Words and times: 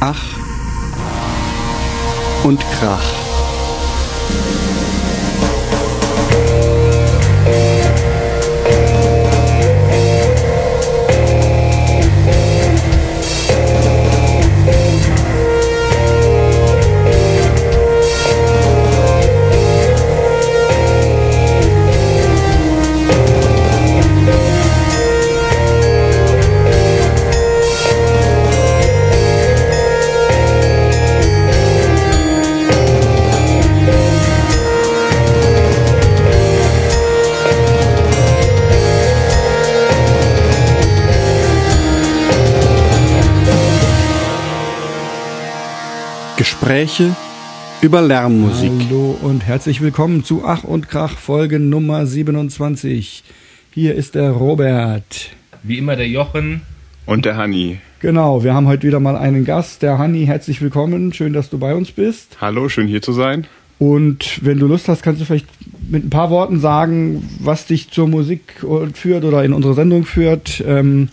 Ach 0.00 0.38
und 2.44 2.60
Krach. 2.78 3.17
Gespräche 46.68 47.16
über 47.80 48.02
Lärmmusik. 48.02 48.70
Hallo 48.90 49.16
und 49.22 49.46
herzlich 49.46 49.80
willkommen 49.80 50.22
zu 50.22 50.42
Ach 50.44 50.64
und 50.64 50.86
Krach 50.86 51.16
Folge 51.16 51.58
Nummer 51.58 52.04
27. 52.04 53.24
Hier 53.72 53.94
ist 53.94 54.14
der 54.14 54.32
Robert. 54.32 55.30
Wie 55.62 55.78
immer 55.78 55.96
der 55.96 56.08
Jochen. 56.08 56.60
Und 57.06 57.24
der 57.24 57.38
Hanni. 57.38 57.78
Genau, 58.00 58.44
wir 58.44 58.52
haben 58.52 58.66
heute 58.66 58.86
wieder 58.86 59.00
mal 59.00 59.16
einen 59.16 59.46
Gast, 59.46 59.80
der 59.80 59.96
Hanni. 59.96 60.26
Herzlich 60.26 60.60
willkommen, 60.60 61.14
schön, 61.14 61.32
dass 61.32 61.48
du 61.48 61.56
bei 61.56 61.74
uns 61.74 61.90
bist. 61.90 62.36
Hallo, 62.38 62.68
schön 62.68 62.86
hier 62.86 63.00
zu 63.00 63.14
sein. 63.14 63.46
Und 63.78 64.44
wenn 64.44 64.58
du 64.58 64.66
Lust 64.66 64.88
hast, 64.88 65.02
kannst 65.02 65.22
du 65.22 65.24
vielleicht 65.24 65.48
mit 65.88 66.04
ein 66.04 66.10
paar 66.10 66.28
Worten 66.28 66.60
sagen, 66.60 67.26
was 67.40 67.64
dich 67.64 67.90
zur 67.90 68.08
Musik 68.08 68.62
führt 68.92 69.24
oder 69.24 69.42
in 69.42 69.54
unsere 69.54 69.72
Sendung 69.72 70.04
führt. 70.04 70.62
Ähm, 70.66 71.08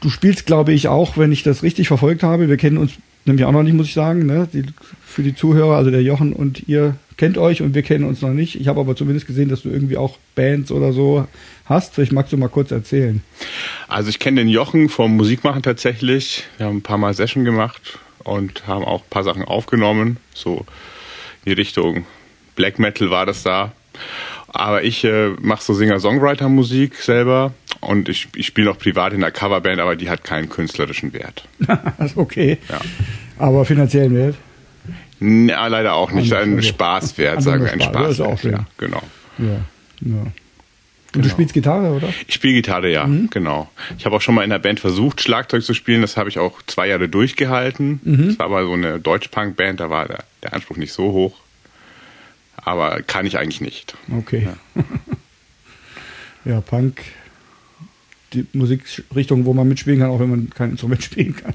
du 0.00 0.08
spielst, 0.08 0.46
glaube 0.46 0.72
ich, 0.72 0.88
auch, 0.88 1.18
wenn 1.18 1.30
ich 1.30 1.42
das 1.42 1.62
richtig 1.62 1.88
verfolgt 1.88 2.22
habe. 2.22 2.48
Wir 2.48 2.56
kennen 2.56 2.78
uns 2.78 2.92
nämlich 3.26 3.44
auch 3.44 3.52
noch 3.52 3.62
nicht, 3.62 3.74
muss 3.74 3.88
ich 3.88 3.94
sagen. 3.94 4.26
Ne? 4.26 4.48
Die, 4.52 4.64
für 5.04 5.22
die 5.22 5.34
Zuhörer, 5.34 5.76
also 5.76 5.90
der 5.90 6.02
Jochen 6.02 6.32
und 6.32 6.68
ihr 6.68 6.96
kennt 7.16 7.38
euch 7.38 7.62
und 7.62 7.74
wir 7.74 7.82
kennen 7.82 8.04
uns 8.04 8.22
noch 8.22 8.30
nicht. 8.30 8.60
Ich 8.60 8.68
habe 8.68 8.80
aber 8.80 8.94
zumindest 8.96 9.26
gesehen, 9.26 9.48
dass 9.48 9.62
du 9.62 9.70
irgendwie 9.70 9.96
auch 9.96 10.18
Bands 10.34 10.70
oder 10.70 10.92
so 10.92 11.26
hast. 11.64 11.94
Vielleicht 11.94 12.12
magst 12.12 12.32
du 12.32 12.36
mal 12.36 12.48
kurz 12.48 12.70
erzählen. 12.70 13.22
Also 13.88 14.10
ich 14.10 14.18
kenne 14.18 14.40
den 14.40 14.48
Jochen 14.48 14.88
vom 14.88 15.16
Musikmachen 15.16 15.62
tatsächlich. 15.62 16.44
Wir 16.58 16.66
haben 16.66 16.78
ein 16.78 16.82
paar 16.82 16.98
Mal 16.98 17.14
Session 17.14 17.44
gemacht 17.44 17.98
und 18.24 18.66
haben 18.66 18.84
auch 18.84 19.02
ein 19.02 19.10
paar 19.10 19.24
Sachen 19.24 19.44
aufgenommen. 19.44 20.18
So 20.34 20.66
in 21.44 21.52
die 21.52 21.52
Richtung 21.52 22.04
Black 22.54 22.78
Metal 22.78 23.10
war 23.10 23.26
das 23.26 23.42
da. 23.42 23.72
Aber 24.56 24.84
ich 24.84 25.04
äh, 25.04 25.30
mache 25.40 25.62
so 25.62 25.74
Singer-Songwriter-Musik 25.74 26.96
selber 26.96 27.52
und 27.80 28.08
ich, 28.08 28.28
ich 28.34 28.46
spiele 28.46 28.68
noch 28.68 28.78
privat 28.78 29.12
in 29.12 29.22
einer 29.22 29.30
Coverband, 29.30 29.80
aber 29.80 29.96
die 29.96 30.08
hat 30.08 30.24
keinen 30.24 30.48
künstlerischen 30.48 31.12
Wert. 31.12 31.46
okay. 32.16 32.58
Ja. 32.68 32.80
Aber 33.38 33.64
finanziellen 33.64 34.14
Wert? 34.14 34.36
Ja, 35.20 35.66
leider 35.66 35.94
auch 35.94 36.10
nicht. 36.10 36.32
Ein 36.32 36.56
also, 36.56 36.68
Spaßwert, 36.68 37.42
sagen 37.42 37.64
wir. 37.64 37.72
Ein 37.72 37.80
Spaß. 37.80 38.16
Spaßwert, 38.16 38.52
ja, 38.52 38.66
genau. 38.78 39.02
Ja, 39.38 39.44
ja. 40.00 40.16
Und 41.16 41.22
genau. 41.22 41.24
du 41.24 41.30
spielst 41.30 41.54
Gitarre, 41.54 41.92
oder? 41.92 42.08
Ich 42.26 42.34
spiele 42.34 42.54
Gitarre, 42.54 42.90
ja, 42.90 43.06
mhm. 43.06 43.30
genau. 43.30 43.70
Ich 43.96 44.04
habe 44.04 44.16
auch 44.16 44.20
schon 44.20 44.34
mal 44.34 44.42
in 44.42 44.50
der 44.50 44.58
Band 44.58 44.80
versucht, 44.80 45.22
Schlagzeug 45.22 45.62
zu 45.62 45.72
spielen. 45.72 46.02
Das 46.02 46.16
habe 46.16 46.28
ich 46.28 46.38
auch 46.38 46.60
zwei 46.66 46.88
Jahre 46.88 47.08
durchgehalten. 47.08 48.00
Mhm. 48.04 48.28
Das 48.28 48.38
war 48.38 48.46
aber 48.46 48.64
so 48.64 48.72
eine 48.72 49.00
Deutsch-Punk-Band, 49.00 49.80
da 49.80 49.88
war 49.88 50.06
der, 50.06 50.24
der 50.42 50.52
Anspruch 50.52 50.76
nicht 50.76 50.92
so 50.92 51.12
hoch 51.12 51.45
aber 52.66 53.00
kann 53.02 53.24
ich 53.26 53.38
eigentlich 53.38 53.60
nicht. 53.60 53.94
Okay. 54.10 54.48
Ja, 54.74 54.84
ja 56.52 56.60
Punk, 56.60 57.00
die 58.32 58.44
Musikrichtung, 58.54 59.44
wo 59.44 59.54
man 59.54 59.68
mitspielen 59.68 60.00
kann, 60.00 60.10
auch 60.10 60.18
wenn 60.18 60.28
man 60.28 60.50
kein 60.50 60.70
Instrument 60.72 61.02
spielen 61.04 61.36
kann. 61.36 61.54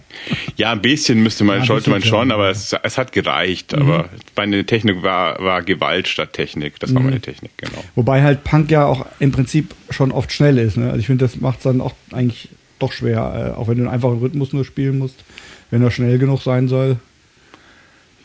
Ja, 0.56 0.72
ein 0.72 0.82
bisschen 0.82 1.22
müsste 1.22 1.44
man, 1.44 1.60
ja, 1.60 1.66
sollte 1.66 1.90
man 1.90 2.02
schon, 2.02 2.30
ja. 2.30 2.36
aber 2.36 2.50
es, 2.50 2.74
es, 2.82 2.98
hat 2.98 3.12
gereicht. 3.12 3.76
Mhm. 3.76 3.82
Aber 3.82 4.10
meine 4.38 4.66
Technik 4.66 5.04
war, 5.04 5.38
war 5.44 5.62
Gewalt 5.64 6.08
statt 6.08 6.32
Technik. 6.32 6.80
Das 6.80 6.94
war 6.94 7.02
mhm. 7.02 7.10
meine 7.10 7.22
Technik, 7.22 7.52
genau. 7.58 7.84
Wobei 7.96 8.24
halt 8.24 8.46
Punk 8.46 8.72
ja 8.72 8.86
auch 8.86 9.06
im 9.20 9.34
Prinzip 9.34 9.76
schon 9.90 10.14
oft 10.14 10.32
schnell 10.32 10.58
ist. 10.58 10.78
Ne? 10.78 10.88
Also 10.88 11.00
ich 11.00 11.08
finde, 11.08 11.26
das 11.26 11.42
macht 11.42 11.58
es 11.58 11.64
dann 11.64 11.82
auch 11.82 11.94
eigentlich 12.14 12.48
doch 12.80 12.94
schwer, 12.94 13.54
äh, 13.54 13.60
auch 13.60 13.68
wenn 13.68 13.78
du 13.78 13.84
einen 13.84 13.94
einfachen 13.94 14.20
Rhythmus 14.20 14.54
nur 14.54 14.64
spielen 14.64 14.98
musst, 14.98 15.26
wenn 15.72 15.84
er 15.84 15.92
schnell 15.92 16.18
genug 16.20 16.42
sein 16.42 16.70
soll. 16.70 17.00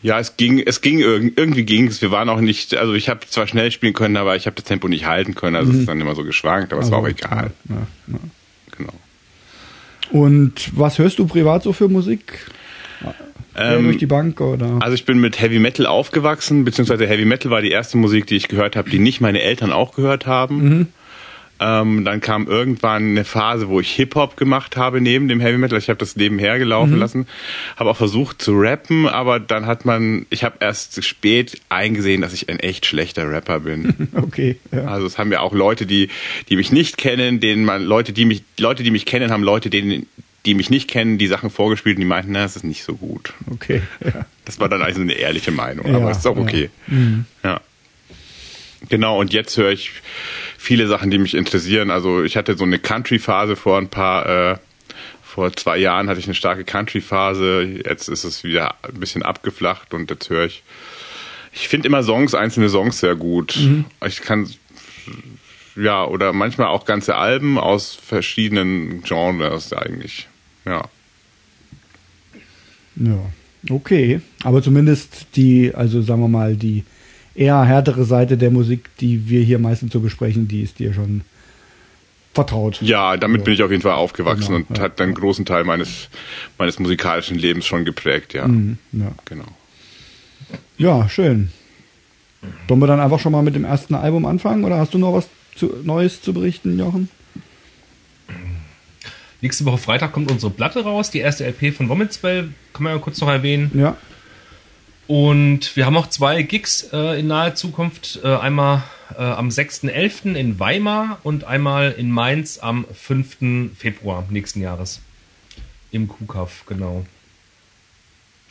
Ja, 0.03 0.19
es 0.19 0.37
ging, 0.37 0.59
es 0.59 0.81
ging 0.81 0.99
irgendwie 0.99 1.63
ging 1.63 1.87
es. 1.87 2.01
Wir 2.01 2.11
waren 2.11 2.29
auch 2.29 2.39
nicht, 2.39 2.75
also 2.75 2.93
ich 2.93 3.09
habe 3.09 3.21
zwar 3.27 3.47
schnell 3.47 3.71
spielen 3.71 3.93
können, 3.93 4.17
aber 4.17 4.35
ich 4.35 4.45
habe 4.45 4.55
das 4.55 4.65
Tempo 4.65 4.87
nicht 4.87 5.05
halten 5.05 5.35
können. 5.35 5.55
Also 5.55 5.69
mhm. 5.69 5.75
es 5.75 5.79
ist 5.81 5.89
dann 5.89 5.99
immer 5.99 6.15
so 6.15 6.23
geschwankt, 6.23 6.71
aber 6.71 6.81
also, 6.81 6.89
es 6.89 6.91
war 6.91 6.99
auch 6.99 7.07
egal. 7.07 7.51
Ja, 7.69 7.87
ja. 8.07 8.19
Genau. 8.77 8.93
Und 10.11 10.71
was 10.77 10.99
hörst 10.99 11.19
du 11.19 11.25
privat 11.25 11.63
so 11.63 11.73
für 11.73 11.87
Musik? 11.87 12.45
Ähm, 13.59 13.85
durch 13.85 13.97
die 13.97 14.05
Bank 14.05 14.39
oder? 14.39 14.77
Also 14.81 14.93
ich 14.93 15.05
bin 15.05 15.19
mit 15.19 15.41
Heavy 15.41 15.57
Metal 15.57 15.87
aufgewachsen, 15.87 16.63
beziehungsweise 16.63 17.07
Heavy 17.07 17.25
Metal 17.25 17.49
war 17.49 17.61
die 17.61 17.71
erste 17.71 17.97
Musik, 17.97 18.27
die 18.27 18.35
ich 18.35 18.47
gehört 18.47 18.75
habe, 18.75 18.89
die 18.89 18.99
nicht 18.99 19.19
meine 19.19 19.41
Eltern 19.41 19.71
auch 19.71 19.95
gehört 19.95 20.27
haben. 20.27 20.63
Mhm. 20.63 20.87
Ähm, 21.59 22.05
dann 22.05 22.21
kam 22.21 22.47
irgendwann 22.47 23.11
eine 23.11 23.23
Phase, 23.23 23.67
wo 23.67 23.79
ich 23.79 23.91
Hip-Hop 23.93 24.37
gemacht 24.37 24.77
habe 24.77 25.01
neben 25.01 25.27
dem 25.27 25.39
Heavy 25.39 25.57
Metal. 25.57 25.77
Ich 25.77 25.89
habe 25.89 25.97
das 25.97 26.15
nebenher 26.15 26.59
gelaufen 26.59 26.93
mhm. 26.93 26.99
lassen, 26.99 27.27
habe 27.75 27.89
auch 27.89 27.97
versucht 27.97 28.41
zu 28.41 28.53
rappen, 28.53 29.07
aber 29.07 29.39
dann 29.39 29.65
hat 29.65 29.85
man, 29.85 30.25
ich 30.29 30.43
habe 30.43 30.57
erst 30.59 31.03
spät 31.03 31.61
eingesehen, 31.69 32.21
dass 32.21 32.33
ich 32.33 32.49
ein 32.49 32.59
echt 32.59 32.85
schlechter 32.85 33.29
Rapper 33.29 33.61
bin. 33.61 33.95
Okay. 34.17 34.57
Ja. 34.71 34.85
Also 34.85 35.05
es 35.05 35.17
haben 35.17 35.31
ja 35.31 35.41
auch 35.41 35.53
Leute, 35.53 35.85
die, 35.85 36.09
die 36.49 36.55
mich 36.55 36.71
nicht 36.71 36.97
kennen, 36.97 37.39
denen 37.39 37.65
man, 37.65 37.83
Leute, 37.83 38.13
die 38.13 38.25
mich, 38.25 38.43
Leute, 38.59 38.83
die 38.83 38.91
mich 38.91 39.05
kennen, 39.05 39.31
haben 39.31 39.43
Leute, 39.43 39.69
denen, 39.69 40.07
die 40.45 40.53
mich 40.53 40.69
nicht 40.69 40.89
kennen, 40.89 41.17
die 41.17 41.27
Sachen 41.27 41.49
vorgespielt 41.49 41.97
und 41.97 42.01
die 42.01 42.07
meinten, 42.07 42.31
na, 42.31 42.43
das 42.43 42.55
ist 42.55 42.63
nicht 42.63 42.83
so 42.83 42.95
gut. 42.95 43.33
Okay. 43.51 43.81
Ja. 44.03 44.25
Das 44.45 44.59
war 44.59 44.69
dann 44.69 44.81
also 44.81 45.01
eine 45.01 45.13
ehrliche 45.13 45.51
Meinung, 45.51 45.87
ja, 45.87 45.97
aber 45.97 46.11
es 46.11 46.19
ist 46.19 46.27
auch 46.27 46.37
okay. 46.37 46.69
Mhm. 46.87 47.25
ja. 47.43 47.61
Genau, 48.89 49.19
und 49.19 49.33
jetzt 49.33 49.57
höre 49.57 49.71
ich 49.71 49.91
viele 50.57 50.87
Sachen, 50.87 51.09
die 51.09 51.17
mich 51.17 51.33
interessieren. 51.33 51.89
Also 51.89 52.23
ich 52.23 52.37
hatte 52.37 52.55
so 52.57 52.63
eine 52.63 52.79
Country-Phase 52.79 53.55
vor 53.55 53.77
ein 53.77 53.89
paar, 53.89 54.25
äh, 54.53 54.57
vor 55.23 55.53
zwei 55.53 55.77
Jahren 55.77 56.09
hatte 56.09 56.19
ich 56.19 56.25
eine 56.27 56.35
starke 56.35 56.63
Country-Phase. 56.63 57.81
Jetzt 57.85 58.07
ist 58.07 58.23
es 58.23 58.43
wieder 58.43 58.75
ein 58.83 58.99
bisschen 58.99 59.23
abgeflacht 59.23 59.93
und 59.93 60.09
jetzt 60.09 60.29
höre 60.29 60.45
ich. 60.45 60.63
Ich 61.53 61.67
finde 61.67 61.87
immer 61.87 62.03
Songs, 62.03 62.35
einzelne 62.35 62.69
Songs 62.69 62.99
sehr 62.99 63.15
gut. 63.15 63.55
Mhm. 63.57 63.85
Ich 64.05 64.21
kann 64.21 64.47
ja, 65.77 66.05
oder 66.05 66.33
manchmal 66.33 66.67
auch 66.67 66.85
ganze 66.85 67.15
Alben 67.15 67.57
aus 67.57 67.93
verschiedenen 67.93 69.03
Genres 69.03 69.73
eigentlich. 69.73 70.27
Ja. 70.65 70.85
Ja, 72.95 73.19
okay. 73.69 74.21
Aber 74.43 74.63
zumindest 74.63 75.27
die, 75.35 75.73
also 75.73 76.01
sagen 76.01 76.21
wir 76.21 76.27
mal, 76.27 76.55
die 76.55 76.83
eher 77.37 77.63
härtere 77.63 78.03
Seite 78.03 78.35
der 78.37 78.51
Musik, 78.51 78.89
die 78.99 79.29
wir 79.29 79.41
hier 79.41 79.59
meistens 79.59 79.93
so 79.93 79.99
besprechen, 79.99 80.47
die 80.47 80.63
ist 80.63 80.79
dir 80.79 80.93
schon 80.93 81.21
vertraut. 82.33 82.81
Ja, 82.81 83.15
damit 83.15 83.39
also, 83.39 83.45
bin 83.45 83.53
ich 83.53 83.63
auf 83.63 83.71
jeden 83.71 83.83
Fall 83.83 83.93
aufgewachsen 83.93 84.55
genau, 84.55 84.65
und 84.69 84.77
ja, 84.77 84.83
hat 84.83 84.99
einen 84.99 85.13
großen 85.13 85.45
Teil 85.45 85.63
meines, 85.63 86.09
meines 86.57 86.79
musikalischen 86.79 87.37
Lebens 87.37 87.65
schon 87.65 87.85
geprägt, 87.85 88.33
ja. 88.33 88.47
Mhm, 88.47 88.77
ja. 88.91 89.11
Genau. 89.25 89.45
Ja, 90.77 91.07
schön. 91.09 91.51
Wollen 92.67 92.79
wir 92.79 92.87
dann 92.87 92.99
einfach 92.99 93.19
schon 93.19 93.31
mal 93.31 93.41
mit 93.41 93.55
dem 93.55 93.65
ersten 93.65 93.95
Album 93.95 94.25
anfangen 94.25 94.63
oder 94.65 94.77
hast 94.77 94.93
du 94.93 94.97
noch 94.97 95.13
was 95.13 95.27
zu, 95.55 95.73
Neues 95.83 96.21
zu 96.21 96.33
berichten, 96.33 96.77
Jochen? 96.77 97.09
Nächste 99.41 99.65
Woche 99.65 99.77
Freitag 99.77 100.13
kommt 100.13 100.31
unsere 100.31 100.51
Platte 100.51 100.83
raus, 100.83 101.11
die 101.11 101.19
erste 101.19 101.45
LP 101.45 101.75
von 101.75 101.89
Wommelswell, 101.89 102.49
kann 102.73 102.83
man 102.83 102.93
ja 102.93 102.99
kurz 102.99 103.19
noch 103.21 103.29
erwähnen. 103.29 103.71
Ja. 103.75 103.95
Und 105.07 105.75
wir 105.75 105.85
haben 105.85 105.95
auch 105.95 106.07
zwei 106.07 106.41
Gigs 106.43 106.89
äh, 106.91 107.19
in 107.19 107.27
naher 107.27 107.55
Zukunft. 107.55 108.19
Äh, 108.23 108.35
einmal 108.35 108.83
äh, 109.17 109.21
am 109.21 109.49
6.11. 109.49 110.35
in 110.35 110.59
Weimar 110.59 111.19
und 111.23 111.45
einmal 111.45 111.91
in 111.91 112.11
Mainz 112.11 112.59
am 112.59 112.85
5. 112.93 113.71
Februar 113.77 114.25
nächsten 114.29 114.61
Jahres. 114.61 115.01
Im 115.91 116.09
Kuhkaff, 116.09 116.65
genau. 116.65 117.05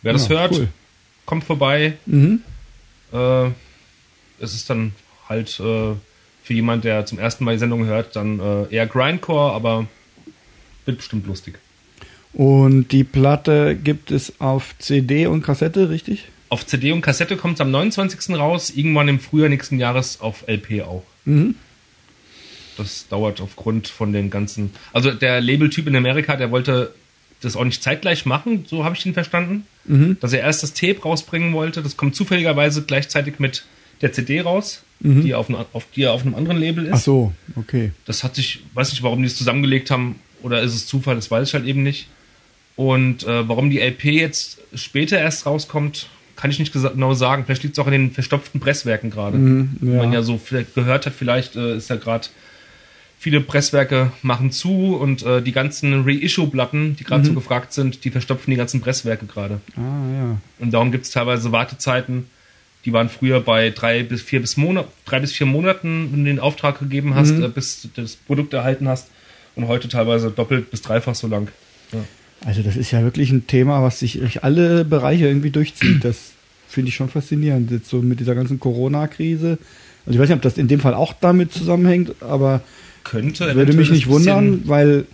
Wer 0.03 0.15
das 0.15 0.29
ja, 0.29 0.41
hört, 0.41 0.53
cool. 0.53 0.69
kommt 1.27 1.45
vorbei. 1.45 1.99
Mhm. 2.07 2.43
Äh, 3.13 3.47
es 4.39 4.55
ist 4.55 4.71
dann 4.71 4.93
halt 5.29 5.61
äh, 5.61 5.95
für 6.43 6.55
jemand, 6.55 6.85
der 6.85 7.05
zum 7.05 7.19
ersten 7.19 7.45
Mal 7.45 7.53
die 7.53 7.59
Sendung 7.59 7.85
hört, 7.85 8.17
dann 8.17 8.41
äh, 8.41 8.75
eher 8.75 8.87
Grindcore, 8.87 9.53
aber 9.53 9.87
wird 10.87 10.99
bestimmt 10.99 11.27
lustig. 11.27 11.59
Und 12.33 12.93
die 12.93 13.05
Platte 13.05 13.77
gibt 13.77 14.11
es 14.11 14.41
auf 14.41 14.75
CD 14.79 15.27
und 15.27 15.43
Kassette, 15.43 15.91
richtig? 15.91 16.29
Auf 16.49 16.67
CD 16.67 16.93
und 16.93 17.01
Kassette 17.01 17.37
kommt 17.37 17.55
es 17.55 17.61
am 17.61 17.71
29. 17.71 18.37
raus, 18.37 18.71
irgendwann 18.75 19.09
im 19.09 19.21
Frühjahr 19.21 19.49
nächsten 19.49 19.79
Jahres 19.79 20.21
auf 20.21 20.45
LP 20.47 20.83
auch. 20.83 21.03
Mhm. 21.25 21.57
Das 22.77 23.09
dauert 23.09 23.41
aufgrund 23.41 23.89
von 23.89 24.13
den 24.13 24.31
ganzen. 24.31 24.71
Also 24.93 25.11
der 25.11 25.41
Labeltyp 25.41 25.87
in 25.87 25.97
Amerika, 25.97 26.37
der 26.37 26.51
wollte 26.51 26.93
das 27.41 27.57
auch 27.57 27.65
nicht 27.65 27.83
zeitgleich 27.83 28.27
machen, 28.27 28.65
so 28.67 28.85
habe 28.85 28.97
ich 28.97 29.05
ihn 29.07 29.15
verstanden. 29.15 29.67
Mhm. 29.85 30.19
Dass 30.21 30.33
er 30.33 30.41
erst 30.41 30.63
das 30.63 30.73
Tape 30.73 31.01
rausbringen 31.03 31.53
wollte. 31.53 31.83
Das 31.83 31.97
kommt 31.97 32.15
zufälligerweise 32.15 32.83
gleichzeitig 32.83 33.39
mit 33.39 33.65
der 34.03 34.13
CD 34.13 34.41
raus, 34.41 34.83
mhm. 35.01 35.23
die, 35.23 35.35
auf, 35.35 35.49
auf, 35.73 35.87
die 35.95 36.07
auf 36.07 36.23
einem 36.23 36.35
anderen 36.35 36.59
Label 36.59 36.87
ist. 36.87 36.93
Ach 36.93 37.01
so, 37.01 37.33
okay. 37.57 37.93
Das 38.05 38.25
hat 38.25 38.35
sich, 38.35 38.61
weiß 38.75 38.91
nicht, 38.91 39.03
warum 39.03 39.21
die 39.21 39.27
es 39.27 39.37
zusammengelegt 39.37 39.91
haben, 39.91 40.17
oder 40.43 40.61
ist 40.63 40.75
es 40.75 40.87
Zufall, 40.87 41.17
das 41.17 41.31
weiß 41.31 41.49
ich 41.49 41.55
halt 41.55 41.67
eben 41.67 41.83
nicht. 41.83 42.09
Und 42.77 43.25
äh, 43.25 43.49
warum 43.49 43.71
die 43.71 43.81
LP 43.81 44.05
jetzt 44.05 44.59
später 44.75 45.19
erst 45.19 45.47
rauskommt, 45.47 46.09
kann 46.37 46.51
ich 46.51 46.59
nicht 46.59 46.73
genau 46.73 47.15
sagen. 47.15 47.45
Vielleicht 47.45 47.63
liegt 47.63 47.77
es 47.77 47.83
auch 47.83 47.87
an 47.87 47.93
den 47.93 48.11
verstopften 48.13 48.61
Presswerken 48.61 49.11
gerade. 49.11 49.39
Mhm, 49.39 49.79
ja. 49.81 49.97
Man 49.97 50.13
ja 50.13 50.23
so 50.23 50.41
gehört 50.75 51.07
hat, 51.07 51.15
vielleicht 51.15 51.57
äh, 51.57 51.77
ist 51.77 51.91
ja 51.91 51.97
gerade 51.97 52.29
viele 53.19 53.41
Presswerke 53.41 54.13
machen 54.23 54.53
zu 54.53 54.97
und 54.97 55.23
äh, 55.23 55.43
die 55.43 55.53
ganzen 55.53 56.05
Reissue-Platten, 56.05 56.97
die 56.97 57.05
gerade 57.05 57.23
mhm. 57.23 57.27
so 57.27 57.33
gefragt 57.33 57.73
sind, 57.73 58.05
die 58.05 58.11
verstopfen 58.11 58.51
die 58.51 58.57
ganzen 58.57 58.81
Presswerke 58.81 59.27
gerade. 59.27 59.61
Ah, 59.77 59.81
ja. 59.81 60.37
Und 60.59 60.73
darum 60.73 60.93
gibt 60.93 61.07
es 61.07 61.11
teilweise 61.11 61.51
Wartezeiten, 61.51 62.27
die 62.85 62.93
waren 62.93 63.09
früher 63.09 63.41
bei 63.41 63.71
drei 63.71 64.05
bis 64.05 64.23
vier 64.23 64.41
bis 64.41 64.57
Monat, 64.57 64.87
drei 65.07 65.19
bis 65.19 65.33
vier 65.33 65.47
Monaten, 65.47 66.11
wenn 66.13 66.25
du 66.25 66.31
den 66.31 66.39
Auftrag 66.39 66.79
gegeben 66.79 67.15
hast, 67.15 67.33
mhm. 67.33 67.45
äh, 67.45 67.49
bis 67.49 67.83
du 67.83 67.89
das 67.95 68.15
Produkt 68.15 68.53
erhalten 68.55 68.87
hast. 68.87 69.09
Und 69.57 69.67
heute 69.67 69.89
teilweise 69.89 70.31
doppelt 70.31 70.71
bis 70.71 70.83
dreifach 70.83 71.15
so 71.15 71.27
lang. 71.27 71.49
Ja. 71.91 71.99
Also 72.45 72.63
das 72.63 72.77
ist 72.77 72.91
ja 72.91 73.03
wirklich 73.03 73.31
ein 73.31 73.47
Thema, 73.47 73.83
was 73.83 73.99
sich 74.01 74.19
durch 74.19 74.45
alle 74.45 74.85
Bereiche 74.85 75.27
irgendwie 75.27 75.51
durchzieht. 75.51 76.05
Das 76.05 76.33
finde 76.69 76.91
ich 76.91 76.95
schon 76.95 77.09
faszinierend. 77.09 77.71
Jetzt 77.71 77.89
so 77.89 78.03
mit 78.03 78.21
dieser 78.21 78.35
ganzen 78.35 78.61
Corona-Krise. 78.61 79.59
Also 80.05 80.17
ich 80.17 80.19
weiß 80.19 80.29
nicht, 80.29 80.37
ob 80.37 80.43
das 80.43 80.59
in 80.59 80.69
dem 80.69 80.81
Fall 80.81 80.95
auch 80.95 81.15
damit 81.21 81.53
zusammenhängt, 81.53 82.15
aber 82.21 82.61
könnte 83.03 83.55
würde 83.55 83.73
mich 83.73 83.91
nicht 83.91 84.09
wundern, 84.09 84.63
weil 84.67 85.07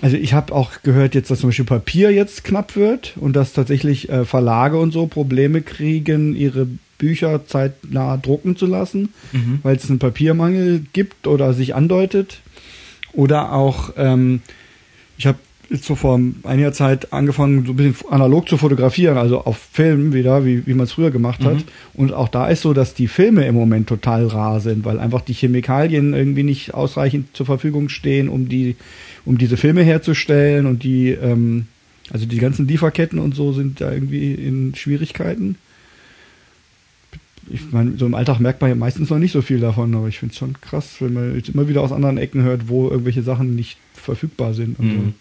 also 0.00 0.16
ich 0.16 0.32
habe 0.32 0.52
auch 0.52 0.82
gehört 0.82 1.14
jetzt, 1.14 1.30
dass 1.30 1.40
zum 1.40 1.50
Beispiel 1.50 1.64
Papier 1.64 2.10
jetzt 2.10 2.44
knapp 2.44 2.76
wird 2.76 3.14
und 3.16 3.34
dass 3.34 3.52
tatsächlich 3.52 4.08
äh, 4.08 4.24
Verlage 4.24 4.78
und 4.78 4.92
so 4.92 5.06
Probleme 5.06 5.62
kriegen, 5.62 6.34
ihre 6.34 6.66
Bücher 6.98 7.46
zeitnah 7.46 8.16
drucken 8.16 8.56
zu 8.56 8.66
lassen, 8.66 9.10
mhm. 9.32 9.60
weil 9.62 9.76
es 9.76 9.88
einen 9.88 9.98
Papiermangel 9.98 10.84
gibt 10.92 11.26
oder 11.26 11.52
sich 11.52 11.74
andeutet. 11.74 12.40
Oder 13.12 13.52
auch, 13.52 13.92
ähm, 13.96 14.40
ich 15.16 15.26
habe 15.26 15.38
jetzt 15.70 15.84
so 15.84 15.94
vor 15.94 16.20
einiger 16.44 16.72
Zeit 16.72 17.12
angefangen, 17.12 17.66
so 17.66 17.72
ein 17.72 17.76
bisschen 17.76 18.08
analog 18.10 18.48
zu 18.48 18.56
fotografieren, 18.56 19.18
also 19.18 19.44
auf 19.44 19.58
Film 19.72 20.12
wieder, 20.12 20.44
wie, 20.44 20.66
wie 20.66 20.74
man 20.74 20.84
es 20.84 20.92
früher 20.92 21.10
gemacht 21.10 21.40
mhm. 21.40 21.46
hat. 21.46 21.64
Und 21.94 22.12
auch 22.12 22.28
da 22.28 22.48
ist 22.48 22.62
so, 22.62 22.72
dass 22.72 22.94
die 22.94 23.08
Filme 23.08 23.46
im 23.46 23.54
Moment 23.54 23.88
total 23.88 24.26
rar 24.26 24.60
sind, 24.60 24.84
weil 24.84 24.98
einfach 24.98 25.20
die 25.20 25.34
Chemikalien 25.34 26.14
irgendwie 26.14 26.42
nicht 26.42 26.74
ausreichend 26.74 27.36
zur 27.36 27.46
Verfügung 27.46 27.88
stehen, 27.88 28.28
um 28.28 28.48
die, 28.48 28.76
um 29.24 29.38
diese 29.38 29.56
Filme 29.56 29.82
herzustellen 29.82 30.66
und 30.66 30.82
die, 30.82 31.10
ähm, 31.10 31.66
also 32.10 32.26
die 32.26 32.38
ganzen 32.38 32.68
Lieferketten 32.68 33.18
und 33.18 33.34
so 33.34 33.52
sind 33.52 33.80
da 33.80 33.92
irgendwie 33.92 34.34
in 34.34 34.74
Schwierigkeiten 34.74 35.56
ich 37.50 37.72
meine, 37.72 37.96
so 37.98 38.06
im 38.06 38.14
Alltag 38.14 38.40
merkt 38.40 38.60
man 38.60 38.70
ja 38.70 38.76
meistens 38.76 39.10
noch 39.10 39.18
nicht 39.18 39.32
so 39.32 39.42
viel 39.42 39.60
davon, 39.60 39.94
aber 39.94 40.08
ich 40.08 40.18
finde 40.18 40.32
es 40.32 40.38
schon 40.38 40.60
krass, 40.60 40.96
wenn 41.00 41.12
man 41.12 41.34
jetzt 41.34 41.48
immer 41.48 41.68
wieder 41.68 41.82
aus 41.82 41.92
anderen 41.92 42.18
Ecken 42.18 42.42
hört, 42.42 42.68
wo 42.68 42.88
irgendwelche 42.88 43.22
Sachen 43.22 43.54
nicht 43.54 43.78
verfügbar 43.94 44.54
sind. 44.54 44.78
Mhm. 44.78 44.90
So. 44.90 45.12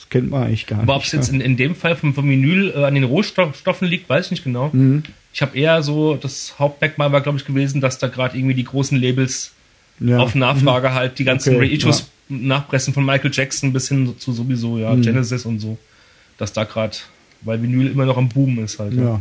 Das 0.00 0.08
kennt 0.08 0.30
man 0.30 0.44
eigentlich 0.44 0.66
gar 0.66 0.76
nicht. 0.78 0.84
Aber 0.84 0.96
ob 0.96 1.02
es 1.04 1.12
jetzt 1.12 1.28
in, 1.28 1.42
in 1.42 1.58
dem 1.58 1.74
Fall 1.74 1.94
vom, 1.94 2.14
vom 2.14 2.28
Vinyl 2.28 2.72
äh, 2.74 2.84
an 2.84 2.94
den 2.94 3.04
Rohstoffen 3.04 3.86
liegt, 3.86 4.08
weiß 4.08 4.26
ich 4.26 4.30
nicht 4.30 4.44
genau. 4.44 4.70
Mhm. 4.72 5.02
Ich 5.32 5.42
habe 5.42 5.56
eher 5.56 5.82
so, 5.82 6.16
das 6.16 6.58
Hauptmerkmal 6.58 7.12
war, 7.12 7.20
glaube 7.20 7.38
ich, 7.38 7.44
gewesen, 7.44 7.82
dass 7.82 7.98
da 7.98 8.08
gerade 8.08 8.36
irgendwie 8.36 8.54
die 8.54 8.64
großen 8.64 8.98
Labels 8.98 9.52
ja. 10.00 10.18
auf 10.18 10.34
Nachfrage 10.34 10.88
mhm. 10.88 10.94
halt 10.94 11.18
die 11.18 11.24
ganzen 11.24 11.54
okay, 11.54 11.72
Reissues 11.74 12.10
ja. 12.28 12.36
nachpressen 12.38 12.94
von 12.94 13.04
Michael 13.04 13.30
Jackson 13.32 13.74
bis 13.74 13.88
hin 13.88 14.14
zu 14.18 14.32
sowieso, 14.32 14.78
ja, 14.78 14.94
mhm. 14.94 15.02
Genesis 15.02 15.44
und 15.44 15.60
so. 15.60 15.76
Dass 16.38 16.54
da 16.54 16.64
gerade, 16.64 16.96
weil 17.42 17.62
Vinyl 17.62 17.88
immer 17.88 18.06
noch 18.06 18.16
am 18.16 18.30
Boom 18.30 18.64
ist 18.64 18.78
halt. 18.78 18.94
Ja. 18.94 19.02
ja. 19.02 19.20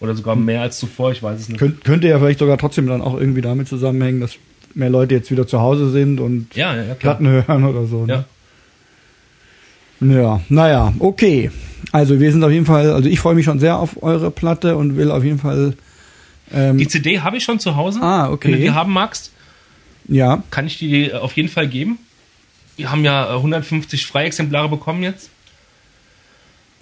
Oder 0.00 0.14
sogar 0.14 0.36
mehr 0.36 0.60
als 0.60 0.78
zuvor, 0.78 1.10
ich 1.10 1.22
weiß 1.22 1.40
es 1.40 1.48
nicht. 1.48 1.58
Könnt, 1.58 1.82
könnte 1.82 2.06
ja 2.06 2.18
vielleicht 2.18 2.38
sogar 2.38 2.58
trotzdem 2.58 2.86
dann 2.86 3.00
auch 3.00 3.18
irgendwie 3.18 3.40
damit 3.40 3.66
zusammenhängen, 3.66 4.20
dass 4.20 4.36
mehr 4.74 4.90
Leute 4.90 5.14
jetzt 5.14 5.30
wieder 5.30 5.46
zu 5.46 5.60
Hause 5.60 5.90
sind 5.90 6.20
und 6.20 6.54
ja, 6.54 6.76
ja, 6.76 6.94
Platten 6.94 7.26
hören 7.26 7.64
oder 7.64 7.86
so. 7.86 8.04
Ne? 8.04 8.12
Ja. 8.12 8.24
Ja, 10.00 10.40
naja, 10.48 10.92
okay. 10.98 11.50
Also 11.92 12.20
wir 12.20 12.30
sind 12.32 12.44
auf 12.44 12.50
jeden 12.50 12.66
Fall, 12.66 12.92
also 12.92 13.08
ich 13.08 13.20
freue 13.20 13.34
mich 13.34 13.44
schon 13.44 13.58
sehr 13.58 13.78
auf 13.78 14.02
eure 14.02 14.30
Platte 14.30 14.76
und 14.76 14.96
will 14.96 15.10
auf 15.10 15.24
jeden 15.24 15.38
Fall. 15.38 15.74
Ähm, 16.52 16.78
die 16.78 16.88
CD 16.88 17.20
habe 17.20 17.36
ich 17.36 17.44
schon 17.44 17.60
zu 17.60 17.76
Hause. 17.76 18.00
Ah, 18.02 18.30
okay. 18.30 18.48
Wenn 18.48 18.58
du 18.58 18.66
die 18.66 18.70
haben 18.70 18.92
magst, 18.92 19.32
ja. 20.08 20.42
kann 20.50 20.66
ich 20.66 20.78
die 20.78 21.12
auf 21.12 21.32
jeden 21.34 21.48
Fall 21.48 21.68
geben. 21.68 21.98
Wir 22.76 22.90
haben 22.90 23.04
ja 23.04 23.34
150 23.34 24.06
Freiexemplare 24.06 24.68
bekommen 24.68 25.02
jetzt. 25.02 25.30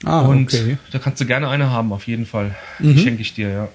Ah, 0.05 0.21
und 0.21 0.53
okay. 0.53 0.77
da 0.93 0.99
kannst 0.99 1.21
du 1.21 1.27
gerne 1.27 1.49
eine 1.49 1.71
haben, 1.71 1.93
auf 1.93 2.07
jeden 2.07 2.27
Fall. 2.27 2.55
Mhm. 2.79 2.95
Die 2.95 2.99
schenke 3.03 3.23
ich 3.23 3.35
dir, 3.35 3.49
ja. 3.49 3.69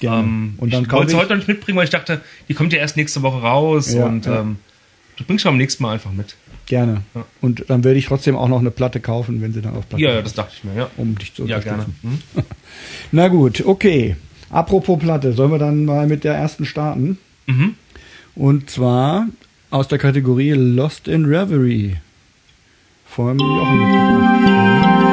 Ähm, 0.00 0.54
und 0.58 0.72
dann 0.72 0.84
ich 0.84 0.92
wollte 0.92 1.10
sie 1.10 1.16
heute 1.16 1.30
noch 1.30 1.38
nicht 1.38 1.48
mitbringen, 1.48 1.76
weil 1.76 1.84
ich 1.84 1.90
dachte, 1.90 2.20
die 2.48 2.54
kommt 2.54 2.72
ja 2.72 2.78
erst 2.78 2.96
nächste 2.96 3.22
Woche 3.22 3.42
raus 3.42 3.92
ja, 3.92 4.06
und 4.06 4.26
ja. 4.26 4.40
Ähm, 4.40 4.58
du 5.16 5.24
bringst 5.24 5.42
sie 5.42 5.48
beim 5.48 5.56
nächsten 5.58 5.82
Mal 5.82 5.94
einfach 5.94 6.12
mit. 6.12 6.36
Gerne. 6.68 7.02
Ja. 7.14 7.24
Und 7.40 7.64
dann 7.68 7.82
werde 7.82 7.98
ich 7.98 8.06
trotzdem 8.06 8.36
auch 8.36 8.48
noch 8.48 8.60
eine 8.60 8.70
Platte 8.70 9.00
kaufen, 9.00 9.40
wenn 9.40 9.52
sie 9.52 9.62
dann 9.62 9.74
auf 9.74 9.88
Platte 9.88 10.04
Ja, 10.04 10.12
ja 10.14 10.22
das 10.22 10.34
dachte 10.34 10.52
ich 10.54 10.64
mir, 10.64 10.74
ja. 10.74 10.90
Um 10.96 11.16
dich 11.18 11.34
zu 11.34 11.42
unterstützen. 11.42 11.68
Ja, 11.68 11.76
gerne. 11.76 11.92
Mhm. 12.02 12.44
Na 13.12 13.28
gut, 13.28 13.64
okay. 13.64 14.16
Apropos 14.50 14.98
Platte, 14.98 15.32
sollen 15.32 15.50
wir 15.50 15.58
dann 15.58 15.84
mal 15.84 16.06
mit 16.06 16.24
der 16.24 16.34
ersten 16.34 16.66
starten? 16.66 17.18
Mhm. 17.46 17.74
Und 18.34 18.70
zwar 18.70 19.26
aus 19.70 19.88
der 19.88 19.98
Kategorie 19.98 20.52
Lost 20.52 21.08
in 21.08 21.24
Reverie. 21.24 21.96
Von 23.06 23.38
Jochen 23.38 23.78
mitgebracht. 23.78 25.07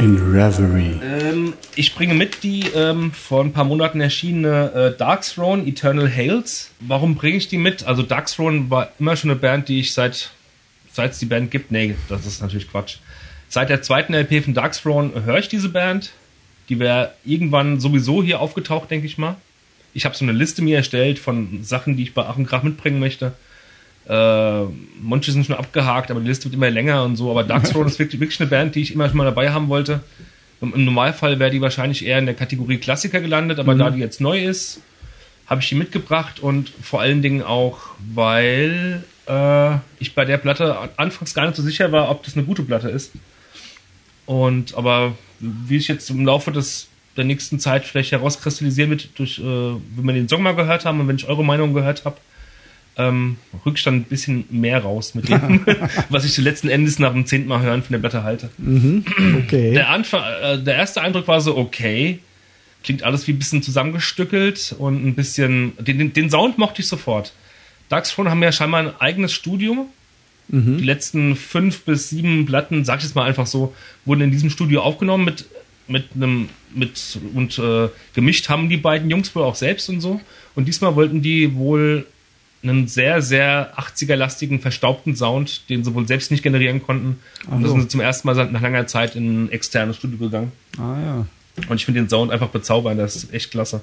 In 0.00 0.16
Reverie. 0.16 0.98
Ähm, 1.02 1.52
ich 1.76 1.94
bringe 1.94 2.14
mit 2.14 2.42
die 2.42 2.64
ähm, 2.74 3.12
vor 3.12 3.44
ein 3.44 3.52
paar 3.52 3.64
Monaten 3.64 4.00
erschienene 4.00 4.72
äh, 4.72 4.96
Darkthrone 4.96 5.66
Eternal 5.66 6.10
Hails. 6.10 6.70
Warum 6.80 7.16
bringe 7.16 7.36
ich 7.36 7.48
die 7.48 7.58
mit? 7.58 7.84
Also 7.84 8.02
Darkthrone 8.02 8.70
war 8.70 8.88
immer 8.98 9.14
schon 9.16 9.30
eine 9.30 9.38
Band, 9.38 9.68
die 9.68 9.80
ich 9.80 9.92
seit 9.92 10.30
seit 10.90 11.12
es 11.12 11.18
die 11.18 11.26
Band 11.26 11.50
gibt. 11.50 11.70
Nee, 11.70 11.96
das 12.08 12.24
ist 12.24 12.40
natürlich 12.40 12.70
Quatsch. 12.70 12.96
Seit 13.50 13.68
der 13.68 13.82
zweiten 13.82 14.14
LP 14.14 14.42
von 14.42 14.54
Darkthrone 14.54 15.24
höre 15.24 15.38
ich 15.38 15.48
diese 15.48 15.68
Band. 15.68 16.12
Die 16.70 16.78
wäre 16.78 17.12
irgendwann 17.24 17.78
sowieso 17.78 18.22
hier 18.22 18.40
aufgetaucht, 18.40 18.90
denke 18.90 19.06
ich 19.06 19.18
mal. 19.18 19.36
Ich 19.92 20.06
habe 20.06 20.16
so 20.16 20.24
eine 20.24 20.32
Liste 20.32 20.62
mir 20.62 20.78
erstellt 20.78 21.18
von 21.18 21.62
Sachen, 21.62 21.96
die 21.96 22.04
ich 22.04 22.14
bei 22.14 22.24
Ach 22.24 22.36
und 22.36 22.46
Krach 22.46 22.62
mitbringen 22.62 23.00
möchte. 23.00 23.32
Äh, 24.10 24.64
manche 25.00 25.30
sind 25.30 25.46
schon 25.46 25.54
abgehakt, 25.54 26.10
aber 26.10 26.18
die 26.18 26.26
Liste 26.26 26.46
wird 26.46 26.54
immer 26.54 26.68
länger 26.68 27.04
und 27.04 27.14
so. 27.14 27.30
Aber 27.30 27.44
Darkthrone 27.44 27.88
ist 27.88 28.00
wirklich, 28.00 28.20
wirklich 28.20 28.40
eine 28.40 28.50
Band, 28.50 28.74
die 28.74 28.80
ich 28.80 28.92
immer 28.92 29.08
schon 29.08 29.18
mal 29.18 29.24
dabei 29.24 29.52
haben 29.52 29.68
wollte. 29.68 30.02
Im 30.60 30.84
Normalfall 30.84 31.38
wäre 31.38 31.52
die 31.52 31.60
wahrscheinlich 31.60 32.04
eher 32.04 32.18
in 32.18 32.26
der 32.26 32.34
Kategorie 32.34 32.78
Klassiker 32.78 33.20
gelandet, 33.20 33.60
aber 33.60 33.74
mhm. 33.74 33.78
da 33.78 33.90
die 33.90 34.00
jetzt 34.00 34.20
neu 34.20 34.44
ist, 34.44 34.82
habe 35.46 35.60
ich 35.60 35.68
die 35.68 35.76
mitgebracht 35.76 36.40
und 36.40 36.70
vor 36.82 37.00
allen 37.00 37.22
Dingen 37.22 37.42
auch, 37.42 37.78
weil 38.12 39.04
äh, 39.26 39.76
ich 40.00 40.14
bei 40.16 40.24
der 40.24 40.38
Platte 40.38 40.76
anfangs 40.96 41.32
gar 41.32 41.46
nicht 41.46 41.56
so 41.56 41.62
sicher 41.62 41.92
war, 41.92 42.10
ob 42.10 42.24
das 42.24 42.36
eine 42.36 42.44
gute 42.44 42.62
Platte 42.62 42.88
ist. 42.88 43.12
Und 44.26 44.74
aber 44.74 45.14
wie 45.38 45.76
ich 45.76 45.86
jetzt 45.86 46.10
im 46.10 46.26
Laufe 46.26 46.50
des 46.50 46.88
der 47.16 47.24
nächsten 47.24 47.60
Zeit 47.60 47.84
vielleicht 47.84 48.12
herauskristallisieren 48.12 48.90
wird, 48.90 49.18
durch, 49.18 49.38
äh, 49.38 49.42
wenn 49.42 50.04
wir 50.04 50.12
den 50.14 50.28
Song 50.28 50.42
mal 50.42 50.54
gehört 50.56 50.84
haben 50.84 51.00
und 51.00 51.08
wenn 51.08 51.16
ich 51.16 51.28
eure 51.28 51.44
Meinung 51.44 51.74
gehört 51.74 52.04
habe, 52.04 52.16
ähm, 52.96 53.36
Rückstand 53.64 54.02
ein 54.02 54.04
bisschen 54.04 54.44
mehr 54.50 54.82
raus 54.82 55.14
mit 55.14 55.28
dem, 55.28 55.64
was 56.08 56.24
ich 56.24 56.36
letzten 56.38 56.68
Endes 56.68 56.98
nach 56.98 57.12
dem 57.12 57.26
zehnten 57.26 57.48
Mal 57.48 57.62
hören 57.62 57.82
von 57.82 57.92
der 57.92 57.98
Blätter 57.98 58.24
halte. 58.24 58.50
Mhm, 58.58 59.04
okay. 59.44 59.74
Der, 59.74 59.90
Anfang, 59.90 60.22
äh, 60.42 60.58
der 60.62 60.76
erste 60.76 61.00
Eindruck 61.00 61.28
war 61.28 61.40
so, 61.40 61.56
okay, 61.56 62.18
klingt 62.82 63.02
alles 63.02 63.26
wie 63.26 63.32
ein 63.32 63.38
bisschen 63.38 63.62
zusammengestückelt 63.62 64.74
und 64.78 65.06
ein 65.06 65.14
bisschen, 65.14 65.72
den, 65.78 66.12
den 66.12 66.30
Sound 66.30 66.58
mochte 66.58 66.82
ich 66.82 66.88
sofort. 66.88 67.32
Darkstone 67.88 68.30
haben 68.30 68.42
ja 68.42 68.52
scheinbar 68.52 68.80
ein 68.80 69.00
eigenes 69.00 69.32
Studio. 69.32 69.88
Mhm. 70.48 70.78
Die 70.78 70.84
letzten 70.84 71.36
fünf 71.36 71.84
bis 71.84 72.10
sieben 72.10 72.46
Platten, 72.46 72.84
sag 72.84 72.98
ich 72.98 73.04
jetzt 73.04 73.14
mal 73.14 73.24
einfach 73.24 73.46
so, 73.46 73.74
wurden 74.04 74.22
in 74.22 74.30
diesem 74.30 74.50
Studio 74.50 74.82
aufgenommen 74.82 75.24
mit 75.24 75.44
mit 75.90 76.04
einem 76.14 76.48
mit 76.72 77.18
und 77.34 77.58
äh, 77.58 77.88
gemischt 78.14 78.48
haben 78.48 78.68
die 78.68 78.76
beiden 78.76 79.10
Jungs 79.10 79.34
wohl 79.34 79.42
auch 79.42 79.56
selbst 79.56 79.88
und 79.88 80.00
so. 80.00 80.20
Und 80.54 80.66
diesmal 80.68 80.94
wollten 80.94 81.20
die 81.20 81.54
wohl 81.56 82.06
einen 82.62 82.88
sehr, 82.88 83.22
sehr 83.22 83.72
80er-lastigen, 83.78 84.60
verstaubten 84.60 85.16
Sound, 85.16 85.68
den 85.70 85.82
sie 85.82 85.94
wohl 85.94 86.06
selbst 86.06 86.30
nicht 86.30 86.42
generieren 86.42 86.82
konnten. 86.82 87.18
Ach 87.46 87.52
und 87.52 87.62
da 87.62 87.68
sind 87.68 87.82
sie 87.82 87.88
zum 87.88 88.00
ersten 88.00 88.28
Mal 88.28 88.34
nach 88.50 88.60
langer 88.60 88.86
Zeit 88.86 89.16
in 89.16 89.44
ein 89.44 89.52
externes 89.52 89.96
Studio 89.96 90.18
gegangen. 90.18 90.52
Ah 90.78 90.96
ja. 91.00 91.26
Und 91.68 91.76
ich 91.76 91.84
finde 91.84 92.00
den 92.00 92.08
Sound 92.08 92.30
einfach 92.30 92.48
bezaubernd, 92.48 93.00
das 93.00 93.16
ist 93.16 93.32
echt 93.32 93.50
klasse. 93.50 93.80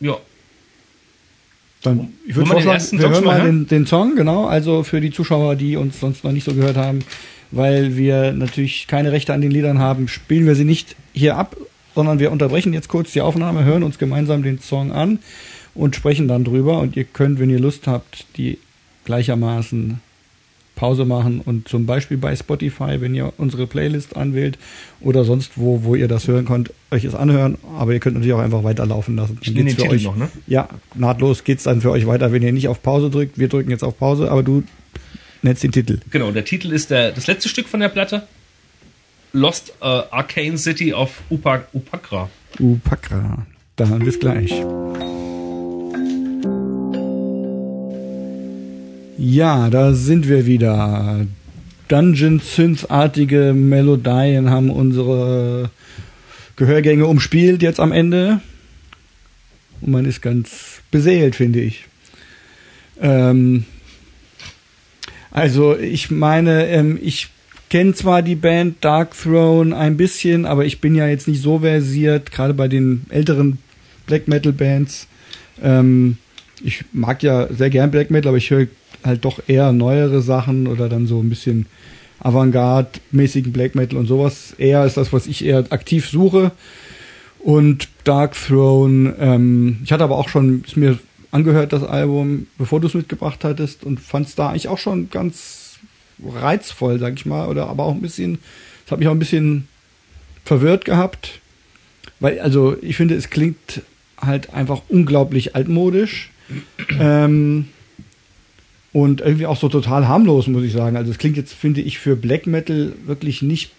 Ja. 0.00 0.16
Dann, 1.82 2.14
ich 2.26 2.34
würde 2.34 2.50
vorschlagen, 2.50 2.98
wir 2.98 3.08
hören 3.10 3.24
mal 3.24 3.42
den, 3.42 3.66
den, 3.66 3.86
Song, 3.86 4.16
genau. 4.16 4.46
Also 4.46 4.84
für 4.84 5.02
die 5.02 5.10
Zuschauer, 5.10 5.54
die 5.56 5.76
uns 5.76 6.00
sonst 6.00 6.24
noch 6.24 6.32
nicht 6.32 6.44
so 6.44 6.54
gehört 6.54 6.78
haben, 6.78 7.00
weil 7.50 7.96
wir 7.96 8.32
natürlich 8.32 8.86
keine 8.86 9.12
Rechte 9.12 9.34
an 9.34 9.42
den 9.42 9.50
Liedern 9.50 9.78
haben, 9.78 10.08
spielen 10.08 10.46
wir 10.46 10.54
sie 10.54 10.64
nicht 10.64 10.96
hier 11.12 11.36
ab, 11.36 11.56
sondern 11.94 12.18
wir 12.18 12.32
unterbrechen 12.32 12.72
jetzt 12.72 12.88
kurz 12.88 13.12
die 13.12 13.20
Aufnahme, 13.20 13.64
hören 13.64 13.82
uns 13.82 13.98
gemeinsam 13.98 14.42
den 14.42 14.60
Song 14.60 14.92
an 14.92 15.18
und 15.74 15.96
sprechen 15.96 16.28
dann 16.28 16.44
drüber. 16.44 16.78
Und 16.78 16.96
ihr 16.96 17.04
könnt, 17.04 17.38
wenn 17.38 17.50
ihr 17.50 17.60
Lust 17.60 17.86
habt, 17.86 18.26
die 18.36 18.58
gleichermaßen 19.04 20.00
Pause 20.74 21.04
machen 21.04 21.40
und 21.40 21.68
zum 21.68 21.86
Beispiel 21.86 22.16
bei 22.16 22.34
Spotify, 22.34 23.00
wenn 23.00 23.14
ihr 23.14 23.32
unsere 23.38 23.66
Playlist 23.66 24.16
anwählt 24.16 24.58
oder 25.00 25.24
sonst 25.24 25.52
wo, 25.56 25.84
wo 25.84 25.94
ihr 25.94 26.08
das 26.08 26.26
hören 26.26 26.46
könnt, 26.46 26.72
euch 26.90 27.04
es 27.04 27.14
anhören. 27.14 27.58
Aber 27.78 27.92
ihr 27.92 28.00
könnt 28.00 28.16
natürlich 28.16 28.34
auch 28.34 28.40
einfach 28.40 28.64
weiterlaufen 28.64 29.16
lassen. 29.16 29.38
Ich 29.40 29.54
den 29.54 29.68
Titel 29.68 29.88
euch, 29.88 30.04
noch, 30.04 30.16
ne? 30.16 30.28
Ja, 30.46 30.68
nahtlos 30.94 31.44
geht's 31.44 31.64
dann 31.64 31.80
für 31.80 31.90
euch 31.90 32.06
weiter, 32.06 32.32
wenn 32.32 32.42
ihr 32.42 32.52
nicht 32.52 32.68
auf 32.68 32.82
Pause 32.82 33.10
drückt. 33.10 33.38
Wir 33.38 33.48
drücken 33.48 33.70
jetzt 33.70 33.84
auf 33.84 33.98
Pause, 33.98 34.30
aber 34.30 34.42
du 34.42 34.64
nennst 35.42 35.62
den 35.62 35.72
Titel. 35.72 36.00
Genau, 36.10 36.32
der 36.32 36.44
Titel 36.44 36.72
ist 36.72 36.90
der, 36.90 37.12
das 37.12 37.26
letzte 37.26 37.48
Stück 37.48 37.68
von 37.68 37.80
der 37.80 37.88
Platte. 37.88 38.26
Lost 39.32 39.74
uh, 39.80 40.02
Arcane 40.10 40.56
City 40.58 40.92
of 40.92 41.22
Upa, 41.30 41.64
Upakra. 41.72 42.30
Upakra. 42.58 43.46
Dann 43.76 43.98
bis 44.00 44.20
gleich. 44.20 44.52
Ja, 49.16 49.70
da 49.70 49.94
sind 49.94 50.28
wir 50.28 50.44
wieder. 50.44 51.26
Dungeon 51.86 52.40
Synth-artige 52.40 53.52
Melodien 53.54 54.50
haben 54.50 54.70
unsere 54.70 55.70
Gehörgänge 56.56 57.06
umspielt 57.06 57.62
jetzt 57.62 57.78
am 57.78 57.92
Ende. 57.92 58.40
Und 59.80 59.92
man 59.92 60.04
ist 60.04 60.20
ganz 60.20 60.80
beseelt, 60.90 61.36
finde 61.36 61.60
ich. 61.60 61.84
Ähm, 63.00 63.66
also 65.30 65.76
ich 65.76 66.10
meine, 66.10 66.66
ähm, 66.66 66.98
ich 67.00 67.28
kenne 67.70 67.94
zwar 67.94 68.22
die 68.22 68.36
Band 68.36 68.84
Dark 68.84 69.16
Throne 69.16 69.76
ein 69.76 69.96
bisschen, 69.96 70.44
aber 70.44 70.64
ich 70.64 70.80
bin 70.80 70.96
ja 70.96 71.06
jetzt 71.06 71.28
nicht 71.28 71.42
so 71.42 71.60
versiert, 71.60 72.32
gerade 72.32 72.54
bei 72.54 72.66
den 72.66 73.06
älteren 73.10 73.58
Black 74.06 74.26
Metal 74.26 74.52
Bands. 74.52 75.06
Ähm, 75.62 76.18
ich 76.62 76.84
mag 76.92 77.22
ja 77.22 77.52
sehr 77.52 77.70
gern 77.70 77.90
Black 77.90 78.10
Metal, 78.10 78.28
aber 78.28 78.38
ich 78.38 78.50
höre 78.50 78.66
halt 79.04 79.24
doch 79.24 79.40
eher 79.46 79.72
neuere 79.72 80.22
Sachen 80.22 80.66
oder 80.66 80.88
dann 80.88 81.06
so 81.06 81.20
ein 81.20 81.28
bisschen 81.28 81.66
Avantgarde-mäßigen 82.20 83.52
Black 83.52 83.74
Metal 83.74 83.98
und 83.98 84.06
sowas. 84.06 84.54
Eher 84.56 84.84
ist 84.84 84.96
das, 84.96 85.12
was 85.12 85.26
ich 85.26 85.44
eher 85.44 85.64
aktiv 85.70 86.08
suche. 86.08 86.52
Und 87.38 87.88
Dark 88.04 88.34
Throne, 88.34 89.14
ähm, 89.20 89.80
ich 89.84 89.92
hatte 89.92 90.04
aber 90.04 90.16
auch 90.16 90.30
schon, 90.30 90.64
mir 90.76 90.98
angehört, 91.30 91.74
das 91.74 91.84
Album, 91.84 92.46
bevor 92.56 92.80
du 92.80 92.86
es 92.86 92.94
mitgebracht 92.94 93.44
hattest 93.44 93.84
und 93.84 94.00
fand 94.00 94.28
es 94.28 94.34
da 94.34 94.48
eigentlich 94.48 94.68
auch 94.68 94.78
schon 94.78 95.10
ganz 95.10 95.78
reizvoll, 96.24 96.98
sag 96.98 97.14
ich 97.14 97.26
mal, 97.26 97.48
oder 97.48 97.68
aber 97.68 97.84
auch 97.84 97.94
ein 97.94 98.00
bisschen, 98.00 98.38
es 98.86 98.92
hat 98.92 98.98
mich 98.98 99.08
auch 99.08 99.12
ein 99.12 99.18
bisschen 99.18 99.68
verwirrt 100.44 100.84
gehabt, 100.84 101.40
weil, 102.20 102.40
also 102.40 102.76
ich 102.80 102.96
finde, 102.96 103.14
es 103.14 103.28
klingt 103.28 103.82
halt 104.18 104.54
einfach 104.54 104.82
unglaublich 104.88 105.54
altmodisch. 105.54 106.30
Ähm, 107.00 107.68
und 108.94 109.20
irgendwie 109.20 109.46
auch 109.46 109.58
so 109.58 109.68
total 109.68 110.06
harmlos, 110.06 110.46
muss 110.46 110.62
ich 110.62 110.72
sagen. 110.72 110.96
Also 110.96 111.10
es 111.10 111.18
klingt 111.18 111.36
jetzt, 111.36 111.52
finde 111.52 111.80
ich, 111.80 111.98
für 111.98 112.14
Black 112.14 112.46
Metal 112.46 112.92
wirklich 113.06 113.42
nicht 113.42 113.72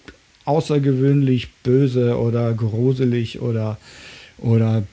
außergewöhnlich 0.44 1.48
böse 1.64 2.20
oder 2.20 2.54
gruselig 2.54 3.40
oder, 3.40 3.78
oder 4.38 4.84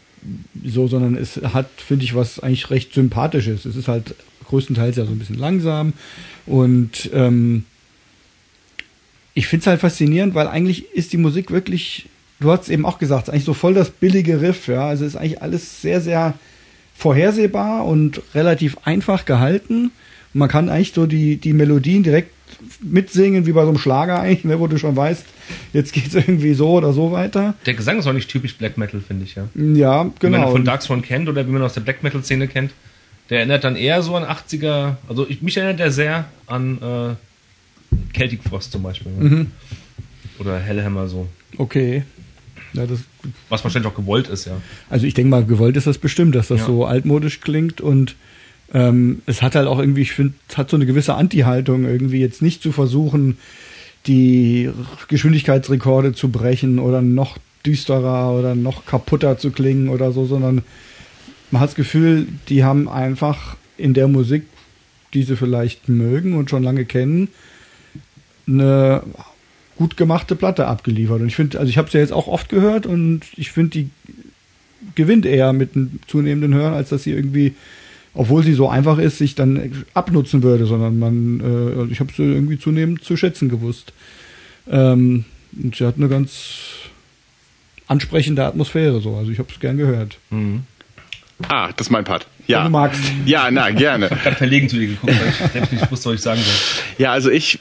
so, 0.64 0.86
sondern 0.86 1.16
es 1.16 1.40
hat, 1.52 1.68
finde 1.76 2.04
ich, 2.04 2.14
was 2.14 2.38
eigentlich 2.38 2.70
recht 2.70 2.94
sympathisches. 2.94 3.64
Es 3.64 3.74
ist 3.74 3.88
halt 3.88 4.14
größtenteils 4.46 4.96
ja 4.96 5.06
so 5.06 5.10
ein 5.10 5.18
bisschen 5.18 5.38
langsam 5.38 5.92
und 6.46 7.10
ähm, 7.12 7.64
ich 9.34 9.48
finde 9.48 9.62
es 9.62 9.66
halt 9.66 9.80
faszinierend, 9.80 10.36
weil 10.36 10.46
eigentlich 10.46 10.92
ist 10.92 11.12
die 11.12 11.16
Musik 11.18 11.50
wirklich, 11.50 12.08
du 12.38 12.52
hast 12.52 12.62
es 12.62 12.68
eben 12.68 12.86
auch 12.86 13.00
gesagt, 13.00 13.28
eigentlich 13.28 13.44
so 13.44 13.54
voll 13.54 13.74
das 13.74 13.90
billige 13.90 14.40
Riff, 14.40 14.68
ja. 14.68 14.86
Also 14.86 15.04
ist 15.04 15.16
eigentlich 15.16 15.42
alles 15.42 15.82
sehr, 15.82 16.00
sehr 16.00 16.34
vorhersehbar 16.94 17.84
und 17.86 18.22
relativ 18.36 18.76
einfach 18.84 19.24
gehalten 19.24 19.90
man 20.34 20.48
kann 20.48 20.68
eigentlich 20.68 20.92
so 20.92 21.06
die, 21.06 21.36
die 21.36 21.52
Melodien 21.52 22.02
direkt 22.02 22.30
mitsingen, 22.80 23.46
wie 23.46 23.52
bei 23.52 23.62
so 23.62 23.68
einem 23.68 23.78
Schlager 23.78 24.20
eigentlich, 24.20 24.44
ne, 24.44 24.60
wo 24.60 24.66
du 24.66 24.78
schon 24.78 24.96
weißt, 24.96 25.24
jetzt 25.72 25.92
geht 25.92 26.08
es 26.08 26.14
irgendwie 26.14 26.54
so 26.54 26.70
oder 26.70 26.92
so 26.92 27.12
weiter. 27.12 27.54
Der 27.66 27.74
Gesang 27.74 27.98
ist 27.98 28.06
auch 28.06 28.12
nicht 28.12 28.30
typisch 28.30 28.56
Black 28.56 28.78
Metal, 28.78 29.00
finde 29.00 29.24
ich, 29.24 29.34
ja. 29.34 29.48
Ja, 29.54 30.10
genau. 30.18 30.38
Wie 30.38 30.42
man 30.42 30.52
von 30.52 30.64
Darkthrone 30.64 31.02
kennt 31.02 31.28
oder 31.28 31.46
wie 31.46 31.50
man 31.50 31.62
aus 31.62 31.74
der 31.74 31.80
Black 31.80 32.02
Metal-Szene 32.02 32.48
kennt, 32.48 32.72
der 33.30 33.38
erinnert 33.38 33.64
dann 33.64 33.76
eher 33.76 34.02
so 34.02 34.16
an 34.16 34.24
80er, 34.24 34.96
also 35.08 35.26
ich, 35.28 35.42
mich 35.42 35.56
erinnert 35.56 35.80
der 35.80 35.90
sehr 35.90 36.26
an 36.46 36.78
äh, 36.82 38.16
Celtic 38.16 38.42
Frost 38.42 38.72
zum 38.72 38.82
Beispiel. 38.82 39.12
Ne? 39.12 39.24
Mhm. 39.24 39.46
Oder 40.38 40.58
Hellhammer 40.58 41.08
so. 41.08 41.28
Okay. 41.58 42.04
Ja, 42.72 42.86
das, 42.86 43.00
Was 43.48 43.62
wahrscheinlich 43.64 43.90
auch 43.90 43.96
gewollt 43.96 44.28
ist, 44.28 44.46
ja. 44.46 44.60
Also 44.88 45.06
ich 45.06 45.14
denke 45.14 45.30
mal, 45.30 45.44
gewollt 45.44 45.76
ist 45.76 45.86
das 45.86 45.98
bestimmt, 45.98 46.34
dass 46.34 46.48
das 46.48 46.60
ja. 46.60 46.66
so 46.66 46.86
altmodisch 46.86 47.40
klingt 47.40 47.80
und 47.80 48.16
ähm, 48.74 49.22
es 49.26 49.42
hat 49.42 49.54
halt 49.54 49.66
auch 49.66 49.78
irgendwie, 49.78 50.02
ich 50.02 50.12
finde, 50.12 50.34
es 50.48 50.56
hat 50.56 50.70
so 50.70 50.76
eine 50.76 50.86
gewisse 50.86 51.14
Anti-Haltung, 51.14 51.84
irgendwie 51.84 52.20
jetzt 52.20 52.42
nicht 52.42 52.62
zu 52.62 52.72
versuchen, 52.72 53.38
die 54.06 54.70
Geschwindigkeitsrekorde 55.08 56.12
zu 56.12 56.30
brechen 56.30 56.78
oder 56.78 57.02
noch 57.02 57.38
düsterer 57.64 58.32
oder 58.36 58.54
noch 58.54 58.86
kaputter 58.86 59.38
zu 59.38 59.50
klingen 59.50 59.88
oder 59.88 60.12
so, 60.12 60.26
sondern 60.26 60.62
man 61.50 61.60
hat 61.60 61.70
das 61.70 61.76
Gefühl, 61.76 62.26
die 62.48 62.64
haben 62.64 62.88
einfach 62.88 63.56
in 63.76 63.94
der 63.94 64.08
Musik, 64.08 64.44
die 65.14 65.22
sie 65.22 65.36
vielleicht 65.36 65.88
mögen 65.88 66.34
und 66.34 66.50
schon 66.50 66.62
lange 66.62 66.84
kennen, 66.84 67.28
eine 68.48 69.02
gut 69.76 69.96
gemachte 69.96 70.34
Platte 70.34 70.66
abgeliefert. 70.66 71.20
Und 71.20 71.28
ich 71.28 71.36
finde, 71.36 71.58
also 71.58 71.68
ich 71.68 71.78
habe 71.78 71.90
sie 71.90 71.98
ja 71.98 72.02
jetzt 72.02 72.12
auch 72.12 72.26
oft 72.26 72.48
gehört 72.48 72.86
und 72.86 73.22
ich 73.36 73.52
finde, 73.52 73.70
die 73.70 73.90
gewinnt 74.94 75.26
eher 75.26 75.52
mit 75.52 75.76
einem 75.76 76.00
zunehmenden 76.06 76.54
Hören, 76.54 76.74
als 76.74 76.88
dass 76.88 77.04
sie 77.04 77.12
irgendwie 77.12 77.54
obwohl 78.14 78.42
sie 78.42 78.52
so 78.52 78.68
einfach 78.68 78.98
ist, 78.98 79.18
sich 79.18 79.34
dann 79.34 79.84
abnutzen 79.94 80.42
würde, 80.42 80.66
sondern 80.66 80.98
man, 80.98 81.40
äh, 81.40 81.80
also 81.80 81.88
ich 81.90 82.00
habe 82.00 82.12
sie 82.14 82.22
irgendwie 82.22 82.58
zunehmend 82.58 83.02
zu 83.04 83.16
schätzen 83.16 83.48
gewusst. 83.48 83.92
Ähm, 84.70 85.24
und 85.60 85.76
sie 85.76 85.86
hat 85.86 85.96
eine 85.96 86.08
ganz 86.08 86.58
ansprechende 87.86 88.44
Atmosphäre, 88.44 89.00
so. 89.00 89.16
Also 89.16 89.30
ich 89.30 89.38
habe 89.38 89.48
es 89.52 89.60
gern 89.60 89.76
gehört. 89.76 90.18
Mhm. 90.30 90.62
Ah, 91.48 91.70
das 91.76 91.88
ist 91.88 91.90
mein 91.90 92.04
Part. 92.04 92.26
Ja. 92.46 92.58
Wenn 92.58 92.64
du 92.66 92.70
magst. 92.70 93.00
Ja, 93.26 93.50
na, 93.50 93.70
gerne. 93.70 94.06
Ich 94.06 94.10
habe 94.12 94.22
gerade 94.22 94.36
verlegen 94.36 94.68
zu 94.68 94.76
dir 94.76 94.88
geguckt, 94.88 95.12
weil 95.12 95.28
ich 95.28 95.52
selbst 95.52 95.72
nicht 95.72 95.90
wusste, 95.90 96.10
was 96.10 96.14
ich 96.16 96.20
sagen 96.20 96.40
soll. 96.40 96.84
Ja, 96.98 97.12
also 97.12 97.30
ich 97.30 97.58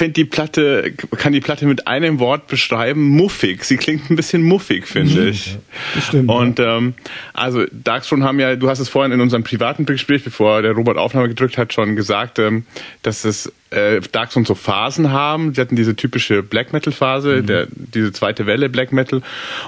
finde 0.00 0.14
die 0.14 0.24
Platte, 0.24 0.94
kann 1.18 1.34
die 1.34 1.42
Platte 1.42 1.66
mit 1.66 1.86
einem 1.86 2.20
Wort 2.20 2.46
beschreiben, 2.46 3.06
muffig. 3.10 3.64
Sie 3.64 3.76
klingt 3.76 4.10
ein 4.10 4.16
bisschen 4.16 4.40
muffig, 4.42 4.86
finde 4.86 5.20
mhm. 5.20 5.28
ich. 5.28 5.58
Das 5.94 6.06
stimmt. 6.06 6.30
Und 6.30 6.58
ähm, 6.58 6.94
also 7.34 7.66
Darkstone 7.70 8.24
haben 8.24 8.40
ja, 8.40 8.56
du 8.56 8.70
hast 8.70 8.78
es 8.78 8.88
vorhin 8.88 9.12
in 9.12 9.20
unserem 9.20 9.44
privaten 9.44 9.84
Gespräch, 9.84 10.24
bevor 10.24 10.62
der 10.62 10.72
Robert 10.72 10.96
Aufnahme 10.96 11.28
gedrückt 11.28 11.58
hat, 11.58 11.74
schon 11.74 11.96
gesagt, 11.96 12.38
ähm, 12.38 12.64
dass 13.02 13.26
es 13.26 13.52
äh, 13.70 14.00
Darkstone 14.00 14.46
so 14.46 14.54
Phasen 14.54 15.12
haben. 15.12 15.54
Sie 15.54 15.60
hatten 15.60 15.76
diese 15.76 15.94
typische 15.94 16.42
Black 16.42 16.72
Metal 16.72 16.92
Phase, 16.92 17.42
mhm. 17.42 17.46
der, 17.46 17.66
diese 17.70 18.12
zweite 18.12 18.46
Welle 18.46 18.68
Black 18.68 18.92
Metal. 18.92 19.22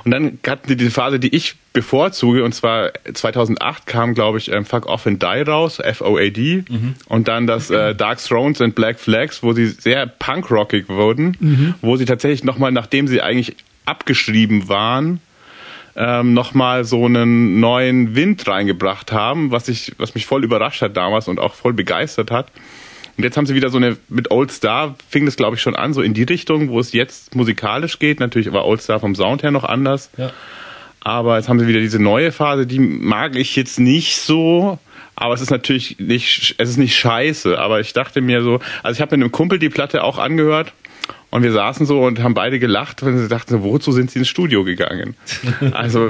Und 0.04 0.10
dann 0.10 0.38
hatten 0.46 0.68
die 0.68 0.76
diese 0.76 0.90
Phase, 0.90 1.20
die 1.20 1.34
ich 1.34 1.56
bevorzuge, 1.72 2.44
und 2.44 2.54
zwar 2.54 2.92
2008 3.12 3.86
kam, 3.86 4.14
glaube 4.14 4.38
ich, 4.38 4.50
ähm, 4.50 4.64
Fuck 4.64 4.86
Off 4.86 5.06
and 5.06 5.22
Die 5.22 5.42
raus, 5.42 5.78
F-O-A-D. 5.78 6.64
Mhm. 6.68 6.94
Und 7.08 7.28
dann 7.28 7.46
das 7.46 7.70
äh, 7.70 7.94
Dark 7.94 8.18
Thrones 8.22 8.60
and 8.60 8.74
Black 8.74 8.98
Flags, 8.98 9.42
wo 9.42 9.52
sie 9.52 9.66
sehr 9.66 10.06
punkrockig 10.22 10.88
wurden, 10.88 11.36
mhm. 11.40 11.74
wo 11.82 11.96
sie 11.96 12.04
tatsächlich 12.04 12.44
nochmal, 12.44 12.70
nachdem 12.70 13.08
sie 13.08 13.20
eigentlich 13.20 13.56
abgeschrieben 13.84 14.68
waren, 14.68 15.20
ähm, 15.96 16.32
nochmal 16.32 16.84
so 16.84 17.04
einen 17.06 17.58
neuen 17.58 18.14
Wind 18.14 18.46
reingebracht 18.46 19.10
haben, 19.10 19.50
was 19.50 19.68
ich, 19.68 19.92
was 19.98 20.14
mich 20.14 20.26
voll 20.26 20.44
überrascht 20.44 20.80
hat 20.80 20.96
damals 20.96 21.26
und 21.26 21.40
auch 21.40 21.54
voll 21.54 21.72
begeistert 21.72 22.30
hat. 22.30 22.46
Und 23.18 23.24
jetzt 23.24 23.36
haben 23.36 23.46
sie 23.46 23.54
wieder 23.54 23.68
so 23.68 23.76
eine, 23.78 23.96
mit 24.08 24.30
Old 24.30 24.52
Star 24.52 24.94
fing 25.08 25.26
das 25.26 25.36
glaube 25.36 25.56
ich 25.56 25.62
schon 25.62 25.74
an, 25.74 25.92
so 25.92 26.00
in 26.00 26.14
die 26.14 26.22
Richtung, 26.22 26.70
wo 26.70 26.78
es 26.78 26.92
jetzt 26.92 27.34
musikalisch 27.34 27.98
geht. 27.98 28.20
Natürlich 28.20 28.52
war 28.52 28.64
Old 28.64 28.80
Star 28.80 29.00
vom 29.00 29.14
Sound 29.16 29.42
her 29.42 29.50
noch 29.50 29.64
anders. 29.64 30.10
Ja. 30.16 30.32
Aber 31.00 31.36
jetzt 31.36 31.48
haben 31.48 31.58
sie 31.58 31.66
wieder 31.66 31.80
diese 31.80 31.98
neue 31.98 32.30
Phase, 32.30 32.64
die 32.64 32.78
mag 32.78 33.34
ich 33.34 33.56
jetzt 33.56 33.80
nicht 33.80 34.16
so. 34.16 34.78
Aber 35.16 35.34
es 35.34 35.40
ist 35.40 35.50
natürlich 35.50 35.98
nicht, 35.98 36.54
es 36.58 36.70
ist 36.70 36.76
nicht 36.78 36.96
scheiße. 36.96 37.58
Aber 37.58 37.80
ich 37.80 37.92
dachte 37.92 38.20
mir 38.20 38.42
so, 38.42 38.60
also 38.82 38.96
ich 38.96 39.00
habe 39.00 39.16
mit 39.16 39.24
einem 39.24 39.32
Kumpel 39.32 39.58
die 39.58 39.68
Platte 39.68 40.04
auch 40.04 40.18
angehört 40.18 40.72
Und 41.30 41.42
wir 41.42 41.52
saßen 41.52 41.86
so 41.86 42.02
und 42.02 42.22
haben 42.22 42.34
beide 42.34 42.58
gelacht, 42.58 43.02
weil 43.02 43.16
sie 43.16 43.26
dachten, 43.26 43.62
wozu 43.62 43.90
sind 43.90 44.10
sie 44.10 44.18
ins 44.18 44.28
Studio 44.28 44.64
gegangen? 44.64 45.16
Also, 45.72 46.06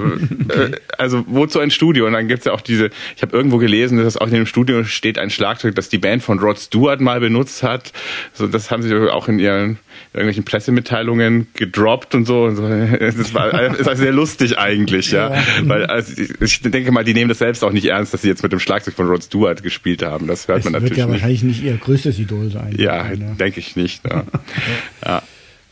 äh, 0.49 0.73
also 0.99 1.25
wozu 1.29 1.61
ein 1.61 1.71
Studio? 1.71 2.07
Und 2.07 2.15
dann 2.15 2.27
gibt's 2.27 2.45
ja 2.45 2.53
auch 2.53 2.61
diese, 2.61 2.91
ich 3.17 3.23
habe 3.23 3.37
irgendwo 3.37 3.59
gelesen, 3.59 4.03
dass 4.03 4.17
auch 4.17 4.27
in 4.27 4.35
dem 4.35 4.47
Studio 4.47 4.83
steht 4.83 5.19
ein 5.19 5.31
Schlagzeug, 5.31 5.77
das 5.77 5.89
die 5.89 5.99
Band 5.99 6.23
von 6.25 6.41
Rod 6.41 6.59
Stewart 6.59 7.01
mal 7.01 7.21
benutzt 7.21 7.63
hat. 7.63 7.93
So, 8.33 8.49
das 8.49 8.73
haben 8.73 8.83
sie 8.83 8.95
auch 9.13 9.29
in 9.29 9.39
ihren 9.39 9.79
irgendwelchen 10.13 10.45
Pressemitteilungen 10.45 11.49
gedroppt 11.55 12.15
und 12.15 12.27
so. 12.27 12.45
Und 12.45 12.57
so. 12.57 12.63
Das 13.13 13.35
war, 13.35 13.51
das 13.51 13.87
war 13.87 13.97
sehr 13.97 14.13
lustig 14.13 14.59
eigentlich, 14.59 15.11
ja. 15.11 15.35
ja. 15.35 15.43
Weil 15.63 15.87
also 15.87 16.13
ich 16.41 16.61
denke 16.63 16.93
mal, 16.93 17.05
die 17.05 17.15
nehmen 17.15 17.29
das 17.29 17.39
selbst 17.39 17.65
auch 17.65 17.73
nicht 17.73 17.87
ernst, 17.87 18.15
dass 18.15 18.23
sie 18.23 18.29
jetzt 18.29 18.43
mit 18.43 18.53
dem 18.53 18.61
Schlagzeug 18.61 18.95
von 18.95 19.09
Rod 19.09 19.23
Stewart 19.23 19.63
gespielt 19.63 20.03
haben. 20.03 20.27
Das 20.27 20.49
hört 20.49 20.59
das 20.59 20.65
man 20.65 20.75
natürlich. 20.75 20.91
Das 20.91 20.99
wird 20.99 21.09
ja 21.09 21.13
wahrscheinlich 21.13 21.43
nicht 21.43 21.63
ihr 21.63 21.77
größtes 21.77 22.19
Idol 22.19 22.51
sein. 22.51 22.75
Ja, 22.79 23.13
ja. 23.13 23.35
denke 23.35 23.61
ich 23.61 23.77
nicht. 23.77 24.03
Ja. 24.09 24.25
ja. 25.05 25.23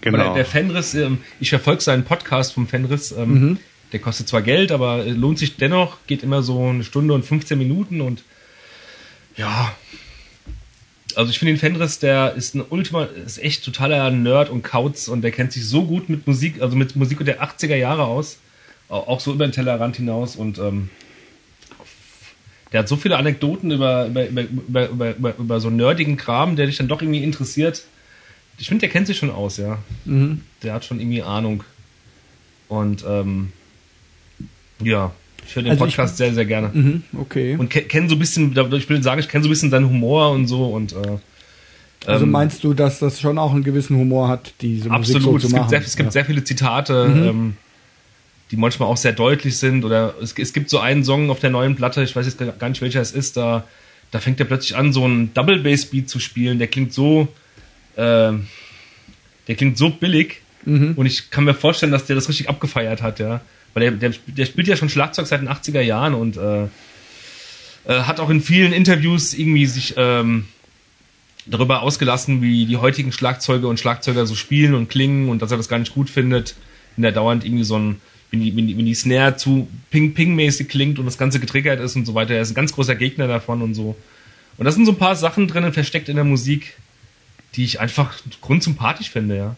Genau. 0.00 0.18
Der, 0.18 0.34
der, 0.34 0.44
Fenris, 0.44 0.94
ähm, 0.94 1.18
ich 1.40 1.50
verfolge 1.50 1.82
seinen 1.82 2.04
Podcast 2.04 2.54
vom 2.54 2.66
Fenris. 2.66 3.12
Ähm, 3.12 3.32
mhm. 3.32 3.58
Der 3.92 4.00
kostet 4.00 4.28
zwar 4.28 4.42
Geld, 4.42 4.72
aber 4.72 5.04
lohnt 5.04 5.38
sich 5.38 5.56
dennoch. 5.56 5.98
Geht 6.06 6.22
immer 6.22 6.42
so 6.42 6.68
eine 6.68 6.84
Stunde 6.84 7.12
und 7.14 7.24
15 7.24 7.58
Minuten 7.58 8.00
und 8.00 8.22
ja, 9.36 9.72
also 11.16 11.30
ich 11.30 11.38
finde 11.38 11.54
den 11.54 11.60
Fenris, 11.60 11.98
der 11.98 12.34
ist 12.34 12.54
ein 12.54 12.64
Ultima, 12.68 13.04
ist 13.04 13.38
echt 13.38 13.64
totaler 13.64 14.10
Nerd 14.10 14.50
und 14.50 14.62
Kauz 14.62 15.08
und 15.08 15.22
der 15.22 15.30
kennt 15.30 15.52
sich 15.52 15.66
so 15.66 15.84
gut 15.84 16.08
mit 16.08 16.26
Musik, 16.26 16.60
also 16.60 16.76
mit 16.76 16.96
Musik 16.96 17.24
der 17.24 17.42
80er 17.42 17.76
Jahre 17.76 18.04
aus, 18.04 18.38
auch 18.88 19.20
so 19.20 19.32
über 19.32 19.46
den 19.46 19.52
Tellerrand 19.52 19.96
hinaus 19.96 20.36
und 20.36 20.58
ähm, 20.58 20.90
der 22.72 22.80
hat 22.80 22.88
so 22.88 22.96
viele 22.96 23.16
Anekdoten 23.16 23.70
über, 23.70 24.06
über, 24.06 24.26
über, 24.26 24.88
über, 24.88 25.16
über, 25.16 25.36
über 25.36 25.60
so 25.60 25.70
nerdigen 25.70 26.16
Kram, 26.16 26.56
der 26.56 26.66
dich 26.66 26.76
dann 26.76 26.88
doch 26.88 27.02
irgendwie 27.02 27.22
interessiert. 27.22 27.84
Ich 28.58 28.68
finde, 28.68 28.82
der 28.82 28.90
kennt 28.90 29.06
sich 29.06 29.18
schon 29.18 29.30
aus, 29.30 29.56
ja. 29.56 29.78
Mhm. 30.04 30.42
Der 30.62 30.74
hat 30.74 30.84
schon 30.84 31.00
irgendwie 31.00 31.22
Ahnung. 31.22 31.64
Und 32.68 33.04
ähm, 33.08 33.52
ja, 34.80 35.12
ich 35.50 35.56
höre 35.56 35.64
den 35.64 35.72
also 35.72 35.84
Podcast 35.84 36.12
ich, 36.12 36.18
sehr, 36.18 36.32
sehr 36.32 36.46
gerne. 36.46 36.70
Mhm, 36.72 37.02
okay. 37.18 37.56
Und 37.56 37.70
kenne 37.70 38.08
so 38.08 38.14
ein 38.14 38.18
bisschen, 38.20 38.56
ich 38.72 38.88
will 38.88 39.02
sagen, 39.02 39.18
ich 39.18 39.28
kenne 39.28 39.42
so 39.42 39.48
ein 39.48 39.50
bisschen 39.50 39.70
seinen 39.70 39.88
Humor 39.88 40.30
und 40.30 40.46
so 40.46 40.66
und 40.66 40.92
äh, 40.92 41.18
also 42.06 42.24
ähm, 42.24 42.30
meinst 42.30 42.62
du, 42.62 42.72
dass 42.72 43.00
das 43.00 43.20
schon 43.20 43.36
auch 43.36 43.52
einen 43.52 43.64
gewissen 43.64 43.96
Humor 43.96 44.28
hat, 44.28 44.54
diese 44.60 44.88
Musik 44.88 45.20
so 45.20 45.38
zu 45.38 45.48
es 45.48 45.52
machen? 45.52 45.62
Gibt 45.62 45.70
sehr, 45.70 45.80
es 45.80 45.96
gibt 45.96 46.06
ja. 46.06 46.10
sehr 46.12 46.24
viele 46.24 46.44
Zitate, 46.44 47.08
mhm. 47.08 47.22
ähm, 47.24 47.56
die 48.52 48.56
manchmal 48.56 48.88
auch 48.88 48.96
sehr 48.96 49.12
deutlich 49.12 49.58
sind. 49.58 49.84
Oder 49.84 50.14
es, 50.22 50.34
es, 50.38 50.52
gibt 50.52 50.70
so 50.70 50.78
einen 50.78 51.04
Song 51.04 51.30
auf 51.30 51.40
der 51.40 51.50
neuen 51.50 51.74
Platte, 51.74 52.02
ich 52.02 52.14
weiß 52.14 52.26
jetzt 52.26 52.38
gar 52.38 52.68
nicht, 52.68 52.80
welcher 52.80 53.00
es 53.00 53.12
ist, 53.12 53.36
da, 53.36 53.64
da 54.12 54.20
fängt 54.20 54.40
er 54.40 54.46
plötzlich 54.46 54.76
an, 54.76 54.92
so 54.92 55.04
einen 55.04 55.34
Double 55.34 55.58
Bass 55.58 55.86
Beat 55.86 56.08
zu 56.08 56.20
spielen. 56.20 56.58
Der 56.58 56.68
klingt 56.68 56.92
so, 56.92 57.28
äh, 57.96 58.32
der 59.48 59.56
klingt 59.56 59.76
so 59.76 59.90
billig. 59.90 60.42
Mhm. 60.64 60.94
Und 60.94 61.06
ich 61.06 61.30
kann 61.30 61.44
mir 61.44 61.54
vorstellen, 61.54 61.92
dass 61.92 62.06
der 62.06 62.16
das 62.16 62.28
richtig 62.28 62.48
abgefeiert 62.48 63.02
hat, 63.02 63.18
ja. 63.18 63.40
Weil 63.74 63.82
der, 63.82 64.10
der, 64.10 64.18
der 64.26 64.46
spielt 64.46 64.68
ja 64.68 64.76
schon 64.76 64.88
Schlagzeug 64.88 65.26
seit 65.26 65.40
den 65.40 65.48
80er 65.48 65.80
Jahren 65.80 66.14
und 66.14 66.36
äh, 66.36 66.64
äh, 66.64 66.68
hat 68.02 68.20
auch 68.20 68.30
in 68.30 68.40
vielen 68.40 68.72
Interviews 68.72 69.32
irgendwie 69.32 69.66
sich 69.66 69.94
ähm, 69.96 70.46
darüber 71.46 71.82
ausgelassen, 71.82 72.42
wie 72.42 72.66
die 72.66 72.76
heutigen 72.76 73.12
Schlagzeuge 73.12 73.68
und 73.68 73.78
Schlagzeuger 73.78 74.26
so 74.26 74.34
spielen 74.34 74.74
und 74.74 74.88
klingen 74.88 75.28
und 75.28 75.42
dass 75.42 75.50
er 75.50 75.56
das 75.56 75.68
gar 75.68 75.78
nicht 75.78 75.94
gut 75.94 76.10
findet, 76.10 76.56
wenn 76.96 77.02
der 77.02 77.12
dauernd 77.12 77.44
irgendwie 77.44 77.64
so 77.64 77.78
ein, 77.78 78.00
wenn 78.30 78.40
die, 78.40 78.56
wenn 78.56 78.66
die, 78.66 78.76
wenn 78.76 78.86
die 78.86 78.94
Snare 78.94 79.36
zu 79.36 79.68
Ping-Ping-mäßig 79.90 80.68
klingt 80.68 80.98
und 80.98 81.06
das 81.06 81.18
Ganze 81.18 81.40
getriggert 81.40 81.80
ist 81.80 81.96
und 81.96 82.06
so 82.06 82.14
weiter. 82.14 82.34
Er 82.34 82.42
ist 82.42 82.50
ein 82.50 82.54
ganz 82.54 82.72
großer 82.72 82.96
Gegner 82.96 83.28
davon 83.28 83.62
und 83.62 83.74
so. 83.74 83.96
Und 84.58 84.64
das 84.64 84.74
sind 84.74 84.84
so 84.84 84.92
ein 84.92 84.98
paar 84.98 85.16
Sachen 85.16 85.48
drinnen 85.48 85.72
versteckt 85.72 86.08
in 86.08 86.16
der 86.16 86.24
Musik, 86.24 86.76
die 87.54 87.64
ich 87.64 87.80
einfach 87.80 88.14
grundsympathisch 88.40 89.10
finde, 89.10 89.36
ja 89.36 89.56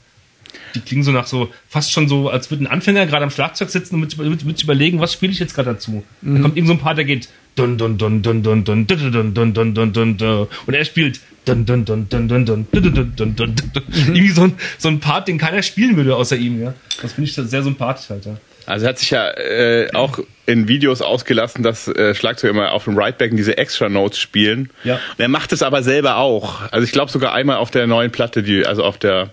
die 0.75 0.81
klingen 0.81 1.03
so 1.03 1.13
nach 1.13 1.27
so, 1.27 1.51
fast 1.69 1.93
schon 1.93 2.09
so, 2.09 2.29
als 2.29 2.51
würde 2.51 2.65
ein 2.65 2.67
Anfänger 2.67 3.07
gerade 3.07 3.25
am 3.25 3.31
Schlagzeug 3.31 3.71
sitzen 3.71 3.97
und 3.97 4.01
mit, 4.01 4.45
mit, 4.45 4.63
überlegen, 4.63 5.01
was 5.01 5.13
spiele 5.13 5.33
ich 5.33 5.39
jetzt 5.39 5.55
gerade 5.55 5.73
dazu. 5.75 6.03
Mhm. 6.23 6.37
Da 6.37 6.43
kommt 6.43 6.57
irgend 6.57 6.69
so 6.69 6.75
ein 6.75 6.81
Part, 6.81 6.99
der 6.99 7.05
geht 7.05 7.29
dun 7.55 7.77
dun 7.77 7.99
dun 7.99 8.23
dun 8.23 8.43
dun 8.43 8.65
dun 8.65 8.87
dun 8.87 9.13
dun 9.13 9.35
dun 9.35 9.55
dun 9.55 9.75
dun 9.75 9.93
dun 9.93 10.17
dun 10.17 10.49
und 10.67 10.75
er 10.75 10.85
spielt 10.85 11.21
dun 11.45 11.67
dun 11.67 11.85
dun 11.85 12.09
dun 12.09 12.29
dun 12.29 12.45
dun 12.47 12.65
dun 12.73 12.95
dun 12.95 13.13
dun 13.17 13.37
dun 13.37 13.55
dun 13.57 13.83
irgendwie 13.93 14.31
so 14.31 14.45
ein, 14.45 14.55
so 14.79 14.89
ein 14.89 15.01
Part, 15.01 15.29
den 15.29 15.39
keiner 15.39 15.63
spielen 15.63 15.97
würde 15.97 16.17
außer 16.17 16.37
ihm, 16.37 16.63
ja. 16.63 16.75
Das 17.03 17.13
finde 17.13 17.29
ich 17.29 17.35
sehr 17.35 17.63
sympathisch 17.63 18.09
halt, 18.11 18.25
ja. 18.27 18.37
Also 18.67 18.87
er 18.87 18.91
hat 18.91 18.99
sich 18.99 19.11
ja 19.11 19.29
äh, 19.31 19.89
auch 19.93 20.21
in 20.47 20.69
Videos 20.69 21.03
ausgelassen, 21.03 21.63
dass 21.63 21.89
äh, 21.89 22.15
Schlagzeuger 22.15 22.51
immer 22.51 22.73
auf 22.73 22.85
dem 22.85 22.97
Rightbacken 22.97 23.37
diese 23.37 23.59
Extra 23.59 23.89
Notes 23.89 24.19
spielen. 24.19 24.71
Ja. 24.85 24.95
Und 24.95 25.21
er 25.21 25.29
macht 25.29 25.53
es 25.53 25.63
aber 25.63 25.83
selber 25.83 26.17
auch. 26.17 26.61
Also 26.71 26.85
ich 26.85 26.93
glaube 26.93 27.11
sogar 27.11 27.35
einmal 27.35 27.57
auf 27.57 27.71
der 27.71 27.87
neuen 27.87 28.11
Platte, 28.11 28.43
die 28.43 28.65
also 28.67 28.85
auf 28.85 28.99
der 28.99 29.31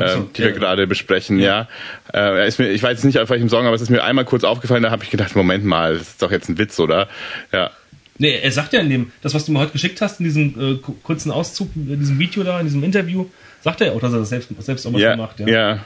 äh, 0.00 0.20
die 0.36 0.42
wir 0.42 0.52
gerade 0.52 0.86
besprechen, 0.86 1.38
ja. 1.38 1.68
ja. 2.12 2.38
Äh, 2.38 2.48
ist 2.48 2.58
mir, 2.58 2.70
ich 2.70 2.82
weiß 2.82 2.98
jetzt 2.98 3.04
nicht 3.04 3.18
auf 3.18 3.30
welchem 3.30 3.48
Song, 3.48 3.66
aber 3.66 3.74
es 3.74 3.82
ist 3.82 3.90
mir 3.90 4.02
einmal 4.02 4.24
kurz 4.24 4.44
aufgefallen, 4.44 4.82
da 4.82 4.90
habe 4.90 5.04
ich 5.04 5.10
gedacht, 5.10 5.34
Moment 5.36 5.64
mal, 5.64 5.94
das 5.94 6.02
ist 6.02 6.22
doch 6.22 6.30
jetzt 6.30 6.48
ein 6.48 6.58
Witz, 6.58 6.78
oder? 6.78 7.08
Ja. 7.52 7.70
Nee, 8.18 8.38
er 8.40 8.52
sagt 8.52 8.72
ja 8.72 8.80
in 8.80 8.90
dem, 8.90 9.12
das, 9.22 9.34
was 9.34 9.46
du 9.46 9.52
mir 9.52 9.58
heute 9.58 9.72
geschickt 9.72 10.00
hast, 10.00 10.20
in 10.20 10.24
diesem 10.24 10.74
äh, 10.74 10.92
kurzen 11.02 11.30
Auszug, 11.30 11.70
in 11.74 11.98
diesem 11.98 12.18
Video 12.18 12.42
da, 12.44 12.60
in 12.60 12.66
diesem 12.66 12.84
Interview, 12.84 13.26
sagt 13.62 13.80
er 13.80 13.88
ja 13.88 13.92
auch, 13.94 14.00
dass 14.00 14.12
er 14.12 14.20
das 14.20 14.28
selbst, 14.28 14.50
selbst 14.58 14.86
auch 14.86 14.90
mal 14.90 15.00
ja, 15.00 15.16
macht. 15.16 15.40
Ja. 15.40 15.48
ja. 15.48 15.84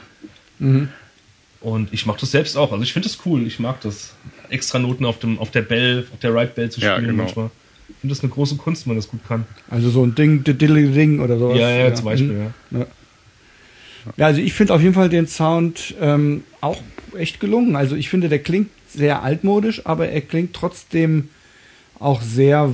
Mhm. 0.59 0.89
Und 1.61 1.93
ich 1.93 2.05
mache 2.05 2.19
das 2.19 2.31
selbst 2.31 2.55
auch. 2.57 2.71
Also 2.71 2.83
ich 2.83 2.93
finde 2.93 3.07
das 3.07 3.19
cool. 3.25 3.45
Ich 3.47 3.59
mag 3.59 3.81
das. 3.81 4.13
Extra 4.49 4.79
Noten 4.79 5.03
auf 5.03 5.19
dem, 5.19 5.39
auf 5.39 5.51
der 5.51 5.61
Bell, 5.61 6.07
auf 6.13 6.19
der 6.19 6.33
Right 6.33 6.55
Bell 6.55 6.69
zu 6.69 6.79
spielen 6.79 6.93
ja, 6.93 6.99
genau. 7.01 7.23
manchmal. 7.23 7.49
Ich 7.89 7.95
finde 7.99 8.15
das 8.15 8.23
eine 8.23 8.31
große 8.31 8.55
Kunst, 8.55 8.85
wenn 8.85 8.93
man 8.93 8.97
das 8.97 9.09
gut 9.09 9.19
kann. 9.27 9.45
Also 9.69 9.89
so 9.89 10.05
ein 10.05 10.15
Ding, 10.15 10.43
Diddly 10.43 10.89
Ding 10.89 11.19
oder 11.19 11.37
sowas. 11.37 11.57
Ja, 11.57 11.69
ja, 11.69 11.87
ja. 11.87 11.93
zum 11.93 12.05
Beispiel, 12.05 12.51
mhm. 12.69 12.79
ja. 12.79 12.85
Ja, 14.15 14.27
also 14.27 14.41
ich 14.41 14.53
finde 14.53 14.73
auf 14.73 14.81
jeden 14.81 14.93
Fall 14.93 15.09
den 15.09 15.27
Sound 15.27 15.95
ähm, 15.99 16.43
auch 16.61 16.81
echt 17.17 17.39
gelungen. 17.39 17.75
Also 17.75 17.95
ich 17.95 18.09
finde, 18.09 18.29
der 18.29 18.39
klingt 18.39 18.69
sehr 18.87 19.23
altmodisch, 19.23 19.85
aber 19.85 20.09
er 20.09 20.21
klingt 20.21 20.53
trotzdem 20.53 21.29
auch 21.99 22.21
sehr 22.21 22.71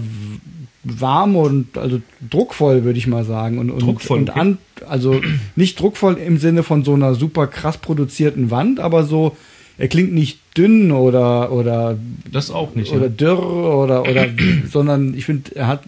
warm 0.84 1.36
und 1.36 1.78
also 1.78 2.02
druckvoll, 2.30 2.84
würde 2.84 3.00
ich 3.00 3.08
mal 3.08 3.24
sagen. 3.24 3.58
Und, 3.58 3.72
und, 3.72 3.82
druckvoll, 3.82 4.20
und 4.20 4.36
an, 4.36 4.58
also 4.88 5.22
nicht 5.56 5.80
druckvoll 5.80 6.16
im 6.16 6.38
Sinne 6.38 6.64
von 6.64 6.84
so 6.84 6.94
einer 6.94 7.16
super 7.16 7.48
krass 7.48 7.78
produzierten 7.78 8.52
Wand, 8.52 8.80
aber 8.80 9.04
so, 9.04 9.38
er 9.78 9.88
klingt 9.88 10.14
nicht 10.14 10.40
dünn 10.56 10.92
oder 10.92 11.52
oder 11.52 11.98
das 12.32 12.52
auch 12.52 12.76
nicht 12.76 12.92
oder 12.92 13.08
ja. 13.08 13.10
dürr 13.10 13.40
oder 13.40 14.04
oder 14.04 14.28
sondern 14.72 15.16
ich 15.16 15.26
finde 15.26 15.56
er 15.56 15.68
hat 15.68 15.84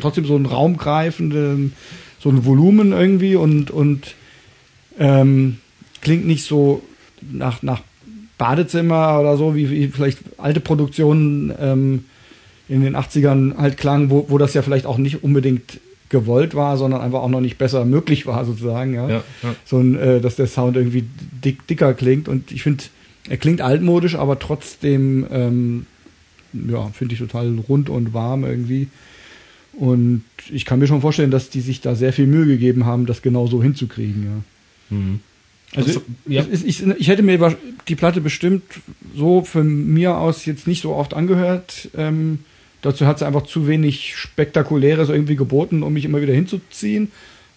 trotzdem 0.00 0.26
so 0.26 0.36
einen 0.36 0.46
raumgreifenden 0.46 1.72
so 2.20 2.28
ein 2.28 2.44
Volumen 2.44 2.92
irgendwie 2.92 3.34
und 3.34 3.72
und 3.72 4.14
ähm, 5.00 5.56
klingt 6.00 6.26
nicht 6.26 6.44
so 6.44 6.82
nach, 7.20 7.62
nach 7.62 7.80
Badezimmer 8.38 9.18
oder 9.20 9.36
so, 9.36 9.56
wie, 9.56 9.70
wie 9.70 9.88
vielleicht 9.88 10.20
alte 10.38 10.60
Produktionen 10.60 11.52
ähm, 11.60 12.04
in 12.68 12.82
den 12.82 12.96
80ern 12.96 13.56
halt 13.56 13.76
klangen, 13.76 14.10
wo, 14.10 14.26
wo 14.28 14.38
das 14.38 14.54
ja 14.54 14.62
vielleicht 14.62 14.86
auch 14.86 14.98
nicht 14.98 15.24
unbedingt 15.24 15.80
gewollt 16.10 16.54
war, 16.54 16.76
sondern 16.76 17.00
einfach 17.00 17.20
auch 17.20 17.28
noch 17.28 17.40
nicht 17.40 17.58
besser 17.58 17.84
möglich 17.84 18.26
war, 18.26 18.44
sozusagen, 18.44 18.94
ja. 18.94 19.08
ja, 19.08 19.24
ja. 19.42 19.54
So 19.64 19.78
ein, 19.78 19.96
äh, 19.96 20.20
dass 20.20 20.36
der 20.36 20.46
Sound 20.46 20.76
irgendwie 20.76 21.04
dick, 21.44 21.66
dicker 21.66 21.94
klingt. 21.94 22.28
Und 22.28 22.52
ich 22.52 22.62
finde, 22.62 22.84
er 23.28 23.36
klingt 23.36 23.60
altmodisch, 23.60 24.16
aber 24.16 24.38
trotzdem, 24.38 25.26
ähm, 25.30 25.86
ja, 26.52 26.88
finde 26.88 27.14
ich 27.14 27.20
total 27.20 27.56
rund 27.68 27.88
und 27.88 28.12
warm 28.12 28.44
irgendwie. 28.44 28.88
Und 29.72 30.24
ich 30.50 30.64
kann 30.64 30.80
mir 30.80 30.88
schon 30.88 31.00
vorstellen, 31.00 31.30
dass 31.30 31.48
die 31.48 31.60
sich 31.60 31.80
da 31.80 31.94
sehr 31.94 32.12
viel 32.12 32.26
Mühe 32.26 32.46
gegeben 32.46 32.86
haben, 32.86 33.06
das 33.06 33.22
genau 33.22 33.46
so 33.46 33.62
hinzukriegen, 33.62 34.24
ja. 34.24 34.42
Mhm. 34.90 35.20
Also, 35.74 36.02
ja. 36.26 36.42
ist, 36.42 36.64
ich, 36.64 36.84
ich, 36.84 37.08
hätte 37.08 37.22
mir 37.22 37.56
die 37.86 37.94
Platte 37.94 38.20
bestimmt 38.20 38.64
so 39.14 39.44
von 39.44 39.92
mir 39.92 40.16
aus 40.16 40.44
jetzt 40.44 40.66
nicht 40.66 40.82
so 40.82 40.94
oft 40.94 41.14
angehört. 41.14 41.90
Ähm, 41.96 42.40
dazu 42.82 43.06
hat 43.06 43.20
sie 43.20 43.26
einfach 43.26 43.44
zu 43.44 43.68
wenig 43.68 44.16
Spektakuläres 44.16 45.08
irgendwie 45.08 45.36
geboten, 45.36 45.84
um 45.84 45.92
mich 45.92 46.04
immer 46.04 46.20
wieder 46.20 46.34
hinzuziehen. 46.34 47.12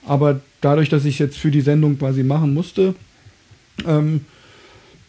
Aber 0.06 0.41
dadurch, 0.62 0.89
dass 0.89 1.06
ich 1.06 1.17
jetzt 1.17 1.38
für 1.38 1.50
die 1.50 1.62
Sendung 1.62 1.98
quasi 1.98 2.24
machen 2.24 2.54
musste, 2.54 2.93
ähm, 3.88 4.22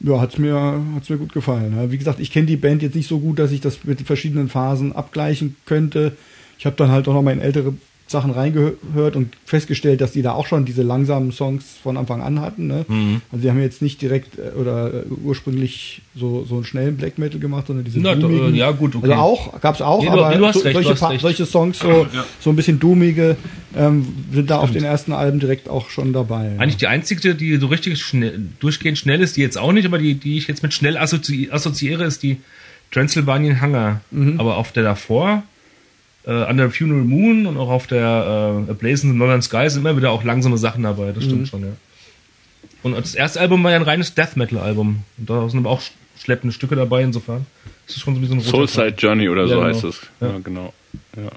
ja, 0.01 0.21
hat 0.21 0.33
es 0.33 0.39
mir, 0.39 0.83
hat's 0.95 1.11
mir 1.11 1.19
gut 1.19 1.33
gefallen. 1.33 1.91
Wie 1.91 1.99
gesagt, 1.99 2.21
ich 2.21 2.31
kenne 2.31 2.47
die 2.47 2.57
Band 2.57 2.83
jetzt 2.83 2.95
nicht 2.95 3.09
so 3.09 3.19
gut, 3.19 3.39
dass 3.39 3.53
ich 3.53 3.61
das 3.61 3.85
mit 3.85 4.01
verschiedenen 4.03 4.49
Phasen 4.49 4.93
abgleichen 4.93 5.57
könnte. 5.67 6.17
Ich 6.59 6.65
habe 6.65 6.77
dann 6.77 6.91
halt 6.91 7.07
auch 7.09 7.15
noch 7.15 7.23
mal 7.23 7.33
in 7.33 7.41
ältere 7.41 7.75
Sachen 8.15 8.31
reingehört 8.31 9.17
und 9.17 9.35
festgestellt, 9.45 10.01
dass 10.01 10.13
die 10.13 10.23
da 10.23 10.33
auch 10.33 10.47
schon 10.47 10.65
diese 10.65 10.83
langsamen 10.83 11.33
Songs 11.33 11.65
von 11.83 11.97
Anfang 11.97 12.23
an 12.23 12.41
hatten. 12.41 12.69
Ne? 12.69 12.87
Mhm. 12.87 13.21
Also 13.33 13.43
die 13.43 13.51
haben 13.51 13.61
jetzt 13.61 13.83
nicht 13.83 14.01
direkt 14.01 14.39
äh, 14.39 14.57
oder 14.59 14.95
äh, 14.95 15.03
ursprünglich 15.25 16.01
so, 16.15 16.45
so 16.45 16.55
einen 16.55 16.65
schnellen 16.65 16.97
Black 16.97 17.19
Metal 17.19 17.41
gemacht, 17.41 17.67
sondern 17.67 17.85
diese 17.85 17.99
Na, 17.99 18.15
doomigen, 18.15 18.55
Ja 18.55 18.71
gut, 18.71 18.95
okay. 18.95 19.11
Also 19.11 19.21
auch, 19.21 19.61
gab 19.61 19.75
es 19.75 19.83
auch, 19.83 20.03
nee, 20.03 20.09
aber 20.09 20.33
du 20.33 20.53
so, 20.53 20.61
recht, 20.61 20.83
solche, 20.83 21.19
solche, 21.19 21.45
Songs, 21.45 21.81
so, 21.81 22.07
ja. 22.13 22.25
so 22.41 22.51
ein 22.51 22.57
bisschen 22.57 22.79
doomige, 22.79 23.37
ähm, 23.77 24.07
sind 24.33 24.49
da 24.49 24.59
Stimmt. 24.59 24.71
auf 24.71 24.71
den 24.71 24.85
ersten 24.85 25.13
Alben 25.13 25.41
direkt 25.41 25.69
auch 25.69 25.91
schon 25.91 26.13
dabei. 26.13 26.53
Eigentlich 26.59 26.75
ja. 26.75 26.79
die 26.79 26.87
einzige, 26.87 27.35
die 27.35 27.57
so 27.57 27.67
richtig 27.67 28.01
schnell, 28.01 28.41
durchgehend 28.61 28.97
schnell 28.97 29.21
ist, 29.21 29.37
die 29.37 29.41
jetzt 29.41 29.59
auch 29.59 29.73
nicht, 29.73 29.87
aber 29.87 29.99
die, 29.99 30.15
die 30.15 30.39
ich 30.39 30.47
jetzt 30.47 30.63
mit 30.63 30.73
schnell 30.73 30.97
assozi 30.97 31.49
assoziiere, 31.51 32.05
ist 32.05 32.23
die 32.23 32.39
Transylvanian 32.93 33.61
Hunger. 33.61 34.01
Mhm. 34.13 34.39
Aber 34.39 34.57
auf 34.57 34.71
der 34.71 34.85
davor 34.85 35.43
äh, 36.27 36.51
Under 36.51 36.71
Funeral 36.71 37.05
Moon 37.05 37.47
und 37.47 37.57
auch 37.57 37.71
auf 37.71 37.87
der 37.87 38.67
äh, 38.69 38.73
Blazing 38.75 39.13
the 39.13 39.17
Northern 39.17 39.43
Sky 39.43 39.69
sind 39.69 39.83
immer 39.83 39.97
wieder 39.97 40.11
auch 40.11 40.25
langsame 40.25 40.59
Sachen 40.59 40.83
dabei, 40.83 41.13
das 41.13 41.25
stimmt 41.25 41.43
mhm. 41.43 41.47
schon, 41.47 41.63
ja. 41.63 41.73
Und 42.85 42.93
das 42.97 43.15
erste 43.15 43.41
Album 43.41 43.65
war 43.65 43.71
ja 43.71 43.79
ein 43.79 43.83
reines 43.83 44.15
Death 44.15 44.37
Metal 44.37 44.59
Album. 44.59 45.05
Und 45.17 45.31
da 45.31 45.49
sind 45.49 45.61
aber 45.61 45.71
auch 45.71 45.81
schleppende 46.19 46.53
Stücke 46.53 46.77
dabei, 46.77 47.03
insofern. 47.03 47.47
Das 47.87 47.97
ist 47.97 48.03
schon 48.03 48.15
so 48.15 48.21
wie 48.21 48.27
so 48.27 48.35
ein 48.35 48.41
Soulside 48.41 48.95
Journey 48.99 49.29
oder 49.29 49.43
ja, 49.43 49.49
so 49.49 49.55
genau. 49.55 49.67
heißt 49.67 49.85
es. 49.85 50.01
Ja, 50.21 50.29
ja 50.29 50.39
genau. 50.39 50.75
Ja. 51.17 51.31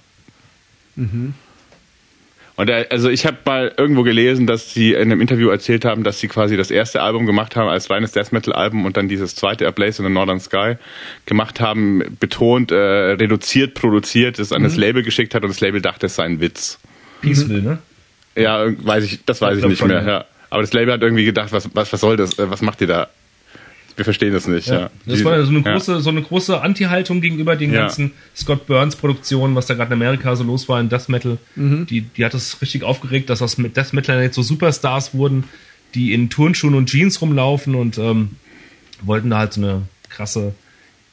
Mhm. 0.98 1.34
Und 2.58 2.70
er, 2.70 2.92
also 2.92 3.10
ich 3.10 3.28
habe 3.28 3.38
mal 3.46 3.72
irgendwo 3.78 4.02
gelesen, 4.02 4.48
dass 4.48 4.74
sie 4.74 4.94
in 4.94 5.04
einem 5.04 5.22
Interview 5.22 5.50
erzählt 5.50 5.86
haben, 5.86 6.04
dass 6.04 6.20
sie 6.20 6.28
quasi 6.28 6.58
das 6.58 6.72
erste 6.72 7.04
Album 7.04 7.28
gemacht 7.28 7.56
haben 7.56 7.70
als 7.70 7.90
reines 7.92 8.14
Death 8.14 8.32
Metal 8.32 8.52
Album 8.52 8.86
und 8.86 8.98
dann 8.98 9.08
dieses 9.08 9.36
zweite 9.36 9.68
A 9.68 9.72
Blaze 9.72 10.02
in 10.02 10.08
the 10.08 10.14
Northern 10.14 10.40
Sky 10.40 10.76
gemacht 11.28 11.62
haben, 11.62 12.18
betont, 12.20 12.72
äh, 12.72 12.76
reduziert, 12.76 13.76
produziert, 13.76 14.40
es 14.40 14.52
an 14.52 14.62
mhm. 14.62 14.66
das 14.66 14.76
Label 14.76 15.04
geschickt 15.04 15.36
hat 15.36 15.44
und 15.44 15.50
das 15.50 15.62
Label 15.62 15.82
dachte, 15.82 16.08
es 16.08 16.16
sei 16.16 16.24
ein 16.24 16.42
Witz. 16.42 16.80
Peaceful, 17.22 17.58
mhm. 17.60 17.64
ne? 17.64 17.78
Ja, 18.36 18.66
weiß 18.66 19.04
ich, 19.04 19.24
das 19.24 19.40
weiß 19.40 19.60
ich, 19.60 19.64
ich 19.64 19.70
nicht 19.70 19.86
mehr. 19.86 20.04
Ja. 20.04 20.26
Aber 20.50 20.62
das 20.62 20.74
Label 20.74 20.94
hat 20.96 21.04
irgendwie 21.04 21.26
gedacht, 21.26 21.52
was, 21.52 21.70
was, 21.76 21.94
was 21.94 22.02
soll 22.02 22.18
das? 22.18 22.40
Äh, 22.40 22.50
was 22.50 22.64
macht 22.64 22.82
ihr 22.82 22.88
da? 22.88 23.08
Wir 23.98 24.06
verstehen 24.06 24.32
das 24.32 24.48
nicht. 24.48 24.68
Ja. 24.68 24.80
ja. 24.80 24.90
Das 25.08 25.24
war 25.26 25.44
so 25.44 25.50
eine 25.50 25.64
große, 25.64 25.92
ja. 25.94 26.00
so 26.00 26.12
eine 26.12 26.22
große 26.22 26.62
Anti-Haltung 26.62 27.20
gegenüber 27.20 27.56
den 27.56 27.74
ja. 27.74 27.82
ganzen 27.82 28.12
Scott 28.36 28.68
Burns 28.68 28.96
Produktionen, 28.96 29.56
was 29.56 29.66
da 29.66 29.74
gerade 29.74 29.94
in 29.94 30.02
Amerika 30.02 30.36
so 30.36 30.44
los 30.44 30.70
war 30.70 30.80
in 30.80 30.88
Death 30.88 31.10
Metal. 31.10 31.40
Mhm. 31.56 31.88
Die, 31.88 32.02
die 32.02 32.24
hat 32.24 32.36
das 32.36 32.62
richtig 32.62 32.84
aufgeregt, 32.84 33.30
dass 33.32 33.42
aus 33.42 33.56
Death 33.56 33.94
Metal 33.94 34.22
jetzt 34.22 34.36
so 34.36 34.44
Superstars 34.44 35.16
wurden, 35.16 35.46
die 35.96 36.14
in 36.14 36.30
Turnschuhen 36.30 36.76
und 36.76 36.90
Jeans 36.90 37.20
rumlaufen 37.22 37.74
und 37.74 37.98
ähm, 37.98 38.36
wollten 39.02 39.32
da 39.32 39.40
halt 39.40 39.54
so 39.54 39.62
eine 39.62 39.82
krasse 40.10 40.54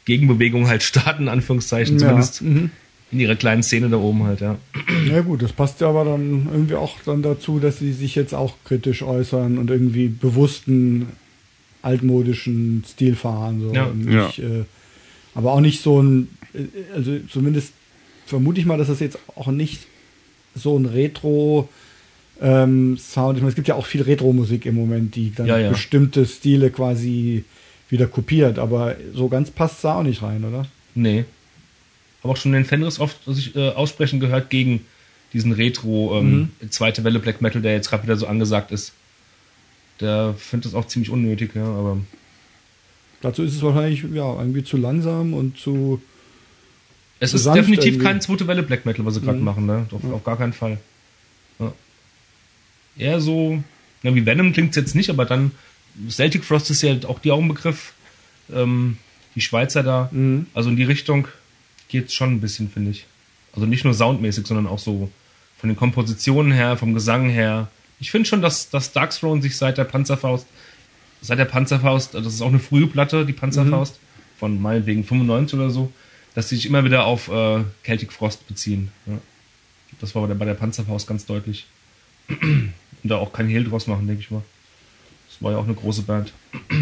Gegenbewegung 0.05 0.69
halt 0.69 0.83
starten, 0.85 1.23
in 1.23 1.29
Anführungszeichen, 1.31 1.99
zumindest 1.99 2.43
mhm. 2.43 2.71
in 3.11 3.21
ihrer 3.21 3.35
kleinen 3.35 3.63
Szene 3.63 3.89
da 3.89 3.97
oben 3.97 4.25
halt, 4.25 4.43
ja. 4.43 4.59
Ja 5.11 5.23
gut, 5.23 5.41
das 5.41 5.53
passt 5.53 5.81
ja 5.81 5.89
aber 5.89 6.05
dann 6.05 6.49
irgendwie 6.53 6.75
auch 6.75 6.99
dann 7.07 7.23
dazu, 7.23 7.61
dass 7.61 7.79
sie 7.79 7.95
sich 7.95 8.15
jetzt 8.15 8.35
auch 8.35 8.57
kritisch 8.67 9.03
äußern 9.03 9.57
und 9.57 9.71
irgendwie 9.71 10.09
bewussten 10.09 11.07
altmodischen 11.85 12.85
Stil 12.87 13.15
fahren. 13.15 13.61
So. 13.61 13.75
Ja. 13.75 13.91
Ja. 14.09 14.29
Äh, 14.29 14.65
aber 15.35 15.53
auch 15.53 15.61
nicht 15.61 15.83
so 15.83 16.01
ein, 16.01 16.29
also 16.95 17.19
zumindest 17.29 17.73
vermute 18.27 18.61
ich 18.61 18.67
mal, 18.67 18.79
dass 18.79 18.89
das 18.89 19.01
jetzt 19.01 19.19
auch 19.35 19.49
nicht 19.49 19.87
so 20.55 20.79
ein 20.79 20.87
Retro 20.87 21.69
ähm, 22.41 22.97
Sound. 22.97 23.37
Ich 23.37 23.43
meine, 23.43 23.51
es 23.51 23.57
gibt 23.57 23.69
ja 23.69 23.75
auch 23.75 23.87
viel 23.87 24.03
Retro-Musik 24.03 24.67
im 24.67 24.77
Moment, 24.77 25.15
die 25.17 25.33
dann 25.35 25.47
ja, 25.47 25.59
ja. 25.59 25.71
bestimmte 25.71 26.25
Stile 26.27 26.71
quasi 26.71 27.45
wieder 27.89 28.07
kopiert, 28.07 28.59
aber 28.59 28.97
so 29.13 29.29
ganz 29.29 29.51
passt 29.51 29.77
es 29.77 29.81
da 29.83 29.97
auch 29.97 30.03
nicht 30.03 30.23
rein, 30.23 30.45
oder? 30.45 30.67
Nee. 30.95 31.25
Habe 32.23 32.33
auch 32.33 32.37
schon 32.37 32.53
den 32.53 32.65
Fenris 32.65 32.99
oft 32.99 33.17
sich 33.27 33.55
äh, 33.55 33.71
aussprechen 33.71 34.21
gehört 34.21 34.51
gegen 34.51 34.87
diesen 35.33 35.53
Retro 35.53 36.19
ähm, 36.19 36.51
mhm. 36.61 36.71
zweite 36.71 37.05
Welle 37.05 37.19
Black 37.19 37.43
Metal, 37.43 37.61
der 37.61 37.73
jetzt 37.73 37.91
gerade 37.91 38.05
wieder 38.05 38.17
so 38.17 38.27
angesagt 38.27 38.73
ist 38.73 38.93
der 40.01 40.35
findet 40.35 40.67
das 40.67 40.75
auch 40.75 40.87
ziemlich 40.87 41.11
unnötig, 41.11 41.55
ja, 41.55 41.65
aber. 41.65 41.99
Dazu 43.21 43.43
ist 43.43 43.55
es 43.55 43.63
wahrscheinlich 43.63 44.03
ja 44.13 44.39
irgendwie 44.39 44.65
zu 44.65 44.77
langsam 44.77 45.35
und 45.35 45.59
zu. 45.59 46.03
Es 47.21 47.31
zu 47.31 47.37
ist 47.37 47.47
definitiv 47.47 47.95
irgendwie. 47.95 48.05
kein 48.05 48.21
zweite 48.21 48.47
Welle 48.47 48.63
Black 48.63 48.85
Metal, 48.85 49.05
was 49.07 49.15
sie 49.15 49.21
gerade 49.21 49.39
mhm. 49.39 49.45
machen, 49.45 49.67
ne? 49.67 49.87
Auf, 49.91 50.03
ja. 50.03 50.11
auf, 50.11 50.25
gar 50.25 50.37
keinen 50.37 50.53
Fall. 50.53 50.79
Ja. 51.59 51.73
Eher 52.99 53.21
so, 53.21 53.63
ja, 54.03 54.15
wie 54.15 54.27
Venom 54.27 54.53
klingt 54.53 54.71
es 54.71 54.77
jetzt 54.77 54.95
nicht, 54.95 55.11
aber 55.11 55.25
dann 55.25 55.53
Celtic 56.09 56.45
Frost 56.45 56.71
ist 56.71 56.83
ja 56.83 56.97
auch 57.07 57.19
die 57.19 57.31
Augenbegriff. 57.31 57.95
Ähm, 58.53 58.99
die 59.35 59.41
Schweizer 59.41 59.83
da. 59.83 60.09
Mhm. 60.13 60.47
Also 60.55 60.71
in 60.71 60.77
die 60.77 60.85
Richtung 60.85 61.29
geht 61.89 62.09
es 62.09 62.15
schon 62.15 62.33
ein 62.33 62.41
bisschen, 62.41 62.71
finde 62.71 62.91
ich. 62.91 63.07
Also 63.53 63.67
nicht 63.67 63.85
nur 63.85 63.95
soundmäßig, 63.95 64.47
sondern 64.47 64.67
auch 64.67 64.79
so 64.79 65.11
von 65.59 65.69
den 65.69 65.77
Kompositionen 65.77 66.53
her, 66.53 66.77
vom 66.77 66.95
Gesang 66.95 67.29
her, 67.29 67.69
ich 68.01 68.11
finde 68.11 68.29
schon, 68.29 68.43
dass, 68.43 68.71
dass 68.71 68.93
Darkthrone 68.93 69.43
sich 69.43 69.57
seit 69.57 69.79
der 69.79 69.85
Panzerfaust, 69.85 70.47
seit 71.21 71.39
der 71.39 71.45
Panzerfaust, 71.45 72.15
das 72.15 72.27
ist 72.27 72.43
auch 72.43 72.49
eine 72.49 72.59
frühe 72.59 72.87
Platte, 72.87 73.25
die 73.25 73.33
Panzerfaust, 73.33 73.95
mhm. 73.95 74.39
von 74.39 74.63
meinetwegen 74.63 75.05
95 75.05 75.59
oder 75.59 75.71
so, 75.71 75.93
dass 76.35 76.49
sie 76.49 76.57
sich 76.57 76.67
immer 76.67 76.85
wieder 76.85 77.07
auf 77.07 77.29
äh, 77.29 77.65
Celtic 77.85 78.13
Frost 78.13 78.47
beziehen. 78.47 78.91
Ja. 79.07 79.19
Das 80.01 80.15
war 80.15 80.27
bei 80.27 80.45
der 80.45 80.55
Panzerfaust 80.55 81.07
ganz 81.07 81.25
deutlich. 81.27 81.67
Und 82.29 82.73
da 83.03 83.17
auch 83.17 83.33
kein 83.33 83.49
Hehl 83.49 83.65
draus 83.65 83.87
machen, 83.87 84.07
denke 84.07 84.23
ich 84.23 84.31
mal. 84.31 84.43
Das 85.29 85.43
war 85.43 85.53
ja 85.53 85.59
auch 85.59 85.65
eine 85.65 85.75
große 85.75 86.03
Band. 86.03 86.33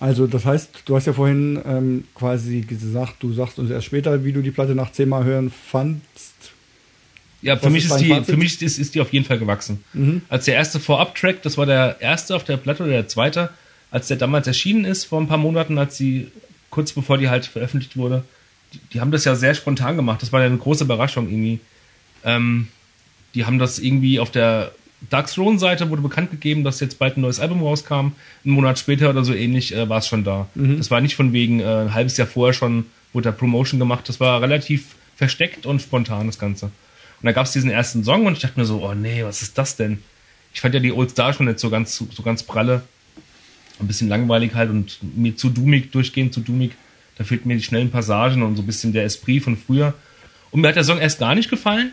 Also 0.00 0.28
das 0.28 0.44
heißt, 0.44 0.82
du 0.84 0.94
hast 0.94 1.06
ja 1.06 1.12
vorhin 1.12 1.60
ähm, 1.64 2.04
quasi 2.14 2.60
gesagt, 2.60 3.16
du 3.20 3.32
sagst 3.32 3.58
uns 3.58 3.68
erst 3.68 3.86
später, 3.86 4.24
wie 4.24 4.32
du 4.32 4.42
die 4.42 4.52
Platte 4.52 4.76
nach 4.76 4.92
zehnmal 4.92 5.24
hören 5.24 5.50
fandst. 5.50 6.34
Ja, 7.40 7.56
für 7.56 7.70
mich, 7.70 7.84
ist 7.84 7.96
die, 7.96 8.22
für 8.24 8.36
mich 8.36 8.60
ist, 8.60 8.78
ist 8.78 8.94
die 8.94 9.00
auf 9.00 9.12
jeden 9.12 9.24
Fall 9.24 9.38
gewachsen. 9.38 9.84
Mhm. 9.92 10.22
Als 10.28 10.46
der 10.46 10.54
erste 10.54 10.80
Vorab-Track, 10.80 11.42
das 11.42 11.56
war 11.56 11.66
der 11.66 11.98
erste 12.00 12.34
auf 12.34 12.44
der 12.44 12.56
Platte 12.56 12.82
oder 12.82 12.92
der 12.92 13.08
zweite, 13.08 13.50
als 13.90 14.08
der 14.08 14.16
damals 14.16 14.46
erschienen 14.46 14.84
ist, 14.84 15.04
vor 15.04 15.20
ein 15.20 15.28
paar 15.28 15.38
Monaten, 15.38 15.78
als 15.78 15.96
sie, 15.96 16.28
kurz 16.70 16.92
bevor 16.92 17.16
die 17.16 17.28
halt 17.28 17.46
veröffentlicht 17.46 17.96
wurde, 17.96 18.24
die, 18.74 18.80
die 18.92 19.00
haben 19.00 19.12
das 19.12 19.24
ja 19.24 19.34
sehr 19.34 19.54
spontan 19.54 19.96
gemacht. 19.96 20.20
Das 20.20 20.32
war 20.32 20.40
ja 20.40 20.46
eine 20.46 20.58
große 20.58 20.84
Überraschung 20.84 21.28
irgendwie. 21.28 21.60
Ähm, 22.24 22.68
die 23.34 23.44
haben 23.44 23.58
das 23.58 23.78
irgendwie 23.78 24.18
auf 24.18 24.30
der 24.30 24.72
Dark 25.10 25.28
Throne-Seite 25.28 25.90
wurde 25.90 26.02
bekannt 26.02 26.32
gegeben, 26.32 26.64
dass 26.64 26.80
jetzt 26.80 26.98
bald 26.98 27.16
ein 27.16 27.20
neues 27.20 27.38
Album 27.38 27.62
rauskam. 27.62 27.94
Einen 27.94 28.14
Monat 28.44 28.78
später 28.78 29.10
oder 29.10 29.24
so 29.24 29.32
ähnlich 29.32 29.74
äh, 29.74 29.88
war 29.88 29.98
es 29.98 30.08
schon 30.08 30.24
da. 30.24 30.48
Mhm. 30.54 30.78
Das 30.78 30.90
war 30.90 31.00
nicht 31.00 31.14
von 31.14 31.32
wegen, 31.32 31.60
äh, 31.60 31.64
ein 31.64 31.94
halbes 31.94 32.16
Jahr 32.16 32.26
vorher 32.26 32.52
schon 32.52 32.86
wurde 33.12 33.24
da 33.24 33.32
Promotion 33.32 33.78
gemacht. 33.78 34.08
Das 34.08 34.18
war 34.20 34.42
relativ 34.42 34.96
versteckt 35.16 35.66
und 35.66 35.80
spontan, 35.80 36.26
das 36.26 36.38
Ganze. 36.38 36.70
Und 37.20 37.26
da 37.26 37.32
gab 37.32 37.46
es 37.46 37.52
diesen 37.52 37.70
ersten 37.70 38.04
Song 38.04 38.26
und 38.26 38.34
ich 38.34 38.40
dachte 38.40 38.58
mir 38.58 38.66
so, 38.66 38.82
oh 38.84 38.94
nee, 38.94 39.24
was 39.24 39.42
ist 39.42 39.58
das 39.58 39.76
denn? 39.76 39.98
Ich 40.54 40.60
fand 40.60 40.74
ja 40.74 40.80
die 40.80 40.92
Old 40.92 41.10
Star 41.10 41.32
schon 41.32 41.46
nicht 41.46 41.58
so 41.58 41.70
ganz, 41.70 41.96
so 41.96 42.22
ganz 42.22 42.42
pralle. 42.42 42.82
Ein 43.80 43.86
bisschen 43.86 44.08
langweilig 44.08 44.54
halt 44.54 44.70
und 44.70 44.98
mir 45.16 45.36
zu 45.36 45.50
doomig, 45.50 45.90
durchgehend 45.90 46.32
zu 46.34 46.40
doomig. 46.40 46.72
Da 47.16 47.24
fehlten 47.24 47.48
mir 47.48 47.56
die 47.56 47.62
schnellen 47.62 47.90
Passagen 47.90 48.42
und 48.42 48.56
so 48.56 48.62
ein 48.62 48.66
bisschen 48.66 48.92
der 48.92 49.04
Esprit 49.04 49.42
von 49.42 49.56
früher. 49.56 49.94
Und 50.50 50.60
mir 50.60 50.68
hat 50.68 50.76
der 50.76 50.84
Song 50.84 50.98
erst 50.98 51.18
gar 51.18 51.34
nicht 51.34 51.50
gefallen. 51.50 51.92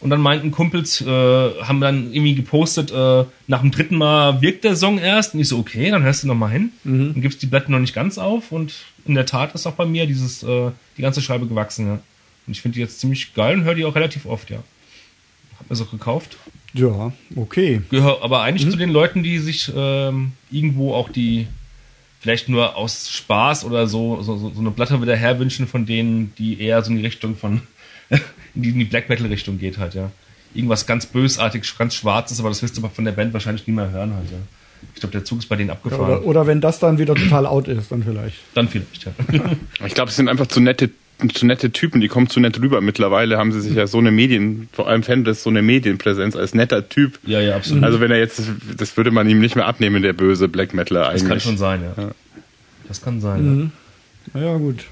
Und 0.00 0.10
dann 0.10 0.20
meinten 0.20 0.50
Kumpels, 0.50 1.00
äh, 1.00 1.06
haben 1.06 1.80
dann 1.80 2.12
irgendwie 2.12 2.34
gepostet, 2.34 2.90
äh, 2.90 3.24
nach 3.46 3.60
dem 3.60 3.70
dritten 3.70 3.96
Mal 3.96 4.42
wirkt 4.42 4.64
der 4.64 4.76
Song 4.76 4.98
erst. 4.98 5.34
Und 5.34 5.40
ich 5.40 5.48
so, 5.48 5.58
okay, 5.58 5.90
dann 5.90 6.02
hörst 6.02 6.24
du 6.24 6.26
noch 6.26 6.34
mal 6.34 6.50
hin. 6.50 6.72
Mhm. 6.84 7.14
Dann 7.14 7.22
gibst 7.22 7.40
die 7.40 7.46
Blätter 7.46 7.70
noch 7.70 7.78
nicht 7.78 7.94
ganz 7.94 8.18
auf. 8.18 8.52
Und 8.52 8.74
in 9.06 9.14
der 9.14 9.24
Tat 9.24 9.54
ist 9.54 9.66
auch 9.66 9.72
bei 9.72 9.86
mir 9.86 10.06
dieses, 10.06 10.42
äh, 10.42 10.70
die 10.96 11.02
ganze 11.02 11.22
Scheibe 11.22 11.46
gewachsen, 11.46 11.86
ja. 11.86 11.98
Und 12.46 12.52
ich 12.52 12.62
finde 12.62 12.74
die 12.74 12.80
jetzt 12.80 13.00
ziemlich 13.00 13.34
geil 13.34 13.58
und 13.58 13.64
höre 13.64 13.74
die 13.74 13.84
auch 13.84 13.94
relativ 13.94 14.26
oft, 14.26 14.50
ja. 14.50 14.62
Hab 15.58 15.70
mir 15.70 15.76
so 15.76 15.84
gekauft. 15.84 16.36
Ja, 16.74 17.12
okay. 17.36 17.82
Gehöre 17.90 18.22
aber 18.22 18.42
eigentlich 18.42 18.66
mhm. 18.66 18.70
zu 18.72 18.76
den 18.76 18.90
Leuten, 18.90 19.22
die 19.22 19.38
sich 19.38 19.72
ähm, 19.74 20.32
irgendwo 20.50 20.92
auch 20.92 21.08
die, 21.08 21.46
vielleicht 22.20 22.48
nur 22.48 22.76
aus 22.76 23.08
Spaß 23.10 23.64
oder 23.64 23.86
so, 23.86 24.22
so, 24.22 24.36
so 24.36 24.60
eine 24.60 24.72
Platte 24.72 25.00
wieder 25.00 25.16
herwünschen 25.16 25.68
von 25.68 25.86
denen, 25.86 26.34
die 26.36 26.60
eher 26.60 26.82
so 26.82 26.90
in 26.90 26.98
die 26.98 27.04
Richtung 27.04 27.36
von, 27.36 27.62
in 28.10 28.20
die, 28.62 28.70
in 28.70 28.78
die 28.78 28.84
Black 28.84 29.08
Metal 29.08 29.26
Richtung 29.26 29.58
geht 29.58 29.78
halt, 29.78 29.94
ja. 29.94 30.10
Irgendwas 30.52 30.86
ganz 30.86 31.06
bösartig, 31.06 31.64
ganz 31.78 31.94
schwarzes, 31.94 32.40
aber 32.40 32.48
das 32.48 32.62
wirst 32.62 32.76
du 32.76 32.80
aber 32.82 32.90
von 32.90 33.04
der 33.04 33.12
Band 33.12 33.32
wahrscheinlich 33.32 33.66
nie 33.66 33.74
mehr 33.74 33.90
hören 33.90 34.14
halt, 34.14 34.30
ja. 34.30 34.38
Ich 34.94 35.00
glaube, 35.00 35.12
der 35.12 35.24
Zug 35.24 35.38
ist 35.38 35.46
bei 35.46 35.56
denen 35.56 35.70
abgefahren. 35.70 36.10
Ja, 36.10 36.16
oder, 36.18 36.26
oder, 36.26 36.46
wenn 36.46 36.60
das 36.60 36.78
dann 36.78 36.98
wieder 36.98 37.14
total 37.14 37.46
out 37.46 37.68
ist, 37.68 37.90
dann 37.90 38.02
vielleicht. 38.02 38.36
Dann 38.52 38.68
vielleicht, 38.68 39.04
ja. 39.04 39.12
ich 39.86 39.94
glaube, 39.94 40.10
es 40.10 40.16
sind 40.16 40.28
einfach 40.28 40.46
zu 40.46 40.60
nette 40.60 40.90
zu 41.32 41.46
nette 41.46 41.70
Typen, 41.70 42.00
die 42.00 42.08
kommen 42.08 42.28
zu 42.28 42.40
nett 42.40 42.60
rüber. 42.60 42.80
Mittlerweile 42.80 43.38
haben 43.38 43.52
sie 43.52 43.60
sich 43.60 43.74
ja 43.74 43.86
so 43.86 43.98
eine 43.98 44.10
Medien, 44.10 44.68
vor 44.72 44.88
allem 44.88 45.02
Fan 45.02 45.24
so 45.34 45.50
eine 45.50 45.62
Medienpräsenz 45.62 46.36
als 46.36 46.54
netter 46.54 46.88
Typ. 46.88 47.18
Ja, 47.24 47.40
ja, 47.40 47.56
absolut. 47.56 47.84
Also 47.84 48.00
wenn 48.00 48.10
er 48.10 48.18
jetzt, 48.18 48.42
das 48.76 48.96
würde 48.96 49.10
man 49.10 49.28
ihm 49.28 49.40
nicht 49.40 49.56
mehr 49.56 49.66
abnehmen, 49.66 50.02
der 50.02 50.12
böse 50.12 50.48
Black 50.48 50.74
Metaler 50.74 51.08
eigentlich. 51.08 51.22
Das 51.22 51.28
kann 51.28 51.40
schon 51.40 51.56
sein, 51.56 51.82
ja. 51.82 52.02
ja. 52.02 52.10
Das 52.88 53.00
kann 53.00 53.20
sein, 53.20 53.44
mhm. 53.44 53.72
ja. 54.34 54.40
Ja, 54.40 54.56
gut. 54.56 54.84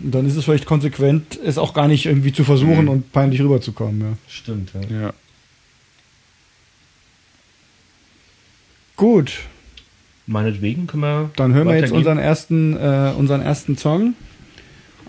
Und 0.00 0.14
dann 0.14 0.26
ist 0.26 0.36
es 0.36 0.44
vielleicht 0.44 0.66
konsequent, 0.66 1.38
es 1.42 1.56
auch 1.56 1.72
gar 1.72 1.88
nicht 1.88 2.06
irgendwie 2.06 2.32
zu 2.32 2.44
versuchen 2.44 2.82
mhm. 2.82 2.88
und 2.88 3.12
peinlich 3.12 3.40
rüberzukommen, 3.40 4.00
ja. 4.00 4.16
Stimmt, 4.28 4.72
ja. 4.90 5.00
ja. 5.00 5.12
Gut. 8.96 9.32
Meinetwegen 10.28 10.86
können 10.86 11.02
wir. 11.02 11.30
Dann 11.36 11.54
hören 11.54 11.66
wir 11.68 11.76
jetzt 11.76 11.90
unseren 11.90 12.18
ersten, 12.18 12.76
äh, 12.76 13.12
unseren 13.16 13.40
ersten 13.40 13.78
Song. 13.78 14.12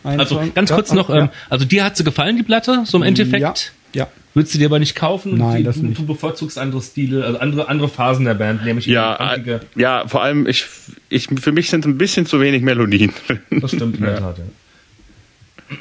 Einen 0.01 0.21
also 0.21 0.35
Song. 0.35 0.53
ganz 0.53 0.71
kurz 0.71 0.89
ja, 0.91 0.95
noch, 0.95 1.09
ja. 1.09 1.23
Ähm, 1.23 1.29
also 1.49 1.65
dir 1.65 1.83
hat 1.83 1.97
sie 1.97 2.05
gefallen, 2.05 2.37
die 2.37 2.43
Platte, 2.43 2.83
so 2.85 2.97
im 2.97 3.03
Endeffekt? 3.03 3.73
Ja. 3.93 4.05
ja. 4.05 4.07
Würdest 4.33 4.53
du 4.53 4.59
dir 4.59 4.67
aber 4.67 4.79
nicht 4.79 4.95
kaufen? 4.95 5.37
Nein, 5.37 5.57
die, 5.57 5.63
das 5.63 5.75
du, 5.75 5.87
nicht. 5.87 5.99
Du 5.99 6.05
bevorzugst 6.05 6.57
andere 6.57 6.81
Stile, 6.81 7.25
also 7.25 7.37
andere, 7.39 7.67
andere 7.67 7.89
Phasen 7.89 8.23
der 8.23 8.35
Band, 8.35 8.63
nämlich 8.63 8.85
ja, 8.85 9.35
äh, 9.35 9.59
ja, 9.75 10.07
vor 10.07 10.23
allem 10.23 10.47
ich, 10.47 10.65
ich, 11.09 11.27
für 11.27 11.51
mich 11.51 11.69
sind 11.69 11.85
ein 11.85 11.97
bisschen 11.97 12.25
zu 12.25 12.39
wenig 12.39 12.61
Melodien. 12.61 13.11
Das 13.49 13.71
stimmt 13.71 13.97
in 13.97 14.03
der 14.03 14.19
Tat, 14.19 14.37
ja. 14.37 15.77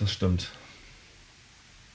Das 0.00 0.12
stimmt. 0.12 0.48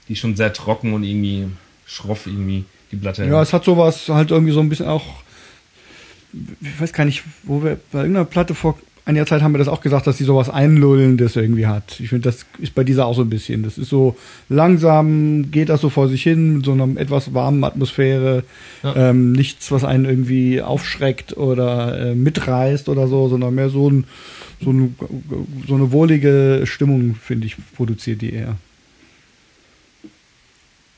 Die 0.07 0.13
ist 0.13 0.19
schon 0.19 0.37
sehr 0.37 0.53
trocken 0.53 0.93
und 0.93 1.03
irgendwie 1.03 1.47
schroff 1.85 2.25
irgendwie 2.25 2.63
die 2.93 2.95
Platte. 2.95 3.25
Ja, 3.25 3.41
es 3.41 3.51
hat 3.51 3.65
sowas 3.65 4.07
halt 4.07 4.31
irgendwie 4.31 4.53
so 4.53 4.61
ein 4.61 4.69
bisschen 4.69 4.87
auch 4.87 5.24
ich 6.61 6.81
weiß 6.81 6.93
gar 6.93 7.05
nicht, 7.05 7.23
wo 7.43 7.63
wir 7.63 7.79
bei 7.91 7.99
irgendeiner 7.99 8.25
Platte 8.25 8.55
vor 8.55 8.77
einiger 9.05 9.25
Zeit 9.27 9.41
haben 9.43 9.53
wir 9.53 9.59
das 9.59 9.67
auch 9.67 9.81
gesagt, 9.81 10.07
dass 10.07 10.17
sie 10.17 10.23
sowas 10.23 10.49
Einlullendes 10.49 11.35
irgendwie 11.35 11.67
hat. 11.67 11.99
Ich 11.99 12.09
finde, 12.09 12.23
das 12.23 12.45
ist 12.57 12.73
bei 12.73 12.83
dieser 12.83 13.05
auch 13.05 13.13
so 13.13 13.21
ein 13.21 13.29
bisschen. 13.29 13.63
Das 13.63 13.77
ist 13.77 13.89
so 13.89 14.17
langsam, 14.49 15.51
geht 15.51 15.69
das 15.69 15.81
so 15.81 15.89
vor 15.89 16.09
sich 16.09 16.23
hin, 16.23 16.57
mit 16.57 16.65
so 16.65 16.73
einer 16.73 16.99
etwas 16.99 17.33
warmen 17.33 17.63
Atmosphäre. 17.63 18.43
Ja. 18.83 19.09
Ähm, 19.09 19.31
nichts, 19.31 19.71
was 19.71 19.83
einen 19.83 20.05
irgendwie 20.05 20.61
aufschreckt 20.61 21.37
oder 21.37 22.11
äh, 22.11 22.15
mitreißt 22.15 22.89
oder 22.89 23.07
so, 23.07 23.29
sondern 23.29 23.53
mehr 23.53 23.69
so, 23.69 23.89
ein, 23.89 24.05
so, 24.59 24.71
ein, 24.71 24.95
so 25.67 25.75
eine 25.75 25.91
wohlige 25.91 26.63
Stimmung, 26.65 27.15
finde 27.15 27.45
ich, 27.45 27.57
produziert 27.75 28.21
die 28.21 28.33
eher. 28.33 28.57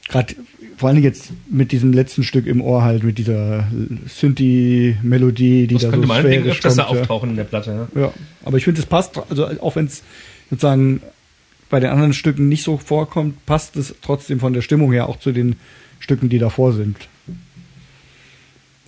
Gerade 0.07 0.35
vor 0.77 0.89
allem 0.89 1.01
jetzt 1.01 1.31
mit 1.49 1.71
diesem 1.71 1.91
letzten 1.91 2.23
Stück 2.23 2.45
im 2.45 2.61
Ohr 2.61 2.83
halt, 2.83 3.03
mit 3.03 3.17
dieser 3.17 3.67
Synthi-Melodie, 4.07 5.65
die 5.65 5.73
das 5.73 5.83
da 5.83 5.89
könnte 5.89 6.07
so 6.07 6.13
man 6.13 6.23
denken, 6.23 6.49
öfters 6.49 6.75
da 6.75 6.83
auftauchen 6.83 7.31
in 7.31 7.35
der 7.35 7.45
Platte. 7.45 7.87
Ja, 7.95 8.01
ja 8.01 8.13
aber 8.45 8.57
ich 8.57 8.63
finde, 8.63 8.79
es 8.79 8.85
passt, 8.85 9.19
also 9.29 9.47
auch 9.59 9.75
wenn 9.75 9.87
es 9.87 10.03
sozusagen 10.51 11.01
bei 11.71 11.79
den 11.79 11.89
anderen 11.89 12.13
Stücken 12.13 12.47
nicht 12.47 12.63
so 12.63 12.77
vorkommt, 12.77 13.43
passt 13.47 13.75
es 13.75 13.95
trotzdem 14.03 14.39
von 14.39 14.53
der 14.53 14.61
Stimmung 14.61 14.91
her 14.91 15.09
auch 15.09 15.17
zu 15.17 15.31
den 15.31 15.55
Stücken, 15.99 16.29
die 16.29 16.37
davor 16.37 16.73
sind. 16.73 16.95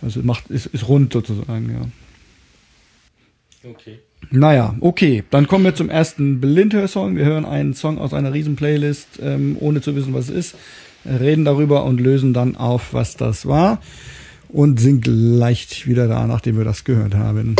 Also 0.04 0.22
macht, 0.22 0.48
ist, 0.52 0.68
ist 0.68 0.88
rund 0.88 1.12
sozusagen, 1.12 1.72
ja. 1.72 3.70
Okay. 3.72 4.00
Naja, 4.30 4.76
okay. 4.80 5.24
Dann 5.32 5.48
kommen 5.48 5.66
wir 5.66 5.74
zum 5.74 5.90
ersten 5.90 6.40
Blindhör-Song. 6.40 7.16
Wir 7.18 7.26
hören 7.26 7.46
einen 7.46 7.74
Song 7.74 7.98
aus 7.98 8.14
einer 8.14 8.32
riesen 8.32 8.56
Playlist, 8.56 9.20
ähm, 9.22 9.58
ohne 9.60 9.82
zu 9.82 9.96
wissen, 9.96 10.14
was 10.14 10.30
es 10.30 10.36
ist 10.54 10.56
reden 11.06 11.46
darüber 11.46 11.84
und 11.86 12.00
lösen 12.00 12.34
dann 12.34 12.56
auf, 12.56 12.94
was 12.94 13.18
das 13.18 13.46
war 13.46 13.80
und 14.50 14.80
sind 14.80 15.02
gleich 15.02 15.88
wieder 15.88 16.08
da, 16.08 16.26
nachdem 16.28 16.58
wir 16.58 16.66
das 16.66 16.84
gehört 16.84 17.16
haben. 17.16 17.56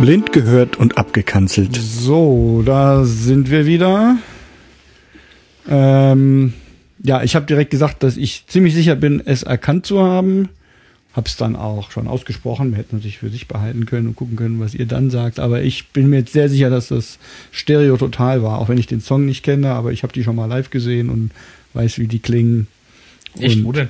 Blind 0.00 0.32
gehört 0.32 0.76
und 0.76 0.96
abgekanzelt. 0.96 1.76
So, 1.76 2.62
da 2.64 3.04
sind 3.04 3.50
wir 3.50 3.66
wieder. 3.66 4.16
Ähm, 5.68 6.54
ja, 7.02 7.22
ich 7.22 7.34
habe 7.36 7.46
direkt 7.46 7.70
gesagt, 7.70 8.02
dass 8.02 8.16
ich 8.16 8.46
ziemlich 8.46 8.74
sicher 8.74 8.94
bin, 8.94 9.20
es 9.24 9.42
erkannt 9.42 9.86
zu 9.86 10.00
haben 10.02 10.48
habe 11.18 11.28
es 11.28 11.36
dann 11.36 11.56
auch 11.56 11.90
schon 11.90 12.06
ausgesprochen. 12.06 12.70
Wir 12.70 12.78
hätten 12.78 12.96
natürlich 12.96 13.18
für 13.18 13.28
sich 13.28 13.48
behalten 13.48 13.86
können 13.86 14.06
und 14.06 14.14
gucken 14.14 14.36
können, 14.36 14.60
was 14.60 14.72
ihr 14.72 14.86
dann 14.86 15.10
sagt. 15.10 15.40
Aber 15.40 15.62
ich 15.62 15.88
bin 15.88 16.08
mir 16.08 16.20
jetzt 16.20 16.32
sehr 16.32 16.48
sicher, 16.48 16.70
dass 16.70 16.88
das 16.88 17.18
Stereo 17.50 17.96
total 17.96 18.44
war, 18.44 18.60
auch 18.60 18.68
wenn 18.68 18.78
ich 18.78 18.86
den 18.86 19.00
Song 19.00 19.26
nicht 19.26 19.42
kenne, 19.42 19.72
aber 19.72 19.90
ich 19.90 20.04
habe 20.04 20.12
die 20.12 20.22
schon 20.22 20.36
mal 20.36 20.46
live 20.46 20.70
gesehen 20.70 21.10
und 21.10 21.32
weiß, 21.74 21.98
wie 21.98 22.06
die 22.06 22.20
klingen. 22.20 22.68
Echt, 23.36 23.64
wo 23.64 23.72
denn? 23.72 23.88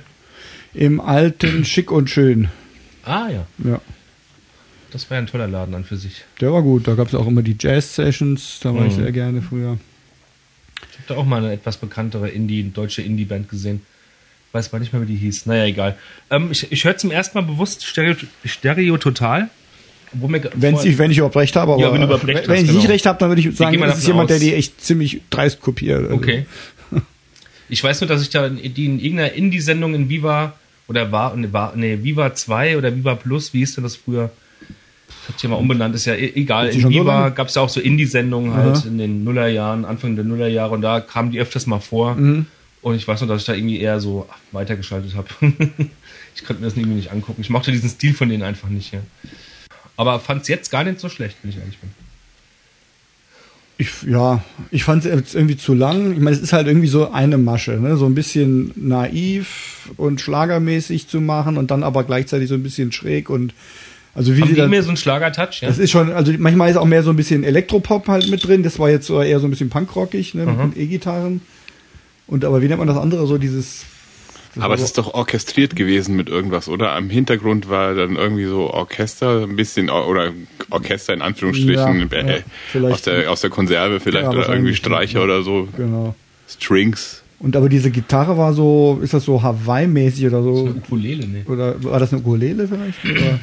Im 0.73 1.01
alten 1.01 1.67
Schick 1.67 1.93
und 1.93 2.09
Schön. 2.09 2.49
Ah 3.05 3.29
ja. 3.29 3.47
Ja. 3.63 3.81
Das 4.91 5.11
wäre 5.11 5.21
ein 5.21 5.27
toller 5.27 5.49
Laden 5.49 5.75
an 5.75 5.85
für 5.85 5.99
sich. 5.99 6.25
Der 6.41 6.51
war 6.51 6.63
gut. 6.63 6.89
Da 6.89 6.95
gab 6.95 7.09
es 7.09 7.15
auch 7.15 7.27
immer 7.27 7.43
die 7.43 7.57
Jazz-Sessions. 7.61 8.61
Da 8.63 8.75
war 8.75 8.81
mhm. 8.81 8.89
ich 8.89 8.95
sehr 8.95 9.13
gerne 9.13 9.43
früher. 9.43 9.79
Ich 10.93 10.99
habe 10.99 11.09
da 11.09 11.17
auch 11.17 11.27
mal 11.27 11.45
eine 11.45 11.53
etwas 11.53 11.77
bekanntere 11.77 12.31
Indie, 12.31 12.71
deutsche 12.73 13.03
Indie-Band 13.03 13.51
gesehen 13.51 13.83
weiß 14.53 14.73
mal 14.73 14.79
nicht 14.79 14.93
mehr, 14.93 15.03
wie 15.03 15.07
die 15.07 15.17
hieß. 15.17 15.47
Naja, 15.47 15.65
egal. 15.65 15.97
Ähm, 16.31 16.49
ich 16.51 16.71
ich 16.71 16.85
höre 16.85 16.97
zum 16.97 17.11
ersten 17.11 17.39
Mal 17.39 17.45
bewusst 17.45 17.85
Stereo, 17.85 18.15
Stereo 18.45 18.97
Total. 18.97 19.51
Wenn 20.13 20.75
ich, 20.75 20.97
wenn 20.97 21.11
ich 21.11 21.19
überhaupt 21.19 21.37
recht 21.37 21.55
habe, 21.55 21.73
aber 21.75 21.83
ja, 21.83 21.93
wenn, 21.93 22.01
wenn, 22.01 22.49
wenn 22.49 22.57
ich 22.57 22.67
genau. 22.69 22.73
nicht 22.79 22.89
recht 22.89 23.05
habe, 23.05 23.19
dann 23.19 23.29
würde 23.29 23.43
ich 23.43 23.55
sagen, 23.55 23.79
das 23.79 23.99
ist 23.99 24.07
jemand, 24.07 24.31
aus. 24.31 24.39
der 24.39 24.39
die 24.39 24.55
echt 24.55 24.81
ziemlich 24.81 25.21
dreist 25.29 25.61
kopiert. 25.61 26.05
Also. 26.05 26.15
Okay. 26.15 26.47
ich 27.69 27.85
weiß 27.85 28.01
nur, 28.01 28.09
dass 28.09 28.23
ich 28.23 28.31
da 28.31 28.49
die 28.49 28.87
in 28.87 29.01
irgendeiner 29.01 29.33
Indie-Sendung 29.33 29.95
in 29.95 30.09
Viva 30.09 30.55
oder 30.89 31.13
war, 31.13 31.37
nee, 31.37 31.99
Viva 32.03 32.35
2 32.35 32.79
oder 32.79 32.97
Viva 32.97 33.17
Plus, 33.17 33.53
wie 33.53 33.59
hieß 33.59 33.75
denn 33.75 33.85
das 33.85 33.97
früher? 33.97 34.31
Ich 35.09 35.35
hab 35.35 35.41
hier 35.41 35.51
mal 35.51 35.57
umbenannt, 35.57 35.95
ist 35.95 36.07
ja 36.07 36.15
e-, 36.15 36.33
egal. 36.35 36.69
In 36.69 36.89
Viva 36.89 37.29
so 37.29 37.35
gab 37.35 37.49
es 37.49 37.55
ja 37.57 37.63
auch 37.63 37.69
so 37.69 37.81
Indie-Sendungen 37.81 38.55
halt 38.55 38.79
ja. 38.79 38.91
in 38.91 38.97
den 38.97 39.25
Nullerjahren, 39.25 39.85
Anfang 39.85 40.17
der 40.17 40.25
Nullerjahre 40.25 40.73
und 40.73 40.81
da 40.81 41.01
kamen 41.01 41.31
die 41.31 41.39
öfters 41.39 41.67
mal 41.67 41.81
vor. 41.81 42.15
Mhm. 42.15 42.47
Und 42.81 42.95
ich 42.95 43.07
weiß 43.07 43.21
nur, 43.21 43.29
dass 43.29 43.43
ich 43.43 43.47
da 43.47 43.55
irgendwie 43.55 43.81
eher 43.81 44.01
so 44.01 44.29
weitergeschaltet 44.53 45.15
habe. 45.15 45.29
ich 46.35 46.45
konnte 46.45 46.63
mir 46.63 46.69
das 46.69 46.77
irgendwie 46.77 46.97
nicht 46.97 47.11
angucken. 47.11 47.41
Ich 47.41 47.51
mochte 47.51 47.73
diesen 47.73 47.91
Stil 47.91 48.15
von 48.15 48.29
denen 48.29 48.43
einfach 48.43 48.69
nicht. 48.69 48.93
Ja. 48.93 49.01
Aber 49.97 50.21
fand 50.21 50.43
es 50.43 50.49
jetzt 50.49 50.71
gar 50.71 50.85
nicht 50.85 51.01
so 51.01 51.09
schlecht, 51.09 51.37
wenn 51.43 51.51
ich 51.51 51.59
ehrlich 51.59 51.79
bin. 51.79 51.91
Ich, 53.81 54.03
ja, 54.03 54.43
ich 54.73 54.83
fand 54.83 55.05
es 55.05 55.13
jetzt 55.13 55.35
irgendwie 55.37 55.57
zu 55.57 55.73
lang. 55.73 56.13
Ich 56.13 56.19
meine, 56.19 56.35
es 56.35 56.43
ist 56.43 56.53
halt 56.53 56.67
irgendwie 56.67 56.89
so 56.89 57.13
eine 57.13 57.39
Masche, 57.39 57.73
ne? 57.73 57.97
so 57.97 58.07
ein 58.07 58.15
bisschen 58.15 58.73
naiv 58.75 59.91
und 59.97 60.21
schlagermäßig 60.21 61.07
zu 61.07 61.21
machen 61.21 61.57
und 61.57 61.71
dann 61.71 61.85
aber 61.85 62.03
gleichzeitig 62.03 62.49
so 62.49 62.55
ein 62.55 62.63
bisschen 62.65 62.91
schräg 62.91 63.31
und 63.31 63.55
also 64.15 64.37
wie 64.37 64.41
Haben 64.41 64.49
sie 64.49 64.55
die 64.57 64.67
mehr 64.67 64.83
so 64.83 64.91
ein 64.91 64.97
Schlager-Touch, 64.97 65.61
ja? 65.63 65.69
Das 65.69 65.79
ist 65.79 65.93
schon, 65.93 66.11
also 66.11 66.33
manchmal 66.39 66.71
ist 66.71 66.77
auch 66.77 66.87
mehr 66.87 67.05
so 67.05 67.11
ein 67.11 67.17
bisschen 67.17 67.45
Elektropop 67.45 68.09
halt 68.09 68.29
mit 68.29 68.45
drin. 68.45 68.65
Das 68.65 68.81
war 68.81 68.91
jetzt 68.91 69.09
eher 69.11 69.39
so 69.39 69.47
ein 69.47 69.51
bisschen 69.51 69.71
punkrockig, 69.71 70.35
ne, 70.35 70.45
mit 70.45 70.77
E-Gitarren. 70.77 71.41
Und 72.29 72.45
aber 72.45 72.63
wie 72.63 72.69
nennt 72.69 72.79
man 72.79 72.87
das 72.87 72.97
andere? 72.97 73.27
So 73.27 73.39
dieses. 73.39 73.85
aber 74.61 74.75
es 74.75 74.83
ist 74.83 74.99
doch 74.99 75.15
orchestriert 75.15 75.75
gewesen 75.75 76.15
mit 76.15 76.29
irgendwas, 76.29 76.69
oder? 76.69 76.93
Am 76.93 77.11
Hintergrund 77.11 77.69
war 77.69 77.95
dann 77.95 78.17
irgendwie 78.17 78.45
so 78.45 78.71
Orchester, 78.71 79.43
ein 79.43 79.57
bisschen, 79.57 79.91
oder 79.91 80.33
Orchester 80.71 81.15
in 81.15 81.23
Anführungsstrichen, 81.23 82.09
ja, 82.13 82.19
äh, 82.19 82.43
ja, 82.75 82.89
aus, 82.89 83.03
der, 83.03 83.31
aus 83.33 83.41
der 83.41 83.51
Konserve 83.51 83.99
vielleicht, 83.99 84.25
ja, 84.25 84.31
oder 84.31 84.49
irgendwie 84.49 84.75
Streicher 84.75 85.25
oder 85.25 85.43
so. 85.43 85.69
Genau. 85.77 86.15
Strings. 86.47 87.23
Und 87.41 87.57
aber 87.57 87.69
diese 87.69 87.91
Gitarre 87.91 88.37
war 88.37 88.53
so, 88.53 88.99
ist 89.03 89.15
das 89.15 89.25
so 89.25 89.43
Hawaii-mäßig 89.43 90.27
oder 90.27 90.43
so? 90.43 90.53
Das 90.53 90.63
ist 90.63 90.71
eine 90.71 90.85
Ukulele, 90.85 91.29
ne? 91.29 91.45
Oder 91.47 91.83
war 91.85 92.01
das 92.01 92.13
eine 92.13 92.21
Ukulele 92.21 92.69
vielleicht? 92.69 93.05
Oder? 93.05 93.41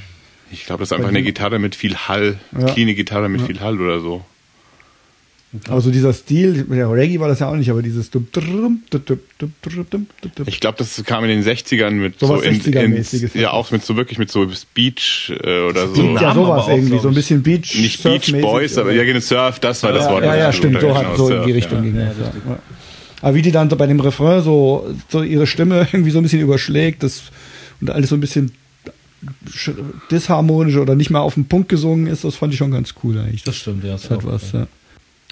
Ich 0.52 0.66
glaube, 0.66 0.82
das 0.82 0.90
ist 0.90 0.94
einfach 0.94 1.10
eine 1.10 1.24
Gitarre 1.24 1.60
mit 1.60 1.76
viel 1.76 1.96
Hall, 1.96 2.38
ja. 2.58 2.66
cleane 2.66 2.94
Gitarre 2.94 3.30
mit 3.30 3.42
viel 3.42 3.62
Hall 3.62 3.80
oder 3.80 4.00
so. 4.00 4.24
Aber 5.70 5.82
so 5.82 5.92
dieser 5.92 6.14
Stil, 6.14 6.64
der 6.64 6.92
Reggae 6.92 7.20
war 7.20 7.28
das 7.28 7.40
ja 7.40 7.50
auch 7.50 7.56
nicht, 7.56 7.70
aber 7.70 7.82
dieses. 7.82 8.10
Ich 10.46 10.60
glaube, 10.60 10.78
das 10.78 11.04
kam 11.06 11.24
in 11.26 11.30
den 11.30 11.44
60ern 11.44 11.92
mit 11.92 12.20
so, 12.20 12.28
so 12.28 12.42
in, 12.42 12.62
in, 12.62 13.30
ja 13.34 13.52
auch 13.52 13.72
mit 13.72 13.86
so 13.86 13.96
wirklich 13.96 14.18
mit 14.18 14.32
so 14.32 14.48
Beach 14.74 15.32
äh, 15.44 15.62
oder 15.62 15.88
so. 15.88 16.18
Ja, 16.18 16.34
sowas 16.34 16.68
irgendwie, 16.68 17.00
so 17.00 17.08
ein 17.08 17.14
bisschen 17.14 17.44
Beach. 17.44 17.76
Nicht 17.76 18.04
Beach 18.04 18.32
Boys, 18.42 18.78
aber 18.78 18.94
ja, 18.94 19.04
genau, 19.04 19.20
Surf, 19.20 19.60
das 19.60 19.84
war 19.84 19.94
das 19.94 20.10
Wort. 20.10 20.24
Ja, 20.24 20.36
ja, 20.36 20.52
stimmt, 20.52 20.82
so 20.82 20.96
hat 20.96 21.18
so 21.18 21.30
in 21.30 21.46
die 21.48 21.54
Richtung 21.54 21.84
ging 21.84 21.96
das. 21.96 22.18
Ja. 22.18 22.60
Aber 23.22 23.36
wie 23.36 23.42
die 23.42 23.52
dann 23.52 23.70
bei 23.70 23.88
dem 23.88 24.00
Refrain 24.00 24.44
so, 24.44 24.94
so 25.10 25.24
ihre 25.24 25.48
Stimme 25.48 25.88
irgendwie 25.92 26.12
so 26.12 26.20
ein 26.20 26.24
bisschen 26.24 26.42
überschlägt, 26.42 27.04
das 27.04 27.24
und 27.82 27.90
alles 27.90 28.10
so 28.10 28.16
ein 28.16 28.22
bisschen 28.22 28.52
disharmonisch 30.12 30.78
oder 30.78 30.96
nicht 30.96 31.10
mehr 31.10 31.22
auf 31.22 31.34
den 31.34 31.46
Punkt 31.46 31.70
gesungen 31.70 32.08
ist, 32.08 32.24
das 32.24 32.36
fand 32.36 32.54
ich 32.54 32.60
schon 32.60 32.72
ganz 32.72 32.94
cool 33.04 33.18
eigentlich. 33.18 33.44
Das 33.44 33.56
stimmt, 33.56 33.84
ja. 33.84 33.94
Das 33.94 34.10
hat 34.10 34.26
was, 34.26 34.52
ja. 34.52 34.68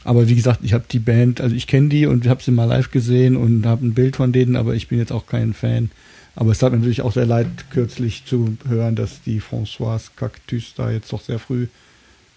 Aber 0.04 0.28
wie 0.28 0.36
gesagt, 0.36 0.60
ich 0.64 0.74
habe 0.74 0.84
die 0.90 1.00
Band, 1.00 1.40
also 1.40 1.56
ich 1.56 1.68
kenne 1.68 1.90
die 1.90 2.06
und 2.06 2.28
habe 2.28 2.44
sie 2.44 2.52
mal 2.52 2.66
live 2.66 2.92
gesehen 2.92 3.38
und 3.38 3.66
habe 3.66 3.86
ein 3.86 3.94
Bild 3.94 4.16
von 4.18 4.34
denen, 4.34 4.56
aber 4.56 4.76
ich 4.76 4.88
bin 4.90 5.00
jetzt 5.00 5.12
auch 5.12 5.28
kein 5.28 5.54
Fan. 5.54 5.92
Aber 6.36 6.52
es 6.52 6.62
hat 6.62 6.72
mir 6.72 6.80
natürlich 6.80 7.02
auch 7.02 7.14
sehr 7.14 7.26
leid, 7.26 7.48
kürzlich 7.70 8.26
zu 8.26 8.58
hören, 8.68 8.96
dass 8.96 9.22
die 9.22 9.40
Françoise 9.40 10.10
Cactus 10.16 10.74
da 10.76 10.92
jetzt 10.92 11.14
doch 11.14 11.22
sehr 11.22 11.40
früh 11.40 11.68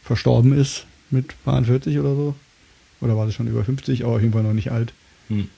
verstorben 0.03 0.53
ist, 0.53 0.87
mit 1.11 1.35
40 1.45 1.99
oder 1.99 2.15
so. 2.15 2.35
Oder 3.01 3.17
war 3.17 3.27
sie 3.27 3.33
schon 3.33 3.49
über 3.49 3.65
50, 3.65 4.05
aber 4.05 4.17
auf 4.17 4.21
jeden 4.21 4.33
Fall 4.33 4.43
noch 4.43 4.53
nicht 4.53 4.71
alt. 4.71 4.93
Hm. 5.29 5.49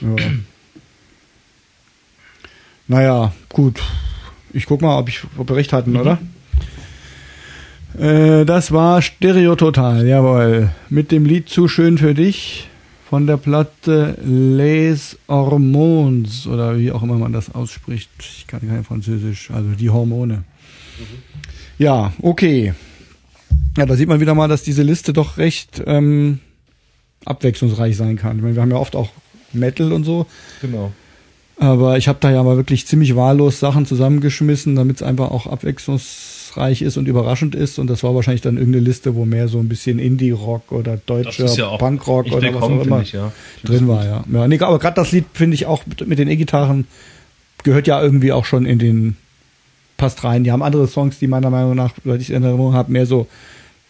Ja. 0.00 0.16
Naja, 2.88 3.32
gut. 3.48 3.80
Ich 4.52 4.66
guck 4.66 4.82
mal, 4.82 4.98
ob 4.98 5.08
ich 5.08 5.22
ob 5.36 5.48
wir 5.48 5.56
recht 5.56 5.72
hatten, 5.72 5.92
mhm. 5.92 6.00
oder? 6.00 6.18
Äh, 7.98 8.44
das 8.44 8.72
war 8.72 9.02
Stereo 9.02 9.54
Total, 9.56 10.06
jawohl. 10.06 10.70
Mit 10.88 11.12
dem 11.12 11.24
Lied 11.26 11.48
Zu 11.48 11.68
schön 11.68 11.98
für 11.98 12.14
dich 12.14 12.68
von 13.08 13.26
der 13.26 13.36
Platte 13.36 14.16
Les 14.24 15.18
Hormones 15.28 16.46
oder 16.46 16.78
wie 16.78 16.92
auch 16.92 17.02
immer 17.02 17.18
man 17.18 17.32
das 17.32 17.54
ausspricht. 17.54 18.08
Ich 18.18 18.46
kann 18.46 18.66
kein 18.66 18.84
Französisch, 18.84 19.50
also 19.50 19.70
die 19.70 19.90
Hormone. 19.90 20.34
Mhm. 20.34 20.42
Ja, 21.78 22.12
okay. 22.22 22.72
Ja, 23.76 23.84
da 23.84 23.96
sieht 23.96 24.08
man 24.08 24.20
wieder 24.20 24.34
mal, 24.34 24.48
dass 24.48 24.62
diese 24.62 24.82
Liste 24.82 25.12
doch 25.12 25.36
recht 25.36 25.82
ähm, 25.86 26.40
abwechslungsreich 27.26 27.96
sein 27.96 28.16
kann. 28.16 28.36
Ich 28.36 28.42
meine, 28.42 28.54
wir 28.54 28.62
haben 28.62 28.70
ja 28.70 28.78
oft 28.78 28.96
auch 28.96 29.10
Metal 29.52 29.92
und 29.92 30.04
so. 30.04 30.26
Genau. 30.62 30.92
Aber 31.58 31.98
ich 31.98 32.08
habe 32.08 32.18
da 32.20 32.30
ja 32.30 32.42
mal 32.42 32.56
wirklich 32.56 32.86
ziemlich 32.86 33.14
wahllos 33.14 33.60
Sachen 33.60 33.84
zusammengeschmissen, 33.84 34.74
damit 34.74 34.96
es 34.96 35.02
einfach 35.02 35.30
auch 35.30 35.46
abwechslungsreich 35.46 36.41
abwechslungsreich 36.52 36.82
ist 36.82 36.96
und 36.96 37.08
überraschend 37.08 37.54
ist. 37.54 37.78
Und 37.78 37.88
das 37.88 38.02
war 38.02 38.14
wahrscheinlich 38.14 38.42
dann 38.42 38.56
irgendeine 38.56 38.84
Liste, 38.84 39.14
wo 39.14 39.24
mehr 39.24 39.48
so 39.48 39.58
ein 39.58 39.68
bisschen 39.68 39.98
Indie-Rock 39.98 40.72
oder 40.72 40.96
deutscher 40.96 41.46
ja 41.46 41.76
Punkrock 41.76 42.26
oder 42.26 42.54
was 42.54 42.62
auch 42.62 42.84
immer 42.84 43.02
ich, 43.02 43.12
ja. 43.12 43.32
drin 43.64 43.88
war. 43.88 44.04
Ja, 44.04 44.24
ja 44.30 44.48
nee, 44.48 44.58
aber 44.60 44.78
gerade 44.78 44.94
das 44.94 45.12
Lied 45.12 45.26
finde 45.32 45.54
ich 45.54 45.66
auch 45.66 45.84
mit 46.04 46.18
den 46.18 46.28
E-Gitarren 46.28 46.86
gehört 47.64 47.86
ja 47.86 48.02
irgendwie 48.02 48.32
auch 48.32 48.44
schon 48.44 48.66
in 48.66 48.78
den 48.78 49.16
passt 49.96 50.24
rein. 50.24 50.42
Die 50.44 50.50
haben 50.50 50.62
andere 50.62 50.88
Songs, 50.88 51.18
die 51.18 51.28
meiner 51.28 51.50
Meinung 51.50 51.76
nach, 51.76 51.94
weil 52.04 52.20
ich 52.20 52.30
in 52.30 52.42
Erinnerung 52.42 52.74
habe, 52.74 52.90
mehr 52.90 53.06
so 53.06 53.28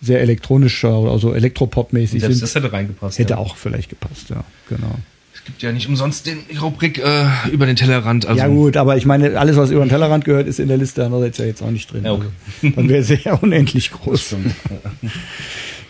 sehr 0.02 0.20
elektronischer 0.20 0.98
oder 0.98 1.18
so 1.18 1.32
Elektropop-mäßig 1.32 2.20
sind. 2.20 2.42
Das 2.42 2.54
hätte 2.54 2.72
reingepasst. 2.72 3.18
Hätte 3.18 3.34
ja. 3.34 3.38
auch 3.38 3.56
vielleicht 3.56 3.88
gepasst, 3.88 4.30
ja, 4.30 4.44
genau. 4.68 4.96
Es 5.34 5.44
gibt 5.44 5.62
ja 5.62 5.72
nicht 5.72 5.88
umsonst 5.88 6.26
den 6.26 6.38
Rubrik 6.60 6.98
äh, 6.98 7.26
über 7.50 7.66
den 7.66 7.76
Tellerrand. 7.76 8.26
Also 8.26 8.38
ja 8.38 8.48
gut, 8.48 8.76
aber 8.76 8.96
ich 8.96 9.06
meine, 9.06 9.38
alles, 9.38 9.56
was 9.56 9.70
über 9.70 9.84
den 9.84 9.88
Tellerrand 9.88 10.24
gehört, 10.24 10.46
ist 10.46 10.60
in 10.60 10.68
der 10.68 10.76
Liste 10.76 11.04
andererseits 11.04 11.38
ja 11.38 11.46
jetzt 11.46 11.62
auch 11.62 11.70
nicht 11.70 11.92
drin. 11.92 12.04
Ja, 12.04 12.12
okay. 12.12 12.26
also, 12.62 12.76
dann 12.76 12.88
wäre 12.88 13.02
sie 13.02 13.18
ja 13.24 13.34
unendlich 13.42 13.90
groß. 13.90 14.36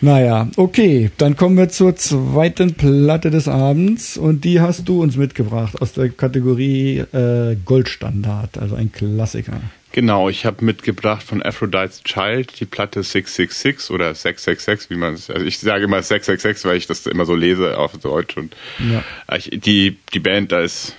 naja, 0.01 0.49
okay, 0.57 1.11
dann 1.19 1.37
kommen 1.37 1.57
wir 1.57 1.69
zur 1.69 1.97
zweiten 1.97 2.75
Platte 2.75 3.31
des 3.31 3.49
Abends 3.49 4.17
und 4.17 4.45
die 4.45 4.61
hast 4.61 4.89
du 4.89 5.03
uns 5.03 5.17
mitgebracht 5.17 5.83
aus 5.83 5.93
der 5.93 6.09
Kategorie 6.09 6.99
äh, 7.13 7.57
Goldstandard, 7.65 8.59
also 8.59 8.77
ein 8.77 8.93
Klassiker. 8.93 9.61
Genau, 9.93 10.31
ich 10.31 10.47
habe 10.47 10.65
mitgebracht 10.65 11.23
von 11.23 11.43
Aphrodite's 11.43 12.03
Child 12.03 12.59
die 12.59 12.65
Platte 12.65 13.03
666 13.03 13.91
oder 13.91 14.15
666, 14.15 14.89
wie 14.91 14.97
man 14.97 15.15
es, 15.15 15.31
also 15.31 15.45
ich 15.45 15.59
sage 15.59 15.85
immer 15.85 16.03
666, 16.03 16.65
weil 16.65 16.79
ich 16.79 16.87
das 16.87 17.07
immer 17.07 17.27
so 17.27 17.35
lese 17.35 17.77
auf 17.77 17.97
Deutsch 17.99 18.39
und 18.39 18.57
ja. 18.79 19.05
ich, 19.37 19.51
die, 19.53 19.99
die 20.15 20.19
Band, 20.19 20.51
da 20.51 20.61
ist, 20.61 20.97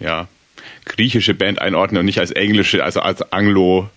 ja, 0.00 0.28
griechische 0.84 1.32
Band 1.32 1.60
einordnen 1.62 2.00
und 2.00 2.04
nicht 2.06 2.20
als 2.20 2.30
englische, 2.30 2.84
also 2.84 3.00
als 3.00 3.22
Anglo, 3.32 3.88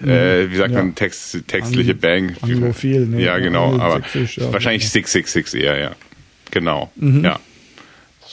mhm. 0.00 0.08
äh, 0.10 0.50
wie 0.50 0.56
sagt 0.56 0.74
ja. 0.74 0.78
man, 0.78 0.94
Text, 0.94 1.46
textliche 1.46 1.92
Ang 1.92 2.00
Band. 2.00 2.42
Anglophil, 2.42 3.06
ne? 3.06 3.22
Ja, 3.22 3.38
genau, 3.38 3.78
aber 3.78 4.00
ja, 4.00 4.52
wahrscheinlich 4.52 4.88
666 4.90 5.62
eher, 5.62 5.78
ja. 5.78 5.96
Genau, 6.50 6.92
mhm. 6.96 7.24
ja. 7.24 7.40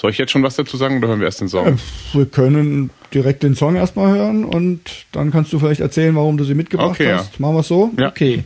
Soll 0.04 0.12
ich 0.12 0.18
jetzt 0.18 0.34
schon 0.34 0.44
was 0.44 0.58
dazu 0.58 0.76
sagen 0.76 0.98
oder 0.98 1.08
hören 1.08 1.22
wir 1.22 1.28
erst 1.28 1.40
den 1.40 1.48
Song? 1.48 1.66
Äh, 1.66 1.78
wir 2.12 2.26
können 2.26 2.90
direkt 3.14 3.42
den 3.42 3.56
Song 3.56 3.78
erstmal 3.78 4.14
hören 4.14 4.44
und 4.44 4.82
dann 5.14 5.32
kannst 5.32 5.54
du 5.54 5.60
vielleicht 5.60 5.80
erzählen, 5.80 6.14
warum 6.14 6.36
du 6.36 6.44
sie 6.44 6.56
mitgebracht 6.56 6.90
okay, 6.90 7.14
hast. 7.14 7.36
Ja. 7.36 7.42
Machen 7.42 7.56
wir 7.56 7.60
es 7.62 7.70
so? 7.70 7.90
Ja. 7.98 8.10
Okay. 8.10 8.44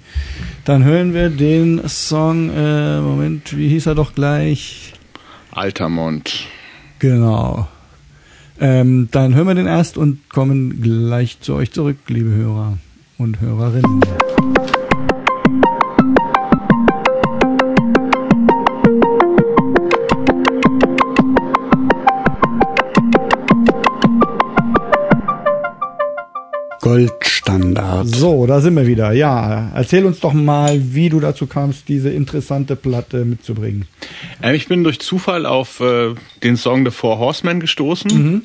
Dann 0.65 0.84
hören 0.84 1.15
wir 1.15 1.32
den 1.32 1.82
Song, 1.89 2.52
äh, 2.56 3.02
Moment, 3.02 3.58
wie 3.58 3.70
hieß 3.70 3.88
er 3.88 3.96
doch 3.96 4.13
gleich? 4.13 4.93
Altamont. 5.50 6.46
Genau. 7.00 7.67
Ähm, 8.60 9.10
dann 9.10 9.34
hören 9.34 9.48
wir 9.48 9.56
den 9.56 9.65
erst 9.65 9.98
und 9.98 10.30
kommen 10.30 10.84
gleich 10.84 11.39
zu 11.39 11.56
euch 11.56 11.72
zurück, 11.72 11.98
liebe 12.08 12.30
Hörer 12.30 12.78
und 13.17 13.41
Hörerinnen. 13.41 14.02
Goldstandard. 26.88 28.08
So, 28.08 28.45
da 28.45 28.62
sind 28.62 28.76
wir 28.78 28.88
wieder. 28.88 29.12
Ja, 29.12 29.73
erzähl 29.76 30.06
uns 30.06 30.21
doch 30.21 30.32
mal, 30.32 30.80
wie 30.93 31.10
du 31.10 31.19
dazu 31.19 31.45
kamst, 31.45 31.89
diese 31.89 32.10
interessante 32.10 32.78
Platte 32.78 33.26
mitzubringen. 33.26 33.88
Ähm, 34.41 34.56
ich 34.56 34.69
bin 34.69 34.86
durch 34.86 35.00
Zufall 35.00 35.45
auf 35.45 35.82
äh, 35.82 36.15
den 36.43 36.56
Song 36.56 36.86
The 36.86 36.91
Four 36.91 37.19
Horsemen 37.19 37.60
gestoßen. 37.60 38.12
Mhm. 38.12 38.41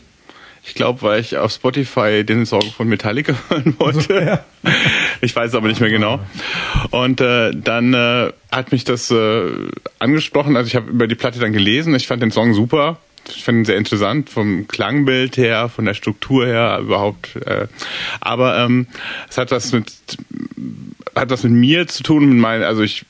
Ich 0.65 0.75
glaube, 0.75 1.03
weil 1.03 1.21
ich 1.21 1.37
auf 1.37 1.53
Spotify 1.53 2.25
den 2.25 2.45
Song 2.45 2.63
von 2.63 2.89
Metallica 2.89 3.33
hören 3.49 3.77
wollte. 3.79 4.15
Ja. 4.15 4.45
Ich 5.21 5.37
weiß 5.37 5.55
aber 5.55 5.69
nicht 5.69 5.81
mehr 5.81 5.91
genau. 5.91 6.19
Und 6.91 7.21
äh, 7.21 7.53
dann 7.55 7.95
äh, 7.95 8.33
hat 8.51 8.73
mich 8.73 8.83
das 8.83 9.13
äh, 9.13 9.51
angesprochen. 10.01 10.57
Also 10.57 10.67
ich 10.67 10.75
habe 10.75 10.91
über 10.91 11.07
die 11.07 11.15
Platte 11.15 11.39
dann 11.39 11.53
gelesen. 11.53 11.95
Ich 11.95 12.09
fand 12.09 12.21
den 12.21 12.33
Song 12.33 12.55
super 12.55 12.99
ich 13.29 13.45
finde 13.45 13.63
ihn 13.63 13.65
sehr 13.65 13.77
interessant 13.77 14.31
vom 14.31 14.67
Klangbild 14.69 15.37
her, 15.37 15.69
von 15.69 15.85
der 15.85 15.95
Struktur 15.95 16.47
her 16.47 16.79
überhaupt. 16.81 17.37
Äh, 17.37 17.67
aber 18.21 18.59
ähm, 18.59 18.87
es 19.29 19.39
hat 19.39 19.51
was 19.51 19.73
mit 19.73 19.93
hat 21.15 21.31
was 21.31 21.43
mit 21.43 21.53
mir 21.53 21.87
zu 21.87 22.03
tun, 22.03 22.29
mit 22.29 22.39
meinen, 22.39 22.63
also 22.63 22.83
ich 22.83 23.05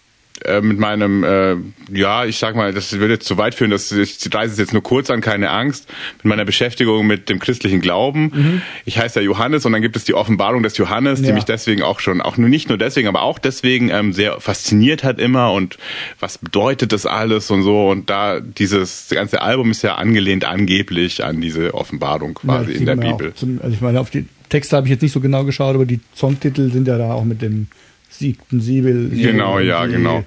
äh, 0.45 0.61
mit 0.61 0.79
meinem, 0.79 1.25
äh, 1.25 1.57
ja, 1.93 2.25
ich 2.25 2.39
sag 2.39 2.57
mal, 2.57 2.73
das 2.73 2.93
würde 2.93 3.15
jetzt 3.15 3.27
zu 3.27 3.39
weit 3.39 3.55
führen, 3.55 3.71
dass 3.71 3.93
ich 3.93 4.19
reise 4.33 4.61
jetzt 4.61 4.73
nur 4.73 4.83
kurz 4.83 5.11
an, 5.11 5.21
keine 5.21 5.51
Angst, 5.51 5.89
mit 6.19 6.27
meiner 6.27 6.45
Beschäftigung 6.45 7.07
mit 7.07 7.29
dem 7.29 7.39
christlichen 7.39 7.81
Glauben. 7.81 8.33
Mhm. 8.35 8.63
Ich 8.85 8.99
heiße 8.99 9.21
ja 9.21 9.25
Johannes 9.25 9.67
und 9.67 9.73
dann 9.73 9.83
gibt 9.83 9.97
es 9.97 10.05
die 10.05 10.15
Offenbarung 10.15 10.63
des 10.63 10.77
Johannes, 10.77 11.21
ja. 11.21 11.27
die 11.27 11.33
mich 11.33 11.45
deswegen 11.45 11.83
auch 11.83 12.01
schon, 12.01 12.21
auch 12.21 12.37
nur 12.37 12.49
nicht 12.49 12.69
nur 12.69 12.79
deswegen, 12.79 13.09
aber 13.09 13.23
auch 13.23 13.39
deswegen 13.39 13.91
ähm, 13.91 14.13
sehr 14.13 14.41
fasziniert 14.41 15.05
hat 15.05 15.19
immer 15.19 15.53
und 15.53 15.79
was 16.21 16.39
bedeutet 16.39 16.93
das 16.93 17.07
alles 17.07 17.51
und 17.51 17.63
so 17.63 17.91
und 17.91 18.11
da 18.11 18.41
dieses 18.41 19.09
ganze 19.11 19.43
Album 19.43 19.71
ist 19.71 19.83
ja 19.83 19.97
angelehnt 19.97 20.45
angeblich 20.45 21.25
an 21.25 21.41
diese 21.41 21.75
Offenbarung 21.75 22.35
quasi 22.35 22.73
ja, 22.73 22.79
in 22.79 22.87
der 22.87 22.97
Bibel. 22.97 23.35
Zum, 23.35 23.61
also 23.63 23.75
ich 23.75 23.81
meine, 23.81 24.01
auf 24.01 24.11
die 24.11 24.27
Texte 24.49 24.77
habe 24.77 24.87
ich 24.87 24.91
jetzt 24.91 25.03
nicht 25.03 25.13
so 25.13 25.21
genau 25.21 25.45
geschaut, 25.45 25.75
aber 25.75 25.87
die 25.87 26.01
Songtitel 26.15 26.71
sind 26.71 26.87
ja 26.87 26.99
da 26.99 27.13
auch 27.13 27.25
mit 27.25 27.41
dem 27.41 27.69
siegten 28.13 28.61
Siebel. 28.61 29.11
Genau, 29.11 29.59
ja, 29.59 29.87
die, 29.87 29.93
genau. 29.93 30.25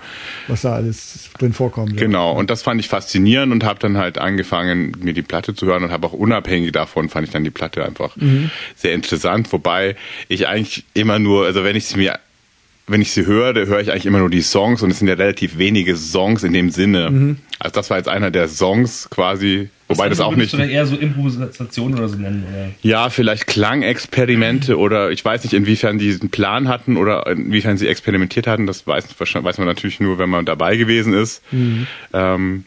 Was 0.47 0.61
da 0.61 0.73
alles 0.73 1.29
drin 1.37 1.53
vorkommt. 1.53 1.97
Genau, 1.97 2.33
und 2.33 2.49
das 2.49 2.61
fand 2.61 2.79
ich 2.79 2.87
faszinierend 2.87 3.53
und 3.53 3.63
habe 3.63 3.79
dann 3.79 3.97
halt 3.97 4.17
angefangen, 4.17 4.93
mir 5.01 5.13
die 5.13 5.21
Platte 5.21 5.53
zu 5.55 5.65
hören 5.65 5.83
und 5.83 5.91
habe 5.91 6.07
auch 6.07 6.13
unabhängig 6.13 6.71
davon, 6.71 7.09
fand 7.09 7.27
ich 7.27 7.33
dann 7.33 7.43
die 7.43 7.51
Platte 7.51 7.85
einfach 7.85 8.15
mhm. 8.15 8.49
sehr 8.75 8.93
interessant. 8.93 9.51
Wobei 9.53 9.95
ich 10.27 10.47
eigentlich 10.47 10.85
immer 10.93 11.19
nur, 11.19 11.45
also 11.45 11.63
wenn 11.63 11.75
ich 11.75 11.85
sie 11.85 11.97
mir 11.97 12.19
wenn 12.87 13.01
ich 13.01 13.11
sie 13.11 13.25
höre, 13.25 13.53
höre 13.65 13.79
ich 13.79 13.91
eigentlich 13.91 14.05
immer 14.05 14.19
nur 14.19 14.29
die 14.29 14.41
Songs 14.41 14.83
und 14.83 14.91
es 14.91 14.99
sind 14.99 15.07
ja 15.07 15.15
relativ 15.15 15.57
wenige 15.57 15.95
Songs 15.95 16.43
in 16.43 16.53
dem 16.53 16.69
Sinne. 16.69 17.09
Mhm. 17.09 17.37
Also 17.57 17.73
das 17.73 17.89
war 17.89 17.97
jetzt 17.97 18.09
einer 18.09 18.29
der 18.29 18.47
Songs 18.47 19.09
quasi, 19.09 19.69
wobei 19.87 20.07
das, 20.07 20.19
das 20.19 20.27
auch 20.27 20.35
nicht. 20.35 20.53
Du 20.53 20.57
eher 20.57 20.85
so 20.85 20.95
Improvisation 20.95 21.95
oder 21.95 22.07
so 22.07 22.17
nennen, 22.17 22.45
oder? 22.47 22.69
Ja, 22.83 23.09
vielleicht 23.09 23.47
Klangexperimente 23.47 24.73
mhm. 24.73 24.79
oder 24.79 25.09
ich 25.09 25.25
weiß 25.25 25.43
nicht, 25.43 25.53
inwiefern 25.53 25.97
die 25.97 26.11
einen 26.11 26.29
Plan 26.29 26.67
hatten 26.67 26.97
oder 26.97 27.25
inwiefern 27.25 27.77
sie 27.77 27.87
experimentiert 27.87 28.45
hatten. 28.45 28.67
Das 28.67 28.85
weiß, 28.85 29.05
weiß 29.19 29.57
man 29.57 29.67
natürlich 29.67 29.99
nur, 29.99 30.19
wenn 30.19 30.29
man 30.29 30.45
dabei 30.45 30.77
gewesen 30.77 31.13
ist. 31.13 31.41
Mhm. 31.51 31.87
Ähm, 32.13 32.65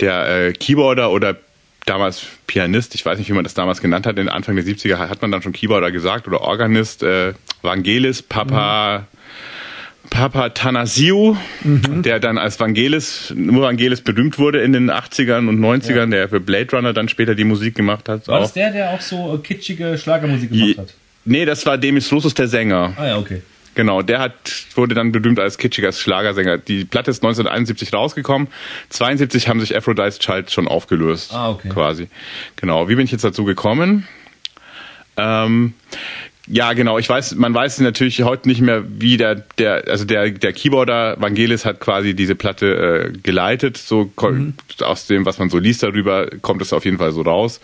der 0.00 0.46
äh, 0.46 0.52
Keyboarder 0.54 1.10
oder 1.10 1.36
damals 1.84 2.24
Pianist, 2.46 2.94
ich 2.94 3.04
weiß 3.04 3.18
nicht, 3.18 3.28
wie 3.28 3.34
man 3.34 3.44
das 3.44 3.52
damals 3.52 3.82
genannt 3.82 4.06
hat, 4.06 4.18
in 4.18 4.30
Anfang 4.30 4.56
der 4.56 4.64
70er 4.64 4.96
hat 4.96 5.20
man 5.20 5.30
dann 5.30 5.42
schon 5.42 5.52
Keyboarder 5.52 5.90
gesagt 5.90 6.26
oder 6.26 6.40
Organist, 6.40 7.02
äh, 7.02 7.34
Vangelis, 7.60 8.22
Papa 8.22 9.00
mhm. 9.00 9.13
Papa 10.14 10.50
Tanasiu, 10.50 11.36
mhm. 11.64 12.02
der 12.02 12.20
dann 12.20 12.38
als 12.38 12.60
Vangelis, 12.60 13.34
nur 13.36 13.62
Vangelis 13.62 14.00
berühmt 14.00 14.38
wurde 14.38 14.60
in 14.60 14.72
den 14.72 14.88
80ern 14.88 15.48
und 15.48 15.58
90ern, 15.58 15.94
ja. 15.94 16.06
der 16.06 16.28
für 16.28 16.38
Blade 16.38 16.70
Runner 16.76 16.92
dann 16.92 17.08
später 17.08 17.34
die 17.34 17.42
Musik 17.42 17.74
gemacht 17.74 18.08
hat. 18.08 18.28
War 18.28 18.38
auch. 18.38 18.42
das 18.42 18.52
der, 18.52 18.70
der 18.70 18.90
auch 18.90 19.00
so 19.00 19.40
kitschige 19.42 19.98
Schlagermusik 19.98 20.52
gemacht 20.52 20.78
hat? 20.78 20.94
Nee, 21.24 21.44
das 21.44 21.66
war 21.66 21.78
Demis 21.78 22.12
Roussos, 22.12 22.32
der 22.34 22.46
Sänger. 22.46 22.92
Ah 22.96 23.06
ja, 23.08 23.18
okay. 23.18 23.42
Genau, 23.74 24.02
der 24.02 24.20
hat, 24.20 24.34
wurde 24.76 24.94
dann 24.94 25.10
berühmt 25.10 25.40
als 25.40 25.58
kitschiger 25.58 25.90
Schlagersänger. 25.90 26.58
Die 26.58 26.84
Platte 26.84 27.10
ist 27.10 27.24
1971 27.24 27.92
rausgekommen. 27.92 28.46
72 28.90 29.48
haben 29.48 29.58
sich 29.58 29.76
Aphrodite's 29.76 30.20
Child 30.20 30.52
schon 30.52 30.68
aufgelöst. 30.68 31.34
Ah, 31.34 31.50
okay. 31.50 31.70
Quasi. 31.70 32.06
Genau. 32.54 32.88
Wie 32.88 32.94
bin 32.94 33.04
ich 33.04 33.10
jetzt 33.10 33.24
dazu 33.24 33.44
gekommen? 33.44 34.06
Ähm, 35.16 35.74
ja, 36.46 36.74
genau. 36.74 36.98
Ich 36.98 37.08
weiß, 37.08 37.36
man 37.36 37.54
weiß 37.54 37.80
natürlich 37.80 38.22
heute 38.22 38.48
nicht 38.48 38.60
mehr, 38.60 38.84
wie 38.86 39.16
der, 39.16 39.36
der, 39.36 39.84
also 39.88 40.04
der, 40.04 40.30
der 40.30 40.52
Keyboarder 40.52 41.16
Vangelis 41.18 41.64
hat 41.64 41.80
quasi 41.80 42.14
diese 42.14 42.34
Platte 42.34 43.12
äh, 43.14 43.18
geleitet. 43.18 43.78
So 43.78 44.10
mhm. 44.20 44.54
aus 44.80 45.06
dem, 45.06 45.24
was 45.24 45.38
man 45.38 45.48
so 45.48 45.58
liest 45.58 45.82
darüber, 45.82 46.28
kommt 46.42 46.60
es 46.60 46.72
auf 46.74 46.84
jeden 46.84 46.98
Fall 46.98 47.12
so 47.12 47.22
raus. 47.22 47.60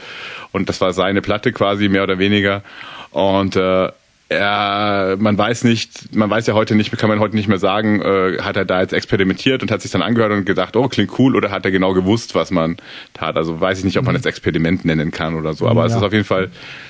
Und 0.52 0.68
das 0.70 0.80
war 0.80 0.94
seine 0.94 1.20
Platte 1.20 1.52
quasi 1.52 1.88
mehr 1.88 2.04
oder 2.04 2.18
weniger. 2.18 2.62
Und 3.10 3.56
äh, 3.56 3.90
er, 4.30 5.16
man 5.18 5.36
weiß 5.36 5.64
nicht, 5.64 6.14
man 6.14 6.30
weiß 6.30 6.46
ja 6.46 6.54
heute 6.54 6.76
nicht, 6.76 6.96
kann 6.96 7.08
man 7.08 7.18
heute 7.18 7.34
nicht 7.34 7.48
mehr 7.48 7.58
sagen, 7.58 8.00
äh, 8.00 8.38
hat 8.40 8.56
er 8.56 8.64
da 8.64 8.80
jetzt 8.80 8.92
experimentiert 8.92 9.60
und 9.62 9.72
hat 9.72 9.82
sich 9.82 9.90
dann 9.90 10.02
angehört 10.02 10.30
und 10.30 10.46
gedacht, 10.46 10.76
oh, 10.76 10.86
klingt 10.86 11.18
cool, 11.18 11.34
oder 11.34 11.50
hat 11.50 11.64
er 11.64 11.72
genau 11.72 11.94
gewusst, 11.94 12.36
was 12.36 12.52
man 12.52 12.76
tat. 13.12 13.36
Also 13.36 13.60
weiß 13.60 13.78
ich 13.80 13.84
nicht, 13.84 13.98
ob 13.98 14.04
man 14.04 14.14
es 14.14 14.22
mhm. 14.22 14.28
Experiment 14.28 14.84
nennen 14.84 15.10
kann 15.10 15.34
oder 15.34 15.52
so, 15.54 15.66
aber 15.66 15.80
ja. 15.80 15.86
es 15.88 15.96
ist 15.96 16.02
auf 16.02 16.12
jeden 16.12 16.24
Fall 16.24 16.48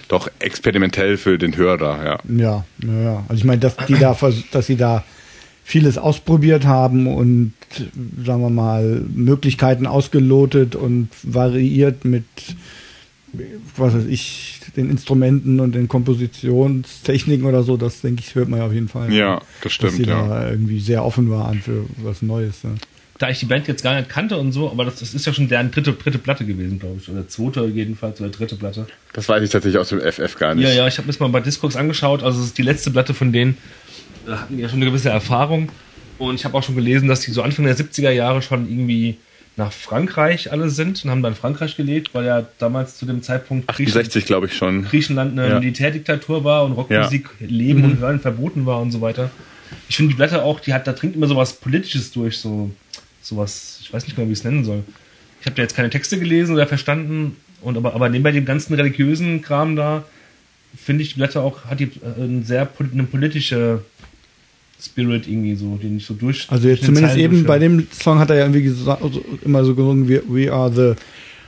doch 0.09 0.31
experimentell 0.39 1.17
für 1.17 1.39
den 1.39 1.57
Hörer, 1.57 2.05
ja. 2.05 2.19
Ja, 2.29 2.65
ja. 2.87 3.25
Also 3.29 3.41
ich 3.41 3.45
meine, 3.45 3.61
dass 3.61 3.75
die 3.89 3.95
da, 3.95 4.15
dass 4.53 4.67
sie 4.67 4.77
da 4.77 5.03
vieles 5.65 5.97
ausprobiert 5.97 6.67
haben 6.67 7.07
und 7.07 7.55
sagen 8.23 8.43
wir 8.43 8.51
mal 8.51 9.03
Möglichkeiten 9.15 9.87
ausgelotet 9.87 10.77
und 10.77 11.09
variiert 11.23 12.05
mit 12.05 12.25
was 13.77 13.95
weiß 13.95 14.07
ich, 14.07 14.61
den 14.77 14.91
Instrumenten 14.91 15.61
und 15.61 15.75
den 15.75 15.89
Kompositionstechniken 15.89 17.47
oder 17.47 17.63
so, 17.63 17.77
das 17.77 18.01
denke 18.01 18.23
ich, 18.27 18.35
hört 18.35 18.49
man 18.49 18.61
ja 18.61 18.67
auf 18.67 18.73
jeden 18.73 18.89
Fall. 18.89 19.13
Ja, 19.13 19.41
das 19.63 19.73
stimmt, 19.73 19.93
dass 19.93 19.97
sie 19.97 20.05
ja. 20.05 20.27
da 20.27 20.51
irgendwie 20.51 20.81
sehr 20.81 21.05
offen 21.05 21.31
waren 21.31 21.61
für 21.61 21.85
was 21.99 22.23
Neues. 22.23 22.65
Ne? 22.65 22.75
Da 23.19 23.29
ich 23.29 23.39
die 23.39 23.47
Band 23.47 23.69
jetzt 23.69 23.83
gar 23.83 23.97
nicht 23.97 24.09
kannte 24.09 24.39
und 24.39 24.53
so, 24.53 24.71
aber 24.71 24.85
das, 24.85 24.97
das 25.01 25.15
ist 25.15 25.27
ja 25.27 25.33
schon 25.33 25.49
deren 25.49 25.71
dritte, 25.71 25.93
dritte 25.93 26.19
Platte 26.19 26.47
gewesen, 26.47 26.79
glaube 26.79 26.99
ich. 27.01 27.09
Oder 27.09 27.29
zweite 27.29 27.67
jedenfalls, 27.67 28.21
oder 28.21 28.31
dritte 28.31 28.57
Platte. 28.57 28.87
Das 29.13 29.29
weiß 29.29 29.43
ich 29.43 29.51
tatsächlich 29.51 29.79
aus 29.79 29.91
dem 29.91 30.01
FF 30.01 30.37
gar 30.37 30.55
nicht. 30.55 30.65
Ja, 30.65 30.73
ja, 30.73 30.89
ich 30.89 30.97
habe 30.97 31.07
mir 31.07 31.13
das 31.13 31.21
mal 31.21 31.29
bei 31.29 31.41
Discogs 31.41 31.77
angeschaut. 31.77 32.23
Also, 32.23 32.41
es 32.41 32.47
ist 32.47 32.59
die 32.59 32.63
letzte 32.63 32.91
Platte 32.91 33.13
von 33.13 33.33
denen. 33.33 33.59
Da 34.27 34.41
hatten 34.41 34.57
die 34.57 34.63
ja 34.63 34.69
schon 34.69 34.79
eine 34.79 34.87
gewisse 34.87 35.11
Erfahrung. 35.11 35.71
Und 36.19 36.37
ich 36.37 36.45
habe 36.45 36.57
auch 36.57 36.63
schon 36.63 36.77
gelesen, 36.77 37.09
dass 37.09 37.21
die 37.21 37.31
so 37.31 37.43
Anfang 37.43 37.67
der 37.67 37.77
70er 37.77 38.11
Jahre 38.11 38.41
schon 38.41 38.69
irgendwie 38.69 39.19
nach 39.57 39.73
Frankreich 39.73 40.53
alle 40.53 40.71
sind 40.71 41.05
und 41.05 41.11
haben 41.11 41.23
dann 41.23 41.35
Frankreich 41.35 41.77
gelebt, 41.77 42.15
weil 42.15 42.25
ja 42.25 42.47
damals 42.59 42.97
zu 42.97 43.07
dem 43.07 43.23
Zeitpunkt 43.23 43.69
68, 43.69 44.25
glaube 44.25 44.47
ich 44.47 44.55
schon. 44.55 44.85
Griechenland 44.85 45.39
eine 45.39 45.49
ja. 45.49 45.59
Militärdiktatur 45.59 46.45
war 46.45 46.65
und 46.65 46.73
Rockmusik 46.73 47.29
ja. 47.41 47.47
leben 47.47 47.81
mhm. 47.81 47.85
und 47.85 47.99
hören 47.99 48.21
verboten 48.21 48.67
war 48.67 48.81
und 48.81 48.91
so 48.91 49.01
weiter. 49.01 49.31
Ich 49.89 49.97
finde 49.97 50.11
die 50.11 50.17
Blätter 50.17 50.45
auch, 50.45 50.61
die 50.61 50.73
hat, 50.73 50.87
da 50.87 50.93
dringt 50.93 51.15
immer 51.15 51.27
sowas 51.27 51.55
Politisches 51.55 52.13
durch, 52.13 52.39
so 52.39 52.71
sowas, 53.23 53.81
ich 53.83 53.93
weiß 53.93 54.07
nicht 54.07 54.17
mehr, 54.17 54.27
wie 54.27 54.33
ich 54.33 54.39
es 54.39 54.45
nennen 54.45 54.65
soll. 54.65 54.83
ich 55.41 55.47
habe 55.47 55.57
da 55.57 55.63
jetzt 55.63 55.77
keine 55.77 55.91
Texte 55.91 56.19
gelesen 56.19 56.55
oder 56.55 56.67
verstanden, 56.67 57.37
und 57.63 57.77
aber, 57.77 57.95
aber 57.95 58.09
neben 58.09 58.25
dem 58.25 58.45
ganzen 58.45 58.75
religiösen 58.75 59.43
Kram 59.43 59.77
da, 59.77 60.05
finde 60.77 61.03
ich, 61.03 61.11
die 61.11 61.17
Platte 61.17 61.41
auch, 61.43 61.67
hat 61.67 61.81
die 61.81 61.85
äh, 61.85 62.23
eine 62.23 62.43
sehr 62.43 62.69
eine 62.93 63.05
politische 63.05 63.85
Spirit 64.81 65.29
irgendwie 65.29 65.55
so, 65.55 65.77
den 65.77 65.97
ich 65.97 66.07
so 66.07 66.15
durch. 66.15 66.47
Also 66.49 66.69
jetzt 66.69 66.85
zumindest 66.85 67.17
eben 67.17 67.45
bei 67.45 67.59
dem 67.59 67.87
Song 67.93 68.19
hat 68.19 68.31
er 68.31 68.37
ja 68.37 68.43
irgendwie 68.43 68.63
gesagt, 68.63 69.03
also 69.03 69.25
immer 69.45 69.65
so 69.65 69.75
gesungen, 69.75 70.09
we, 70.09 70.23
we 70.29 70.53
are 70.53 70.73
the 70.73 70.95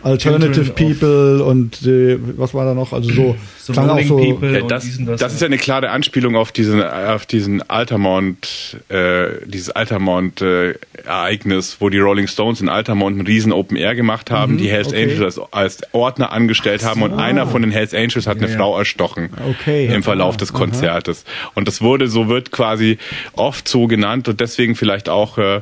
Alternative 0.02 0.72
People 0.72 1.44
und 1.44 1.86
äh, 1.86 2.18
was 2.36 2.54
war 2.54 2.64
da 2.64 2.74
noch? 2.74 2.92
Also 2.92 3.10
so, 3.10 3.36
so 3.58 3.72
klang 3.72 3.90
auch 3.90 4.00
so. 4.02 4.18
Ja, 4.18 4.60
das, 4.62 4.98
das, 4.98 5.20
das, 5.20 5.34
ist 5.34 5.40
ja 5.40 5.46
eine 5.46 5.58
klare 5.58 5.90
Anspielung 5.90 6.34
auf 6.34 6.50
diesen 6.50 6.82
auf 6.82 7.26
diesen 7.26 7.62
Altamont, 7.70 8.78
äh, 8.88 9.28
dieses 9.46 9.70
Altamont 9.70 10.40
äh, 10.40 10.74
Ereignis, 11.04 11.76
wo 11.80 11.88
die 11.88 11.98
Rolling 11.98 12.26
Stones 12.26 12.60
in 12.60 12.68
Altamont 12.68 13.16
einen 13.16 13.26
riesen 13.26 13.52
Open 13.52 13.76
Air 13.76 13.94
gemacht 13.94 14.30
haben, 14.30 14.54
mhm, 14.54 14.58
die 14.58 14.70
Hells 14.70 14.88
okay. 14.88 15.04
Angels 15.04 15.38
als, 15.38 15.52
als, 15.52 15.94
Ordner 15.94 16.32
angestellt 16.32 16.80
so. 16.80 16.88
haben 16.88 17.02
und 17.02 17.14
einer 17.14 17.46
von 17.46 17.62
den 17.62 17.70
Hells 17.70 17.94
Angels 17.94 18.26
hat 18.26 18.38
eine 18.38 18.48
ja, 18.48 18.56
Frau 18.56 18.76
erstochen 18.78 19.30
okay. 19.48 19.86
im 19.86 20.02
Verlauf 20.02 20.36
des 20.36 20.52
Konzertes. 20.52 21.24
Aha. 21.26 21.52
Und 21.54 21.68
das 21.68 21.80
wurde 21.80 22.08
so 22.08 22.28
wird 22.28 22.50
quasi 22.50 22.98
oft 23.34 23.68
so 23.68 23.86
genannt 23.86 24.28
und 24.28 24.40
deswegen 24.40 24.74
vielleicht 24.74 25.08
auch 25.08 25.38
äh, 25.38 25.60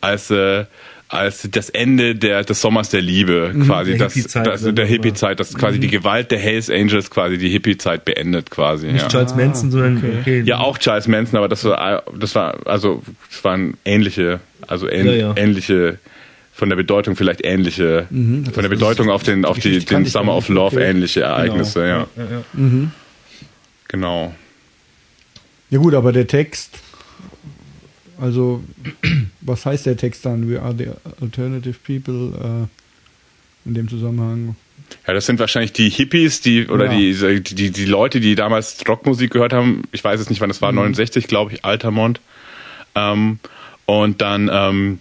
als 0.00 0.30
äh, 0.30 0.64
als 1.08 1.48
das 1.50 1.70
Ende 1.70 2.16
der, 2.16 2.42
des 2.42 2.60
Sommers 2.60 2.90
der 2.90 3.00
Liebe, 3.00 3.52
mhm, 3.54 3.66
quasi, 3.66 3.92
der 3.92 4.06
das, 4.06 4.14
Hippie-Zeit, 4.14 4.46
das, 4.46 4.62
der 4.62 4.86
Hippie-Zeit, 4.86 5.38
dass 5.38 5.54
quasi 5.54 5.78
mhm. 5.78 5.82
die 5.82 5.88
Gewalt 5.88 6.30
der 6.30 6.38
Hells 6.38 6.68
Angels 6.68 7.10
quasi 7.10 7.38
die 7.38 7.48
Hippie-Zeit 7.48 8.04
beendet, 8.04 8.50
quasi. 8.50 8.88
Nicht 8.88 9.02
ja. 9.02 9.08
Charles 9.08 9.34
Manson, 9.36 9.70
sondern, 9.70 9.98
okay. 9.98 10.18
okay. 10.20 10.42
Ja, 10.44 10.58
auch 10.58 10.78
Charles 10.78 11.06
Manson, 11.06 11.38
aber 11.38 11.48
das 11.48 11.64
war, 11.64 12.02
das 12.18 12.34
war, 12.34 12.66
also, 12.66 13.02
es 13.30 13.44
waren 13.44 13.76
ähnliche, 13.84 14.40
also 14.66 14.88
ähn, 14.88 15.06
ja, 15.06 15.12
ja. 15.12 15.34
ähnliche, 15.36 15.98
von 16.52 16.70
der 16.70 16.76
Bedeutung 16.76 17.16
vielleicht 17.16 17.44
ähnliche, 17.44 18.06
mhm, 18.10 18.46
von 18.46 18.62
der 18.62 18.70
Bedeutung 18.70 19.10
auf 19.10 19.22
den, 19.22 19.44
auf 19.44 19.58
die, 19.58 19.84
den 19.84 20.06
Summer 20.06 20.34
of 20.34 20.48
Love 20.48 20.76
okay. 20.76 20.90
ähnliche 20.90 21.20
genau. 21.20 21.32
Ereignisse, 21.32 21.80
genau. 21.80 22.06
ja. 22.16 22.36
ja, 22.36 22.44
mhm. 22.54 22.90
Genau. 23.88 24.34
Ja 25.70 25.78
gut, 25.78 25.94
aber 25.94 26.12
der 26.12 26.26
Text 26.26 26.78
also, 28.20 28.62
was 29.40 29.66
heißt 29.66 29.86
der 29.86 29.96
Text 29.96 30.24
dann? 30.24 30.48
We 30.48 30.60
are 30.60 30.74
the 30.76 30.88
alternative 31.20 31.76
people 31.84 32.68
äh, 33.64 33.68
in 33.68 33.74
dem 33.74 33.88
Zusammenhang? 33.88 34.56
Ja, 35.06 35.14
das 35.14 35.26
sind 35.26 35.38
wahrscheinlich 35.38 35.72
die 35.72 35.88
Hippies, 35.88 36.40
die 36.40 36.66
oder 36.68 36.92
ja. 36.92 37.40
die, 37.40 37.42
die, 37.42 37.70
die 37.70 37.84
Leute, 37.84 38.20
die 38.20 38.34
damals 38.34 38.78
Rockmusik 38.88 39.32
gehört 39.32 39.52
haben. 39.52 39.82
Ich 39.92 40.02
weiß 40.04 40.20
es 40.20 40.30
nicht, 40.30 40.40
wann 40.40 40.48
das 40.48 40.62
war, 40.62 40.72
mhm. 40.72 40.78
69, 40.78 41.26
glaube 41.26 41.52
ich, 41.52 41.64
Altamont. 41.64 42.20
Ähm, 42.94 43.38
und 43.84 44.20
dann 44.20 44.50
ähm, 44.52 44.98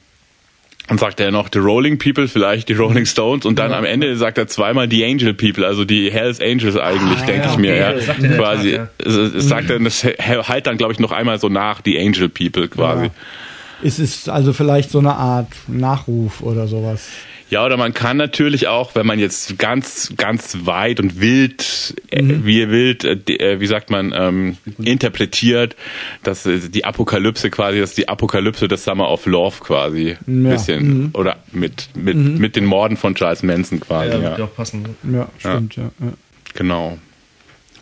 und 0.90 1.00
sagt 1.00 1.20
er 1.20 1.32
noch 1.32 1.50
The 1.52 1.60
Rolling 1.60 1.98
People, 1.98 2.28
vielleicht 2.28 2.70
die 2.70 2.74
Rolling 2.74 3.06
Stones 3.06 3.46
und 3.46 3.58
dann 3.58 3.72
ja. 3.72 3.78
am 3.78 3.86
Ende 3.86 4.16
sagt 4.18 4.38
er 4.38 4.48
zweimal 4.48 4.88
die 4.88 5.04
Angel 5.04 5.34
People, 5.34 5.66
also 5.66 5.86
die 5.86 6.12
Hells 6.12 6.40
Angels 6.40 6.78
eigentlich, 6.78 7.20
ah, 7.20 7.26
denke 7.26 7.48
ja, 7.48 7.52
ich 7.52 7.58
mir. 7.58 7.76
Ja. 7.76 7.92
ja. 7.94 8.38
Quasi, 8.38 8.72
Tat, 8.74 8.90
ja. 9.06 9.12
Es, 9.36 9.48
sagt 9.48 9.70
er, 9.70 9.80
das 9.80 10.04
halt 10.04 10.68
dann 10.68 10.78
glaube 10.78 10.94
ich 10.94 11.00
noch 11.00 11.12
einmal 11.12 11.40
so 11.40 11.50
nach 11.50 11.82
die 11.82 12.00
Angel 12.00 12.30
People 12.30 12.68
quasi. 12.68 13.10
Es 13.84 14.00
ist 14.00 14.30
also 14.30 14.54
vielleicht 14.54 14.90
so 14.90 15.00
eine 15.00 15.16
Art 15.16 15.50
Nachruf 15.68 16.42
oder 16.42 16.68
sowas. 16.68 17.10
Ja, 17.56 17.66
oder 17.66 17.78
man 17.78 17.94
kann 17.94 18.18
natürlich 18.18 18.68
auch, 18.68 18.96
wenn 18.96 19.06
man 19.06 19.18
jetzt 19.18 19.58
ganz, 19.58 20.12
ganz 20.18 20.58
weit 20.66 21.00
und 21.00 21.22
wild, 21.22 21.96
äh, 22.12 22.22
mhm. 22.22 22.46
wie 22.46 22.70
wild, 22.70 23.06
äh, 23.06 23.14
äh, 23.34 23.62
wie 23.62 23.68
sagt 23.68 23.90
man, 23.90 24.14
ähm, 24.14 24.58
interpretiert, 24.78 25.78
dass 26.22 26.46
äh, 26.46 26.60
die 26.68 26.84
Apokalypse 26.84 27.50
quasi, 27.50 27.80
dass 27.80 27.96
die 27.96 28.10
Apokalypse 28.10 28.68
des 28.68 28.84
Summer 28.84 29.10
of 29.10 29.26
Love 29.26 29.62
quasi 29.62 30.18
ein 30.28 30.44
ja. 30.44 30.52
bisschen, 30.52 31.04
mhm. 31.04 31.10
oder 31.14 31.38
mit, 31.54 31.92
mit, 31.96 32.18
mhm. 32.18 32.40
mit 32.40 32.58
den 32.58 32.66
Morden 32.66 32.98
von 32.98 33.16
Charles 33.16 33.42
Manson 33.42 33.80
quasi. 33.80 34.12
Ja, 34.12 34.20
ja. 34.20 34.38
ja. 34.38 34.44
auch 34.44 34.54
passen. 34.54 34.84
Ja, 35.10 35.30
stimmt, 35.38 35.78
ja. 35.78 35.84
ja. 36.02 36.12
Genau. 36.56 36.98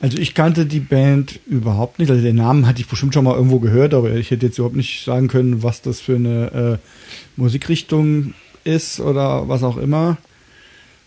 Also 0.01 0.19
ich 0.19 0.35
kannte 0.35 0.67
die 0.67 0.81
Band 0.81 1.39
überhaupt 1.47 1.97
nicht. 1.97 2.11
Also 2.11 2.21
den 2.21 2.35
Namen 2.35 2.67
hatte 2.67 2.79
ich 2.79 2.87
bestimmt 2.87 3.15
schon 3.15 3.23
mal 3.23 3.33
irgendwo 3.33 3.57
gehört, 3.57 3.95
aber 3.95 4.11
ich 4.11 4.29
hätte 4.29 4.45
jetzt 4.45 4.59
überhaupt 4.59 4.75
nicht 4.75 5.03
sagen 5.03 5.29
können, 5.29 5.63
was 5.63 5.81
das 5.81 5.99
für 5.99 6.15
eine 6.15 6.79
äh, 6.83 7.41
Musikrichtung 7.41 8.35
ist 8.63 8.99
oder 8.99 9.47
was 9.47 9.63
auch 9.63 9.77
immer. 9.77 10.17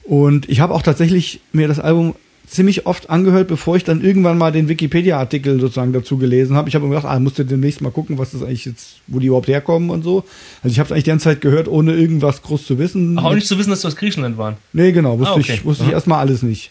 Und 0.05 0.49
ich 0.49 0.61
habe 0.61 0.75
auch 0.75 0.83
tatsächlich 0.83 1.41
mir 1.53 1.69
das 1.69 1.81
Album 1.81 2.15
ziemlich 2.47 2.87
oft 2.87 3.11
angehört, 3.11 3.49
bevor 3.49 3.77
ich 3.77 3.85
dann 3.85 4.03
irgendwann 4.03 4.39
mal 4.39 4.53
den 4.53 4.69
Wikipedia-Artikel 4.69 5.61
sozusagen 5.61 5.93
dazu 5.93 6.17
gelesen 6.17 6.57
habe. 6.57 6.69
Ich 6.69 6.75
habe 6.75 6.85
mir 6.85 6.95
gedacht, 6.95 7.11
ah, 7.11 7.19
musst 7.19 7.39
du 7.39 7.45
demnächst 7.45 7.81
mal 7.81 7.91
gucken, 7.91 8.19
was 8.19 8.31
das 8.31 8.43
eigentlich 8.43 8.65
jetzt, 8.65 8.99
wo 9.09 9.19
die 9.19 9.27
überhaupt 9.27 9.49
herkommen 9.49 9.91
und 9.91 10.03
so. 10.03 10.25
Also 10.63 10.73
ich 10.73 10.79
habe 10.79 10.87
es 10.87 10.93
eigentlich 10.93 11.05
die 11.05 11.11
ganze 11.11 11.25
Zeit 11.25 11.41
gehört, 11.41 11.67
ohne 11.67 11.95
irgendwas 11.95 12.43
groß 12.43 12.65
zu 12.65 12.79
wissen. 12.79 13.19
auch 13.19 13.35
nicht 13.35 13.49
zu 13.49 13.59
wissen, 13.59 13.71
dass 13.71 13.81
du 13.81 13.89
aus 13.89 13.97
Griechenland 13.97 14.39
waren. 14.39 14.57
Nee, 14.73 14.93
genau, 14.93 15.19
wusste 15.19 15.35
ah, 15.35 15.39
okay. 15.39 15.55
ich, 15.55 15.65
wusste 15.65 15.85
ich 15.85 15.91
erstmal 15.91 16.21
alles 16.21 16.43
nicht. 16.43 16.71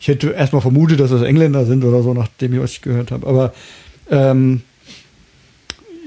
Ich 0.00 0.08
hätte 0.08 0.30
erstmal 0.30 0.62
vermutet, 0.62 1.00
dass 1.00 1.10
das 1.10 1.22
Engländer 1.22 1.64
sind 1.64 1.84
oder 1.84 2.02
so, 2.02 2.12
nachdem 2.12 2.52
ich 2.52 2.60
was 2.60 2.80
gehört 2.82 3.10
habe. 3.10 3.26
Aber 3.26 3.54
ähm, 4.10 4.60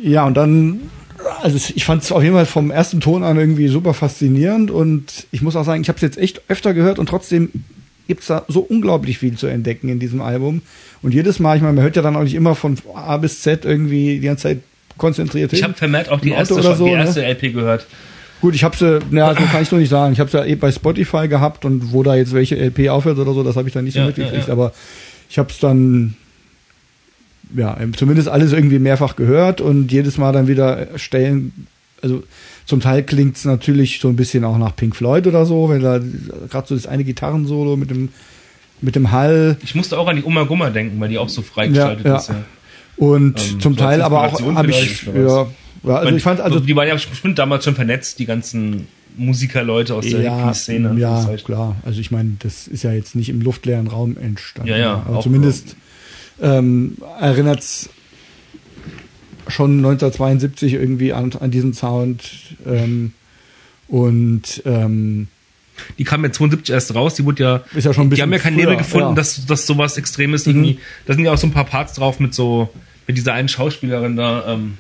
ja, 0.03 0.25
und 0.25 0.35
dann 0.35 0.79
also 1.41 1.57
ich 1.75 1.85
fand 1.85 2.03
es 2.03 2.11
auf 2.11 2.23
jeden 2.23 2.35
Fall 2.35 2.45
vom 2.45 2.71
ersten 2.71 2.99
Ton 2.99 3.23
an 3.23 3.37
irgendwie 3.37 3.67
super 3.67 3.93
faszinierend 3.93 4.71
und 4.71 5.27
ich 5.31 5.41
muss 5.41 5.55
auch 5.55 5.63
sagen, 5.63 5.81
ich 5.81 5.89
habe 5.89 5.97
es 5.97 6.01
jetzt 6.01 6.17
echt 6.17 6.41
öfter 6.47 6.73
gehört 6.73 6.99
und 6.99 7.07
trotzdem 7.07 7.49
gibt 8.07 8.21
es 8.21 8.27
da 8.27 8.43
so 8.47 8.59
unglaublich 8.59 9.17
viel 9.19 9.37
zu 9.37 9.47
entdecken 9.47 9.89
in 9.89 9.99
diesem 9.99 10.21
Album. 10.21 10.61
Und 11.01 11.13
jedes 11.13 11.39
Mal, 11.39 11.55
ich 11.55 11.61
meine, 11.61 11.73
man 11.73 11.83
hört 11.83 11.95
ja 11.95 12.01
dann 12.01 12.15
auch 12.15 12.23
nicht 12.23 12.33
immer 12.33 12.55
von 12.55 12.77
A 12.93 13.17
bis 13.17 13.41
Z 13.41 13.65
irgendwie 13.65 14.19
die 14.19 14.27
ganze 14.27 14.43
Zeit 14.43 14.59
konzentriert 14.97 15.53
Ich 15.53 15.63
habe 15.63 15.73
vermehrt 15.73 16.09
auch 16.09 16.19
die 16.19 16.31
erste, 16.31 16.61
so, 16.61 16.85
die 16.85 16.91
erste 16.91 17.21
ne? 17.21 17.29
LP 17.31 17.53
gehört. 17.53 17.87
Gut, 18.41 18.55
ich 18.55 18.63
habe 18.63 18.75
sie, 18.75 18.99
ja, 19.11 19.29
so 19.35 19.43
kann 19.45 19.61
ich 19.61 19.71
nur 19.71 19.79
nicht 19.79 19.89
sagen. 19.89 20.13
Ich 20.13 20.19
habe 20.19 20.29
sie 20.29 20.37
ja 20.37 20.45
eh 20.45 20.55
bei 20.55 20.71
Spotify 20.71 21.27
gehabt 21.27 21.63
und 21.63 21.93
wo 21.93 22.03
da 22.03 22.15
jetzt 22.15 22.33
welche 22.33 22.55
LP 22.55 22.89
aufhört 22.89 23.17
oder 23.19 23.33
so, 23.33 23.43
das 23.43 23.55
habe 23.55 23.67
ich 23.67 23.73
dann 23.73 23.85
nicht 23.85 23.93
so 23.93 23.99
ja, 23.99 24.07
mitgekriegt. 24.07 24.43
Ja, 24.43 24.47
ja. 24.47 24.53
Aber 24.53 24.73
ich 25.29 25.37
habe 25.37 25.49
es 25.49 25.59
dann 25.59 26.15
ja, 27.55 27.77
zumindest 27.95 28.27
alles 28.27 28.53
irgendwie 28.53 28.79
mehrfach 28.79 29.15
gehört 29.15 29.61
und 29.61 29.91
jedes 29.91 30.17
Mal 30.17 30.31
dann 30.31 30.47
wieder 30.47 30.87
Stellen, 30.97 31.67
also 32.01 32.23
zum 32.65 32.79
Teil 32.79 33.03
klingt 33.03 33.37
es 33.37 33.45
natürlich 33.45 33.99
so 33.99 34.07
ein 34.07 34.15
bisschen 34.15 34.43
auch 34.43 34.57
nach 34.57 34.75
Pink 34.75 34.95
Floyd 34.95 35.27
oder 35.27 35.45
so, 35.45 35.69
wenn 35.69 35.81
da 35.81 35.99
gerade 36.49 36.67
so 36.67 36.75
das 36.75 36.87
eine 36.87 37.03
Gitarrensolo 37.03 37.75
mit 37.75 37.89
dem 37.89 38.09
mit 38.81 38.95
dem 38.95 39.11
Hall. 39.11 39.57
Ich 39.63 39.75
musste 39.75 39.97
auch 39.99 40.07
an 40.07 40.15
die 40.15 40.23
Oma 40.23 40.43
Gummer 40.43 40.71
denken, 40.71 40.99
weil 40.99 41.09
die 41.09 41.17
auch 41.17 41.29
so 41.29 41.41
freigestaltet 41.41 42.05
ja, 42.05 42.11
ja. 42.11 42.17
ist. 42.17 42.29
Ja. 42.29 42.35
Und 42.97 43.39
ähm, 43.39 43.59
zum 43.59 43.77
Teil 43.77 44.01
aber 44.01 44.23
auch 44.23 44.41
habe 44.55 44.71
ich 44.71 45.03
ja, 45.03 45.47
ja, 45.83 45.95
also 45.95 46.15
ich 46.15 46.23
fand 46.23 46.39
also 46.39 46.59
die 46.59 46.75
waren 46.75 46.87
ja 46.87 46.93
bestimmt 46.93 47.39
damals 47.39 47.63
schon 47.63 47.75
vernetzt, 47.75 48.19
die 48.19 48.25
ganzen 48.25 48.87
Musikerleute 49.17 49.95
aus 49.95 50.05
der 50.05 50.21
ja, 50.21 50.53
Szene. 50.53 50.95
Ja, 50.97 51.25
klar. 51.43 51.75
Also 51.83 51.99
ich 51.99 52.11
meine, 52.11 52.37
das 52.39 52.67
ist 52.67 52.83
ja 52.83 52.91
jetzt 52.91 53.15
nicht 53.15 53.29
im 53.29 53.41
luftleeren 53.41 53.87
Raum 53.87 54.17
entstanden. 54.17 54.69
Ja, 54.69 54.77
ja. 54.77 55.05
Aber 55.07 55.21
zumindest 55.21 55.75
ähm, 56.41 56.97
erinnert 57.19 57.59
es 57.59 57.89
schon 59.47 59.77
1972 59.77 60.73
irgendwie 60.73 61.13
an, 61.13 61.31
an 61.39 61.51
diesen 61.51 61.73
Sound. 61.73 62.21
Ähm, 62.65 63.13
und 63.87 64.63
ähm, 64.65 65.27
die 65.97 66.03
kam 66.03 66.23
ja 66.23 66.31
72 66.31 66.73
erst 66.73 66.95
raus, 66.95 67.15
die 67.15 67.25
wurde 67.25 67.43
ja, 67.43 67.63
ist 67.75 67.85
ja 67.85 67.93
schon 67.93 68.05
ein 68.05 68.09
bisschen 68.09 68.17
die 68.17 68.21
haben 68.21 68.33
ja 68.33 68.39
kein 68.39 68.55
Nebel 68.55 68.77
gefunden, 68.77 69.09
ja. 69.09 69.15
dass, 69.15 69.45
dass 69.45 69.65
sowas 69.65 69.97
Extremes 69.97 70.45
mhm. 70.45 70.51
irgendwie, 70.51 70.79
da 71.05 71.13
sind 71.13 71.25
ja 71.25 71.33
auch 71.33 71.37
so 71.37 71.47
ein 71.47 71.53
paar 71.53 71.65
Parts 71.65 71.93
drauf 71.93 72.19
mit 72.19 72.33
so, 72.33 72.69
mit 73.07 73.17
dieser 73.17 73.33
einen 73.33 73.49
Schauspielerin 73.49 74.15
da, 74.15 74.53
ähm, 74.53 74.77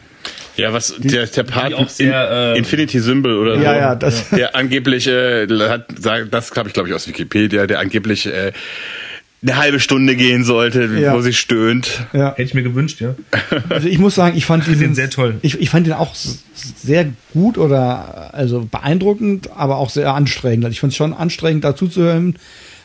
ja, 0.57 0.73
was 0.73 0.95
die, 0.97 1.07
der, 1.07 1.25
der 1.27 1.43
Part 1.43 1.89
sehr, 1.89 2.53
äh, 2.53 2.57
Infinity 2.57 2.99
Symbol 2.99 3.37
oder 3.37 3.55
ja, 3.55 3.73
so, 3.73 3.79
ja, 3.79 3.95
das 3.95 4.29
der 4.29 4.55
angeblich 4.55 5.07
äh, 5.07 5.47
hat, 5.47 5.87
das 5.99 6.51
habe 6.51 6.67
ich 6.67 6.73
glaube 6.73 6.89
ich 6.89 6.95
aus 6.95 7.07
Wikipedia, 7.07 7.65
der 7.67 7.79
angeblich 7.79 8.27
äh, 8.27 8.51
eine 9.43 9.57
halbe 9.57 9.79
Stunde 9.79 10.15
gehen 10.15 10.43
sollte, 10.43 10.85
ja. 10.99 11.15
wo 11.15 11.21
sie 11.21 11.33
stöhnt. 11.33 12.05
Ja. 12.13 12.31
Hätte 12.31 12.43
ich 12.43 12.53
mir 12.53 12.63
gewünscht, 12.63 13.01
ja. 13.01 13.15
Also 13.69 13.87
ich 13.87 13.97
muss 13.97 14.13
sagen, 14.13 14.37
ich 14.37 14.45
fand 14.45 14.67
diesen, 14.67 14.79
den 14.79 14.95
sehr 14.95 15.09
toll. 15.09 15.35
Ich, 15.41 15.59
ich 15.59 15.69
fand 15.69 15.87
den 15.87 15.93
auch 15.93 16.13
sehr 16.13 17.11
gut 17.33 17.57
oder 17.57 18.33
also 18.33 18.67
beeindruckend, 18.69 19.49
aber 19.55 19.77
auch 19.77 19.89
sehr 19.89 20.13
anstrengend. 20.13 20.65
Also 20.65 20.73
ich 20.73 20.79
fand 20.79 20.91
es 20.91 20.97
schon 20.97 21.13
anstrengend 21.13 21.63
dazu 21.63 21.87
zu 21.87 22.01
hören. 22.01 22.35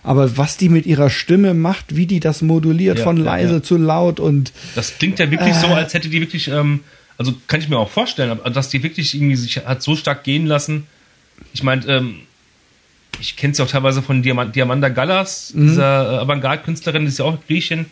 Aber 0.02 0.38
was 0.38 0.56
die 0.56 0.68
mit 0.68 0.86
ihrer 0.86 1.10
Stimme 1.10 1.52
macht, 1.52 1.96
wie 1.96 2.06
die 2.06 2.20
das 2.20 2.40
moduliert 2.40 2.98
ja, 2.98 3.04
von 3.04 3.16
leise 3.16 3.54
ja. 3.54 3.62
zu 3.62 3.76
laut 3.76 4.20
und 4.20 4.52
das 4.76 4.98
klingt 4.98 5.18
ja 5.18 5.28
wirklich 5.30 5.56
äh, 5.56 5.60
so, 5.60 5.66
als 5.66 5.94
hätte 5.94 6.08
die 6.08 6.20
wirklich, 6.20 6.46
ähm, 6.46 6.80
also 7.18 7.34
kann 7.48 7.60
ich 7.60 7.68
mir 7.68 7.76
auch 7.76 7.90
vorstellen, 7.90 8.38
dass 8.54 8.68
die 8.68 8.84
wirklich 8.84 9.14
irgendwie 9.14 9.34
sich 9.34 9.56
hat 9.56 9.82
so 9.82 9.96
stark 9.96 10.22
gehen 10.22 10.46
lassen. 10.46 10.86
Ich 11.52 11.64
meine, 11.64 11.84
ähm, 11.86 12.20
ich 13.20 13.36
kenne 13.36 13.54
ja 13.54 13.64
auch 13.64 13.68
teilweise 13.68 14.02
von 14.02 14.22
Diamant, 14.22 14.54
Diamanda 14.54 14.88
Gallas, 14.88 15.52
mhm. 15.54 15.68
dieser 15.68 16.12
äh, 16.12 16.18
Avantgarde-Künstlerin, 16.18 17.02
die 17.02 17.08
ist 17.08 17.18
ja 17.18 17.24
auch 17.24 17.38
Griechin, 17.46 17.86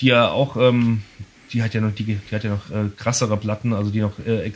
die 0.00 0.06
ja 0.06 0.28
auch, 0.28 0.56
ähm, 0.56 1.02
die 1.52 1.62
hat 1.62 1.74
ja 1.74 1.80
noch, 1.80 1.92
die, 1.92 2.04
die 2.04 2.34
hat 2.34 2.44
ja 2.44 2.50
noch 2.50 2.70
äh, 2.70 2.88
krassere 2.96 3.36
Platten, 3.36 3.72
also 3.72 3.90
die 3.90 4.00
noch, 4.00 4.18
äh, 4.26 4.50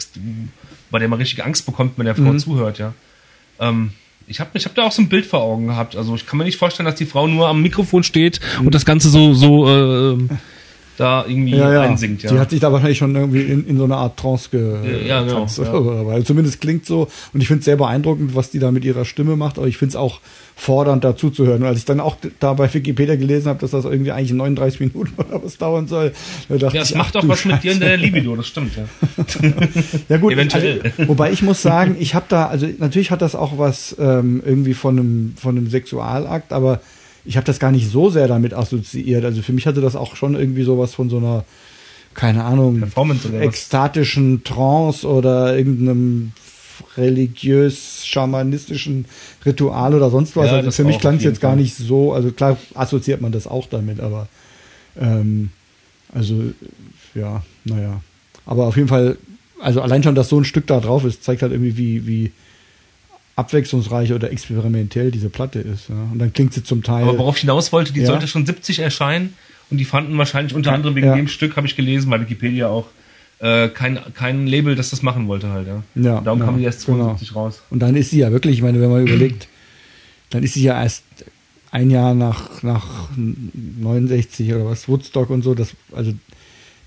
bei 0.90 0.98
der 0.98 1.08
man 1.08 1.18
richtig 1.18 1.44
Angst 1.44 1.66
bekommt, 1.66 1.98
wenn 1.98 2.06
der 2.06 2.14
Frau 2.14 2.32
mhm. 2.32 2.38
zuhört, 2.38 2.78
ja. 2.78 2.94
Ähm, 3.60 3.92
ich 4.26 4.40
habe 4.40 4.50
ich 4.54 4.64
hab 4.64 4.74
da 4.74 4.84
auch 4.84 4.92
so 4.92 5.02
ein 5.02 5.08
Bild 5.08 5.26
vor 5.26 5.42
Augen 5.42 5.66
gehabt. 5.66 5.96
Also 5.96 6.14
ich 6.14 6.26
kann 6.26 6.38
mir 6.38 6.44
nicht 6.44 6.56
vorstellen, 6.56 6.86
dass 6.86 6.94
die 6.94 7.06
Frau 7.06 7.26
nur 7.26 7.48
am 7.48 7.60
Mikrofon 7.60 8.02
steht 8.02 8.40
mhm. 8.58 8.66
und 8.66 8.74
das 8.74 8.84
Ganze 8.84 9.10
so, 9.10 9.34
so 9.34 9.68
äh, 9.68 10.18
da 10.96 11.24
irgendwie 11.26 11.56
ja, 11.56 11.72
ja. 11.72 11.80
einsingt. 11.82 12.22
Ja. 12.22 12.30
Die 12.30 12.38
hat 12.38 12.50
sich 12.50 12.60
da 12.60 12.72
wahrscheinlich 12.72 12.98
schon 12.98 13.14
irgendwie 13.14 13.42
in, 13.42 13.66
in 13.66 13.78
so 13.78 13.84
eine 13.84 13.96
Art 13.96 14.18
Trance 14.18 14.50
ge 14.50 15.06
ja, 15.06 15.22
genau, 15.22 15.46
ja. 15.46 16.06
Weil 16.06 16.24
zumindest 16.24 16.60
klingt 16.60 16.86
so. 16.86 17.08
Und 17.32 17.40
ich 17.40 17.48
finde 17.48 17.60
es 17.60 17.64
sehr 17.64 17.76
beeindruckend, 17.76 18.34
was 18.34 18.50
die 18.50 18.58
da 18.58 18.70
mit 18.70 18.84
ihrer 18.84 19.04
Stimme 19.04 19.36
macht. 19.36 19.58
Aber 19.58 19.66
ich 19.66 19.78
finde 19.78 19.90
es 19.90 19.96
auch 19.96 20.20
fordernd, 20.54 21.02
dazu 21.02 21.30
zu 21.30 21.46
hören. 21.46 21.62
Und 21.62 21.68
als 21.68 21.78
ich 21.78 21.84
dann 21.84 22.00
auch 22.00 22.16
da 22.38 22.52
bei 22.52 22.72
Wikipedia 22.72 23.16
gelesen 23.16 23.48
habe, 23.48 23.58
dass 23.58 23.70
das 23.70 23.84
irgendwie 23.84 24.12
eigentlich 24.12 24.32
39 24.32 24.80
Minuten 24.80 25.14
oder 25.16 25.42
was 25.42 25.58
dauern 25.58 25.88
soll, 25.88 26.12
da 26.48 26.56
dachte 26.56 26.76
ja, 26.76 26.82
das 26.82 26.90
ich, 26.90 26.96
macht 26.96 27.14
doch 27.14 27.26
was 27.26 27.40
Scheiße. 27.40 27.54
mit 27.54 27.64
dir 27.64 27.72
in 27.72 27.80
der 27.80 27.96
Libido, 27.96 28.36
das 28.36 28.46
stimmt, 28.46 28.72
ja. 28.76 28.84
ja 30.08 30.16
gut, 30.18 30.32
Eventuell. 30.34 30.82
Also, 30.82 31.08
wobei 31.08 31.32
ich 31.32 31.42
muss 31.42 31.62
sagen, 31.62 31.96
ich 31.98 32.14
habe 32.14 32.26
da, 32.28 32.46
also 32.46 32.68
natürlich 32.78 33.10
hat 33.10 33.22
das 33.22 33.34
auch 33.34 33.58
was 33.58 33.96
ähm, 33.98 34.42
irgendwie 34.44 34.74
von 34.74 34.98
einem, 34.98 35.34
von 35.36 35.56
einem 35.56 35.68
Sexualakt, 35.68 36.52
aber 36.52 36.80
ich 37.24 37.36
habe 37.36 37.46
das 37.46 37.58
gar 37.58 37.72
nicht 37.72 37.90
so 37.90 38.10
sehr 38.10 38.28
damit 38.28 38.54
assoziiert. 38.54 39.24
Also 39.24 39.42
für 39.42 39.52
mich 39.52 39.66
hatte 39.66 39.80
das 39.80 39.96
auch 39.96 40.16
schon 40.16 40.34
irgendwie 40.34 40.62
sowas 40.62 40.94
von 40.94 41.08
so 41.08 41.18
einer, 41.18 41.44
keine 42.14 42.44
Ahnung, 42.44 42.84
ekstatischen 43.40 44.44
Trance 44.44 45.06
oder 45.06 45.56
irgendeinem 45.56 46.32
religiös-schamanistischen 46.96 49.04
Ritual 49.46 49.94
oder 49.94 50.10
sonst 50.10 50.36
was. 50.36 50.46
Ja, 50.46 50.56
also 50.56 50.70
für 50.70 50.84
mich 50.84 50.98
klang 50.98 51.16
es 51.16 51.22
jetzt 51.22 51.40
gar 51.40 51.56
nicht 51.56 51.74
so, 51.76 52.12
also 52.12 52.30
klar 52.32 52.58
assoziiert 52.74 53.20
man 53.20 53.32
das 53.32 53.46
auch 53.46 53.68
damit, 53.68 54.00
aber 54.00 54.28
ähm, 55.00 55.50
also 56.12 56.42
ja, 57.14 57.42
naja. 57.64 58.02
Aber 58.44 58.66
auf 58.66 58.76
jeden 58.76 58.88
Fall, 58.88 59.16
also 59.60 59.80
allein 59.80 60.02
schon, 60.02 60.16
dass 60.16 60.28
so 60.28 60.38
ein 60.38 60.44
Stück 60.44 60.66
da 60.66 60.80
drauf 60.80 61.04
ist, 61.04 61.24
zeigt 61.24 61.42
halt 61.42 61.52
irgendwie, 61.52 61.76
wie, 61.76 62.06
wie 62.06 62.32
abwechslungsreich 63.36 64.12
oder 64.12 64.30
experimentell 64.30 65.10
diese 65.10 65.30
Platte 65.30 65.58
ist. 65.58 65.88
Ja. 65.88 65.94
Und 66.12 66.18
dann 66.18 66.32
klingt 66.32 66.52
sie 66.52 66.62
zum 66.62 66.82
Teil. 66.82 67.04
Aber 67.04 67.18
worauf 67.18 67.36
ich 67.36 67.42
hinaus 67.42 67.72
wollte, 67.72 67.92
die 67.92 68.00
ja. 68.00 68.06
sollte 68.06 68.28
schon 68.28 68.44
70 68.44 68.80
erscheinen 68.80 69.34
und 69.70 69.78
die 69.78 69.84
fanden 69.84 70.16
wahrscheinlich 70.18 70.54
unter 70.54 70.72
anderem 70.72 70.94
wegen 70.94 71.06
ja. 71.06 71.16
dem 71.16 71.28
Stück, 71.28 71.56
habe 71.56 71.66
ich 71.66 71.76
gelesen, 71.76 72.10
bei 72.10 72.20
Wikipedia 72.20 72.68
auch, 72.68 72.86
äh, 73.38 73.68
kein, 73.68 73.98
kein 74.14 74.46
Label, 74.46 74.76
das 74.76 74.90
das 74.90 75.02
machen 75.02 75.28
wollte 75.28 75.50
halt. 75.50 75.66
Ja. 75.66 75.82
ja 75.94 76.18
und 76.18 76.24
darum 76.26 76.40
kam 76.40 76.58
die 76.58 76.64
erst 76.64 76.82
72 76.82 77.28
genau. 77.28 77.40
raus. 77.40 77.62
Und 77.70 77.80
dann 77.80 77.96
ist 77.96 78.10
sie 78.10 78.18
ja 78.18 78.30
wirklich, 78.30 78.56
ich 78.56 78.62
meine, 78.62 78.80
wenn 78.80 78.90
man 78.90 79.06
überlegt, 79.06 79.48
dann 80.30 80.42
ist 80.42 80.54
sie 80.54 80.62
ja 80.62 80.80
erst 80.80 81.04
ein 81.70 81.90
Jahr 81.90 82.14
nach, 82.14 82.62
nach 82.62 83.08
69 83.16 84.52
oder 84.52 84.66
was, 84.66 84.88
Woodstock 84.88 85.30
und 85.30 85.42
so, 85.42 85.54
das, 85.54 85.70
also, 85.92 86.12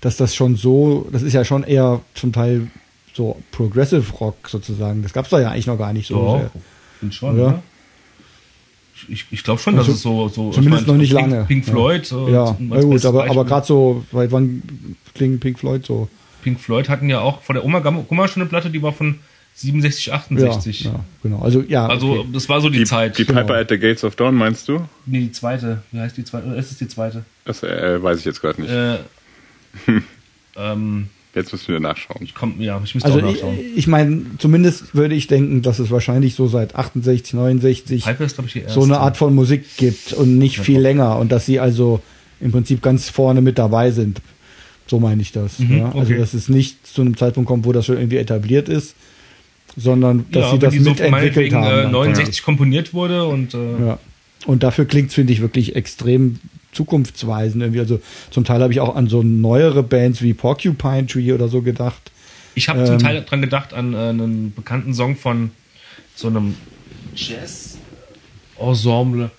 dass 0.00 0.16
das 0.16 0.34
schon 0.34 0.56
so, 0.56 1.08
das 1.10 1.22
ist 1.22 1.32
ja 1.32 1.44
schon 1.44 1.64
eher 1.64 2.00
zum 2.14 2.32
Teil 2.32 2.68
so 3.16 3.40
Progressive 3.50 4.12
Rock 4.18 4.48
sozusagen. 4.48 5.02
Das 5.02 5.12
gab 5.12 5.24
es 5.24 5.30
da 5.30 5.40
ja 5.40 5.50
eigentlich 5.50 5.66
noch 5.66 5.78
gar 5.78 5.92
nicht 5.92 6.06
so. 6.06 6.14
Doch, 6.14 6.50
sehr. 7.00 7.12
schon, 7.12 7.34
oder? 7.34 7.44
Ja? 7.44 7.62
Ich, 9.08 9.26
ich 9.30 9.44
glaube 9.44 9.60
schon, 9.60 9.76
also, 9.76 9.88
dass 9.88 9.96
es 9.96 10.02
so, 10.02 10.28
so 10.28 10.50
zumindest 10.50 10.82
ich 10.82 10.86
mein, 10.86 10.96
noch 10.96 11.00
nicht 11.00 11.14
Pink, 11.14 11.30
lange. 11.30 11.44
Pink 11.44 11.64
Floyd. 11.64 12.10
Ja, 12.10 12.28
ja 12.28 12.56
na 12.58 12.80
gut, 12.80 13.04
aber, 13.04 13.30
aber 13.30 13.44
gerade 13.44 13.66
so, 13.66 14.04
seit 14.12 14.32
wann 14.32 14.62
klingt 15.14 15.40
Pink 15.40 15.58
Floyd 15.58 15.84
so? 15.84 16.08
Pink 16.42 16.60
Floyd 16.60 16.88
hatten 16.88 17.08
ja 17.08 17.20
auch 17.20 17.42
vor 17.42 17.54
der 17.54 17.64
Oma 17.64 17.80
Gumma 17.80 18.28
schon 18.28 18.42
eine 18.42 18.48
Platte, 18.48 18.70
die 18.70 18.82
war 18.82 18.92
von 18.92 19.18
67, 19.54 20.12
68. 20.12 20.84
Ja, 20.84 20.90
ja, 20.90 21.00
genau. 21.22 21.40
Also, 21.40 21.62
ja. 21.62 21.86
Also, 21.86 22.20
okay. 22.20 22.28
das 22.32 22.48
war 22.48 22.60
so 22.60 22.68
die, 22.68 22.78
die 22.78 22.84
Zeit. 22.84 23.18
Die 23.18 23.24
genau. 23.24 23.40
Piper 23.40 23.54
at 23.54 23.70
the 23.70 23.78
Gates 23.78 24.04
of 24.04 24.14
Dawn, 24.16 24.34
meinst 24.34 24.68
du? 24.68 24.86
Nee, 25.06 25.20
die 25.20 25.32
zweite. 25.32 25.82
Wie 25.92 26.00
heißt 26.00 26.16
die 26.16 26.24
zweite? 26.24 26.46
Oder 26.46 26.56
ist 26.56 26.70
es 26.70 26.78
die 26.78 26.88
zweite? 26.88 27.24
Das 27.44 27.62
äh, 27.62 28.02
weiß 28.02 28.18
ich 28.18 28.24
jetzt 28.26 28.40
gerade 28.40 28.60
nicht. 28.60 28.70
Äh, 28.70 28.98
ähm, 30.56 31.08
Jetzt 31.36 31.52
müssen 31.52 31.70
wir 31.70 31.80
nachschauen. 31.80 32.22
Ich 32.22 32.34
komm, 32.34 32.58
ja, 32.60 32.80
ich 32.82 32.94
müsste 32.94 33.12
also 33.12 33.20
auch 33.20 33.30
nachschauen. 33.30 33.58
Ich, 33.58 33.76
ich 33.76 33.86
meine, 33.86 34.22
zumindest 34.38 34.94
würde 34.94 35.14
ich 35.14 35.26
denken, 35.26 35.60
dass 35.60 35.78
es 35.78 35.90
wahrscheinlich 35.90 36.34
so 36.34 36.48
seit 36.48 36.74
68, 36.74 37.34
69 37.34 37.90
ist, 37.90 38.08
ich, 38.08 38.64
so 38.68 38.82
eine 38.82 38.98
Art 39.00 39.18
von 39.18 39.34
Musik 39.34 39.76
gibt 39.76 40.14
und 40.14 40.38
nicht 40.38 40.56
ja, 40.56 40.62
viel 40.62 40.80
länger 40.80 41.18
und 41.18 41.30
dass 41.30 41.44
sie 41.44 41.60
also 41.60 42.00
im 42.40 42.52
Prinzip 42.52 42.80
ganz 42.80 43.10
vorne 43.10 43.42
mit 43.42 43.58
dabei 43.58 43.90
sind. 43.90 44.22
So 44.86 44.98
meine 44.98 45.20
ich 45.20 45.32
das. 45.32 45.58
Mhm, 45.58 45.78
ja? 45.78 45.84
Also 45.86 46.12
okay. 46.12 46.18
dass 46.18 46.32
es 46.32 46.48
nicht 46.48 46.86
zu 46.86 47.02
einem 47.02 47.18
Zeitpunkt 47.18 47.48
kommt, 47.48 47.66
wo 47.66 47.72
das 47.72 47.84
schon 47.84 47.96
irgendwie 47.96 48.16
etabliert 48.16 48.70
ist, 48.70 48.94
sondern 49.76 50.24
dass 50.32 50.44
ja, 50.44 50.50
sie 50.52 50.58
das 50.58 50.72
die 50.72 50.80
mitentwickelt 50.80 51.50
so 51.50 51.58
haben. 51.58 51.88
Äh, 51.88 51.92
69 51.92 52.42
komponiert 52.42 52.94
wurde 52.94 53.26
und 53.26 53.52
äh 53.52 53.86
ja. 53.86 53.98
Und 54.44 54.62
dafür 54.62 54.84
klingt 54.84 55.08
es, 55.08 55.14
finde 55.14 55.32
ich, 55.32 55.40
wirklich 55.40 55.74
extrem 55.76 56.38
zukunftsweisend 56.72 57.62
irgendwie. 57.62 57.80
Also 57.80 58.00
zum 58.30 58.44
Teil 58.44 58.60
habe 58.60 58.70
ich 58.72 58.80
auch 58.80 58.94
an 58.94 59.08
so 59.08 59.22
neuere 59.22 59.82
Bands 59.82 60.20
wie 60.22 60.34
Porcupine 60.34 61.06
Tree 61.06 61.32
oder 61.32 61.48
so 61.48 61.62
gedacht. 61.62 62.12
Ich 62.54 62.68
habe 62.68 62.80
ähm, 62.80 62.86
zum 62.86 62.98
Teil 62.98 63.24
dran 63.24 63.40
gedacht 63.40 63.72
an 63.72 63.94
äh, 63.94 63.96
einen 63.96 64.52
bekannten 64.54 64.92
Song 64.94 65.16
von 65.16 65.52
so 66.14 66.28
einem 66.28 66.54
Jazz-Ensemble 67.14 69.30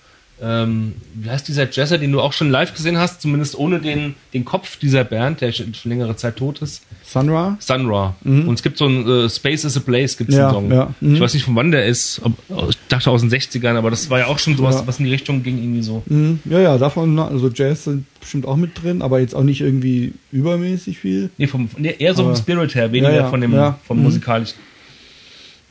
ähm, 0.42 0.94
wie 1.14 1.30
heißt 1.30 1.48
dieser 1.48 1.68
Jazzer, 1.70 1.98
den 1.98 2.12
du 2.12 2.20
auch 2.20 2.32
schon 2.32 2.50
live 2.50 2.72
gesehen 2.72 2.98
hast, 2.98 3.20
zumindest 3.20 3.58
ohne 3.58 3.80
den, 3.80 4.14
den 4.34 4.44
Kopf 4.44 4.78
dieser 4.78 5.04
Band, 5.04 5.40
der 5.40 5.52
schon 5.52 5.72
längere 5.84 6.16
Zeit 6.16 6.36
tot 6.36 6.62
ist? 6.62 6.82
Sun 7.04 7.56
Sun 7.58 7.90
Ra. 7.90 8.14
Mhm. 8.22 8.48
Und 8.48 8.54
es 8.54 8.62
gibt 8.62 8.78
so 8.78 8.86
ein 8.86 9.08
äh, 9.08 9.28
Space 9.28 9.64
is 9.64 9.76
a 9.76 9.80
Place, 9.80 10.16
gibt 10.16 10.30
es 10.30 10.36
ja, 10.36 10.48
einen 10.48 10.54
Song. 10.54 10.72
Ja. 10.72 10.94
Mhm. 11.00 11.14
Ich 11.14 11.20
weiß 11.20 11.34
nicht, 11.34 11.44
von 11.44 11.56
wann 11.56 11.70
der 11.70 11.86
ist. 11.86 12.20
Ich 12.68 12.76
dachte 12.88 13.10
aus 13.10 13.22
den 13.22 13.30
60ern, 13.30 13.76
aber 13.76 13.90
das 13.90 14.10
war 14.10 14.20
ja 14.20 14.26
auch 14.26 14.38
schon 14.38 14.56
sowas, 14.56 14.76
ja. 14.76 14.86
was 14.86 14.98
in 14.98 15.06
die 15.06 15.10
Richtung 15.10 15.42
ging, 15.42 15.58
irgendwie 15.58 15.82
so. 15.82 16.02
Mhm. 16.06 16.40
Ja, 16.44 16.60
ja, 16.60 16.78
davon, 16.78 17.18
also 17.18 17.48
Jazz 17.48 17.84
sind 17.84 18.06
bestimmt 18.20 18.46
auch 18.46 18.56
mit 18.56 18.82
drin, 18.82 19.02
aber 19.02 19.20
jetzt 19.20 19.34
auch 19.34 19.42
nicht 19.42 19.60
irgendwie 19.60 20.12
übermäßig 20.32 20.98
viel. 20.98 21.30
Nee, 21.38 21.46
vom, 21.46 21.68
nee 21.78 21.94
eher 21.98 22.14
so 22.14 22.22
aber, 22.22 22.34
vom 22.34 22.42
Spirit 22.42 22.74
her, 22.74 22.92
weniger 22.92 23.28
von 23.30 23.40
dem 23.40 23.52
vom 23.86 23.98
mhm. 23.98 24.04
musikalischen. 24.04 24.56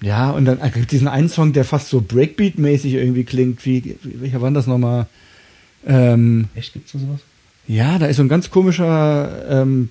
Ja, 0.02 0.32
und 0.32 0.46
dann 0.46 0.60
gibt 0.74 0.92
diesen 0.92 1.08
einen 1.08 1.30
Song, 1.30 1.54
der 1.54 1.66
fast 1.66 1.90
so 1.90 2.00
Breakbeat-mäßig 2.00 2.94
irgendwie 2.94 3.24
klingt. 3.24 3.66
Wie, 3.66 3.98
welcher 4.04 4.42
war 4.42 4.52
das 4.52 4.68
nochmal? 4.68 5.08
Ähm, 5.86 6.48
Echt, 6.56 6.74
gibt's 6.74 6.92
da 6.92 7.00
sowas? 7.00 7.20
Ja, 7.68 7.98
da 7.98 8.06
ist 8.06 8.18
so 8.18 8.24
ein 8.24 8.30
ganz 8.30 8.50
komischer, 8.52 9.46
ähm, 9.50 9.90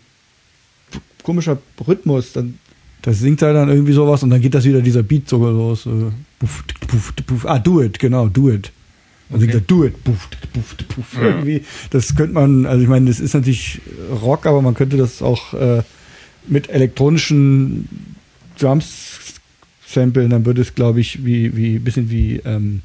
komischer 1.23 1.59
Rhythmus. 1.87 2.33
Dann, 2.33 2.59
das 3.03 3.19
singt 3.19 3.43
er 3.43 3.53
dann 3.53 3.69
irgendwie 3.69 3.93
sowas 3.93 4.23
und 4.23 4.31
dann 4.31 4.41
geht 4.41 4.55
das 4.55 4.65
wieder 4.65 4.81
dieser 4.81 5.03
Beat 5.03 5.29
sogar 5.29 5.53
los. 5.53 5.87
Äh, 5.87 6.11
puff, 6.39 6.65
puff, 6.87 7.13
puff. 7.27 7.47
Ah, 7.47 7.59
do 7.59 7.83
it, 7.83 7.99
genau, 7.99 8.29
do 8.29 8.51
it. 8.51 8.71
Dann 9.29 9.39
okay. 9.39 9.41
singt 9.41 9.55
er 9.55 9.61
do 9.63 9.85
it, 9.85 10.05
puff, 10.05 10.29
puff, 10.53 10.77
puff. 10.89 11.15
Ja. 11.15 11.29
Irgendwie, 11.29 11.63
das 11.91 12.15
könnte 12.15 12.35
man, 12.35 12.65
also 12.65 12.81
ich 12.81 12.89
meine, 12.89 13.07
das 13.11 13.19
ist 13.19 13.35
natürlich 13.35 13.81
Rock, 14.23 14.47
aber 14.47 14.63
man 14.63 14.75
könnte 14.75 14.97
das 14.97 15.21
auch 15.21 15.53
äh, 15.53 15.83
mit 16.47 16.71
elektronischen 16.71 17.89
Drums 18.59 19.16
samplen, 19.87 20.31
dann 20.31 20.45
würde 20.45 20.63
es, 20.63 20.75
glaube 20.75 21.01
ich, 21.01 21.25
wie, 21.25 21.57
wie, 21.57 21.79
bisschen 21.79 22.11
wie 22.11 22.41
ähm, 22.45 22.83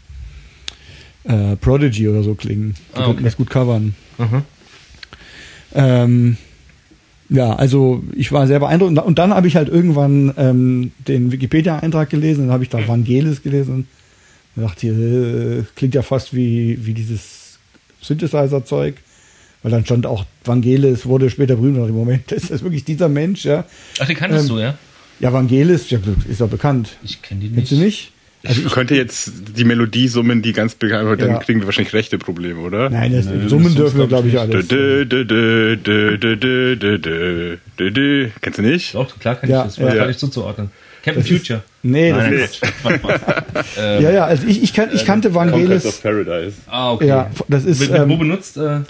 äh, 1.23 1.55
Prodigy 1.55 2.07
oder 2.07 2.23
so 2.23 2.35
klingen. 2.35 2.75
Die 2.95 2.99
ah, 2.99 3.09
okay. 3.09 3.23
das 3.23 3.37
gut 3.37 3.49
covern. 3.49 3.95
Mhm. 4.17 4.41
Ähm, 5.73 6.37
ja, 7.29 7.53
also 7.53 8.03
ich 8.13 8.31
war 8.31 8.45
sehr 8.45 8.59
beeindruckt. 8.59 8.97
Und 8.99 9.19
dann 9.19 9.33
habe 9.33 9.47
ich 9.47 9.55
halt 9.55 9.69
irgendwann 9.69 10.33
ähm, 10.37 10.91
den 11.07 11.31
Wikipedia-Eintrag 11.31 12.09
gelesen, 12.09 12.45
dann 12.45 12.53
habe 12.53 12.63
ich 12.63 12.69
da 12.69 12.87
Vangelis 12.87 13.41
gelesen. 13.41 13.87
Und 14.55 14.63
dachte, 14.63 14.87
äh, 14.87 15.63
klingt 15.75 15.95
ja 15.95 16.01
fast 16.01 16.35
wie, 16.35 16.85
wie 16.85 16.93
dieses 16.93 17.57
Synthesizer-Zeug. 18.01 18.95
Weil 19.63 19.71
dann 19.71 19.85
stand 19.85 20.05
auch 20.07 20.25
Vangelis, 20.43 21.05
wurde 21.05 21.29
später 21.29 21.55
berühmt. 21.55 21.77
Und 21.77 21.89
im 21.89 21.95
Moment, 21.95 22.31
ist 22.31 22.51
das 22.51 22.63
wirklich 22.63 22.83
dieser 22.83 23.09
Mensch, 23.09 23.45
ja. 23.45 23.65
Ach, 23.99 24.07
den 24.07 24.15
kanntest 24.15 24.49
ähm, 24.49 24.55
du, 24.55 24.61
ja? 24.61 24.77
Ja, 25.21 25.29
Evangelis, 25.29 25.89
ja, 25.89 25.99
ist 26.27 26.39
ja 26.39 26.47
bekannt. 26.47 26.97
Ich 27.03 27.21
kenne 27.21 27.41
die 27.41 27.47
nicht. 27.47 27.55
Kennst 27.55 27.71
du 27.71 27.75
nicht? 27.75 28.11
Also 28.43 28.61
ich, 28.65 28.71
könnte 28.71 28.95
jetzt 28.95 29.31
die 29.55 29.63
Melodie 29.63 30.07
summen, 30.07 30.41
die 30.41 30.51
ganz 30.51 30.73
bekannt 30.73 31.07
wird, 31.07 31.21
dann 31.21 31.29
ja. 31.29 31.37
kriegen 31.37 31.59
wir 31.59 31.67
wahrscheinlich 31.67 31.93
rechte 31.93 32.17
Probleme, 32.17 32.59
oder? 32.59 32.89
Nein, 32.89 33.13
das, 33.13 33.25
Nein, 33.25 33.47
summen 33.47 33.75
dürfen 33.75 33.99
wir, 33.99 34.07
glaube 34.07 34.29
ich, 34.29 34.39
alles. 34.39 34.67
Kennst 38.41 38.57
du 38.57 38.61
nicht? 38.63 38.95
Doch, 38.95 39.19
klar 39.19 39.35
kann 39.35 39.47
ja, 39.47 39.59
ich 39.59 39.65
das. 39.65 39.77
Ja. 39.77 39.95
War 39.95 40.07
nicht 40.07 40.19
zuzuordnen. 40.19 40.71
Captain 41.03 41.23
Future. 41.23 41.61
Nee, 41.83 42.11
Nein, 42.11 42.31
das 42.31 42.51
ist. 42.51 42.61
ja, 43.77 44.11
ja, 44.11 44.25
also 44.25 44.47
ich, 44.47 44.63
ich, 44.63 44.73
kan, 44.73 44.89
ich 44.93 45.05
kannte 45.05 45.35
Vangelis. 45.35 45.85
of 45.85 46.01
Paradise. 46.01 46.57
Ah, 46.67 46.93
okay. 46.93 47.07
Ja, 47.07 47.29
das 47.47 47.65
ist. 47.65 47.91
Wo, 47.91 48.09
wo 48.09 48.17
benutzt? 48.17 48.57
Äh, 48.57 48.81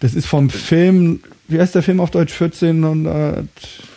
das 0.00 0.14
ist 0.14 0.26
vom 0.26 0.50
Film 0.50 1.20
wie 1.48 1.58
heißt 1.58 1.74
der 1.74 1.82
Film 1.82 2.00
auf 2.00 2.10
Deutsch? 2.10 2.32
1400. 2.32 3.46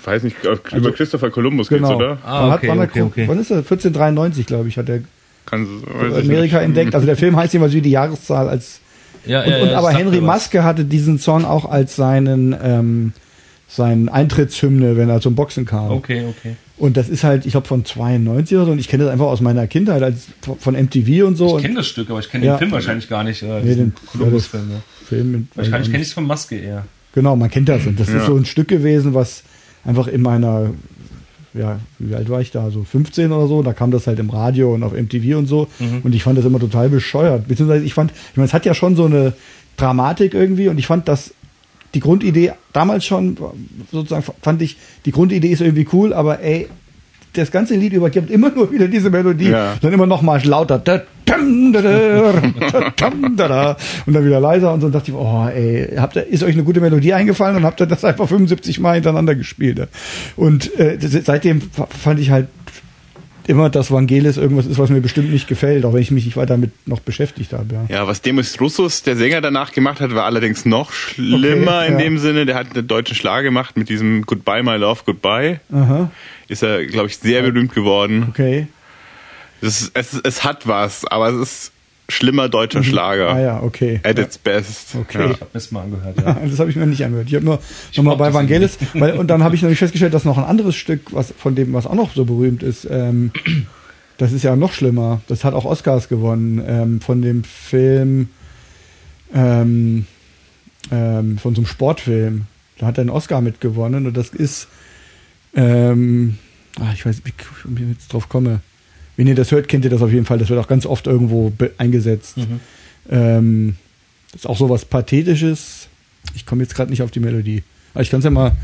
Weiß 0.03 0.23
nicht, 0.23 0.35
über 0.43 0.59
also, 0.71 0.91
Christopher 0.91 1.29
Columbus 1.29 1.69
genau. 1.69 1.89
geht's, 1.89 1.97
oder? 1.97 2.17
Ah, 2.23 2.55
okay, 2.55 2.69
hat, 2.69 2.89
okay, 2.89 3.01
okay. 3.01 3.27
Wann 3.27 3.39
ist 3.39 3.51
er? 3.51 3.57
1493, 3.57 4.45
glaube 4.45 4.67
ich, 4.67 4.77
hat 4.77 4.89
er 4.89 5.01
Kann, 5.45 5.67
Amerika 6.15 6.59
entdeckt. 6.59 6.93
Also 6.93 7.05
der 7.05 7.17
Film 7.17 7.35
heißt 7.35 7.53
jeweils 7.53 7.73
wie 7.73 7.81
die 7.81 7.91
Jahreszahl 7.91 8.49
als. 8.49 8.81
Ja, 9.25 9.43
und, 9.43 9.49
ja, 9.49 9.61
und 9.61 9.69
aber 9.69 9.91
Henry 9.91 10.21
Maske 10.21 10.63
hatte 10.63 10.85
diesen 10.85 11.19
Song 11.19 11.43
auch 11.43 11.69
als 11.69 11.95
seinen 11.95 12.55
ähm, 12.61 13.13
seinen 13.67 14.07
Eintrittshymne, 14.07 14.95
wenn 14.95 15.09
er 15.09 15.19
zum 15.19 15.35
Boxen 15.35 15.65
kam. 15.65 15.91
Okay, 15.91 16.25
okay. 16.29 16.55
Und 16.77 16.95
das 16.95 17.09
ist 17.09 17.23
halt, 17.23 17.45
ich 17.45 17.51
glaube, 17.51 17.67
von 17.67 17.83
92 17.83 18.55
oder 18.55 18.65
so. 18.67 18.71
Und 18.71 18.79
ich 18.79 18.87
kenne 18.87 19.03
das 19.03 19.11
einfach 19.11 19.25
aus 19.25 19.41
meiner 19.41 19.67
Kindheit, 19.67 20.03
als 20.03 20.27
von 20.59 20.75
MTV 20.75 21.25
und 21.25 21.35
so. 21.35 21.57
Ich 21.57 21.63
kenne 21.63 21.75
das 21.75 21.87
Stück, 21.87 22.09
aber 22.09 22.19
ich 22.19 22.29
kenne 22.29 22.45
ja. 22.45 22.55
den 22.55 22.59
Film 22.59 22.71
wahrscheinlich 22.71 23.09
gar 23.09 23.23
nicht. 23.23 23.41
Äh, 23.41 23.61
nee, 23.63 23.75
den 23.75 23.93
Columbus-Film. 24.11 24.69
Ja, 24.71 24.81
Film 25.05 25.47
wahrscheinlich 25.55 25.91
kenne 25.91 26.03
ich 26.03 26.09
es 26.09 26.13
von 26.13 26.25
Maske 26.25 26.57
eher. 26.57 26.85
Genau, 27.17 27.35
man 27.35 27.49
kennt 27.49 27.67
das. 27.67 27.87
Und 27.87 27.99
das 27.99 28.09
ja. 28.09 28.17
ist 28.17 28.27
so 28.27 28.35
ein 28.35 28.45
Stück 28.45 28.67
gewesen, 28.67 29.15
was 29.15 29.41
einfach 29.83 30.05
in 30.05 30.21
meiner, 30.21 30.69
ja, 31.55 31.79
wie 31.97 32.13
alt 32.13 32.29
war 32.29 32.41
ich 32.41 32.51
da? 32.51 32.69
So 32.69 32.83
15 32.83 33.31
oder 33.31 33.47
so. 33.47 33.63
Da 33.63 33.73
kam 33.73 33.89
das 33.89 34.05
halt 34.05 34.19
im 34.19 34.29
Radio 34.29 34.75
und 34.75 34.83
auf 34.83 34.93
MTV 34.93 35.35
und 35.35 35.47
so. 35.47 35.67
Mhm. 35.79 36.01
Und 36.03 36.13
ich 36.13 36.21
fand 36.21 36.37
das 36.37 36.45
immer 36.45 36.59
total 36.59 36.89
bescheuert. 36.89 37.47
Beziehungsweise 37.47 37.83
ich 37.83 37.95
fand, 37.95 38.11
ich 38.11 38.37
meine, 38.37 38.45
es 38.45 38.53
hat 38.53 38.67
ja 38.67 38.75
schon 38.75 38.95
so 38.95 39.05
eine 39.05 39.33
Dramatik 39.77 40.35
irgendwie 40.35 40.67
und 40.67 40.77
ich 40.77 40.85
fand 40.85 41.07
das 41.07 41.33
die 41.95 42.01
Grundidee 42.01 42.51
damals 42.71 43.03
schon, 43.03 43.35
sozusagen 43.91 44.23
fand 44.43 44.61
ich, 44.61 44.77
die 45.05 45.11
Grundidee 45.11 45.49
ist 45.49 45.61
irgendwie 45.61 45.87
cool, 45.93 46.13
aber 46.13 46.41
ey, 46.41 46.67
das 47.37 47.51
ganze 47.51 47.75
Lied 47.75 47.93
übergibt 47.93 48.29
immer 48.29 48.49
nur 48.49 48.71
wieder 48.71 48.87
diese 48.87 49.09
Melodie, 49.09 49.49
ja. 49.49 49.75
dann 49.81 49.93
immer 49.93 50.05
noch 50.05 50.21
mal 50.21 50.43
lauter 50.43 50.81
und 50.85 51.73
dann 54.13 54.25
wieder 54.25 54.39
leiser 54.39 54.73
und 54.73 54.81
so 54.81 54.87
und 54.87 54.95
dachte 54.95 55.11
ich, 55.11 55.17
oh 55.17 55.47
ey, 55.47 55.95
habt 55.97 56.15
ihr, 56.15 56.25
ist 56.25 56.43
euch 56.43 56.53
eine 56.53 56.63
gute 56.63 56.79
Melodie 56.79 57.13
eingefallen 57.13 57.57
und 57.57 57.63
habt 57.63 57.81
ihr 57.81 57.85
das 57.85 58.05
einfach 58.05 58.27
75 58.27 58.79
Mal 58.79 58.95
hintereinander 58.95 59.35
gespielt. 59.35 59.87
Und 60.35 60.77
äh, 60.79 60.97
seitdem 60.99 61.61
fand 61.61 62.19
ich 62.19 62.31
halt 62.31 62.47
immer, 63.47 63.69
dass 63.69 63.91
Vangelis 63.91 64.37
irgendwas 64.37 64.65
ist, 64.65 64.77
was 64.77 64.89
mir 64.89 65.01
bestimmt 65.01 65.31
nicht 65.31 65.47
gefällt, 65.47 65.85
auch 65.85 65.93
wenn 65.93 66.01
ich 66.01 66.11
mich 66.11 66.25
nicht 66.25 66.37
weiter 66.37 66.53
damit 66.53 66.71
noch 66.87 66.99
beschäftigt 66.99 67.53
habe. 67.53 67.65
Ja, 67.73 67.85
ja 67.87 68.07
was 68.07 68.21
Demis 68.21 68.59
Russos, 68.59 69.03
der 69.03 69.15
Sänger, 69.15 69.41
danach 69.41 69.71
gemacht 69.71 70.01
hat, 70.01 70.13
war 70.13 70.25
allerdings 70.25 70.65
noch 70.65 70.91
schlimmer 70.91 71.79
okay, 71.79 71.87
in 71.87 71.93
ja. 71.93 71.99
dem 71.99 72.17
Sinne. 72.17 72.45
Der 72.45 72.55
hat 72.55 72.75
einen 72.75 72.87
deutschen 72.87 73.15
Schlag 73.15 73.43
gemacht 73.43 73.77
mit 73.77 73.89
diesem 73.89 74.23
Goodbye, 74.23 74.63
My 74.63 74.75
Love, 74.75 75.01
Goodbye. 75.05 75.59
Aha. 75.71 76.11
Ist 76.47 76.63
er, 76.63 76.85
glaube 76.85 77.07
ich, 77.07 77.17
sehr 77.17 77.41
berühmt 77.41 77.73
geworden. 77.73 78.27
Okay. 78.29 78.67
Es, 79.61 79.91
es, 79.93 80.13
es 80.23 80.43
hat 80.43 80.67
was, 80.67 81.05
aber 81.05 81.29
es 81.29 81.35
ist 81.35 81.71
schlimmer 82.09 82.47
deutscher 82.49 82.79
mhm. 82.79 82.83
Schlager. 82.85 83.29
Ah 83.29 83.39
ja, 83.39 83.63
okay. 83.63 83.99
At 84.03 84.17
its 84.19 84.37
best. 84.37 84.95
Okay. 84.95 85.19
Ja. 85.19 85.31
Ich 85.31 85.41
habe 85.41 85.51
das 85.53 85.71
mal 85.71 85.81
angehört, 85.81 86.17
ja. 86.17 86.33
das 86.45 86.59
habe 86.59 86.69
ich 86.69 86.75
mir 86.75 86.85
nicht 86.85 87.03
angehört. 87.03 87.27
Ich 87.27 87.35
habe 87.35 87.45
nur 87.45 87.59
nochmal 87.95 88.17
bei 88.17 88.33
Vangelis, 88.33 88.77
weil, 88.93 89.13
und 89.13 89.27
dann 89.27 89.43
habe 89.43 89.55
ich 89.55 89.61
nämlich 89.63 89.79
festgestellt, 89.79 90.13
dass 90.13 90.25
noch 90.25 90.37
ein 90.37 90.45
anderes 90.45 90.75
Stück, 90.75 91.13
was 91.13 91.33
von 91.37 91.55
dem, 91.55 91.73
was 91.73 91.85
auch 91.85 91.95
noch 91.95 92.13
so 92.13 92.25
berühmt 92.25 92.63
ist, 92.63 92.87
ähm, 92.89 93.31
das 94.17 94.31
ist 94.31 94.43
ja 94.43 94.55
noch 94.55 94.73
schlimmer. 94.73 95.21
Das 95.27 95.43
hat 95.43 95.53
auch 95.53 95.65
Oscars 95.65 96.07
gewonnen, 96.07 96.63
ähm, 96.65 97.01
von 97.01 97.21
dem 97.21 97.43
Film, 97.43 98.29
ähm, 99.33 100.05
ähm, 100.91 101.37
von 101.37 101.55
so 101.55 101.61
einem 101.61 101.67
Sportfilm. 101.67 102.45
Da 102.79 102.87
hat 102.87 102.97
er 102.97 103.01
einen 103.01 103.09
Oscar 103.09 103.41
mitgewonnen 103.41 104.07
und 104.07 104.15
das 104.15 104.29
ist, 104.29 104.67
ähm, 105.57 106.37
ach, 106.79 106.93
ich 106.93 107.05
weiß 107.05 107.23
nicht, 107.25 107.35
wie 107.65 107.83
ich 107.83 107.89
jetzt 107.89 108.13
drauf 108.13 108.29
komme. 108.29 108.61
Wenn 109.17 109.27
ihr 109.27 109.35
das 109.35 109.51
hört, 109.51 109.67
kennt 109.67 109.83
ihr 109.83 109.89
das 109.89 110.01
auf 110.01 110.11
jeden 110.11 110.25
Fall. 110.25 110.37
Das 110.37 110.49
wird 110.49 110.59
auch 110.59 110.67
ganz 110.67 110.85
oft 110.85 111.07
irgendwo 111.07 111.51
eingesetzt. 111.77 112.37
Mhm. 112.37 112.59
Ähm, 113.09 113.75
das 114.31 114.41
ist 114.41 114.47
auch 114.47 114.57
so 114.57 114.69
was 114.69 114.85
Pathetisches. 114.85 115.89
Ich 116.35 116.45
komme 116.45 116.61
jetzt 116.61 116.75
gerade 116.75 116.91
nicht 116.91 117.01
auf 117.01 117.11
die 117.11 117.19
Melodie. 117.19 117.63
Aber 117.93 118.03
ich 118.03 118.11
kann 118.11 118.19
es 118.19 118.25
ja 118.25 118.29
mal, 118.29 118.55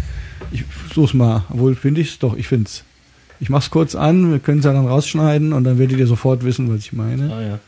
ich 0.52 0.64
such's 0.94 1.16
mal. 1.16 1.46
Obwohl, 1.50 1.76
finde 1.76 2.02
ich 2.02 2.10
es 2.10 2.20
doch, 2.20 2.38
ich 2.38 2.48
finde 2.48 2.68
es. 2.68 2.84
Ich 3.40 3.50
mach's 3.50 3.72
kurz 3.72 3.96
an, 3.96 4.32
wir 4.32 4.40
können 4.40 4.60
es 4.60 4.66
ja 4.66 4.74
dann 4.74 4.88
rausschneiden 4.88 5.54
und 5.54 5.64
dann 5.64 5.80
werdet 5.80 5.98
ihr 5.98 6.08
sofort 6.08 6.46
wissen, 6.46 6.70
was 6.70 6.82
ich 6.82 6.94
meine. 6.94 7.34
Ah 7.34 7.42
ja. 7.42 7.60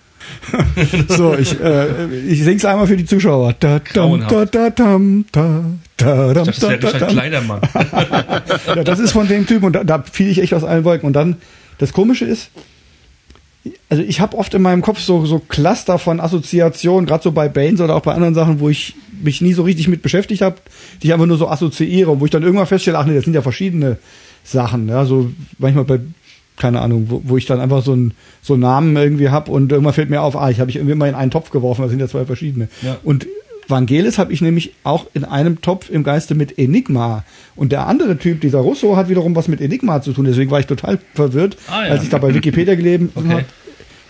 So, 1.07 1.35
ich, 1.35 1.59
äh, 1.59 2.05
ich 2.27 2.43
sing's 2.43 2.65
einmal 2.65 2.87
für 2.87 2.97
die 2.97 3.05
Zuschauer. 3.05 3.55
Da, 3.59 3.79
dam, 3.93 4.25
da, 4.27 4.45
da, 4.45 4.69
dam, 4.69 5.25
da, 5.31 5.63
da, 5.97 6.33
dam, 6.33 6.45
das 6.45 6.59
da, 6.59 6.77
da, 6.77 7.07
Kleidermann. 7.07 7.61
ja, 8.67 8.83
das 8.83 8.99
ist 8.99 9.11
von 9.11 9.27
dem 9.27 9.47
Typ 9.47 9.63
und 9.63 9.73
da, 9.73 9.83
da 9.83 10.03
fiel 10.03 10.29
ich 10.29 10.39
echt 10.39 10.53
aus 10.53 10.63
allen 10.63 10.83
Wolken. 10.83 11.07
Und 11.07 11.13
dann, 11.13 11.37
das 11.77 11.93
Komische 11.93 12.25
ist, 12.25 12.49
also 13.89 14.03
ich 14.03 14.19
habe 14.19 14.37
oft 14.37 14.53
in 14.53 14.61
meinem 14.61 14.81
Kopf 14.81 14.99
so, 14.99 15.25
so 15.25 15.39
Cluster 15.39 15.97
von 15.97 16.19
Assoziationen, 16.19 17.05
gerade 17.05 17.23
so 17.23 17.31
bei 17.31 17.49
Baines 17.49 17.81
oder 17.81 17.95
auch 17.95 18.01
bei 18.01 18.13
anderen 18.13 18.35
Sachen, 18.35 18.59
wo 18.59 18.69
ich 18.69 18.95
mich 19.21 19.41
nie 19.41 19.53
so 19.53 19.63
richtig 19.63 19.87
mit 19.87 20.01
beschäftigt 20.01 20.41
habe, 20.41 20.57
die 21.01 21.07
ich 21.07 21.13
einfach 21.13 21.25
nur 21.25 21.37
so 21.37 21.49
assoziiere, 21.49 22.19
wo 22.19 22.25
ich 22.25 22.31
dann 22.31 22.43
irgendwann 22.43 22.67
feststelle, 22.67 22.97
ach 22.97 23.05
nee, 23.05 23.15
das 23.15 23.23
sind 23.23 23.33
ja 23.33 23.41
verschiedene 23.41 23.97
Sachen. 24.43 24.87
Ja, 24.87 25.05
so 25.05 25.31
manchmal 25.57 25.85
bei, 25.85 25.99
keine 26.57 26.81
Ahnung, 26.81 27.07
wo, 27.09 27.21
wo 27.25 27.37
ich 27.37 27.45
dann 27.45 27.59
einfach 27.59 27.83
so 27.83 27.93
einen 27.93 28.13
so 28.41 28.55
Namen 28.55 28.95
irgendwie 28.95 29.29
hab 29.29 29.49
und 29.49 29.71
irgendwann 29.71 29.93
fällt 29.93 30.09
mir 30.09 30.21
auf, 30.21 30.35
ah, 30.35 30.49
ich 30.49 30.59
habe 30.59 30.69
ich 30.69 30.77
irgendwie 30.77 30.93
immer 30.93 31.07
in 31.07 31.15
einen 31.15 31.31
Topf 31.31 31.49
geworfen, 31.49 31.81
das 31.81 31.91
sind 31.91 31.99
ja 31.99 32.07
zwei 32.07 32.25
verschiedene. 32.25 32.69
Ja. 32.81 32.97
Und 33.03 33.27
Vangelis 33.67 34.17
habe 34.17 34.31
ich 34.31 34.41
nämlich 34.41 34.73
auch 34.83 35.07
in 35.13 35.25
einem 35.25 35.61
Topf 35.61 35.89
im 35.89 36.03
Geiste 36.03 36.35
mit 36.35 36.57
Enigma. 36.57 37.23
Und 37.55 37.71
der 37.71 37.87
andere 37.87 38.17
Typ, 38.17 38.41
dieser 38.41 38.59
Russo, 38.59 38.95
hat 38.95 39.09
wiederum 39.09 39.35
was 39.35 39.47
mit 39.47 39.61
Enigma 39.61 40.01
zu 40.01 40.13
tun. 40.13 40.25
Deswegen 40.25 40.51
war 40.51 40.59
ich 40.59 40.67
total 40.67 40.99
verwirrt, 41.13 41.57
ah, 41.67 41.85
ja. 41.85 41.91
als 41.91 42.03
ich 42.03 42.09
da 42.09 42.17
bei 42.17 42.33
Wikipedia 42.33 42.75
gelesen 42.75 43.09
okay. 43.15 43.29
habe. 43.29 43.45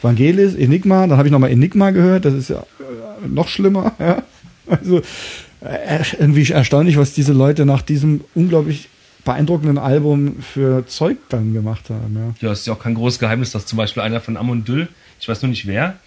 Vangelis, 0.01 0.55
Enigma, 0.55 1.07
dann 1.07 1.17
habe 1.17 1.27
ich 1.27 1.31
nochmal 1.31 1.51
Enigma 1.51 1.91
gehört, 1.91 2.25
das 2.25 2.33
ist 2.33 2.49
ja 2.49 2.57
äh, 2.57 3.27
noch 3.27 3.47
schlimmer. 3.47 3.93
Ja? 3.99 4.23
Also 4.67 5.01
äh, 5.61 6.03
irgendwie 6.19 6.51
erstaunlich, 6.51 6.97
was 6.97 7.13
diese 7.13 7.33
Leute 7.33 7.65
nach 7.65 7.81
diesem 7.81 8.21
unglaublich 8.33 8.89
beeindruckenden 9.25 9.77
Album 9.77 10.37
für 10.41 10.87
Zeug 10.87 11.17
dann 11.29 11.53
gemacht 11.53 11.89
haben. 11.89 12.15
Ja, 12.15 12.47
ja 12.47 12.53
es 12.53 12.61
ist 12.61 12.67
ja 12.67 12.73
auch 12.73 12.79
kein 12.79 12.93
großes 12.93 13.19
Geheimnis, 13.19 13.51
dass 13.51 13.65
zum 13.65 13.77
Beispiel 13.77 14.01
einer 14.03 14.21
von 14.21 14.37
Amundül, 14.37 14.87
ich 15.19 15.27
weiß 15.27 15.41
nur 15.41 15.49
nicht 15.49 15.67
wer, 15.67 15.99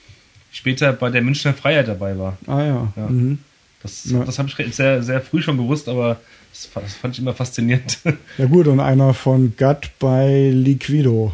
später 0.51 0.93
bei 0.93 1.11
der 1.11 1.21
Münchner 1.21 1.53
Freiheit 1.53 1.89
dabei 1.89 2.16
war. 2.16 2.39
Ah 2.47 2.62
ja. 2.62 2.93
ja. 2.97 3.07
Mhm. 3.09 3.39
Das, 3.83 4.11
ja. 4.11 4.25
das 4.25 4.39
habe 4.39 4.49
ich 4.49 4.75
sehr, 4.75 5.03
sehr 5.03 5.21
früh 5.21 5.43
schon 5.43 5.57
gewusst, 5.57 5.89
aber 5.89 6.21
das, 6.53 6.71
das, 6.75 6.95
fand 6.95 7.14
ich 7.14 7.21
immer 7.21 7.35
faszinierend. 7.35 7.99
Ja 8.39 8.47
gut, 8.47 8.66
und 8.66 8.81
einer 8.81 9.12
von 9.14 9.55
Gut 9.57 9.91
bei 9.99 10.51
Liquido. 10.53 11.33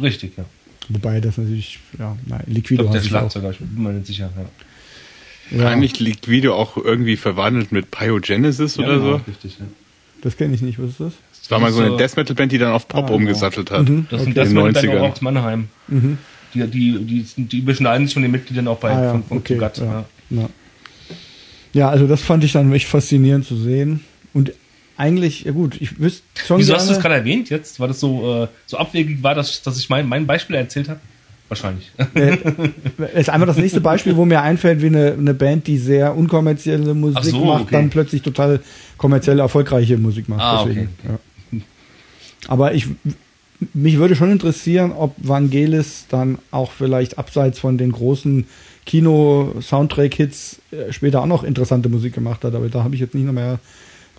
Richtig, 0.00 0.36
ja. 0.36 0.44
Wobei 0.88 1.20
das 1.20 1.38
natürlich, 1.38 1.78
ja, 1.98 2.16
nein, 2.26 2.42
Liquido. 2.46 2.84
Ich 2.84 2.90
glaub, 2.90 3.02
der 3.02 3.08
Schlagzeuger, 3.08 3.50
ich 3.50 3.58
bin 3.58 3.82
mir 3.82 3.92
nicht 3.92 4.06
sicher, 4.06 4.30
ja. 4.36 5.58
Ja. 5.58 5.68
Eigentlich 5.68 5.98
Liquido 5.98 6.54
auch 6.54 6.76
irgendwie 6.76 7.16
verwandelt 7.16 7.72
mit 7.72 7.90
Pyogenesis 7.90 8.76
ja, 8.76 8.84
oder 8.84 8.98
genau, 8.98 9.18
so? 9.18 9.24
Richtig, 9.26 9.58
ja. 9.58 9.66
Das 10.22 10.36
kenne 10.36 10.54
ich 10.54 10.62
nicht, 10.62 10.78
was 10.78 10.90
ist 10.90 11.00
das? 11.00 11.12
Das 11.40 11.50
war 11.50 11.58
mal 11.58 11.72
so 11.72 11.80
eine 11.80 11.96
Death 11.96 12.16
Metal 12.16 12.34
Band, 12.36 12.52
die 12.52 12.58
dann 12.58 12.72
auf 12.72 12.86
Pop 12.86 13.10
ah, 13.10 13.14
umgesattelt 13.14 13.70
hat. 13.70 13.88
Mhm. 13.88 14.06
Das 14.10 14.22
ist 14.22 14.28
okay. 14.28 14.40
ein 14.40 14.44
Death 14.44 14.52
Metal 14.52 14.72
Band 14.72 15.00
auch 15.00 15.12
aus 15.12 15.20
Mannheim. 15.20 15.68
Mhm 15.88 16.18
die, 16.54 16.66
die, 16.66 16.98
die, 16.98 17.44
die 17.44 17.60
beschneiden 17.60 18.06
sich 18.06 18.14
von 18.14 18.22
den 18.22 18.32
Mitgliedern 18.32 18.68
auch 18.68 18.78
bei 18.78 18.90
ah, 18.90 19.02
ja, 19.02 19.10
von, 19.12 19.24
von 19.24 19.38
okay, 19.38 19.56
Gatt, 19.56 19.78
ja. 19.78 20.04
Ja. 20.30 20.48
ja. 21.72 21.88
also 21.88 22.06
das 22.06 22.22
fand 22.22 22.44
ich 22.44 22.52
dann 22.52 22.72
echt 22.72 22.86
faszinierend 22.86 23.46
zu 23.46 23.56
sehen. 23.56 24.00
Und 24.32 24.52
eigentlich, 24.96 25.44
ja 25.44 25.52
gut, 25.52 25.80
ich 25.80 25.98
wüsste 25.98 26.22
schon. 26.46 26.58
Wieso 26.58 26.68
gerne, 26.68 26.80
hast 26.80 26.88
du 26.88 26.94
das 26.94 27.02
gerade 27.02 27.14
erwähnt 27.16 27.50
jetzt? 27.50 27.80
Weil 27.80 27.88
das 27.88 28.00
so, 28.00 28.44
äh, 28.44 28.48
so 28.66 28.78
abwegig 28.78 29.22
war, 29.22 29.34
dass, 29.34 29.62
dass 29.62 29.78
ich 29.78 29.88
mein, 29.88 30.08
mein 30.08 30.26
Beispiel 30.26 30.56
erzählt 30.56 30.88
habe? 30.88 31.00
Wahrscheinlich. 31.50 31.90
Äh, 32.14 32.38
ist 33.18 33.28
einfach 33.28 33.48
das 33.48 33.56
nächste 33.56 33.80
Beispiel, 33.80 34.16
wo 34.16 34.24
mir 34.24 34.40
einfällt, 34.40 34.82
wie 34.82 34.86
eine, 34.86 35.14
eine 35.14 35.34
Band, 35.34 35.66
die 35.66 35.78
sehr 35.78 36.16
unkommerzielle 36.16 36.94
Musik 36.94 37.24
so, 37.24 37.44
macht, 37.44 37.62
okay. 37.62 37.72
dann 37.72 37.90
plötzlich 37.90 38.22
total 38.22 38.60
kommerziell 38.96 39.40
erfolgreiche 39.40 39.98
Musik 39.98 40.28
macht. 40.28 40.40
Ah, 40.40 40.64
Deswegen, 40.64 40.88
okay. 41.02 41.18
ja. 41.52 41.60
Aber 42.46 42.72
ich 42.72 42.86
mich 43.74 43.98
würde 43.98 44.16
schon 44.16 44.30
interessieren, 44.30 44.92
ob 44.92 45.14
Vangelis 45.18 46.06
dann 46.08 46.38
auch 46.50 46.70
vielleicht 46.70 47.18
abseits 47.18 47.58
von 47.58 47.76
den 47.76 47.92
großen 47.92 48.46
Kino-Soundtrack-Hits 48.86 50.60
äh, 50.70 50.92
später 50.92 51.20
auch 51.20 51.26
noch 51.26 51.42
interessante 51.42 51.88
Musik 51.88 52.14
gemacht 52.14 52.44
hat, 52.44 52.54
aber 52.54 52.68
da 52.68 52.84
habe 52.84 52.94
ich 52.94 53.00
jetzt 53.00 53.14
nicht 53.14 53.26
noch 53.26 53.32
mehr 53.32 53.58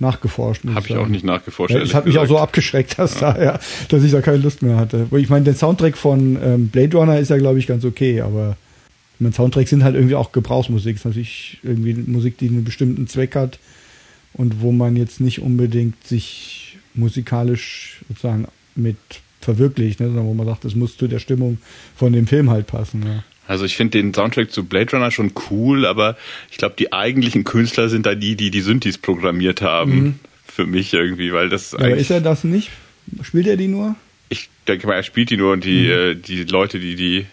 nachgeforscht. 0.02 0.64
Habe 0.66 0.88
ich 0.88 0.96
auch 0.96 1.08
nicht 1.08 1.24
nachgeforscht. 1.24 1.74
Ja, 1.74 1.80
das 1.80 1.94
hat 1.94 2.06
mich 2.06 2.18
auch 2.18 2.28
so 2.28 2.38
abgeschreckt, 2.38 2.98
dass, 3.00 3.20
ja. 3.20 3.34
da, 3.34 3.44
ja, 3.44 3.60
dass 3.90 4.04
ich 4.04 4.12
da 4.12 4.22
keine 4.22 4.38
Lust 4.38 4.62
mehr 4.62 4.78
hatte. 4.78 5.08
Ich 5.16 5.30
meine, 5.30 5.46
der 5.46 5.56
Soundtrack 5.56 5.98
von 5.98 6.38
ähm, 6.44 6.68
Blade 6.68 6.98
Runner 6.98 7.20
ist 7.20 7.30
ja, 7.30 7.38
glaube 7.38 7.60
ich, 7.60 7.68
ganz 7.68 7.86
okay, 7.86 8.22
aber 8.22 8.58
mein 9.20 9.34
Soundtracks 9.34 9.70
sind 9.70 9.84
halt 9.84 9.96
irgendwie 9.96 10.16
auch 10.16 10.32
Gebrauchsmusik. 10.32 10.96
Das 10.96 11.02
ist 11.02 11.06
natürlich 11.06 11.60
irgendwie 11.64 11.94
Musik, 11.94 12.38
die 12.40 12.50
einen 12.50 12.64
bestimmten 12.64 13.08
Zweck 13.08 13.36
hat 13.36 13.60
und 14.34 14.62
wo 14.62 14.72
man 14.72 14.96
jetzt 14.96 15.22
nicht 15.22 15.42
unbedingt 15.42 16.06
sich 16.06 16.78
musikalisch 16.94 18.02
sozusagen 18.10 18.48
mit 18.76 18.98
verwirklicht, 19.40 20.00
ne? 20.00 20.08
sondern 20.08 20.26
wo 20.26 20.34
man 20.34 20.46
sagt, 20.46 20.66
es 20.66 20.76
muss 20.76 20.98
zu 20.98 21.08
der 21.08 21.20
Stimmung 21.20 21.58
von 21.96 22.14
dem 22.14 22.28
Film 22.28 22.50
halt 22.50 22.68
passen. 22.68 23.04
Ja. 23.06 23.24
Also 23.52 23.66
ich 23.66 23.76
finde 23.76 24.02
den 24.02 24.14
Soundtrack 24.14 24.50
zu 24.50 24.64
Blade 24.64 24.92
Runner 24.94 25.12
schon 25.12 25.34
cool, 25.50 25.86
aber 25.86 26.16
ich 26.52 26.58
glaube, 26.58 26.76
die 26.80 26.94
eigentlichen 26.94 27.44
Künstler 27.44 27.90
sind 27.90 28.06
da 28.06 28.16
die, 28.16 28.38
die 28.38 28.50
die 28.50 28.62
Synthes 28.62 28.98
programmiert 28.98 29.62
haben. 29.62 29.94
Mhm. 29.94 30.20
Für 30.46 30.66
mich 30.66 30.94
irgendwie, 30.94 31.34
weil 31.34 31.50
das. 31.50 31.76
Aber 31.76 31.90
ist 31.90 32.12
er 32.12 32.22
das 32.22 32.46
nicht? 32.46 32.70
Spielt 33.22 33.48
er 33.48 33.58
die 33.58 33.68
nur? 33.68 33.96
Ich 34.30 34.50
denke 34.70 34.88
mal, 34.88 34.94
er 34.94 35.04
spielt 35.04 35.32
die 35.32 35.36
nur 35.36 35.52
und 35.52 35.66
die, 35.66 35.84
mhm. 35.84 35.92
äh, 35.92 36.16
die 36.16 36.46
Leute, 36.46 36.80
die 36.80 36.96
die, 36.96 37.26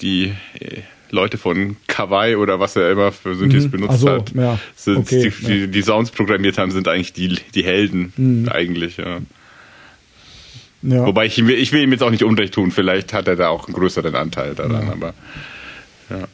die 0.00 0.32
äh, 0.58 0.80
Leute 1.10 1.36
von 1.36 1.76
Kawaii 1.86 2.36
oder 2.36 2.58
was 2.58 2.74
er 2.76 2.90
immer 2.90 3.12
für 3.12 3.34
Synthes 3.34 3.66
mhm. 3.66 3.70
benutzt 3.72 4.00
so, 4.00 4.08
hat, 4.08 4.32
ja. 4.34 4.58
sind, 4.74 4.96
okay, 4.96 5.30
die, 5.38 5.44
ja. 5.44 5.48
die, 5.48 5.68
die 5.68 5.82
Sounds 5.82 6.12
programmiert 6.12 6.56
haben, 6.56 6.70
sind 6.70 6.88
eigentlich 6.88 7.12
die, 7.12 7.36
die 7.54 7.62
Helden 7.62 8.14
mhm. 8.16 8.48
eigentlich, 8.48 8.96
ja. 8.96 9.18
Ja. 10.86 11.04
Wobei 11.04 11.26
ich, 11.26 11.38
ich 11.38 11.72
will 11.72 11.82
ihm 11.82 11.90
jetzt 11.92 12.02
auch 12.02 12.10
nicht 12.10 12.22
Unrecht 12.22 12.54
tun, 12.54 12.70
vielleicht 12.70 13.12
hat 13.12 13.26
er 13.26 13.36
da 13.36 13.48
auch 13.48 13.66
einen 13.66 13.74
größeren 13.74 14.14
Anteil 14.14 14.54
daran, 14.54 14.86
ja. 14.86 14.92
aber 14.92 15.14
ja. 16.10 16.28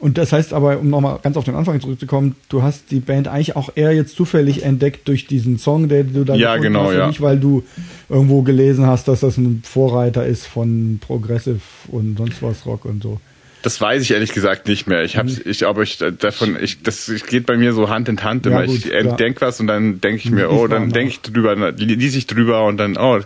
Und 0.00 0.16
das 0.16 0.32
heißt 0.32 0.52
aber, 0.52 0.78
um 0.78 0.90
nochmal 0.90 1.18
ganz 1.22 1.36
auf 1.36 1.44
den 1.44 1.56
Anfang 1.56 1.80
zurückzukommen, 1.80 2.36
du 2.48 2.62
hast 2.62 2.92
die 2.92 3.00
Band 3.00 3.26
eigentlich 3.26 3.56
auch 3.56 3.70
eher 3.74 3.92
jetzt 3.92 4.14
zufällig 4.14 4.62
entdeckt 4.62 5.08
durch 5.08 5.26
diesen 5.26 5.58
Song, 5.58 5.88
den 5.88 6.12
du 6.12 6.24
da 6.24 6.34
ja, 6.34 6.56
genau, 6.56 6.84
hast, 6.84 6.94
ja. 6.94 7.08
nicht 7.08 7.20
weil 7.20 7.40
du 7.40 7.64
irgendwo 8.08 8.42
gelesen 8.42 8.86
hast, 8.86 9.08
dass 9.08 9.20
das 9.20 9.38
ein 9.38 9.62
Vorreiter 9.64 10.24
ist 10.24 10.46
von 10.46 11.00
Progressive 11.00 11.60
und 11.88 12.16
sonst 12.16 12.42
was 12.42 12.64
Rock 12.64 12.84
und 12.84 13.02
so. 13.02 13.20
Das 13.62 13.80
weiß 13.80 14.02
ich 14.02 14.12
ehrlich 14.12 14.32
gesagt 14.32 14.68
nicht 14.68 14.86
mehr. 14.86 15.02
Ich 15.02 15.16
hab's, 15.16 15.44
mhm. 15.44 15.50
ich 15.50 15.66
aber 15.66 15.82
ich 15.82 15.98
davon, 15.98 16.56
ich 16.60 16.82
das 16.82 17.10
geht 17.28 17.46
bei 17.46 17.56
mir 17.56 17.72
so 17.72 17.88
Hand 17.88 18.08
in 18.08 18.22
Hand 18.22 18.46
immer. 18.46 18.60
Ja, 18.60 18.66
gut, 18.66 18.84
ich 18.84 18.92
entdenk 18.92 19.40
was 19.40 19.60
und 19.60 19.66
dann 19.66 20.00
denke 20.00 20.22
ich 20.24 20.30
mir, 20.30 20.50
oh, 20.50 20.66
dann 20.68 20.90
denke 20.90 21.10
ich 21.10 21.20
drüber, 21.20 21.72
lese 21.72 22.18
ich 22.18 22.26
drüber 22.26 22.64
und 22.64 22.76
dann, 22.76 22.96
oh, 22.96 23.20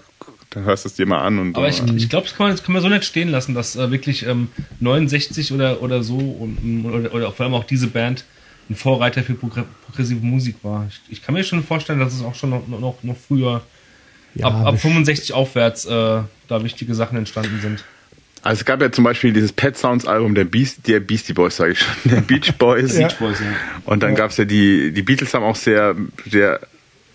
dann 0.51 0.65
hörst 0.65 0.85
du 0.85 0.89
es 0.89 0.95
dir 0.95 1.07
mal 1.07 1.23
an 1.23 1.39
und. 1.39 1.57
Aber 1.57 1.69
ich, 1.69 1.83
ich 1.97 2.09
glaube, 2.09 2.27
das 2.27 2.37
kann 2.37 2.47
man, 2.47 2.57
das 2.57 2.65
kann 2.65 2.73
man 2.73 2.83
so 2.83 2.89
nicht 2.89 3.05
stehen 3.05 3.29
lassen, 3.29 3.55
dass 3.55 3.77
äh, 3.77 3.91
wirklich 3.91 4.27
ähm, 4.27 4.49
69 4.81 5.53
oder 5.53 5.83
oder 5.83 6.03
so 6.03 6.17
und 6.17 6.85
oder, 6.85 7.15
oder 7.15 7.33
vor 7.33 7.45
allem 7.45 7.55
auch 7.55 7.65
diese 7.65 7.89
Band 7.89 8.25
ein 8.71 8.77
Vorreiter 8.77 9.23
für 9.23 9.35
progressive 9.35 10.25
Musik 10.25 10.57
war. 10.63 10.87
Ich, 10.89 11.01
ich, 11.11 11.23
kann 11.23 11.35
mir 11.35 11.45
schon 11.45 11.65
vorstellen, 11.65 11.99
dass 11.99 12.15
es 12.15 12.23
auch 12.23 12.35
schon 12.35 12.51
noch, 12.51 12.67
noch, 12.69 13.03
noch 13.03 13.17
früher, 13.17 13.63
ja, 14.35 14.47
ab, 14.47 14.67
ab 14.67 14.81
65 14.81 15.33
aufwärts, 15.33 15.85
äh, 15.85 16.23
da 16.49 16.65
wichtige 16.65 16.95
Sachen 16.95 17.19
entstanden 17.19 17.61
sind. 17.61 17.85
Also 18.43 18.61
es 18.61 18.65
gab 18.65 18.81
ja 18.83 18.91
zum 18.91 19.05
Beispiel 19.05 19.33
dieses 19.33 19.53
Pet 19.53 19.77
Sounds 19.77 20.07
Album 20.07 20.35
der, 20.35 20.45
Beast, 20.45 20.89
der 20.89 21.01
Beastie 21.01 21.33
Boys, 21.33 21.57
sage 21.57 21.73
ich 21.73 21.79
schon, 21.79 21.95
der 22.05 22.21
Beach 22.23 22.53
Boys. 22.59 22.99
ja. 22.99 23.07
Beach 23.07 23.19
Boys 23.19 23.41
ja. 23.41 23.47
Und 23.85 24.03
dann 24.03 24.11
ja. 24.11 24.17
gab's 24.17 24.37
ja 24.37 24.45
die, 24.45 24.93
die 24.93 25.03
Beatles 25.03 25.33
haben 25.35 25.45
auch 25.45 25.57
sehr, 25.57 25.95
sehr, 26.29 26.61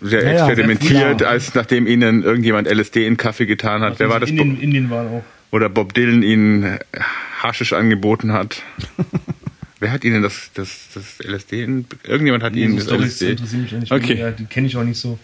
sehr 0.00 0.24
ja, 0.24 0.46
experimentiert, 0.46 1.22
als 1.22 1.54
nachdem 1.54 1.86
ihnen 1.86 2.22
irgendjemand 2.22 2.66
LSD 2.66 3.06
in 3.06 3.16
Kaffee 3.18 3.46
getan 3.46 3.82
hat. 3.82 3.90
Also 3.90 4.00
Wer 4.00 4.10
war 4.10 4.20
das? 4.20 4.30
Indien, 4.30 4.60
Indien 4.60 4.90
war 4.90 5.04
auch. 5.06 5.24
Oder 5.50 5.68
Bob 5.68 5.94
Dylan 5.94 6.22
ihnen 6.22 6.78
Haschisch 7.42 7.72
angeboten 7.72 8.32
hat. 8.32 8.62
Wer 9.80 9.92
hat 9.92 10.04
Ihnen 10.04 10.22
das, 10.22 10.50
das, 10.54 10.88
das 10.94 11.18
LSD? 11.24 11.62
In, 11.62 11.86
irgendjemand 12.02 12.42
hat 12.42 12.54
nee, 12.54 12.64
Ihnen 12.64 12.80
so 12.80 12.96
das 12.96 13.06
LSD? 13.06 13.30
interessiert 13.30 13.62
mich 13.62 13.74
eigentlich 13.74 13.92
okay. 13.92 14.14
Ja, 14.18 14.30
die 14.32 14.46
kenne 14.46 14.66
ich 14.66 14.76
auch 14.76 14.82
nicht 14.82 14.98
so. 14.98 15.18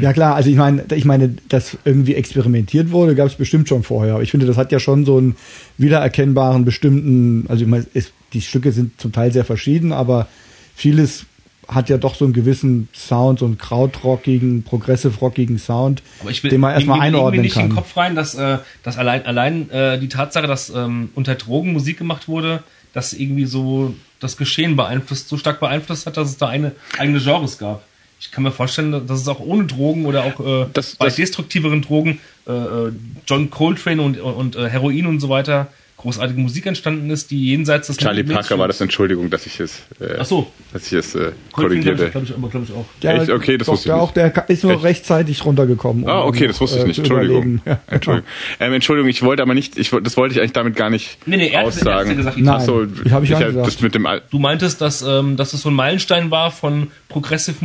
Ja 0.00 0.12
klar, 0.12 0.34
also 0.34 0.48
ich 0.48 0.56
meine, 0.56 0.84
ich 0.94 1.04
meine, 1.04 1.34
dass 1.48 1.76
irgendwie 1.84 2.14
experimentiert 2.14 2.90
wurde, 2.90 3.14
gab 3.14 3.26
es 3.26 3.34
bestimmt 3.34 3.68
schon 3.68 3.82
vorher. 3.82 4.14
Aber 4.14 4.22
ich 4.22 4.30
finde, 4.30 4.46
das 4.46 4.56
hat 4.56 4.72
ja 4.72 4.80
schon 4.80 5.04
so 5.04 5.18
einen 5.18 5.36
wiedererkennbaren 5.76 6.64
bestimmten, 6.64 7.44
also 7.48 7.64
ich 7.64 7.68
meine, 7.68 7.86
es, 7.92 8.12
die 8.32 8.40
Stücke 8.40 8.72
sind 8.72 9.00
zum 9.00 9.12
Teil 9.12 9.32
sehr 9.32 9.44
verschieden, 9.44 9.92
aber 9.92 10.28
vieles 10.74 11.26
hat 11.68 11.88
ja 11.88 11.98
doch 11.98 12.14
so 12.14 12.24
einen 12.24 12.34
gewissen 12.34 12.88
Sound, 12.94 13.38
so 13.38 13.46
einen 13.46 13.58
krautrockigen, 13.58 14.64
progressive-rockigen 14.64 15.58
Sound, 15.58 16.02
den 16.42 16.60
man 16.60 16.74
erstmal 16.74 17.00
einordnen 17.00 17.42
nicht 17.42 17.54
kann. 17.54 17.64
in 17.64 17.70
den 17.70 17.76
Kopf 17.76 17.96
rein, 17.96 18.14
dass, 18.14 18.34
äh, 18.34 18.58
dass 18.82 18.98
allein, 18.98 19.24
allein 19.26 19.70
äh, 19.70 19.98
die 19.98 20.08
Tatsache, 20.08 20.46
dass 20.46 20.70
ähm, 20.70 21.10
unter 21.14 21.34
Drogen 21.34 21.72
Musik 21.72 21.98
gemacht 21.98 22.28
wurde, 22.28 22.62
das 22.92 23.12
irgendwie 23.12 23.46
so 23.46 23.94
das 24.20 24.36
Geschehen 24.36 24.76
beeinflusst, 24.76 25.28
so 25.28 25.36
stark 25.36 25.60
beeinflusst 25.60 26.06
hat, 26.06 26.16
dass 26.16 26.28
es 26.28 26.36
da 26.36 26.48
eine 26.48 26.72
eigene 26.98 27.18
Genres 27.18 27.58
gab. 27.58 27.82
Ich 28.20 28.30
kann 28.30 28.42
mir 28.42 28.52
vorstellen, 28.52 29.06
dass 29.06 29.20
es 29.20 29.28
auch 29.28 29.40
ohne 29.40 29.64
Drogen 29.64 30.06
oder 30.06 30.24
auch 30.24 30.40
äh, 30.40 30.66
das, 30.72 30.96
bei 30.96 31.06
das 31.06 31.16
destruktiveren 31.16 31.82
Drogen 31.82 32.20
äh, 32.46 32.52
äh 32.52 32.92
John 33.26 33.50
Coltrane 33.50 34.02
und, 34.02 34.20
und 34.20 34.56
äh, 34.56 34.68
Heroin 34.68 35.06
und 35.06 35.20
so 35.20 35.28
weiter 35.28 35.68
großartige 35.96 36.38
Musik 36.38 36.66
entstanden 36.66 37.08
ist, 37.10 37.30
die 37.30 37.46
jenseits 37.46 37.86
des 37.86 37.96
Charlie 37.96 38.24
Parker 38.24 38.58
war 38.58 38.68
das, 38.68 38.80
Entschuldigung, 38.80 39.30
dass 39.30 39.46
ich 39.46 39.58
es, 39.60 39.82
äh, 40.00 40.16
Ach 40.18 40.24
so. 40.24 40.50
dass 40.72 40.86
ich 40.86 40.92
es 40.92 41.14
äh, 41.14 41.32
korrigierte. 41.52 42.10
Glaube 42.10 42.26
ich, 42.26 42.50
glaub 42.50 42.62
ich, 42.62 42.72
auch. 42.72 42.84
Der, 43.00 43.22
Echt? 43.22 43.30
Okay, 43.30 43.56
das 43.56 43.66
doch, 43.66 43.74
wusste 43.74 43.88
ich 43.88 43.94
nicht. 43.94 44.02
Auch, 44.02 44.12
der 44.12 44.48
ist 44.48 44.64
nur 44.64 44.72
Echt? 44.74 44.84
rechtzeitig 44.84 45.44
runtergekommen. 45.44 46.06
ah, 46.08 46.24
okay, 46.24 46.46
das 46.46 46.60
wusste 46.60 46.78
ich 46.78 46.84
äh, 46.84 46.88
nicht. 46.88 46.98
Entschuldigung. 46.98 47.60
Ja, 47.64 47.80
Entschuldigung. 47.86 48.28
Ähm, 48.60 48.72
Entschuldigung, 48.72 49.08
ich 49.08 49.22
wollte 49.22 49.42
aber 49.42 49.54
nicht, 49.54 49.78
ich, 49.78 49.90
das 49.90 50.16
wollte 50.16 50.34
ich 50.34 50.40
eigentlich 50.40 50.52
damit 50.52 50.76
gar 50.76 50.90
nicht 50.90 51.18
nee, 51.26 51.36
nee, 51.36 51.48
er 51.48 51.62
aussagen. 51.62 52.10
Er 52.10 52.16
gesagt, 52.16 52.38
Nein, 52.38 52.60
so, 52.66 52.84
ich 53.04 53.12
habe 53.12 53.24
ich, 53.24 53.30
ich 53.30 53.38
gesagt. 53.38 53.66
Das 53.66 53.80
mit 53.80 53.94
dem 53.94 54.06
du 54.30 54.38
meintest, 54.38 54.80
dass, 54.80 55.02
ähm, 55.02 55.36
dass 55.36 55.54
es 55.54 55.62
so 55.62 55.70
ein 55.70 55.74
Meilenstein 55.74 56.30
war 56.30 56.50
von 56.50 56.88
progressiv, 57.08 57.56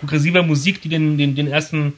progressiver 0.00 0.42
Musik, 0.42 0.80
die 0.82 0.88
den, 0.88 1.18
den, 1.18 1.34
den 1.34 1.46
ersten 1.46 1.92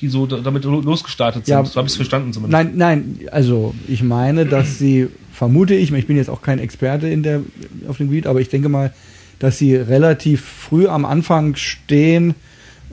die 0.00 0.08
so 0.08 0.26
damit 0.26 0.64
losgestartet 0.64 1.46
sind. 1.46 1.52
Ja, 1.52 1.64
so 1.64 1.76
habe 1.76 1.86
ich 1.86 1.92
es 1.92 1.96
verstanden 1.96 2.32
zumindest. 2.32 2.52
Nein, 2.52 2.72
nein, 2.76 3.28
also 3.30 3.74
ich 3.88 4.02
meine, 4.02 4.44
dass 4.44 4.78
sie, 4.78 5.08
vermute 5.34 5.74
ich, 5.74 5.92
ich 5.92 6.06
bin 6.06 6.16
jetzt 6.16 6.30
auch 6.30 6.42
kein 6.42 6.58
Experte 6.58 7.08
in 7.08 7.22
der, 7.22 7.40
auf 7.88 7.98
dem 7.98 8.08
Gebiet, 8.08 8.26
aber 8.26 8.40
ich 8.40 8.48
denke 8.48 8.68
mal, 8.68 8.92
dass 9.38 9.58
sie 9.58 9.74
relativ 9.74 10.42
früh 10.42 10.86
am 10.86 11.04
Anfang 11.04 11.56
stehen 11.56 12.34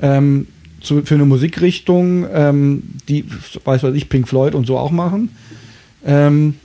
ähm, 0.01 0.47
zu, 0.81 1.03
für 1.03 1.15
eine 1.15 1.25
Musikrichtung, 1.25 2.25
ähm, 2.33 2.83
die, 3.07 3.25
weiß 3.63 3.83
was 3.83 3.95
ich, 3.95 4.09
Pink 4.09 4.27
Floyd 4.27 4.55
und 4.55 4.65
so 4.65 4.77
auch 4.77 4.91
machen. 4.91 5.29
Ähm, 6.05 6.55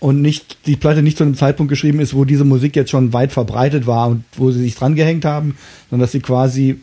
und 0.00 0.22
nicht 0.22 0.58
die 0.66 0.76
Platte 0.76 1.02
nicht 1.02 1.18
zu 1.18 1.24
einem 1.24 1.34
Zeitpunkt 1.34 1.70
geschrieben 1.70 1.98
ist, 1.98 2.14
wo 2.14 2.24
diese 2.24 2.44
Musik 2.44 2.76
jetzt 2.76 2.90
schon 2.90 3.12
weit 3.12 3.32
verbreitet 3.32 3.86
war 3.86 4.08
und 4.08 4.22
wo 4.36 4.50
sie 4.50 4.60
sich 4.60 4.76
dran 4.76 4.94
gehängt 4.94 5.24
haben, 5.24 5.56
sondern 5.90 6.04
dass 6.04 6.12
sie 6.12 6.20
quasi 6.20 6.76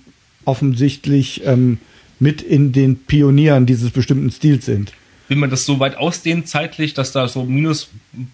offensichtlich 0.44 1.44
ähm, 1.46 1.78
mit 2.20 2.42
in 2.42 2.72
den 2.72 2.98
Pionieren 2.98 3.66
dieses 3.66 3.92
bestimmten 3.92 4.32
Stils 4.32 4.66
sind. 4.66 4.92
Wenn 5.28 5.40
man 5.40 5.50
das 5.50 5.66
so 5.66 5.80
weit 5.80 5.98
ausdehnt 5.98 6.48
zeitlich, 6.48 6.94
dass 6.94 7.12
da 7.12 7.28
so 7.28 7.44
minus, 7.44 7.90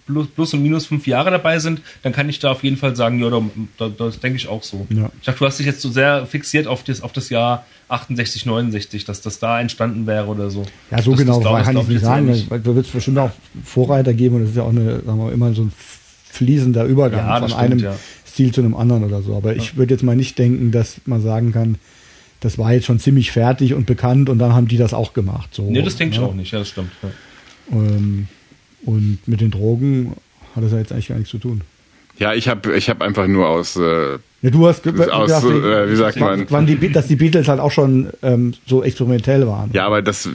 plus, 0.06 0.28
plus 0.28 0.54
und 0.54 0.62
minus 0.62 0.86
fünf 0.86 1.08
Jahre 1.08 1.32
dabei 1.32 1.60
sind, 1.60 1.82
dann 2.04 2.12
kann 2.12 2.28
ich 2.30 2.40
da 2.40 2.52
auf 2.52 2.64
jeden 2.64 2.78
Fall 2.78 2.96
sagen, 2.96 3.20
ja, 3.20 3.30
da, 3.30 3.42
da, 3.78 3.90
das 3.90 4.20
denke 4.20 4.38
ich 4.38 4.48
auch 4.48 4.64
so. 4.64 4.86
Ja. 4.90 5.10
Ich 5.20 5.26
dachte, 5.26 5.40
du 5.40 5.46
hast 5.46 5.60
dich 5.60 5.66
jetzt 5.66 5.82
so 5.82 5.90
sehr 5.90 6.26
fixiert 6.26 6.68
auf 6.68 6.84
das, 6.84 7.02
auf 7.02 7.14
das 7.14 7.30
Jahr 7.30 7.66
68, 7.88 8.46
69, 8.46 9.06
dass 9.06 9.22
das 9.22 9.40
da 9.40 9.60
entstanden 9.60 10.08
wäre 10.08 10.28
oder 10.28 10.50
so. 10.50 10.66
Ja, 10.90 11.02
so 11.02 11.12
das, 11.12 11.20
genau 11.20 11.42
das 11.42 11.66
kann 11.66 11.78
ich 11.78 11.88
nicht 11.88 12.02
sagen. 12.02 12.48
Da 12.50 12.76
wird 12.76 12.86
es 12.86 12.92
bestimmt 12.92 13.20
auch 13.20 13.32
Vorreiter 13.64 14.14
geben 14.14 14.36
und 14.36 14.42
das 14.42 14.52
ist 14.52 14.58
ja 14.58 14.64
auch 14.64 14.70
eine, 14.70 15.02
sagen 15.02 15.20
wir, 15.20 15.32
immer 15.32 15.54
so 15.54 15.64
ein 15.64 15.74
fließender 16.32 16.86
Übergang 16.86 17.28
ja, 17.28 17.40
von 17.40 17.50
stimmt, 17.50 17.62
einem 17.62 17.80
ja. 17.80 17.96
Stil 18.26 18.54
zu 18.54 18.62
einem 18.62 18.76
anderen 18.76 19.04
oder 19.04 19.22
so. 19.22 19.36
Aber 19.36 19.56
ich 19.56 19.76
würde 19.76 19.94
jetzt 19.94 20.04
mal 20.04 20.16
nicht 20.16 20.40
denken, 20.40 20.72
dass 20.72 21.02
man 21.06 21.22
sagen 21.22 21.52
kann, 21.52 21.78
das 22.42 22.58
war 22.58 22.74
jetzt 22.74 22.86
schon 22.86 23.00
ziemlich 23.00 23.32
fertig 23.32 23.74
und 23.74 23.86
bekannt 23.86 24.30
und 24.30 24.40
dann 24.40 24.54
haben 24.54 24.68
die 24.68 24.78
das 24.78 24.94
auch 24.94 25.14
gemacht. 25.14 25.50
So, 25.54 25.64
nee, 25.64 25.82
das 25.82 25.96
denke 25.96 26.16
ich 26.16 26.20
ne? 26.20 26.28
auch 26.28 26.34
nicht, 26.34 26.52
ja, 26.52 26.60
das 26.60 26.70
stimmt. 26.70 26.92
Ja. 27.02 27.10
Ähm, 27.72 28.28
und 28.86 29.20
mit 29.28 29.42
den 29.42 29.52
Drogen 29.52 30.14
hat 30.56 30.64
das 30.64 30.72
ja 30.74 30.80
jetzt 30.80 30.92
eigentlich 30.92 31.08
gar 31.08 31.16
nichts 31.16 31.32
zu 31.32 31.38
tun. 31.38 31.62
Ja, 32.18 32.34
ich 32.34 32.48
habe 32.48 32.76
ich 32.76 32.90
hab 32.90 33.02
einfach 33.02 33.28
nur 33.28 33.48
aus. 33.48 33.78
Äh, 33.78 34.18
ja, 34.42 34.50
du 34.50 34.68
hast 34.68 34.86
aus, 34.86 34.94
gedacht, 34.94 35.44
äh, 35.46 35.90
wie 35.90 35.96
sagt 35.96 36.20
man? 36.20 36.46
Wann 36.50 36.66
die, 36.66 36.92
dass 36.92 37.08
die 37.08 37.16
Beatles 37.16 37.48
halt 37.48 37.60
auch 37.60 37.72
schon 37.72 38.10
ähm, 38.22 38.54
so 38.66 38.84
experimentell 38.84 39.48
waren. 39.48 39.70
Ja, 39.74 39.86
aber 39.86 40.02
das. 40.02 40.28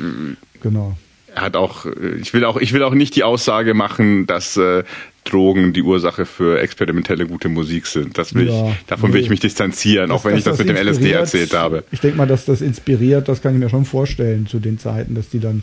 Genau 0.63 0.97
hat 1.37 1.57
auch, 1.57 1.87
ich 2.21 2.33
will 2.35 2.45
auch, 2.45 2.57
ich 2.57 2.73
will 2.73 2.83
auch 2.83 2.95
nicht 2.95 3.15
die 3.15 3.23
Aussage 3.23 3.75
machen, 3.75 4.27
dass 4.27 4.57
äh, 4.57 4.85
Drogen 5.25 5.73
die 5.73 5.83
Ursache 5.83 6.25
für 6.25 6.61
experimentelle 6.61 7.27
gute 7.27 7.49
Musik 7.49 7.87
sind. 7.87 8.17
Das 8.17 8.35
will 8.35 8.49
ja, 8.49 8.71
ich, 8.71 8.87
davon 8.87 9.11
nee. 9.11 9.17
will 9.17 9.23
ich 9.23 9.31
mich 9.31 9.41
distanzieren, 9.41 10.09
das, 10.09 10.21
auch 10.21 10.25
wenn 10.25 10.37
ich 10.37 10.45
das, 10.45 10.59
das 10.59 10.67
mit 10.67 10.77
dem 10.77 10.87
LSD 10.87 11.11
erzählt 11.13 11.55
habe. 11.55 11.85
Ich 11.91 12.01
denke 12.01 12.17
mal, 12.17 12.27
dass 12.27 12.45
das 12.45 12.61
inspiriert, 12.61 13.29
das 13.29 13.43
kann 13.43 13.55
ich 13.55 13.61
mir 13.61 13.69
schon 13.69 13.85
vorstellen 13.85 14.47
zu 14.47 14.59
den 14.59 14.79
Zeiten, 14.79 15.15
dass 15.15 15.29
die 15.29 15.41
dann, 15.41 15.63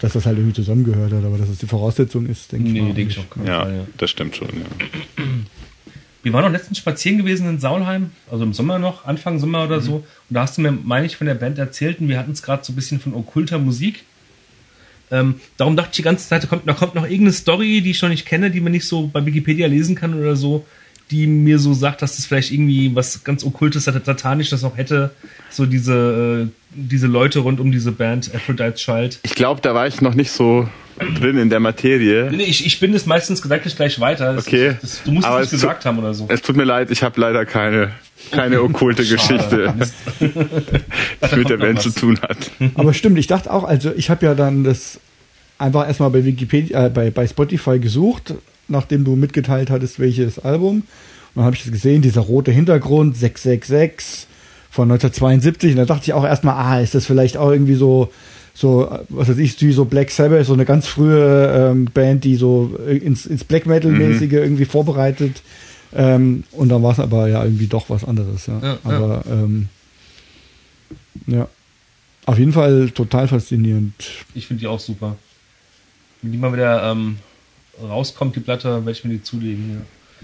dass 0.00 0.12
das 0.12 0.26
halt 0.26 0.36
irgendwie 0.38 0.54
zusammengehört 0.54 1.12
hat, 1.12 1.24
aber 1.24 1.38
dass 1.38 1.48
es 1.48 1.58
die 1.58 1.66
Voraussetzung 1.66 2.26
ist, 2.26 2.52
denke 2.52 2.70
nee, 2.70 2.78
ich 2.78 2.84
mal. 2.84 2.94
Denke 2.94 3.12
ich 3.12 3.18
auch 3.18 3.46
ja, 3.46 3.68
ja, 3.68 3.86
das 3.96 4.10
stimmt 4.10 4.36
schon, 4.36 4.48
ja. 4.48 5.24
Wir 6.24 6.32
waren 6.32 6.42
noch 6.42 6.50
letztens 6.50 6.78
spazieren 6.78 7.18
gewesen 7.18 7.46
in 7.46 7.58
Saulheim, 7.58 8.10
also 8.30 8.44
im 8.44 8.54
Sommer 8.54 8.78
noch, 8.78 9.04
Anfang 9.04 9.38
Sommer 9.38 9.64
oder 9.64 9.76
mhm. 9.76 9.84
so. 9.84 9.94
Und 9.96 10.04
da 10.30 10.40
hast 10.40 10.56
du 10.56 10.62
mir, 10.62 10.72
meine 10.72 11.04
ich, 11.04 11.16
von 11.16 11.26
der 11.26 11.34
Band 11.34 11.58
erzählt 11.58 12.00
und 12.00 12.08
wir 12.08 12.18
hatten 12.18 12.32
es 12.32 12.42
gerade 12.42 12.64
so 12.64 12.72
ein 12.72 12.76
bisschen 12.76 12.98
von 12.98 13.12
okkulter 13.12 13.58
Musik. 13.58 14.04
Ähm, 15.14 15.36
darum 15.56 15.76
dachte 15.76 15.90
ich 15.92 15.96
die 15.96 16.02
ganze 16.02 16.28
Zeit, 16.28 16.42
da 16.42 16.48
kommt, 16.48 16.68
da 16.68 16.72
kommt 16.72 16.96
noch 16.96 17.04
irgendeine 17.04 17.32
Story, 17.32 17.80
die 17.80 17.92
ich 17.92 17.98
schon 17.98 18.10
nicht 18.10 18.26
kenne, 18.26 18.50
die 18.50 18.60
man 18.60 18.72
nicht 18.72 18.86
so 18.86 19.06
bei 19.06 19.24
Wikipedia 19.24 19.68
lesen 19.68 19.94
kann 19.94 20.14
oder 20.18 20.34
so, 20.34 20.66
die 21.10 21.28
mir 21.28 21.60
so 21.60 21.72
sagt, 21.72 22.02
dass 22.02 22.16
das 22.16 22.26
vielleicht 22.26 22.50
irgendwie 22.50 22.94
was 22.96 23.22
ganz 23.22 23.44
Okkultes, 23.44 23.84
Satanisches 23.84 24.62
noch 24.62 24.76
hätte. 24.76 25.10
So 25.50 25.66
diese, 25.66 26.48
äh, 26.48 26.52
diese 26.70 27.06
Leute 27.06 27.40
rund 27.40 27.60
um 27.60 27.70
diese 27.70 27.92
Band, 27.92 28.34
Aphrodite 28.34 28.74
Child. 28.74 29.20
Ich 29.22 29.34
glaube, 29.34 29.60
da 29.60 29.74
war 29.74 29.86
ich 29.86 30.00
noch 30.00 30.14
nicht 30.14 30.32
so 30.32 30.68
drin 30.98 31.38
in 31.38 31.50
der 31.50 31.60
Materie. 31.60 32.30
Nee, 32.32 32.44
ich, 32.44 32.66
ich 32.66 32.80
bin 32.80 32.94
es 32.94 33.06
meistens 33.06 33.42
gedanklich 33.42 33.76
gleich 33.76 34.00
weiter. 34.00 34.34
Das, 34.34 34.46
okay. 34.46 34.76
Das, 34.80 35.02
du 35.04 35.12
musst 35.12 35.28
es 35.28 35.40
nicht 35.40 35.50
gesagt 35.50 35.84
haben 35.84 35.98
oder 35.98 36.14
so. 36.14 36.26
Es 36.28 36.42
tut 36.42 36.56
mir 36.56 36.64
leid, 36.64 36.90
ich 36.90 37.02
habe 37.02 37.20
leider 37.20 37.44
keine, 37.44 37.92
keine 38.30 38.62
okkulte 38.62 39.04
Geschichte, 39.04 39.74
die 40.20 41.36
mit 41.36 41.48
der 41.48 41.58
Band 41.58 41.82
zu 41.82 41.90
tun 41.90 42.18
hat. 42.22 42.50
Aber 42.74 42.94
stimmt, 42.94 43.18
ich 43.18 43.26
dachte 43.26 43.52
auch, 43.52 43.64
also 43.64 43.92
ich 43.94 44.10
habe 44.10 44.26
ja 44.26 44.34
dann 44.34 44.64
das 44.64 45.00
einfach 45.64 45.86
erstmal 45.86 46.10
bei 46.10 46.24
Wikipedia, 46.24 46.86
äh, 46.86 46.90
bei, 46.90 47.10
bei 47.10 47.26
Spotify 47.26 47.78
gesucht, 47.78 48.34
nachdem 48.68 49.04
du 49.04 49.16
mitgeteilt 49.16 49.70
hattest, 49.70 49.98
welches 49.98 50.38
Album. 50.38 50.76
Und 50.76 50.84
dann 51.34 51.44
habe 51.44 51.56
ich 51.56 51.64
es 51.64 51.72
gesehen, 51.72 52.02
dieser 52.02 52.20
rote 52.20 52.52
Hintergrund, 52.52 53.16
666 53.16 54.28
von 54.70 54.90
1972. 54.90 55.72
Und 55.72 55.78
da 55.78 55.84
dachte 55.84 56.04
ich 56.04 56.12
auch 56.12 56.24
erstmal, 56.24 56.54
ah, 56.54 56.80
ist 56.80 56.94
das 56.94 57.06
vielleicht 57.06 57.36
auch 57.36 57.50
irgendwie 57.50 57.74
so, 57.74 58.12
so, 58.54 58.88
was 59.08 59.28
weiß 59.28 59.38
ich, 59.38 59.60
wie 59.62 59.72
so 59.72 59.84
Black 59.84 60.10
Sabbath, 60.10 60.46
so 60.46 60.52
eine 60.52 60.64
ganz 60.64 60.86
frühe 60.86 61.70
ähm, 61.72 61.86
Band, 61.92 62.24
die 62.24 62.36
so 62.36 62.76
ins, 62.86 63.26
ins 63.26 63.42
Black 63.42 63.66
Metal-mäßige 63.66 64.32
mhm. 64.32 64.38
irgendwie 64.38 64.64
vorbereitet. 64.64 65.42
Ähm, 65.92 66.44
und 66.52 66.68
dann 66.68 66.82
war 66.82 66.92
es 66.92 67.00
aber 67.00 67.28
ja 67.28 67.42
irgendwie 67.42 67.66
doch 67.66 67.90
was 67.90 68.04
anderes. 68.04 68.46
Ja. 68.46 68.60
ja 68.62 68.78
aber 68.84 69.22
ja. 69.26 69.32
Ähm, 69.32 69.68
ja. 71.26 71.48
Auf 72.26 72.38
jeden 72.38 72.52
Fall 72.52 72.90
total 72.90 73.28
faszinierend. 73.28 73.94
Ich 74.34 74.46
finde 74.46 74.60
die 74.60 74.66
auch 74.66 74.80
super. 74.80 75.16
Wenn 76.24 76.32
die 76.32 76.38
mal 76.38 76.54
wieder 76.54 76.90
ähm, 76.90 77.18
rauskommt, 77.82 78.34
die 78.34 78.40
Platte, 78.40 78.86
werde 78.86 78.90
ich 78.92 79.04
mir 79.04 79.12
die 79.12 79.22
zulegen. 79.22 79.70
Ja. 79.70 79.80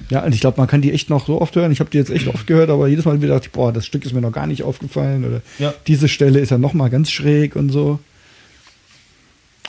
Ja, 0.09 0.25
und 0.25 0.35
ich 0.35 0.41
glaube, 0.41 0.59
man 0.59 0.67
kann 0.67 0.81
die 0.81 0.93
echt 0.93 1.11
noch 1.11 1.27
so 1.27 1.43
oft 1.43 1.55
hören. 1.57 1.73
Ich 1.73 1.81
habe 1.81 1.91
die 1.91 1.99
jetzt 1.99 2.09
echt 2.09 2.27
oft 2.27 2.47
gehört, 2.47 2.71
aber 2.71 2.89
jedes 2.89 3.05
Mal 3.05 3.21
wieder 3.21 3.35
dachte 3.35 3.49
ich, 3.49 3.53
boah, 3.53 3.71
das 3.71 3.85
Stück 3.85 4.07
ist 4.07 4.15
mir 4.15 4.23
noch 4.23 4.33
gar 4.33 4.47
nicht 4.47 4.63
aufgefallen. 4.63 5.27
Oder 5.27 5.43
ja. 5.59 5.75
diese 5.87 6.09
Stelle 6.09 6.41
ist 6.41 6.49
ja 6.49 6.57
noch 6.57 6.73
mal 6.73 6.89
ganz 6.89 7.11
schräg 7.11 7.55
und 7.55 7.69
so. 7.69 8.01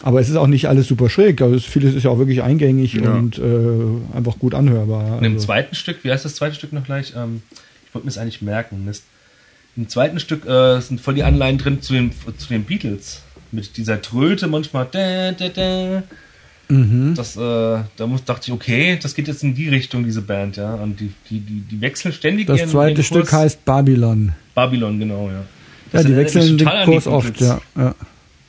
Aber 0.04 0.22
es 0.22 0.30
ist 0.30 0.38
auch 0.38 0.48
nicht 0.48 0.70
alles 0.70 0.88
super 0.88 1.10
schräg. 1.10 1.42
Also 1.42 1.60
vieles 1.60 1.94
ist 1.94 2.04
ja 2.04 2.12
auch 2.12 2.18
wirklich 2.18 2.44
eingängig 2.44 2.94
ja. 2.94 3.12
und 3.12 3.40
äh, 3.40 4.16
einfach 4.16 4.40
gut 4.40 4.54
anhörbar. 4.54 5.18
Und 5.18 5.26
im 5.26 5.34
also. 5.34 5.48
zweiten 5.48 5.76
Stück, 5.76 5.98
wie 6.04 6.12
heißt 6.12 6.24
das 6.24 6.36
zweite 6.36 6.56
Stück 6.56 6.72
noch 6.72 6.86
gleich? 6.86 7.12
Ähm, 7.18 7.42
ich 7.86 7.94
wollte 7.94 8.06
mir 8.06 8.12
das 8.12 8.18
eigentlich 8.18 8.42
merken. 8.42 8.86
Mist. 8.86 9.04
Im 9.76 9.90
zweiten 9.90 10.22
Stück 10.22 10.46
äh, 10.46 10.80
sind 10.80 11.02
voll 11.02 11.16
die 11.16 11.24
Anleihen 11.24 11.58
drin 11.58 11.82
zu 11.82 11.92
den, 11.92 12.12
zu 12.38 12.48
den 12.48 12.64
Beatles. 12.64 13.22
Mit 13.52 13.78
dieser 13.78 14.02
Tröte 14.02 14.48
manchmal. 14.48 14.88
Da, 14.92 15.32
da, 15.32 15.50
da. 15.50 16.04
Mhm. 16.70 17.16
Das, 17.16 17.36
äh, 17.36 17.84
da 17.98 18.08
muss, 18.08 18.24
dachte 18.24 18.48
ich, 18.48 18.54
okay, 18.54 18.98
das 19.02 19.14
geht 19.14 19.28
jetzt 19.28 19.44
in 19.44 19.54
die 19.54 19.68
Richtung, 19.68 20.06
diese 20.06 20.22
Band, 20.22 20.56
ja. 20.56 20.74
Und 20.76 21.00
die, 21.00 21.12
die, 21.30 21.42
die, 21.42 21.60
die 21.62 21.82
wechseln 21.82 22.14
ständig. 22.14 22.48
Das 22.48 22.70
zweite 22.70 23.04
Stück 23.04 23.32
heißt 23.32 23.66
Babylon. 23.66 24.32
Babylon, 24.56 24.98
genau, 24.98 25.30
ja. 25.30 25.44
Das 25.92 26.04
ja, 26.04 26.10
die 26.10 26.16
wechseln 26.16 26.58
den 26.58 26.70
Kurs 26.86 27.08
oft, 27.08 27.42
ja, 27.42 27.60
ja. 27.76 27.94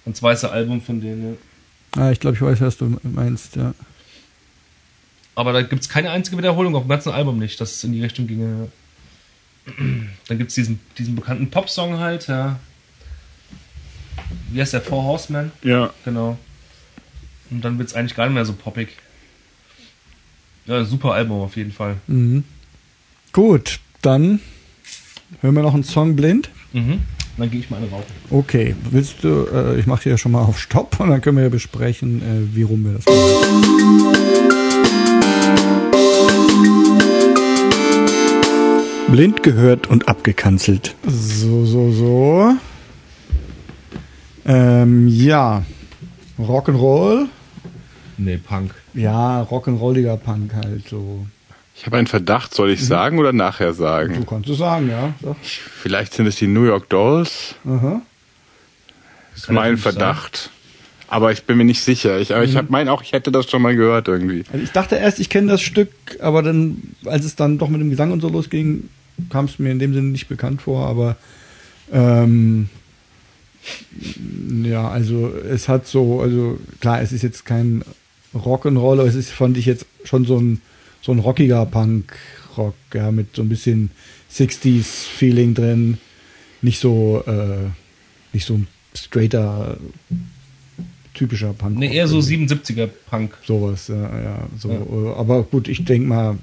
Und 0.05 0.17
das 0.17 0.23
weiße 0.23 0.51
Album 0.51 0.81
von 0.81 1.01
denen, 1.01 1.33
ja. 1.33 2.01
Ah, 2.01 2.11
ich 2.13 2.21
glaube, 2.21 2.37
ich 2.37 2.43
weiß, 2.43 2.61
was 2.61 2.77
du 2.77 2.97
meinst, 3.03 3.57
ja. 3.57 3.75
Aber 5.35 5.53
da 5.53 5.63
gibt 5.63 5.83
es 5.83 5.89
keine 5.89 6.11
einzige 6.11 6.39
Wiederholung, 6.39 6.77
auf 6.77 6.85
dem 6.85 6.89
ganzen 6.89 7.11
Album 7.11 7.39
nicht, 7.39 7.61
dass 7.61 7.73
es 7.73 7.85
in 7.85 7.93
die 7.93 8.03
Richtung 8.03 8.29
ginge. 8.29 8.69
Dann 10.29 10.39
gibt 10.39 10.51
es 10.51 10.55
diesen, 10.55 10.79
diesen 10.97 11.17
bekannten 11.17 11.51
Popsong 11.51 11.99
halt, 11.99 12.29
ja. 12.29 12.61
Wie 14.51 14.61
heißt 14.61 14.73
der? 14.73 14.81
Four 14.81 15.05
Horsemen? 15.05 15.53
Ja. 15.63 15.91
Genau. 16.05 16.39
Und 17.51 17.65
dann 17.65 17.79
wird 17.79 17.89
es 17.89 17.95
eigentlich 17.95 18.15
gar 18.15 18.27
nicht 18.27 18.35
mehr 18.35 18.45
so 18.45 18.53
poppig. 18.55 18.89
Ja, 20.67 20.85
super 20.85 21.13
Album 21.13 21.41
auf 21.43 21.57
jeden 21.57 21.73
Fall. 21.73 21.97
Mhm. 22.07 22.45
Gut, 23.33 23.81
dann 24.01 24.41
hören 25.41 25.55
wir 25.55 25.63
noch 25.63 25.75
einen 25.75 25.85
Song 25.85 26.17
blind. 26.17 26.51
Mhm. 26.73 27.01
Dann 27.37 27.51
gehe 27.51 27.61
ich 27.61 27.71
mal 27.71 27.79
eine 27.79 27.89
rauchen. 27.91 28.05
Okay, 28.31 28.77
willst 28.91 29.25
du, 29.25 29.47
äh, 29.53 29.79
ich 29.81 29.87
mache 29.87 30.03
hier 30.05 30.19
schon 30.19 30.33
mal 30.33 30.43
auf 30.43 30.61
Stopp 30.61 31.01
und 31.01 31.11
dann 31.11 31.21
können 31.21 31.39
wir 31.39 31.45
ja 31.45 31.51
besprechen, 31.51 32.21
äh, 32.21 32.55
wie 32.55 32.63
rum 32.63 32.85
wir 32.85 32.93
das 32.93 33.07
machen. 33.07 34.43
Blind 39.11 39.43
gehört 39.43 39.89
und 39.89 40.09
abgekanzelt. 40.09 40.95
So, 41.07 41.65
so, 41.67 41.91
so. 41.93 42.55
Ähm, 44.47 45.09
ja. 45.09 45.65
Rock'n'Roll. 46.39 47.27
Nee, 48.19 48.39
Punk. 48.39 48.75
Ja, 48.95 49.43
Rock'n'Rolliger 49.43 50.17
Punk 50.17 50.55
halt 50.55 50.89
so. 50.89 51.27
Ich 51.75 51.87
habe 51.87 51.97
einen 51.97 52.07
Verdacht, 52.07 52.55
soll 52.55 52.71
ich 52.71 52.81
mhm. 52.81 52.87
sagen 52.87 53.19
oder 53.19 53.33
nachher 53.33 53.73
sagen? 53.75 54.15
Du 54.15 54.25
kannst 54.25 54.49
es 54.49 54.59
sagen, 54.59 54.89
ja. 54.89 55.15
Sag. 55.23 55.37
Vielleicht 55.43 56.15
sind 56.15 56.27
es 56.27 56.37
die 56.37 56.47
New 56.47 56.65
York 56.65 56.89
Dolls. 56.89 57.55
Aha. 57.65 58.03
Das 59.31 59.41
ist 59.41 59.47
Kann 59.47 59.55
mein 59.55 59.79
Verdacht. 59.79 60.37
Sein. 60.37 60.53
Aber 61.09 61.31
ich 61.31 61.45
bin 61.45 61.59
mir 61.59 61.65
nicht 61.65 61.83
sicher. 61.83 62.21
Ich, 62.21 62.33
aber 62.33 62.47
mhm. 62.47 62.57
ich 62.57 62.69
meine 62.71 62.93
auch, 62.93 63.03
ich 63.03 63.13
hätte 63.13 63.31
das 63.31 63.51
schon 63.51 63.63
mal 63.63 63.77
gehört 63.77 64.09
irgendwie. 64.09 64.45
Also 64.53 64.65
ich 64.65 64.73
dachte 64.73 64.97
erst, 64.97 65.19
ich 65.21 65.29
kenne 65.29 65.51
das 65.51 65.61
Stück, 65.61 65.91
aber 66.21 66.43
dann, 66.43 66.95
als 67.05 67.25
es 67.25 67.37
dann 67.37 67.59
doch 67.59 67.69
mit 67.69 67.81
dem 67.81 67.91
Gesang 67.91 68.13
und 68.13 68.21
so 68.21 68.29
losging, 68.29 68.89
kam 69.29 69.45
es 69.45 69.59
mir 69.59 69.73
in 69.73 69.79
dem 69.79 69.93
Sinne 69.93 70.09
nicht 70.09 70.29
bekannt 70.29 70.63
vor, 70.63 70.87
aber 70.87 71.17
ähm, 71.93 72.71
ja, 74.65 74.89
also 74.89 75.29
es 75.29 75.69
hat 75.69 75.87
so, 75.87 76.21
also 76.21 76.59
klar, 76.81 77.01
es 77.01 77.13
ist 77.13 77.23
jetzt 77.23 77.45
kein 77.45 77.83
Rock'n'Roll, 78.35 79.01
aber 79.01 79.07
es 79.07 79.15
ist, 79.15 79.31
fand 79.31 79.57
ich 79.57 79.67
jetzt 79.67 79.87
schon 80.05 80.25
so 80.25 80.39
ein, 80.39 80.61
so 81.01 81.13
ein 81.13 81.19
rockiger 81.19 81.67
Punk-Rock, 81.67 82.75
ja, 82.95 83.11
mit 83.11 83.37
so 83.37 83.43
ein 83.43 83.49
bisschen 83.49 83.91
60s-Feeling 84.33 85.55
drin. 85.55 85.99
Nicht 86.63 86.79
so, 86.79 87.23
äh, 87.27 87.69
nicht 88.33 88.47
so 88.47 88.55
ein 88.55 88.69
straighter, 88.95 89.77
typischer 91.15 91.53
Punk. 91.53 91.79
Nee, 91.79 91.95
eher 91.95 92.09
so 92.09 92.19
77er 92.19 92.89
Punk. 93.11 93.37
Sowas, 93.45 93.89
ja, 93.89 94.23
ja. 94.23 94.49
So, 94.59 94.71
ja. 94.71 95.15
Aber 95.17 95.43
gut, 95.43 95.69
ich 95.69 95.85
denke 95.85 96.09
mal, 96.09 96.39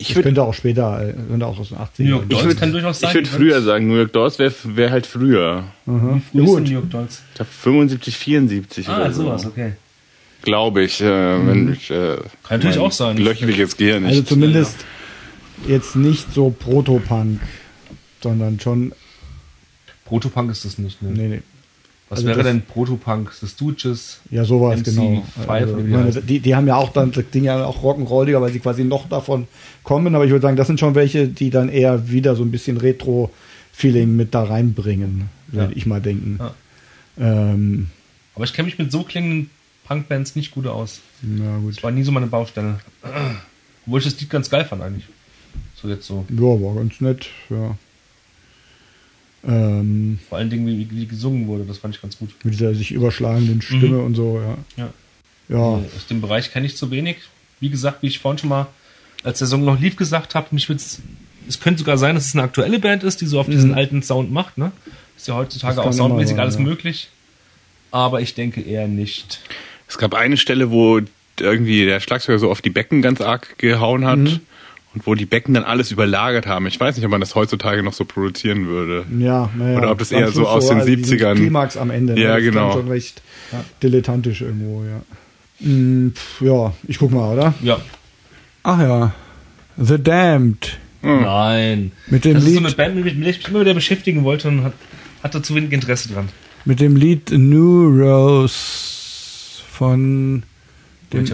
ich 0.00 0.14
würd, 0.14 0.24
könnte 0.24 0.42
auch 0.42 0.54
später, 0.54 1.08
äh, 1.08 1.12
könnte 1.12 1.46
auch 1.46 1.58
aus 1.58 1.68
den 1.68 1.78
80ern. 1.78 1.90
New 1.98 2.08
York 2.08 2.28
Dolls 2.28 2.42
ich 2.42 2.48
würd, 2.48 2.58
kann 2.58 2.72
durchaus 2.72 3.00
sein. 3.00 3.10
Ich 3.10 3.14
würde 3.14 3.28
früher 3.28 3.62
sagen, 3.62 3.86
New 3.88 3.96
York 3.96 4.12
Dolls 4.12 4.38
wäre 4.38 4.52
wär 4.64 4.90
halt 4.90 5.06
früher. 5.06 5.64
Mhm. 5.84 6.22
Wie 6.32 6.46
früh 6.46 6.60
New 6.60 6.70
York 6.70 6.90
Dolls? 6.90 7.22
Ich 7.30 7.34
glaube 7.34 7.50
75, 7.50 8.16
74 8.16 8.88
ah, 8.88 8.96
oder 8.96 9.12
so. 9.12 9.22
sowas, 9.24 9.46
okay. 9.46 9.72
Glaube 10.42 10.84
ich. 10.84 11.02
Äh, 11.02 11.38
mhm. 11.38 11.46
wenn 11.46 11.72
ich 11.74 11.90
äh, 11.90 12.16
kann 12.42 12.58
natürlich 12.58 12.78
auch 12.78 12.92
sein. 12.92 13.18
Löchriges 13.18 13.76
Gehirn 13.76 14.04
nicht. 14.04 14.12
Also 14.12 14.22
zumindest 14.22 14.76
ja. 15.66 15.74
jetzt 15.74 15.96
nicht 15.96 16.32
so 16.32 16.50
Proto-Punk, 16.50 17.40
sondern 18.22 18.58
schon. 18.58 18.92
Proto-Punk 20.06 20.50
ist 20.50 20.64
das 20.64 20.78
nicht, 20.78 21.02
ne? 21.02 21.10
Nee, 21.10 21.28
nee. 21.28 21.42
Was 22.10 22.18
also 22.18 22.28
wäre 22.28 22.42
denn 22.42 22.62
Protopunk? 22.62 23.32
The 23.32 23.46
Stooges? 23.46 24.18
Ja, 24.32 24.44
sowas, 24.44 24.80
MC 24.80 24.84
genau. 24.84 25.24
Also, 25.46 25.76
meine, 25.76 26.10
die, 26.10 26.40
die 26.40 26.56
haben 26.56 26.66
ja 26.66 26.74
auch 26.74 26.90
dann 26.92 27.12
das 27.12 27.30
Ding 27.30 27.44
ja 27.44 27.64
auch 27.64 27.84
rock'n'rolliger, 27.84 28.40
weil 28.40 28.52
sie 28.52 28.58
quasi 28.58 28.82
noch 28.82 29.08
davon 29.08 29.46
kommen. 29.84 30.16
Aber 30.16 30.24
ich 30.24 30.32
würde 30.32 30.42
sagen, 30.42 30.56
das 30.56 30.66
sind 30.66 30.80
schon 30.80 30.96
welche, 30.96 31.28
die 31.28 31.50
dann 31.50 31.68
eher 31.68 32.10
wieder 32.10 32.34
so 32.34 32.42
ein 32.42 32.50
bisschen 32.50 32.78
Retro-Feeling 32.78 34.16
mit 34.16 34.34
da 34.34 34.42
reinbringen, 34.42 35.28
würde 35.46 35.70
ja. 35.70 35.76
ich 35.76 35.86
mal 35.86 36.00
denken. 36.00 36.40
Ja. 36.40 36.54
Ähm, 37.20 37.86
aber 38.34 38.44
ich 38.44 38.54
kenne 38.54 38.66
mich 38.66 38.78
mit 38.78 38.90
so 38.90 39.04
klingenden 39.04 39.50
Punkbands 39.86 40.34
nicht 40.34 40.50
gut 40.50 40.66
aus. 40.66 41.00
Na 41.22 41.58
gut. 41.58 41.76
Das 41.76 41.84
war 41.84 41.92
nie 41.92 42.02
so 42.02 42.10
meine 42.10 42.26
Baustelle. 42.26 42.80
Obwohl 43.86 44.00
ich 44.00 44.04
das 44.04 44.20
Lied 44.20 44.30
ganz 44.30 44.50
geil 44.50 44.64
fand 44.64 44.82
eigentlich. 44.82 45.04
So 45.76 45.88
jetzt 45.88 46.08
so. 46.08 46.24
Ja, 46.28 46.40
war 46.40 46.74
ganz 46.74 47.00
nett, 47.00 47.28
ja. 47.50 47.76
Ähm, 49.46 50.18
Vor 50.28 50.38
allen 50.38 50.50
Dingen, 50.50 50.66
wie, 50.66 50.90
wie, 50.90 51.06
gesungen 51.06 51.46
wurde, 51.46 51.64
das 51.64 51.78
fand 51.78 51.94
ich 51.94 52.02
ganz 52.02 52.18
gut. 52.18 52.30
Mit 52.44 52.54
dieser 52.54 52.74
sich 52.74 52.92
überschlagenden 52.92 53.62
Stimme 53.62 53.98
mhm. 53.98 54.04
und 54.04 54.14
so, 54.14 54.40
ja. 54.40 54.58
Ja. 54.76 54.92
ja. 55.48 55.82
Aus 55.96 56.06
dem 56.08 56.20
Bereich 56.20 56.52
kenne 56.52 56.66
ich 56.66 56.76
zu 56.76 56.90
wenig. 56.90 57.16
Wie 57.58 57.70
gesagt, 57.70 58.02
wie 58.02 58.08
ich 58.08 58.18
vorhin 58.18 58.38
schon 58.38 58.50
mal, 58.50 58.66
als 59.22 59.38
der 59.38 59.48
Song 59.48 59.64
noch 59.64 59.80
lief, 59.80 59.96
gesagt 59.96 60.34
habe, 60.34 60.48
mich 60.50 60.68
wird's, 60.68 61.00
es 61.48 61.60
könnte 61.60 61.80
sogar 61.80 61.96
sein, 61.98 62.14
dass 62.14 62.26
es 62.26 62.34
eine 62.34 62.42
aktuelle 62.42 62.78
Band 62.78 63.02
ist, 63.02 63.20
die 63.20 63.26
so 63.26 63.40
auf 63.40 63.48
mhm. 63.48 63.52
diesen 63.52 63.74
alten 63.74 64.02
Sound 64.02 64.30
macht, 64.30 64.58
ne? 64.58 64.72
Ist 65.16 65.28
ja 65.28 65.34
heutzutage 65.34 65.82
auch 65.82 65.92
soundmäßig 65.92 66.36
sein, 66.36 66.40
alles 66.40 66.54
ja. 66.54 66.60
möglich. 66.60 67.10
Aber 67.90 68.20
ich 68.20 68.34
denke 68.34 68.60
eher 68.60 68.88
nicht. 68.88 69.40
Es 69.88 69.98
gab 69.98 70.14
eine 70.14 70.36
Stelle, 70.36 70.70
wo 70.70 71.00
irgendwie 71.38 71.84
der 71.84 72.00
Schlagzeuger 72.00 72.38
so 72.38 72.50
auf 72.50 72.62
die 72.62 72.70
Becken 72.70 73.02
ganz 73.02 73.20
arg 73.20 73.58
gehauen 73.58 74.04
hat. 74.04 74.18
Mhm 74.18 74.40
und 74.94 75.06
wo 75.06 75.14
die 75.14 75.26
Becken 75.26 75.54
dann 75.54 75.64
alles 75.64 75.92
überlagert 75.92 76.46
haben. 76.46 76.66
Ich 76.66 76.78
weiß 76.78 76.96
nicht, 76.96 77.04
ob 77.04 77.10
man 77.10 77.20
das 77.20 77.34
heutzutage 77.34 77.82
noch 77.82 77.92
so 77.92 78.04
produzieren 78.04 78.66
würde. 78.66 79.04
Ja, 79.18 79.50
naja. 79.56 79.78
Oder 79.78 79.90
ob 79.92 79.98
das 79.98 80.10
eher 80.10 80.30
so 80.32 80.48
aus 80.48 80.66
so, 80.66 80.70
den 80.70 80.80
also 80.80 80.92
70ern. 80.92 81.36
Klimax 81.36 81.76
am 81.76 81.90
Ende. 81.90 82.14
Ne? 82.14 82.20
Ja, 82.20 82.34
das 82.34 82.44
genau. 82.44 82.72
schon 82.72 82.88
recht 82.88 83.22
ja. 83.52 83.64
dilettantisch 83.82 84.40
irgendwo, 84.40 84.84
ja. 84.84 85.00
Hm, 85.60 86.12
pf, 86.14 86.40
ja, 86.40 86.72
ich 86.88 86.98
guck 86.98 87.12
mal, 87.12 87.32
oder? 87.32 87.54
Ja. 87.62 87.80
Ach 88.62 88.80
ja. 88.80 89.12
The 89.76 90.02
Damned. 90.02 90.78
Hm. 91.02 91.22
Nein. 91.22 91.92
Mit 92.08 92.24
dem 92.24 92.34
das 92.34 92.44
Lied. 92.44 92.54
ist 92.54 92.60
so 92.60 92.66
eine 92.66 92.74
Band, 92.74 92.96
mit 92.96 93.04
der 93.04 93.12
ich 93.12 93.18
mich 93.18 93.48
immer 93.48 93.60
wieder 93.60 93.74
beschäftigen 93.74 94.24
wollte 94.24 94.48
und 94.48 94.64
hat, 94.64 94.72
hatte 95.22 95.40
zu 95.40 95.54
wenig 95.54 95.72
Interesse 95.72 96.12
dran. 96.12 96.28
Mit 96.64 96.80
dem 96.80 96.96
Lied 96.96 97.30
New 97.30 97.88
Rose 97.88 99.62
von 99.70 100.42
dem 101.12 101.26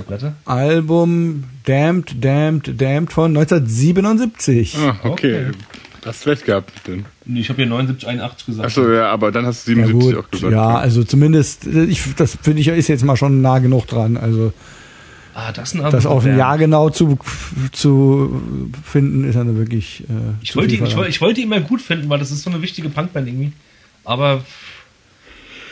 Album 0.45 1.45
Damned, 1.65 2.25
Damned, 2.25 2.81
Damned 2.81 3.13
von 3.13 3.37
1977. 3.37 4.77
Ah, 4.79 4.97
okay. 5.03 5.49
okay. 5.49 5.59
Hast 6.07 6.25
du 6.25 6.31
recht 6.31 6.45
gehabt, 6.45 6.71
denn? 6.87 7.05
Ich 7.27 7.49
habe 7.49 7.57
hier 7.57 7.67
79, 7.67 8.09
81 8.09 8.47
gesagt. 8.47 8.67
Achso, 8.67 8.93
ja, 8.93 9.11
aber 9.11 9.33
dann 9.33 9.45
hast 9.45 9.67
du 9.67 9.75
77 9.75 10.13
ja, 10.13 10.21
auch 10.21 10.31
gesagt. 10.31 10.53
Ja, 10.53 10.79
also 10.79 11.03
zumindest, 11.03 11.67
ich, 11.67 12.15
das 12.15 12.39
finde 12.41 12.61
ich 12.61 12.69
ist 12.69 12.87
jetzt 12.87 13.05
mal 13.05 13.17
schon 13.17 13.43
nah 13.43 13.59
genug 13.59 13.89
dran. 13.89 14.17
Also 14.17 14.53
ah, 15.35 15.51
das, 15.51 15.73
das 15.73 16.07
auf 16.07 16.25
ein 16.25 16.39
Jahr 16.39 16.59
genau 16.59 16.91
zu, 16.91 17.19
zu 17.73 18.41
finden, 18.85 19.25
ist 19.25 19.35
dann 19.35 19.59
wirklich. 19.59 20.05
Äh, 20.05 20.43
ich, 20.43 20.55
wollte 20.55 20.77
ihn, 20.77 20.87
ich, 20.87 20.97
wollte, 20.97 21.11
ich 21.11 21.21
wollte 21.21 21.41
ihn 21.41 21.49
mal 21.49 21.61
gut 21.61 21.83
finden, 21.83 22.09
weil 22.09 22.21
das 22.21 22.31
ist 22.31 22.43
so 22.43 22.51
eine 22.51 22.63
wichtige 22.63 22.89
Punkband 22.89 23.27
irgendwie. 23.27 23.51
Aber 24.05 24.45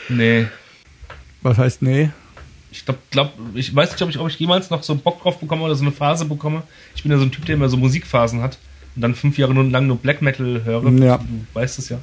nee. 0.09 0.47
Was 1.43 1.57
heißt 1.57 1.81
nee? 1.81 2.09
Ich 2.75 2.83
glaube, 2.83 2.99
glaub, 3.09 3.33
ich 3.53 3.73
weiß 3.73 3.91
nicht, 3.91 4.01
ob 4.01 4.09
ich, 4.09 4.19
ob 4.19 4.27
ich 4.27 4.37
jemals 4.37 4.69
noch 4.69 4.83
so 4.83 4.95
Bock 4.95 5.21
drauf 5.21 5.39
bekomme 5.39 5.63
oder 5.63 5.75
so 5.75 5.83
eine 5.83 5.93
Phase 5.93 6.25
bekomme. 6.25 6.63
Ich 6.93 7.03
bin 7.03 7.11
ja 7.11 7.17
so 7.17 7.23
ein 7.23 7.31
Typ, 7.31 7.45
der 7.45 7.55
immer 7.55 7.69
so 7.69 7.77
Musikphasen 7.77 8.41
hat 8.41 8.57
und 8.95 9.01
dann 9.01 9.15
fünf 9.15 9.37
Jahre 9.37 9.53
lang 9.53 9.87
nur 9.87 9.97
Black 9.97 10.21
Metal 10.21 10.61
höre. 10.65 10.91
Ja. 10.99 11.17
Du 11.17 11.25
weißt 11.53 11.79
es 11.79 11.89
ja. 11.89 11.99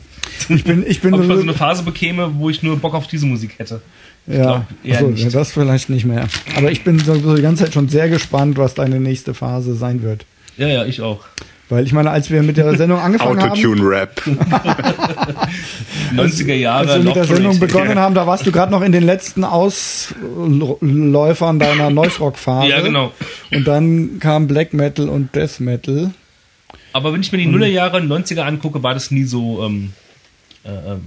Ich 0.49 0.65
bin, 0.65 0.85
ich 0.87 1.01
bin 1.01 1.13
ob 1.13 1.21
ich 1.21 1.29
mal 1.29 1.37
so 1.37 1.43
eine 1.43 1.55
Phase 1.55 1.83
bekäme, 1.83 2.33
wo 2.39 2.49
ich 2.49 2.63
nur 2.63 2.79
Bock 2.79 2.95
auf 2.95 3.07
diese 3.07 3.27
Musik 3.27 3.59
hätte. 3.59 3.83
Ich 4.27 4.35
ja, 4.35 4.65
Achso, 4.89 5.09
nicht. 5.09 5.35
das 5.35 5.53
vielleicht 5.53 5.91
nicht 5.91 6.05
mehr. 6.05 6.29
Aber 6.57 6.71
ich 6.71 6.85
bin 6.85 6.99
so 6.99 7.37
die 7.37 7.43
ganze 7.43 7.65
Zeit 7.65 7.75
schon 7.75 7.89
sehr 7.89 8.09
gespannt, 8.09 8.57
was 8.57 8.75
deine 8.75 8.99
nächste 8.99 9.35
Phase 9.35 9.75
sein 9.75 10.03
wird. 10.03 10.25
Ja, 10.57 10.69
ja, 10.69 10.85
ich 10.85 11.01
auch. 11.03 11.25
Weil 11.73 11.87
ich 11.87 11.95
meine, 11.95 12.11
als 12.11 12.31
wir 12.31 12.43
mit 12.43 12.59
der 12.59 12.77
Sendung 12.77 12.99
angefangen 12.99 13.41
haben. 13.41 13.53
Autotune-Rap. 13.53 14.21
90er 16.15 16.53
Jahre. 16.55 16.87
Als 16.87 16.99
wir 16.99 17.05
mit 17.05 17.17
der 17.17 17.25
Sendung 17.25 17.59
begonnen 17.59 17.99
haben, 17.99 18.15
da 18.15 18.27
warst 18.27 18.47
du 18.47 18.53
gerade 18.53 18.71
noch 18.71 18.83
in 18.83 18.93
den 18.93 19.05
letzten 19.05 19.43
Ausläufern 19.43 19.99
deiner 21.59 21.89
Noise 21.89 22.19
Rock 22.19 22.37
Phase. 22.37 22.69
Ja, 22.69 22.83
genau. 22.83 23.13
Und 23.51 23.67
dann 23.67 24.19
kam 24.21 24.49
Black 24.49 24.75
Metal 24.75 25.09
und 25.09 25.35
Death 25.35 25.61
Metal. 25.61 26.11
Aber 26.93 27.15
wenn 27.15 27.23
ich 27.23 27.33
mir 27.33 27.39
die 27.39 27.47
Nullerjahre, 27.47 28.01
90er 28.01 28.43
angucke, 28.43 28.83
war 28.83 28.93
das 28.93 29.11
nie 29.11 29.25
so, 29.25 29.65
ähm, 29.65 29.95
äh, 30.65 30.69
äh, 30.69 30.99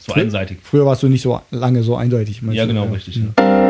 so 0.00 0.14
Frü 0.14 0.20
einseitig. 0.22 0.58
Früher 0.64 0.84
warst 0.84 1.04
du 1.04 1.08
nicht 1.08 1.22
so 1.22 1.40
lange 1.52 1.84
so 1.84 1.94
eindeutig. 1.94 2.42
Ja, 2.50 2.66
genau, 2.66 2.86
ja. 2.86 2.90
richtig. 2.90 3.20
Ja. 3.38 3.67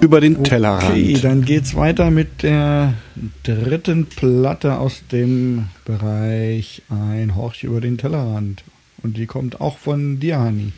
Über 0.00 0.20
den 0.20 0.44
Tellerrand. 0.44 0.90
Okay, 0.90 1.18
dann 1.20 1.44
geht's 1.44 1.74
weiter 1.74 2.10
mit 2.10 2.42
der 2.42 2.94
dritten 3.42 4.06
Platte 4.06 4.78
aus 4.78 5.02
dem 5.10 5.68
Bereich 5.84 6.82
Ein 6.88 7.34
Horch 7.34 7.64
über 7.64 7.80
den 7.80 7.98
Tellerrand. 7.98 8.62
Und 9.02 9.16
die 9.16 9.26
kommt 9.26 9.60
auch 9.60 9.78
von 9.78 10.20
dir, 10.20 10.38
Hani. 10.38 10.72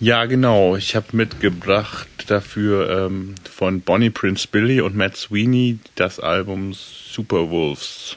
Ja, 0.00 0.24
genau. 0.26 0.76
Ich 0.76 0.96
habe 0.96 1.06
mitgebracht 1.12 2.08
dafür 2.26 3.06
ähm, 3.06 3.36
von 3.48 3.80
Bonnie 3.82 4.10
Prince 4.10 4.48
Billy 4.50 4.80
und 4.80 4.96
Matt 4.96 5.16
Sweeney 5.16 5.78
das 5.94 6.18
Album 6.18 6.72
Super 6.74 7.50
Wolves. 7.50 8.16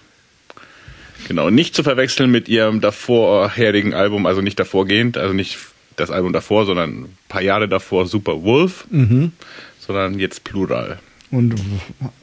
Genau, 1.27 1.49
nicht 1.49 1.75
zu 1.75 1.83
verwechseln 1.83 2.31
mit 2.31 2.49
ihrem 2.49 2.81
davorherigen 2.81 3.93
Album, 3.93 4.25
also 4.25 4.41
nicht 4.41 4.59
davorgehend, 4.59 5.17
also 5.17 5.33
nicht 5.33 5.57
das 5.95 6.11
Album 6.11 6.33
davor, 6.33 6.65
sondern 6.65 7.03
ein 7.03 7.17
paar 7.29 7.41
Jahre 7.41 7.67
davor 7.67 8.05
Super 8.05 8.43
Wolf, 8.43 8.85
mhm. 8.89 9.31
sondern 9.79 10.19
jetzt 10.19 10.43
Plural. 10.43 10.99
Und 11.31 11.55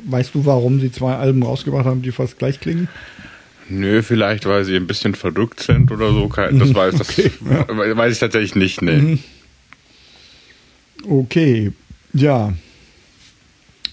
weißt 0.05 0.35
du, 0.35 0.47
warum 0.47 0.81
sie 0.81 0.93
zwei 0.93 1.15
Alben 1.17 1.43
rausgebracht 1.43 1.85
haben, 1.85 2.03
die 2.03 2.13
fast 2.13 2.39
gleich 2.39 2.61
klingen? 2.61 2.89
Nö, 3.69 4.03
vielleicht, 4.03 4.47
weil 4.47 4.65
sie 4.65 4.77
ein 4.77 4.87
bisschen 4.87 5.15
verrückt 5.15 5.61
sind 5.61 5.91
oder 5.91 6.13
so. 6.13 6.29
Das 6.29 6.53
mhm. 6.53 6.75
weiß, 6.75 6.95
das 6.97 7.11
okay, 7.11 7.31
ja. 7.49 7.97
weiß 7.97 8.13
ich 8.13 8.19
tatsächlich 8.19 8.55
nicht, 8.55 8.83
ne. 8.83 9.19
Okay, 11.09 11.73
ja. 12.13 12.53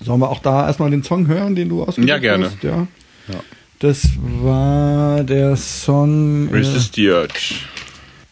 Sollen 0.01 0.19
wir 0.19 0.30
auch 0.30 0.41
da 0.41 0.67
erstmal 0.67 0.91
den 0.91 1.03
Song 1.03 1.27
hören, 1.27 1.55
den 1.55 1.69
du 1.69 1.84
ausgesucht 1.84 2.03
hast? 2.03 2.09
Ja, 2.09 2.17
gerne. 2.17 2.45
Hast? 2.45 2.63
Ja. 2.63 2.88
ja. 3.27 3.39
Das 3.80 4.09
war 4.41 5.23
der 5.23 5.55
Song. 5.55 6.49
Äh, 6.53 7.39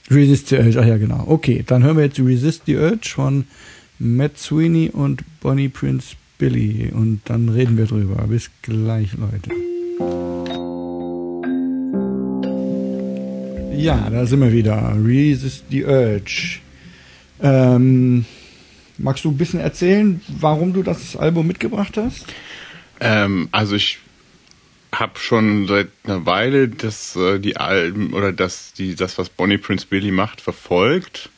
Resist 0.09 0.49
the 0.49 0.57
Urge. 0.57 0.79
Ach 0.79 0.85
ja, 0.85 0.97
genau. 0.97 1.25
Okay, 1.27 1.63
dann 1.65 1.83
hören 1.83 1.97
wir 1.97 2.05
jetzt 2.05 2.19
Resist 2.19 2.63
the 2.65 2.77
Urge 2.77 3.09
von 3.09 3.45
Matt 3.99 4.37
Sweeney 4.37 4.89
und 4.89 5.23
Bonnie 5.41 5.69
Prince 5.69 6.15
Billy. 6.37 6.91
Und 6.93 7.21
dann 7.25 7.49
reden 7.49 7.77
wir 7.77 7.85
drüber. 7.85 8.25
Bis 8.27 8.49
gleich, 8.61 9.09
Leute. 9.13 9.49
Ja, 13.75 14.09
da 14.09 14.25
sind 14.25 14.39
wir 14.39 14.51
wieder. 14.51 14.95
Resist 15.03 15.65
the 15.69 15.83
Urge. 15.83 16.59
Ähm, 17.41 18.25
magst 18.97 19.25
du 19.25 19.29
ein 19.29 19.37
bisschen 19.37 19.59
erzählen, 19.59 20.21
warum 20.39 20.73
du 20.73 20.83
das 20.83 21.15
Album 21.15 21.47
mitgebracht 21.47 21.97
hast? 21.97 22.25
Ähm, 22.99 23.49
also 23.51 23.75
ich 23.75 23.99
habe 24.99 25.19
schon 25.19 25.67
seit 25.67 25.89
einer 26.03 26.25
Weile 26.25 26.67
das 26.67 27.15
äh, 27.15 27.39
die 27.39 27.57
Alben 27.57 28.13
oder 28.13 28.31
das 28.31 28.73
die 28.73 28.95
das 28.95 29.17
was 29.17 29.29
Bonnie 29.29 29.57
Prince 29.57 29.85
Billy 29.87 30.11
macht 30.11 30.41
verfolgt. 30.41 31.29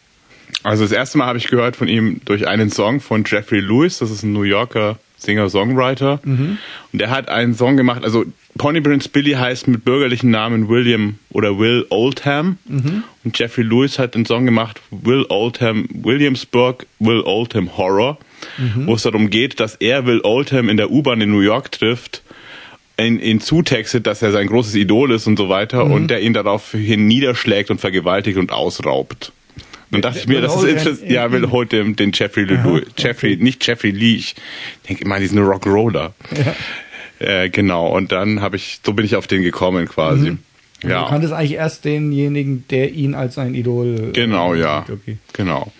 Also 0.63 0.83
das 0.83 0.91
erste 0.91 1.17
Mal 1.17 1.27
habe 1.27 1.37
ich 1.37 1.47
gehört 1.47 1.75
von 1.75 1.87
ihm 1.87 2.21
durch 2.25 2.47
einen 2.47 2.69
Song 2.69 2.99
von 2.99 3.23
Jeffrey 3.25 3.59
Lewis, 3.59 3.99
das 3.99 4.11
ist 4.11 4.23
ein 4.23 4.33
New 4.33 4.43
Yorker 4.43 4.97
Singer-Songwriter. 5.19 6.19
Mhm. 6.23 6.57
Und 6.91 6.99
der 6.99 7.09
hat 7.09 7.29
einen 7.29 7.53
Song 7.53 7.77
gemacht, 7.77 8.03
also 8.03 8.25
Bonnie 8.55 8.81
Prince 8.81 9.09
Billy 9.09 9.33
heißt 9.33 9.67
mit 9.67 9.85
bürgerlichen 9.85 10.31
Namen 10.31 10.69
William 10.69 11.19
oder 11.29 11.59
Will 11.59 11.85
Oldham. 11.89 12.57
Mhm. 12.65 13.03
Und 13.23 13.37
Jeffrey 13.37 13.63
Lewis 13.63 13.99
hat 13.99 14.15
einen 14.15 14.25
Song 14.25 14.45
gemacht, 14.45 14.81
Will 14.91 15.25
Oldham, 15.29 15.87
Williamsburg, 15.93 16.85
Will 16.99 17.21
Oldham 17.21 17.77
Horror, 17.77 18.17
mhm. 18.57 18.87
wo 18.87 18.95
es 18.95 19.03
darum 19.03 19.29
geht, 19.29 19.59
dass 19.59 19.75
er 19.75 20.05
Will 20.05 20.21
Oldham 20.23 20.69
in 20.69 20.77
der 20.77 20.89
U-Bahn 20.89 21.21
in 21.21 21.31
New 21.31 21.41
York 21.41 21.71
trifft 21.71 22.23
ihn, 22.99 23.19
ihn 23.19 23.41
zutextet, 23.41 24.07
dass 24.07 24.21
er 24.21 24.31
sein 24.31 24.47
großes 24.47 24.75
Idol 24.75 25.11
ist 25.11 25.27
und 25.27 25.37
so 25.37 25.49
weiter 25.49 25.85
mhm. 25.85 25.91
und 25.91 26.07
der 26.09 26.21
ihn 26.21 26.33
daraufhin 26.33 27.07
niederschlägt 27.07 27.71
und 27.71 27.79
vergewaltigt 27.79 28.37
und 28.37 28.51
ausraubt. 28.51 29.31
Dann 29.91 30.01
dachte 30.01 30.19
ich 30.19 30.27
mir, 30.27 30.39
das 30.39 30.55
ist 30.55 30.63
interessant. 30.63 31.09
Ja, 31.09 31.31
will 31.31 31.49
heute 31.49 31.77
den, 31.77 31.95
den 31.95 32.11
Jeffrey 32.13 32.43
Lee, 32.43 32.83
Jeffrey, 32.97 33.37
nicht 33.37 33.65
Jeffrey 33.65 33.89
Lee, 33.89 34.15
ich 34.15 34.35
denke 34.87 35.03
immer, 35.03 35.19
diesen 35.19 35.39
Rockroller. 35.39 36.13
Ja. 36.31 36.55
Äh, 37.19 37.49
genau, 37.49 37.87
und 37.89 38.11
dann 38.11 38.39
habe 38.39 38.55
ich, 38.55 38.79
so 38.85 38.93
bin 38.93 39.03
ich 39.03 39.15
auf 39.15 39.27
den 39.27 39.41
gekommen 39.41 39.87
quasi. 39.87 40.31
Mhm. 40.31 40.39
Ja. 40.83 41.03
Du 41.03 41.09
kanntest 41.09 41.33
eigentlich 41.33 41.53
erst 41.53 41.83
denjenigen, 41.83 42.63
der 42.69 42.91
ihn 42.93 43.13
als 43.13 43.35
sein 43.35 43.55
Idol. 43.55 44.11
Genau, 44.13 44.53
äh, 44.53 44.61
ja. 44.61 44.85
Okay. 44.89 45.17
Genau. 45.33 45.73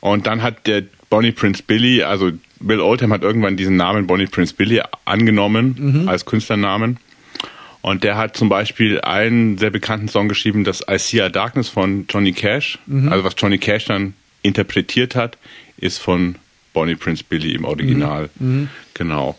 Und 0.00 0.26
dann 0.26 0.42
hat 0.42 0.66
der 0.66 0.84
Bonnie 1.10 1.32
Prince 1.32 1.62
Billy, 1.66 2.02
also 2.02 2.30
Bill 2.60 2.80
Oldham 2.80 3.12
hat 3.12 3.22
irgendwann 3.22 3.56
diesen 3.56 3.76
Namen 3.76 4.06
Bonnie 4.06 4.26
Prince 4.26 4.54
Billy 4.54 4.82
angenommen 5.04 5.76
mhm. 5.78 6.08
als 6.08 6.26
Künstlernamen. 6.26 6.98
Und 7.82 8.04
der 8.04 8.16
hat 8.16 8.36
zum 8.36 8.50
Beispiel 8.50 9.00
einen 9.00 9.56
sehr 9.56 9.70
bekannten 9.70 10.08
Song 10.08 10.28
geschrieben, 10.28 10.64
das 10.64 10.84
I 10.88 10.98
See 10.98 11.20
a 11.20 11.30
Darkness 11.30 11.68
von 11.68 12.04
Johnny 12.08 12.32
Cash. 12.32 12.78
Mhm. 12.86 13.08
Also 13.08 13.24
was 13.24 13.34
Johnny 13.38 13.58
Cash 13.58 13.86
dann 13.86 14.14
interpretiert 14.42 15.14
hat, 15.14 15.38
ist 15.78 15.98
von 15.98 16.36
Bonnie 16.74 16.94
Prince 16.94 17.24
Billy 17.26 17.54
im 17.54 17.64
Original. 17.64 18.28
Mhm. 18.38 18.48
mhm. 18.48 18.68
Genau. 18.94 19.38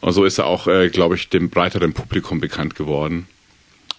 Und 0.00 0.12
so 0.12 0.24
ist 0.24 0.38
er 0.38 0.46
auch, 0.46 0.68
äh, 0.68 0.90
glaube 0.90 1.16
ich, 1.16 1.28
dem 1.28 1.50
breiteren 1.50 1.92
Publikum 1.92 2.38
bekannt 2.38 2.76
geworden. 2.76 3.26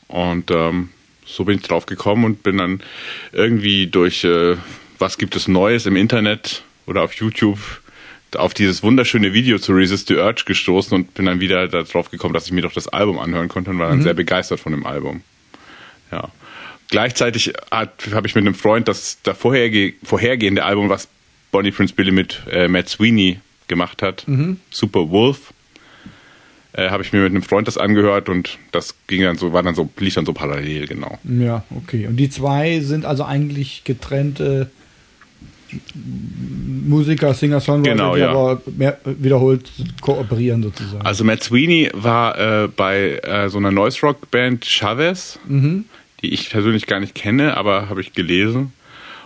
Und 0.07 0.49
ähm, 0.49 0.89
so 1.25 1.43
bin 1.43 1.57
ich 1.57 1.63
drauf 1.63 1.85
gekommen 1.85 2.23
und 2.23 2.41
bin 2.41 2.57
dann 2.57 2.81
irgendwie 3.33 3.87
durch 3.87 4.23
äh, 4.23 4.55
was 4.97 5.17
gibt 5.17 5.35
es 5.35 5.47
Neues 5.47 5.85
im 5.85 5.95
Internet 5.95 6.63
oder 6.85 7.03
auf 7.03 7.13
YouTube 7.13 7.59
auf 8.35 8.53
dieses 8.53 8.83
wunderschöne 8.83 9.33
Video 9.33 9.59
zu 9.59 9.73
Resist 9.73 10.07
the 10.07 10.15
Urge 10.15 10.43
gestoßen 10.45 10.95
und 10.95 11.13
bin 11.13 11.25
dann 11.25 11.39
wieder 11.39 11.67
darauf 11.67 12.11
gekommen, 12.11 12.33
dass 12.33 12.45
ich 12.45 12.51
mir 12.51 12.61
doch 12.61 12.73
das 12.73 12.87
Album 12.87 13.19
anhören 13.19 13.47
konnte 13.47 13.71
und 13.71 13.79
war 13.79 13.89
dann 13.89 13.99
mhm. 13.99 14.03
sehr 14.03 14.13
begeistert 14.13 14.59
von 14.59 14.71
dem 14.71 14.85
Album. 14.85 15.21
Ja. 16.11 16.29
Gleichzeitig 16.89 17.53
habe 17.71 18.27
ich 18.27 18.35
mit 18.35 18.43
einem 18.43 18.55
Freund 18.55 18.87
das 18.87 19.19
da 19.23 19.33
vorherge 19.33 19.93
vorhergehende 20.03 20.63
Album, 20.63 20.89
was 20.89 21.07
Bonnie 21.51 21.71
Prince 21.71 21.93
Billy 21.93 22.11
mit 22.11 22.41
äh, 22.51 22.67
Matt 22.67 22.89
Sweeney 22.89 23.39
gemacht 23.67 24.01
hat, 24.01 24.27
mhm. 24.27 24.59
Super 24.71 25.09
Wolf, 25.09 25.53
äh, 26.73 26.89
habe 26.89 27.03
ich 27.03 27.13
mir 27.13 27.21
mit 27.21 27.31
einem 27.31 27.43
Freund 27.43 27.67
das 27.67 27.77
angehört 27.77 28.29
und 28.29 28.57
das 28.71 28.95
ging 29.07 29.23
dann 29.23 29.37
so, 29.37 29.53
war 29.53 29.63
dann 29.63 29.75
so, 29.75 29.89
lief 29.97 30.15
dann 30.15 30.25
so 30.25 30.33
parallel, 30.33 30.87
genau. 30.87 31.19
Ja, 31.23 31.63
okay. 31.75 32.07
Und 32.07 32.17
die 32.17 32.29
zwei 32.29 32.79
sind 32.79 33.05
also 33.05 33.23
eigentlich 33.23 33.83
getrennte 33.83 34.69
Musiker, 36.87 37.33
Singer, 37.33 37.59
Songwriter, 37.59 37.95
genau, 37.95 38.15
die 38.15 38.21
ja. 38.21 38.29
aber 38.29 38.61
mehr, 38.75 38.97
wiederholt 39.05 39.71
kooperieren 40.01 40.63
sozusagen. 40.63 41.05
Also 41.05 41.23
Matt 41.23 41.43
Sweeney 41.43 41.89
war 41.93 42.37
äh, 42.37 42.67
bei 42.67 43.19
äh, 43.23 43.49
so 43.49 43.57
einer 43.57 43.71
Noise 43.71 44.01
Rock 44.01 44.31
Band 44.31 44.65
Chavez, 44.65 45.39
mhm. 45.47 45.85
die 46.21 46.33
ich 46.33 46.49
persönlich 46.49 46.87
gar 46.87 46.99
nicht 46.99 47.15
kenne, 47.15 47.57
aber 47.57 47.89
habe 47.89 48.01
ich 48.01 48.13
gelesen. 48.13 48.73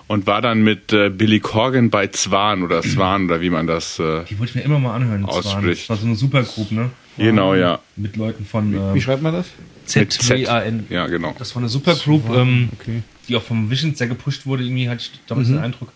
Und 0.07 0.27
war 0.27 0.41
dann 0.41 0.63
mit 0.63 0.91
äh, 0.91 1.09
Billy 1.09 1.39
Corgan 1.39 1.89
bei 1.89 2.07
Zwan 2.07 2.61
oder 2.61 2.83
Swan 2.83 3.25
oder 3.25 3.39
wie 3.39 3.49
man 3.49 3.67
das 3.67 3.99
äh, 3.99 4.25
Die 4.29 4.37
wollte 4.37 4.51
ich 4.51 4.55
mir 4.55 4.61
immer 4.61 4.77
mal 4.77 4.95
anhören. 4.95 5.23
Ausspricht. 5.23 5.83
Das 5.83 5.89
war 5.89 5.97
so 5.97 6.05
eine 6.05 6.15
Supergroup, 6.15 6.71
ne? 6.71 6.89
Genau, 7.17 7.55
ja. 7.55 7.79
Mit 7.95 8.17
Leuten 8.17 8.45
von. 8.45 8.73
Wie, 8.73 8.95
wie 8.95 9.01
schreibt 9.01 9.21
man 9.21 9.33
das? 9.33 9.47
Z-W-A-N. 9.85 10.87
Ja, 10.89 11.07
genau. 11.07 11.33
Das 11.39 11.55
war 11.55 11.61
eine 11.61 11.69
Supergroup, 11.69 12.29
ähm, 12.35 12.69
okay. 12.73 13.01
die 13.27 13.35
auch 13.35 13.43
vom 13.43 13.69
Vision 13.69 13.95
sehr 13.95 14.07
gepusht 14.07 14.45
wurde. 14.45 14.63
Irgendwie 14.63 14.89
hatte 14.89 15.01
ich 15.01 15.19
damals 15.27 15.47
mhm. 15.47 15.53
den 15.53 15.63
Eindruck. 15.63 15.89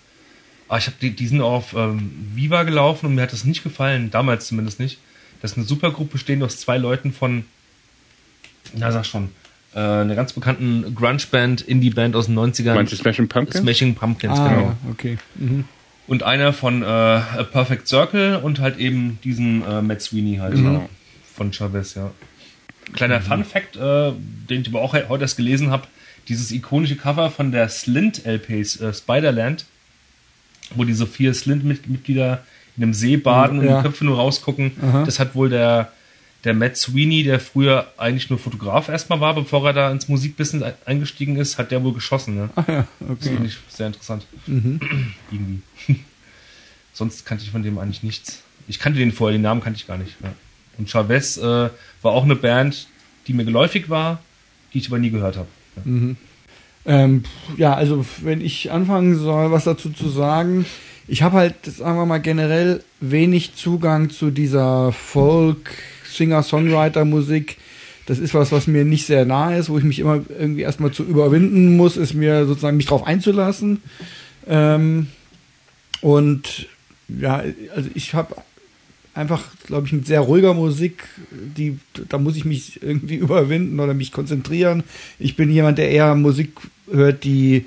Aber 0.68 0.80
ich 0.80 0.88
habe 0.88 0.97
die, 1.01 1.11
die 1.11 1.28
sind 1.28 1.41
auf 1.41 1.74
ähm, 1.76 2.11
Viva 2.34 2.63
gelaufen 2.63 3.07
und 3.07 3.15
mir 3.15 3.22
hat 3.22 3.34
das 3.34 3.45
nicht 3.45 3.63
gefallen, 3.63 4.11
damals 4.11 4.47
zumindest 4.47 4.80
nicht. 4.80 4.99
Das 5.41 5.51
ist 5.51 5.57
eine 5.57 5.65
Supergruppe 5.65 6.13
bestehend 6.13 6.43
aus 6.43 6.59
zwei 6.59 6.78
Leuten 6.78 7.13
von, 7.13 7.45
na 8.74 8.91
sag 8.91 9.05
schon, 9.05 9.30
äh, 9.74 9.80
einer 9.80 10.15
ganz 10.15 10.34
bekannten 10.34 10.95
Grunge-Band, 10.95 11.61
Indie-Band 11.61 12.15
aus 12.15 12.26
den 12.26 12.38
90ern. 12.38 12.74
Meinst 12.74 12.91
du 12.91 12.97
Smashing 12.97 13.28
Pumpkins? 13.28 13.61
Smashing 13.61 13.95
Pumpkins, 13.95 14.39
ah, 14.39 14.47
genau. 14.47 14.78
okay. 14.91 15.18
Mhm. 15.36 15.65
Und 16.07 16.24
einer 16.24 16.53
von 16.53 16.84
äh, 16.84 16.86
A 16.86 17.43
Perfect 17.43 17.88
Circle 17.88 18.38
und 18.38 18.59
halt 18.59 18.78
eben 18.78 19.20
diesen 19.24 19.65
äh, 19.65 19.82
Matt 19.82 20.01
Sweeney 20.01 20.38
halt. 20.38 20.55
Mhm. 20.55 20.84
Von 21.36 21.53
Chavez, 21.53 21.95
ja. 21.95 22.11
Kleiner 22.93 23.20
mhm. 23.20 23.24
Fun-Fact, 23.24 23.76
äh, 23.76 24.13
den 24.49 24.61
ich 24.61 24.70
aber 24.70 24.82
auch 24.82 24.93
heute 24.93 25.22
erst 25.22 25.38
gelesen 25.38 25.70
habe: 25.70 25.88
dieses 26.30 26.51
ikonische 26.51 26.95
Cover 26.95 27.30
von 27.30 27.51
der 27.51 27.70
Slint-LPs, 27.70 28.82
äh, 28.82 28.93
Spiderland, 28.93 29.65
wo 30.76 30.84
diese 30.84 31.07
vier 31.07 31.34
Slint-Mitglieder 31.34 32.43
in 32.76 32.84
einem 32.84 32.93
See 32.93 33.18
baden 33.18 33.63
ja. 33.63 33.70
und 33.70 33.78
die 33.78 33.84
Köpfe 33.84 34.05
nur 34.05 34.18
rausgucken. 34.18 34.72
Aha. 34.82 35.03
Das 35.03 35.20
hat 35.20 35.36
wohl 35.36 35.49
der, 35.49 35.91
der 36.43 36.53
Matt 36.53 36.78
Sweeney, 36.78 37.24
der 37.24 37.39
früher 37.39 37.91
eigentlich 37.97 38.30
nur 38.30 38.39
Fotograf 38.39 38.89
erstmal 38.89 39.20
war, 39.20 39.34
bevor 39.34 39.65
er 39.65 39.74
da 39.74 39.91
ins 39.91 40.07
Musikbusiness 40.07 40.74
eingestiegen 40.86 41.38
ist, 41.38 41.57
hat 41.57 41.72
der 41.72 41.84
wohl 41.84 41.93
geschossen. 41.93 42.36
Ne? 42.36 42.49
Ach 42.55 42.68
ja, 42.68 42.88
okay. 43.01 43.15
Das 43.20 43.28
finde 43.28 43.47
ich 43.47 43.57
sehr 43.70 43.88
interessant. 43.88 44.26
Mhm. 44.45 44.80
Irgendwie. 45.32 45.61
Sonst 46.93 47.26
kannte 47.26 47.43
ich 47.43 47.51
von 47.51 47.63
dem 47.63 47.78
eigentlich 47.78 48.03
nichts. 48.03 48.43
Ich 48.68 48.80
kannte 48.80 48.99
den 48.99 49.11
vorher, 49.11 49.38
den 49.38 49.41
Namen 49.41 49.61
kannte 49.61 49.78
ich 49.78 49.88
gar 49.88 49.97
nicht. 49.97 50.15
Ja. 50.22 50.34
Und 50.78 50.89
Chavez 50.89 51.38
äh, 51.38 51.41
war 51.41 52.11
auch 52.11 52.24
eine 52.24 52.36
Band, 52.36 52.88
die 53.28 53.34
mir 53.34 53.45
geläufig 53.45 53.89
war, 53.89 54.22
die 54.74 54.80
ich 54.80 54.88
aber 54.88 54.99
nie 54.99 55.09
gehört 55.09 55.38
habe. 55.38 55.47
Ja. 55.78 55.82
Mhm. 55.86 56.18
Ähm, 56.88 57.24
ja, 57.58 57.74
also 57.74 58.06
wenn 58.22 58.40
ich 58.40 58.72
anfangen 58.72 59.16
soll, 59.18 59.52
was 59.52 59.66
dazu 59.66 59.90
zu 59.90 60.08
sagen, 60.08 60.66
ich 61.08 61.22
habe 61.22 61.38
halt, 61.38 61.56
sagen 61.66 61.98
wir 61.98 62.06
mal, 62.06 62.20
generell 62.20 62.82
wenig 63.02 63.56
Zugang 63.56 64.10
zu 64.10 64.32
dieser 64.32 64.94
Folk, 64.94 65.72
Singer-Songwriter-Musik. 66.10 67.58
Das 68.06 68.20
ist 68.20 68.34
was, 68.34 68.54
was 68.54 68.68
mir 68.68 68.86
nicht 68.86 69.06
sehr 69.06 69.26
nahe 69.26 69.58
ist, 69.58 69.70
wo 69.70 69.78
ich 69.78 69.84
mich 69.84 70.00
immer 70.00 70.22
irgendwie 70.30 70.62
erstmal 70.62 70.92
zu 70.92 71.04
überwinden 71.04 71.76
muss, 71.76 71.98
ist 71.98 72.14
mir 72.14 72.46
sozusagen 72.46 72.78
mich 72.78 72.86
drauf 72.86 73.06
einzulassen. 73.06 73.82
Ähm, 74.48 75.08
und 76.02 76.68
ja, 77.10 77.44
also 77.76 77.90
ich 77.94 78.14
habe 78.14 78.36
einfach, 79.18 79.43
glaube 79.65 79.88
ich, 79.88 79.93
mit 79.93 80.05
sehr 80.05 80.22
ruhiger 80.22 80.53
Musik, 80.53 81.03
die, 81.32 81.80
da 82.09 82.18
muss 82.18 82.36
ich 82.38 82.45
mich 82.45 82.82
irgendwie 82.82 83.15
überwinden 83.26 83.80
oder 83.80 83.93
mich 83.93 84.11
konzentrieren. 84.11 84.84
Ich 85.20 85.36
bin 85.36 85.51
jemand, 85.51 85.78
der 85.78 85.89
eher 85.89 86.15
Musik 86.15 86.51
hört, 86.91 87.24
die 87.24 87.65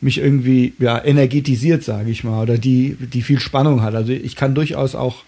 mich 0.00 0.18
irgendwie 0.18 0.74
ja 0.78 1.02
energetisiert, 1.02 1.84
sage 1.84 2.10
ich 2.10 2.24
mal, 2.24 2.42
oder 2.42 2.58
die 2.58 2.96
die 3.00 3.22
viel 3.22 3.38
Spannung 3.38 3.82
hat. 3.82 3.94
Also 3.94 4.12
ich 4.12 4.36
kann 4.36 4.54
durchaus 4.54 4.94
auch 4.94 5.24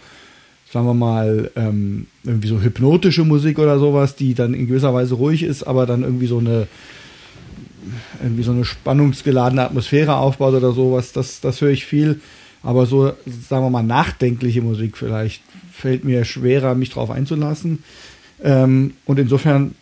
sagen 0.73 0.87
wir 0.87 0.95
mal, 0.95 1.53
ähm, 1.55 2.09
irgendwie 2.25 2.49
so 2.49 2.61
hypnotische 2.61 3.25
Musik 3.25 3.61
oder 3.61 3.79
sowas, 3.79 4.17
die 4.17 4.35
dann 4.35 4.55
in 4.55 4.67
gewisser 4.67 4.93
Weise 4.93 5.15
ruhig 5.15 5.45
ist, 5.45 5.63
aber 5.63 5.87
dann 5.87 6.03
irgendwie 6.03 6.27
so 6.27 6.39
eine 6.39 6.67
irgendwie 8.21 8.43
so 8.43 8.51
eine 8.51 8.65
spannungsgeladene 8.65 9.63
Atmosphäre 9.63 10.17
aufbaut 10.17 10.55
oder 10.55 10.73
sowas, 10.73 11.13
das, 11.13 11.41
das 11.41 11.61
höre 11.61 11.71
ich 11.71 11.85
viel. 11.85 12.21
Aber 12.65 12.87
so, 12.87 13.13
sagen 13.27 13.65
wir 13.65 13.71
mal, 13.71 13.83
nachdenkliche 13.83 14.63
Musik 14.63 14.97
vielleicht 14.97 15.43
fällt 15.77 16.05
mir 16.05 16.25
schwerer, 16.25 16.75
mich 16.75 16.91
drauf 16.91 17.11
einzulassen. 17.11 17.83
Ähm, 18.43 18.95
und 19.05 19.19
insofern 19.19 19.75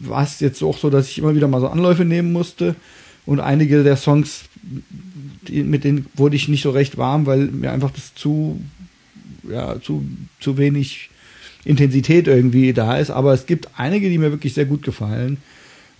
war 0.00 0.22
es 0.22 0.40
jetzt 0.40 0.62
auch 0.62 0.78
so, 0.78 0.90
dass 0.90 1.08
ich 1.08 1.18
immer 1.18 1.34
wieder 1.34 1.48
mal 1.48 1.60
so 1.60 1.68
Anläufe 1.68 2.04
nehmen 2.04 2.32
musste. 2.32 2.76
Und 3.24 3.40
einige 3.40 3.82
der 3.82 3.96
Songs, 3.96 4.44
die, 5.48 5.62
mit 5.62 5.84
denen 5.84 6.06
wurde 6.14 6.36
ich 6.36 6.48
nicht 6.48 6.62
so 6.62 6.70
recht 6.70 6.96
warm, 6.96 7.26
weil 7.26 7.46
mir 7.46 7.72
einfach 7.72 7.90
das 7.90 8.14
zu 8.14 8.60
ja, 9.50 9.80
zu, 9.80 10.04
zu 10.40 10.58
wenig 10.58 11.10
Intensität 11.64 12.28
irgendwie 12.28 12.72
da 12.72 12.96
ist. 12.96 13.10
Aber 13.10 13.32
es 13.32 13.46
gibt 13.46 13.68
einige, 13.76 14.08
die 14.08 14.18
mir 14.18 14.30
wirklich 14.30 14.54
sehr 14.54 14.66
gut 14.66 14.82
gefallen. 14.82 15.38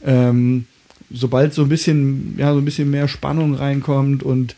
Ähm, 0.05 0.67
sobald 1.11 1.55
so 1.55 1.63
ein 1.63 1.69
bisschen, 1.69 2.37
ja, 2.39 2.53
so 2.53 2.59
ein 2.59 2.65
bisschen 2.65 2.91
mehr 2.91 3.09
Spannung 3.09 3.55
reinkommt 3.55 4.23
und 4.23 4.57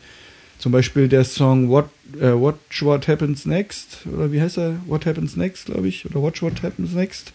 zum 0.57 0.71
Beispiel 0.71 1.07
der 1.07 1.23
Song 1.23 1.69
What, 1.69 1.89
äh, 2.19 2.33
Watch 2.33 2.83
What 2.83 3.07
Happens 3.07 3.45
Next, 3.45 4.05
oder 4.13 4.31
wie 4.31 4.41
heißt 4.41 4.57
er? 4.57 4.75
What 4.85 5.05
Happens 5.05 5.35
Next, 5.35 5.67
glaube 5.67 5.87
ich, 5.87 6.05
oder 6.05 6.21
Watch 6.23 6.41
What 6.41 6.63
Happens 6.63 6.93
Next. 6.93 7.33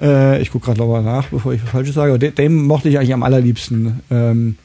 Äh, 0.00 0.40
ich 0.40 0.50
gucke 0.50 0.66
gerade 0.66 0.78
nochmal 0.78 1.02
nach, 1.02 1.28
bevor 1.28 1.52
ich 1.52 1.62
was 1.62 1.70
Falsches 1.70 1.94
sage. 1.94 2.18
Den, 2.18 2.34
den, 2.34 2.62
mochte 2.64 2.88
ich 2.88 2.98
eigentlich 2.98 3.12
am 3.12 3.22
allerliebsten. 3.22 4.00
Ähm, 4.10 4.56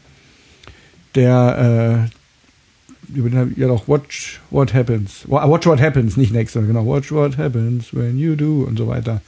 der, 1.16 2.10
äh, 2.10 3.18
über 3.18 3.30
den 3.30 3.54
ja 3.58 3.68
doch 3.68 3.88
Watch 3.88 4.42
What 4.50 4.74
Happens. 4.74 5.26
Watch 5.28 5.66
What 5.66 5.82
Happens, 5.82 6.18
nicht 6.18 6.34
Next, 6.34 6.54
sondern 6.54 6.74
genau 6.74 6.86
Watch 6.86 7.12
What 7.12 7.38
Happens 7.38 7.94
When 7.94 8.18
You 8.18 8.36
Do 8.36 8.64
und 8.64 8.78
so 8.78 8.88
weiter. 8.88 9.22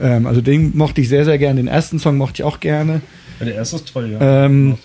Ähm, 0.00 0.26
also 0.26 0.40
den 0.40 0.76
mochte 0.76 1.00
ich 1.00 1.08
sehr, 1.08 1.24
sehr 1.24 1.38
gerne. 1.38 1.56
Den 1.56 1.68
ersten 1.68 1.98
Song 1.98 2.16
mochte 2.16 2.42
ich 2.42 2.44
auch 2.44 2.60
gerne. 2.60 3.00
Ja, 3.40 3.46
der 3.46 3.54
erste 3.56 3.76
ist 3.76 3.92
toll, 3.92 4.10
ja. 4.10 4.44
Ähm, 4.46 4.76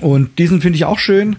und 0.00 0.38
diesen 0.38 0.60
finde 0.60 0.76
ich 0.76 0.84
auch 0.84 0.98
schön 0.98 1.36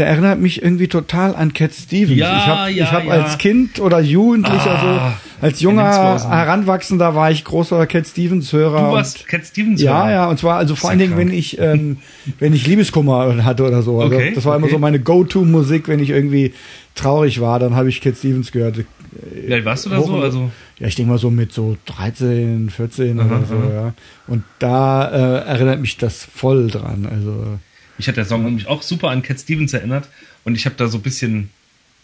der 0.00 0.08
erinnert 0.08 0.40
mich 0.40 0.62
irgendwie 0.62 0.88
total 0.88 1.36
an 1.36 1.52
Cat 1.52 1.74
Stevens. 1.74 2.18
Ja, 2.18 2.38
ich 2.38 2.46
habe 2.46 2.70
ja, 2.72 2.90
hab 2.90 3.04
ja. 3.04 3.10
als 3.10 3.36
Kind 3.36 3.80
oder 3.80 4.00
Jugendlicher 4.00 4.70
Ah, 4.82 5.12
so, 5.40 5.46
als 5.46 5.60
junger 5.60 6.18
Heranwachsender 6.26 7.14
war 7.14 7.30
ich 7.30 7.44
großer 7.44 7.86
Cat 7.86 8.06
Stevens 8.06 8.50
Hörer. 8.50 8.88
Du 8.88 8.94
warst 8.94 9.20
und, 9.20 9.28
Cat 9.28 9.44
Stevens 9.44 9.82
Ja, 9.82 10.04
Hörer? 10.04 10.10
ja, 10.10 10.28
und 10.30 10.38
zwar 10.38 10.56
also 10.56 10.74
vor 10.74 10.88
allen 10.88 11.00
Dingen, 11.00 11.18
wenn 11.18 11.30
ich 11.30 11.58
ähm, 11.58 11.98
wenn 12.38 12.54
ich 12.54 12.66
Liebeskummer 12.66 13.44
hatte 13.44 13.66
oder 13.66 13.82
so. 13.82 14.00
Also 14.00 14.16
Okay, 14.16 14.32
das 14.34 14.46
war 14.46 14.56
immer 14.56 14.64
okay. 14.64 14.72
so 14.72 14.78
meine 14.78 15.00
Go-To-Musik, 15.00 15.86
wenn 15.86 16.00
ich 16.00 16.08
irgendwie 16.08 16.54
traurig 16.94 17.42
war, 17.42 17.58
dann 17.58 17.76
habe 17.76 17.90
ich 17.90 18.00
Cat 18.00 18.16
Stevens 18.16 18.52
gehört. 18.52 18.78
Wie 18.78 19.52
alt 19.52 19.66
warst 19.66 19.84
du 19.84 19.90
da 19.90 20.00
so? 20.00 20.14
Also, 20.16 20.50
Ja, 20.78 20.86
ich 20.86 20.94
denke 20.94 21.12
mal 21.12 21.18
so 21.18 21.30
mit 21.30 21.52
so 21.52 21.76
13, 21.84 22.70
14 22.70 23.20
Aha, 23.20 23.26
oder 23.26 23.44
so, 23.44 23.54
aha. 23.54 23.74
ja. 23.74 23.94
Und 24.28 24.44
da 24.60 25.10
äh, 25.10 25.46
erinnert 25.46 25.82
mich 25.82 25.98
das 25.98 26.24
voll 26.24 26.68
dran. 26.68 27.06
Also 27.10 27.58
mich 28.00 28.08
hat 28.08 28.16
der 28.16 28.24
Song 28.24 28.54
mich 28.54 28.66
auch 28.66 28.80
super 28.82 29.10
an 29.10 29.22
Cat 29.22 29.38
Stevens 29.40 29.72
erinnert 29.74 30.08
und 30.44 30.54
ich 30.54 30.64
habe 30.64 30.74
da 30.76 30.88
so 30.88 30.98
ein 30.98 31.02
bisschen, 31.02 31.50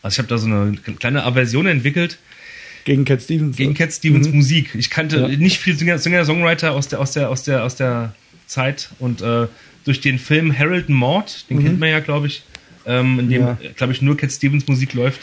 also 0.03 0.15
ich 0.15 0.19
habe 0.19 0.29
da 0.29 0.37
so 0.39 0.47
eine 0.47 0.77
kleine 0.99 1.25
Aversion 1.25 1.67
entwickelt 1.67 2.19
gegen 2.85 3.05
Cat 3.07 3.23
Stevens. 3.23 3.57
gegen 3.57 3.73
Cat 3.75 3.93
Stevens 3.93 4.29
Musik. 4.31 4.75
Ich 4.75 4.91
kannte 4.91 5.17
Ja. 5.21 5.29
nicht 5.29 5.59
viel 5.59 5.75
Singer, 5.77 5.99
Singer 5.99 6.25
Songwriter 6.25 6.73
aus 6.73 6.89
der 6.89 7.01
aus 7.01 7.13
der 7.13 7.31
aus 7.31 7.43
der 7.45 7.65
aus 7.65 7.77
der 7.77 8.15
Zeit 8.47 8.91
und 8.99 9.23
äh, 9.23 9.47
durch 9.85 10.01
den 10.03 10.19
Film 10.19 10.57
Harold 10.57 10.89
and 10.89 10.99
Maude, 10.99 11.33
den 11.49 11.63
kennt 11.65 11.81
man 11.81 11.89
ja, 11.89 12.01
glaube 12.01 12.27
ich, 12.27 12.43
ähm, 12.87 13.19
in 13.21 13.31
dem 13.31 13.43
Ja. 13.43 13.59
glaube 13.77 13.93
ich 13.95 14.03
nur 14.03 14.17
Cat 14.17 14.31
Stevens 14.33 14.67
Musik 14.69 14.93
läuft. 14.95 15.21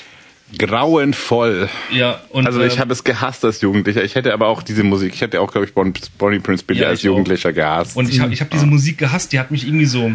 Grauenvoll. 0.58 1.70
Ja, 1.92 2.22
und 2.30 2.46
Also 2.46 2.62
ich 2.62 2.74
ähm, 2.74 2.80
habe 2.80 2.94
es 2.94 3.04
gehasst 3.04 3.44
als 3.46 3.62
Jugendlicher. 3.62 4.04
Ich 4.04 4.16
hätte 4.16 4.34
aber 4.34 4.48
auch 4.48 4.62
diese 4.64 4.84
Musik, 4.84 5.14
ich 5.14 5.22
hätte 5.22 5.40
auch, 5.42 5.52
glaube 5.52 5.66
ich, 5.66 5.74
Bon- 5.74 5.94
Bonnie 6.18 6.40
Prince 6.40 6.64
Billy 6.64 6.82
Ja, 6.82 6.88
als 6.90 7.00
ich 7.00 7.06
auch. 7.06 7.12
Jugendlicher 7.14 7.54
gehasst. 7.54 7.96
Und 7.96 8.10
ich 8.10 8.20
habe 8.20 8.34
ich 8.34 8.42
hab 8.42 8.50
diese 8.50 8.66
Musik 8.66 8.98
gehasst, 8.98 9.32
die 9.32 9.40
hat 9.40 9.52
mich 9.52 9.66
irgendwie 9.68 9.86
so. 9.86 10.12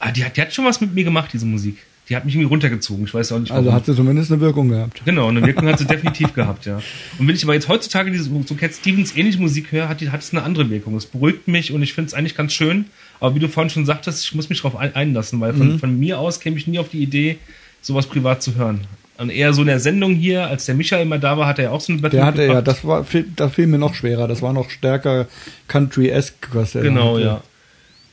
Ah, 0.00 0.10
die 0.10 0.24
hat, 0.24 0.36
die 0.36 0.40
hat 0.40 0.52
schon 0.52 0.64
was 0.64 0.80
mit 0.80 0.94
mir 0.94 1.04
gemacht, 1.04 1.30
diese 1.32 1.46
Musik. 1.46 1.76
Die 2.08 2.16
hat 2.16 2.24
mich 2.24 2.34
irgendwie 2.34 2.48
runtergezogen. 2.48 3.04
Ich 3.04 3.14
weiß 3.14 3.30
auch 3.32 3.38
nicht 3.38 3.50
warum. 3.50 3.66
Also 3.66 3.76
hat 3.76 3.86
sie 3.86 3.94
zumindest 3.94 4.32
eine 4.32 4.40
Wirkung 4.40 4.70
gehabt. 4.70 5.02
Genau, 5.04 5.28
eine 5.28 5.46
Wirkung 5.46 5.68
hat 5.68 5.78
sie 5.78 5.84
definitiv 5.86 6.34
gehabt, 6.34 6.66
ja. 6.66 6.80
Und 7.18 7.28
wenn 7.28 7.36
ich 7.36 7.44
aber 7.44 7.54
jetzt 7.54 7.68
heutzutage 7.68 8.10
diese, 8.10 8.28
so 8.46 8.54
Cat 8.56 8.72
Stevens 8.72 9.14
ähnliche 9.14 9.38
Musik 9.38 9.70
höre, 9.70 9.88
hat, 9.88 10.00
die, 10.00 10.10
hat 10.10 10.22
es 10.22 10.32
eine 10.32 10.42
andere 10.42 10.70
Wirkung. 10.70 10.96
Es 10.96 11.06
beruhigt 11.06 11.46
mich 11.46 11.72
und 11.72 11.82
ich 11.82 11.92
finde 11.92 12.08
es 12.08 12.14
eigentlich 12.14 12.34
ganz 12.34 12.52
schön. 12.52 12.86
Aber 13.20 13.34
wie 13.36 13.38
du 13.38 13.48
vorhin 13.48 13.70
schon 13.70 13.86
sagtest, 13.86 14.24
ich 14.24 14.34
muss 14.34 14.48
mich 14.48 14.62
darauf 14.62 14.76
ein, 14.76 14.96
einlassen, 14.96 15.38
weil 15.40 15.52
von, 15.52 15.78
von 15.78 16.00
mir 16.00 16.18
aus 16.18 16.40
käme 16.40 16.56
ich 16.56 16.66
nie 16.66 16.78
auf 16.80 16.88
die 16.88 17.02
Idee, 17.02 17.38
sowas 17.82 18.06
privat 18.06 18.42
zu 18.42 18.56
hören. 18.56 18.86
Und 19.18 19.28
eher 19.28 19.52
so 19.52 19.60
in 19.60 19.66
der 19.66 19.80
Sendung 19.80 20.14
hier, 20.14 20.46
als 20.46 20.64
der 20.64 20.74
Michael 20.74 21.02
immer 21.02 21.18
da 21.18 21.36
war, 21.36 21.46
hat 21.46 21.58
er 21.58 21.66
ja 21.66 21.70
auch 21.72 21.80
so 21.82 21.92
eine 21.92 22.00
Battle 22.00 22.18
Der 22.18 22.26
hatte 22.26 22.42
ja, 22.42 22.54
mitgebracht. 22.54 22.66
das 22.66 22.84
war, 22.84 23.06
da 23.36 23.50
fiel 23.50 23.66
mir 23.66 23.76
noch 23.78 23.94
schwerer. 23.94 24.26
Das 24.26 24.40
war 24.40 24.54
noch 24.54 24.70
stärker 24.70 25.28
Country-esque, 25.68 26.48
was 26.54 26.74
er 26.74 26.82
Genau, 26.82 27.18
ja. 27.18 27.42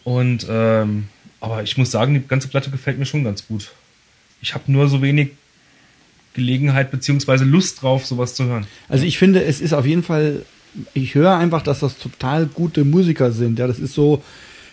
Und 0.03 0.45
ähm, 0.49 1.05
aber 1.39 1.63
ich 1.63 1.77
muss 1.77 1.91
sagen, 1.91 2.13
die 2.13 2.27
ganze 2.27 2.47
Platte 2.47 2.69
gefällt 2.69 2.97
mir 2.97 3.05
schon 3.05 3.23
ganz 3.23 3.47
gut. 3.47 3.71
Ich 4.41 4.53
habe 4.53 4.71
nur 4.71 4.87
so 4.87 5.01
wenig 5.01 5.31
Gelegenheit 6.33 6.91
beziehungsweise 6.91 7.45
Lust 7.45 7.81
drauf, 7.81 8.05
sowas 8.05 8.35
zu 8.35 8.45
hören. 8.45 8.67
Also 8.89 9.05
ich 9.05 9.17
finde, 9.17 9.43
es 9.43 9.59
ist 9.59 9.73
auf 9.73 9.85
jeden 9.85 10.03
Fall, 10.03 10.45
ich 10.93 11.15
höre 11.15 11.35
einfach, 11.35 11.63
dass 11.63 11.79
das 11.79 11.97
total 11.97 12.45
gute 12.45 12.85
Musiker 12.85 13.31
sind. 13.31 13.59
Ja, 13.59 13.67
das 13.67 13.79
ist 13.79 13.93
so, 13.93 14.23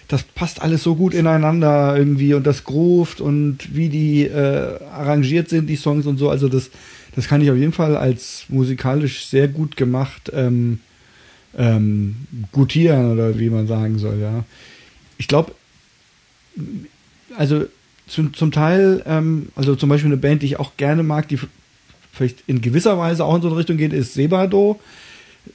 das 0.09 0.23
passt 0.23 0.61
alles 0.61 0.83
so 0.83 0.95
gut 0.95 1.15
ineinander 1.15 1.97
irgendwie 1.97 2.35
und 2.35 2.47
das 2.47 2.65
groovt 2.65 3.21
und 3.21 3.75
wie 3.75 3.89
die 3.89 4.25
äh, 4.25 4.79
arrangiert 4.93 5.49
sind, 5.49 5.67
die 5.67 5.77
Songs 5.77 6.07
und 6.07 6.19
so. 6.19 6.29
Also 6.29 6.49
das, 6.49 6.71
das 7.17 7.29
kann 7.29 7.41
ich 7.41 7.51
auf 7.51 7.57
jeden 7.57 7.73
Fall 7.73 7.97
als 7.97 8.45
musikalisch 8.49 9.27
sehr 9.27 9.49
gut 9.49 9.77
gemacht 9.77 10.31
ähm, 10.35 10.81
ähm, 11.57 12.27
gutieren 12.53 13.13
oder 13.13 13.39
wie 13.39 13.49
man 13.49 13.67
sagen 13.67 13.99
soll, 13.99 14.19
ja. 14.21 14.45
Ich 15.17 15.29
glaube, 15.29 15.53
also 17.37 17.67
zum, 18.07 18.35
zum 18.35 18.53
Teil, 18.53 19.03
ähm, 19.07 19.49
also 19.57 19.75
zum 19.77 19.89
Beispiel 19.89 20.11
eine 20.11 20.21
Band, 20.21 20.43
die 20.43 20.47
ich 20.47 20.61
auch 20.61 20.77
gerne 20.77 21.03
mag, 21.03 21.29
die 21.29 21.39
vielleicht 22.13 22.45
in 22.47 22.61
gewisser 22.61 22.99
Weise 22.99 23.25
auch 23.25 23.35
in 23.35 23.43
so 23.43 23.49
eine 23.49 23.57
Richtung 23.57 23.77
geht, 23.77 23.93
ist 23.93 24.15
Sebado. 24.15 24.81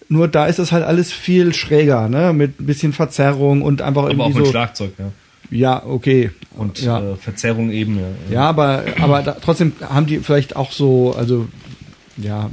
Nur 0.08 0.28
da 0.28 0.46
ist 0.46 0.60
das 0.60 0.72
halt 0.72 0.84
alles 0.84 1.12
viel 1.12 1.54
schräger, 1.54 2.10
ne? 2.10 2.34
Mit 2.34 2.60
ein 2.60 2.66
bisschen 2.66 2.94
Verzerrung 2.94 3.62
und 3.62 3.82
einfach 3.82 4.04
Aber 4.04 4.12
auch 4.12 4.28
irgendwie 4.28 4.40
mit 4.40 4.46
so. 4.46 4.52
Schlagzeug, 4.52 4.94
ja. 5.00 5.12
Ja, 5.52 5.84
okay. 5.84 6.30
Und 6.56 6.80
ja. 6.82 7.14
äh, 7.14 7.16
Verzerrung 7.16 7.72
eben, 7.72 7.98
ja. 7.98 8.06
ja, 8.30 8.42
aber, 8.42 8.84
aber 9.00 9.24
da, 9.24 9.32
trotzdem 9.32 9.74
haben 9.82 10.06
die 10.06 10.20
vielleicht 10.20 10.56
auch 10.56 10.72
so, 10.72 11.16
also, 11.18 11.48
ja, 12.18 12.52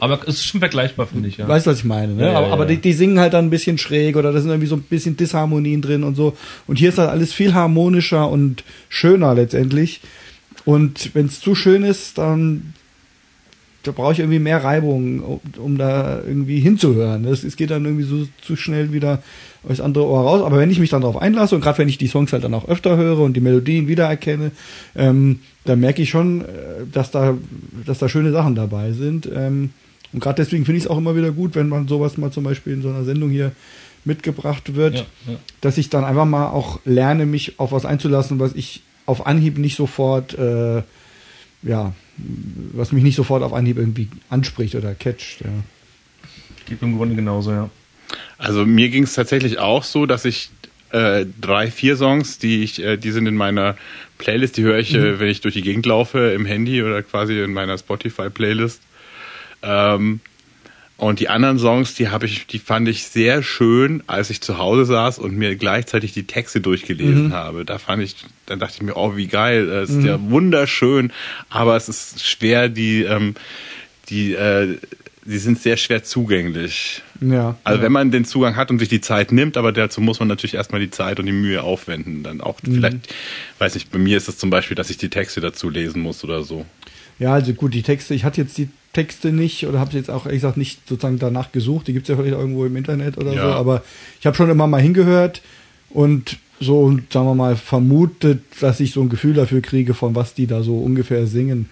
Aber 0.00 0.20
es 0.26 0.36
ist 0.36 0.44
schon 0.44 0.60
vergleichbar, 0.60 1.06
finde 1.06 1.28
ich, 1.28 1.36
ja. 1.36 1.46
Weißt 1.46 1.66
du, 1.66 1.70
was 1.70 1.78
ich 1.78 1.84
meine? 1.84 2.14
Ne? 2.14 2.22
Ja, 2.22 2.32
ja, 2.32 2.38
aber 2.38 2.48
aber 2.48 2.64
ja. 2.64 2.70
Die, 2.70 2.78
die 2.78 2.92
singen 2.92 3.20
halt 3.20 3.34
dann 3.34 3.46
ein 3.46 3.50
bisschen 3.50 3.78
schräg 3.78 4.16
oder 4.16 4.32
da 4.32 4.40
sind 4.40 4.50
irgendwie 4.50 4.66
so 4.66 4.76
ein 4.76 4.82
bisschen 4.82 5.16
Disharmonien 5.16 5.82
drin 5.82 6.02
und 6.02 6.16
so. 6.16 6.36
Und 6.66 6.78
hier 6.78 6.88
ist 6.88 6.98
halt 6.98 7.10
alles 7.10 7.32
viel 7.32 7.54
harmonischer 7.54 8.28
und 8.28 8.64
schöner 8.88 9.34
letztendlich. 9.34 10.00
Und 10.64 11.14
wenn 11.14 11.26
es 11.26 11.40
zu 11.40 11.54
schön 11.54 11.84
ist, 11.84 12.18
dann 12.18 12.74
da 13.82 13.92
brauche 13.92 14.12
ich 14.12 14.18
irgendwie 14.18 14.38
mehr 14.38 14.62
Reibung, 14.62 15.20
um, 15.20 15.40
um 15.56 15.78
da 15.78 16.20
irgendwie 16.20 16.60
hinzuhören. 16.60 17.24
Es, 17.24 17.44
es 17.44 17.56
geht 17.56 17.70
dann 17.70 17.84
irgendwie 17.84 18.04
so 18.04 18.26
zu 18.42 18.56
schnell 18.56 18.92
wieder 18.92 19.22
aus 19.66 19.80
andere 19.80 20.04
Ohr 20.06 20.22
raus. 20.22 20.42
Aber 20.42 20.58
wenn 20.58 20.70
ich 20.70 20.78
mich 20.78 20.90
dann 20.90 21.00
darauf 21.00 21.16
einlasse 21.16 21.54
und 21.54 21.62
gerade 21.62 21.78
wenn 21.78 21.88
ich 21.88 21.96
die 21.96 22.08
Songs 22.08 22.32
halt 22.32 22.44
dann 22.44 22.54
auch 22.54 22.68
öfter 22.68 22.96
höre 22.96 23.20
und 23.20 23.34
die 23.34 23.40
Melodien 23.40 23.88
wiedererkenne, 23.88 24.50
ähm, 24.96 25.40
dann 25.64 25.80
merke 25.80 26.02
ich 26.02 26.10
schon, 26.10 26.42
äh, 26.42 26.46
dass 26.90 27.10
da, 27.10 27.36
dass 27.86 27.98
da 27.98 28.08
schöne 28.08 28.32
Sachen 28.32 28.54
dabei 28.54 28.92
sind. 28.92 29.28
Ähm, 29.32 29.70
und 30.12 30.20
gerade 30.20 30.42
deswegen 30.42 30.64
finde 30.64 30.78
ich 30.78 30.84
es 30.84 30.90
auch 30.90 30.98
immer 30.98 31.14
wieder 31.16 31.30
gut, 31.30 31.54
wenn 31.54 31.68
man 31.68 31.86
sowas 31.86 32.16
mal 32.16 32.30
zum 32.32 32.44
Beispiel 32.44 32.72
in 32.72 32.82
so 32.82 32.88
einer 32.88 33.04
Sendung 33.04 33.30
hier 33.30 33.52
mitgebracht 34.04 34.74
wird, 34.74 34.94
Ja, 34.94 35.06
ja. 35.28 35.38
dass 35.60 35.78
ich 35.78 35.90
dann 35.90 36.04
einfach 36.04 36.24
mal 36.24 36.48
auch 36.48 36.80
lerne, 36.84 37.26
mich 37.26 37.58
auf 37.58 37.72
was 37.72 37.84
einzulassen, 37.84 38.38
was 38.38 38.54
ich 38.54 38.82
auf 39.06 39.26
Anhieb 39.26 39.58
nicht 39.58 39.76
sofort, 39.76 40.36
äh, 40.38 40.82
ja, 41.62 41.92
was 42.72 42.92
mich 42.92 43.02
nicht 43.02 43.16
sofort 43.16 43.42
auf 43.42 43.52
Anhieb 43.52 43.76
irgendwie 43.76 44.08
anspricht 44.30 44.74
oder 44.74 44.94
catcht. 44.94 45.42
Ja. 45.42 45.50
Geht 46.66 46.82
im 46.82 46.96
Grunde 46.96 47.14
genauso, 47.14 47.52
ja. 47.52 47.70
Also 48.38 48.64
mir 48.64 48.88
ging 48.88 49.04
es 49.04 49.14
tatsächlich 49.14 49.58
auch 49.58 49.84
so, 49.84 50.06
dass 50.06 50.24
ich 50.24 50.50
äh, 50.90 51.26
drei, 51.40 51.70
vier 51.70 51.96
Songs, 51.96 52.38
die 52.38 52.62
ich, 52.62 52.82
äh, 52.82 52.96
die 52.96 53.10
sind 53.10 53.26
in 53.26 53.36
meiner 53.36 53.76
Playlist, 54.20 54.56
die 54.56 54.62
höre 54.62 54.78
ich, 54.78 54.94
äh, 54.94 55.18
wenn 55.18 55.28
ich 55.28 55.40
durch 55.40 55.54
die 55.54 55.62
Gegend 55.62 55.86
laufe, 55.86 56.30
im 56.30 56.46
Handy 56.46 56.82
oder 56.82 57.02
quasi 57.02 57.40
in 57.40 57.52
meiner 57.52 57.76
Spotify-Playlist. 57.76 58.80
Ähm, 59.62 60.20
und 61.00 61.18
die 61.18 61.30
anderen 61.30 61.58
Songs, 61.58 61.94
die 61.94 62.10
habe 62.10 62.26
ich, 62.26 62.46
die 62.46 62.58
fand 62.58 62.86
ich 62.86 63.04
sehr 63.04 63.42
schön, 63.42 64.02
als 64.06 64.28
ich 64.28 64.42
zu 64.42 64.58
Hause 64.58 64.84
saß 64.84 65.18
und 65.18 65.34
mir 65.34 65.56
gleichzeitig 65.56 66.12
die 66.12 66.26
Texte 66.26 66.60
durchgelesen 66.60 67.32
habe. 67.32 67.64
Da 67.64 67.78
fand 67.78 68.02
ich, 68.02 68.16
dann 68.44 68.58
dachte 68.58 68.74
ich 68.76 68.82
mir, 68.82 68.96
oh, 68.96 69.16
wie 69.16 69.26
geil, 69.26 69.66
das 69.66 69.88
ist 69.88 70.04
ja 70.04 70.20
wunderschön, 70.20 71.10
aber 71.48 71.74
es 71.76 71.88
ist 71.88 72.26
schwer, 72.26 72.68
die, 72.68 73.02
ähm, 73.04 73.34
die, 74.10 74.34
äh, 74.34 74.76
die 75.30 75.38
sind 75.38 75.58
sehr 75.60 75.76
schwer 75.76 76.02
zugänglich. 76.02 77.02
Ja. 77.20 77.56
Also 77.64 77.78
ja. 77.78 77.84
wenn 77.84 77.92
man 77.92 78.10
den 78.10 78.24
Zugang 78.24 78.56
hat 78.56 78.70
und 78.70 78.78
sich 78.78 78.88
die 78.88 79.00
Zeit 79.00 79.32
nimmt, 79.32 79.56
aber 79.56 79.72
dazu 79.72 80.00
muss 80.00 80.18
man 80.18 80.28
natürlich 80.28 80.54
erstmal 80.54 80.80
die 80.80 80.90
Zeit 80.90 81.18
und 81.20 81.26
die 81.26 81.32
Mühe 81.32 81.62
aufwenden. 81.62 82.22
Dann 82.22 82.40
auch 82.40 82.58
Mhm. 82.62 82.74
vielleicht, 82.74 82.96
weiß 83.58 83.74
nicht, 83.74 83.90
bei 83.90 83.98
mir 83.98 84.16
ist 84.16 84.28
es 84.28 84.38
zum 84.38 84.50
Beispiel, 84.50 84.74
dass 84.74 84.90
ich 84.90 84.96
die 84.98 85.08
Texte 85.10 85.40
dazu 85.40 85.70
lesen 85.70 86.02
muss 86.02 86.24
oder 86.24 86.42
so. 86.42 86.64
Ja, 87.18 87.34
also 87.34 87.52
gut, 87.52 87.74
die 87.74 87.82
Texte, 87.82 88.14
ich 88.14 88.24
hatte 88.24 88.40
jetzt 88.40 88.56
die 88.58 88.68
Texte 88.92 89.30
nicht 89.32 89.66
oder 89.66 89.78
habe 89.78 89.96
jetzt 89.96 90.10
auch 90.10 90.24
ehrlich 90.26 90.40
gesagt 90.40 90.56
nicht 90.56 90.88
sozusagen 90.88 91.18
danach 91.18 91.52
gesucht. 91.52 91.86
Die 91.86 91.92
gibt's 91.92 92.08
ja 92.08 92.16
vielleicht 92.16 92.32
irgendwo 92.34 92.64
im 92.64 92.76
Internet 92.76 93.18
oder 93.18 93.32
Ja. 93.32 93.42
so, 93.42 93.48
aber 93.54 93.84
ich 94.18 94.26
habe 94.26 94.36
schon 94.36 94.50
immer 94.50 94.66
mal 94.66 94.80
hingehört 94.82 95.42
und 95.90 96.38
so, 96.58 96.90
sagen 97.12 97.26
wir 97.26 97.34
mal, 97.34 97.56
vermutet, 97.56 98.42
dass 98.60 98.80
ich 98.80 98.92
so 98.92 99.00
ein 99.00 99.08
Gefühl 99.08 99.34
dafür 99.34 99.60
kriege, 99.62 99.94
von 99.94 100.14
was 100.14 100.34
die 100.34 100.46
da 100.46 100.62
so 100.62 100.78
ungefähr 100.78 101.26
singen. 101.26 101.70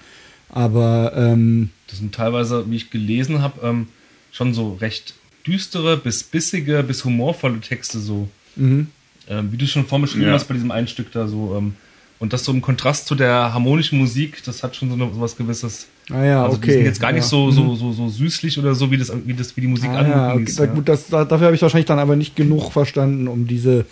Aber 0.50 1.12
ähm, 1.16 1.70
Das 1.88 1.98
sind 1.98 2.14
teilweise, 2.14 2.64
wie 2.70 2.76
ich 2.76 2.90
gelesen 2.90 3.42
habe, 3.42 3.60
ähm, 3.66 3.88
schon 4.32 4.54
so 4.54 4.74
recht 4.80 5.14
düstere 5.46 5.96
bis 5.96 6.22
bissige 6.22 6.82
bis 6.82 7.04
humorvolle 7.04 7.60
Texte 7.60 7.98
so. 7.98 8.28
mhm. 8.56 8.88
Ähm, 9.30 9.52
wie 9.52 9.58
du 9.58 9.66
schon 9.66 9.84
vorhin 9.86 10.06
beschrieben 10.06 10.26
Ja. 10.26 10.32
hast 10.32 10.46
bei 10.48 10.54
diesem 10.54 10.70
einen 10.70 10.88
Stück 10.88 11.12
da 11.12 11.28
so. 11.28 11.54
Ähm, 11.58 11.74
und 12.18 12.32
das 12.32 12.44
so 12.44 12.52
im 12.52 12.62
Kontrast 12.62 13.06
zu 13.06 13.14
der 13.14 13.52
harmonischen 13.52 13.98
Musik, 13.98 14.42
das 14.44 14.62
hat 14.62 14.74
schon 14.74 14.88
so, 14.88 14.94
eine, 14.94 15.12
so 15.12 15.20
was 15.20 15.36
gewisses. 15.36 15.86
ah 16.10 16.24
ja, 16.24 16.44
also 16.44 16.56
die 16.56 16.62
okay. 16.64 16.72
sind 16.72 16.84
jetzt 16.84 17.00
gar 17.00 17.12
nicht 17.12 17.22
ja. 17.24 17.28
so, 17.28 17.50
so, 17.50 17.74
so, 17.76 17.92
so 17.92 18.08
süßlich 18.08 18.58
oder 18.58 18.74
so, 18.74 18.90
wie 18.90 18.96
das, 18.96 19.12
wie 19.26 19.34
das, 19.34 19.54
wie 19.56 19.60
die 19.60 19.66
Musik 19.66 19.90
Ah, 19.90 20.02
ja, 20.08 20.34
okay. 20.34 20.66
gut, 20.74 20.88
das, 20.88 21.08
da, 21.08 21.24
dafür 21.26 21.46
habe 21.46 21.56
ich 21.56 21.62
wahrscheinlich 21.62 21.86
dann 21.86 21.98
aber 21.98 22.16
nicht 22.16 22.34
genug 22.36 22.72
verstanden, 22.72 23.28
um 23.28 23.46
diese, 23.46 23.84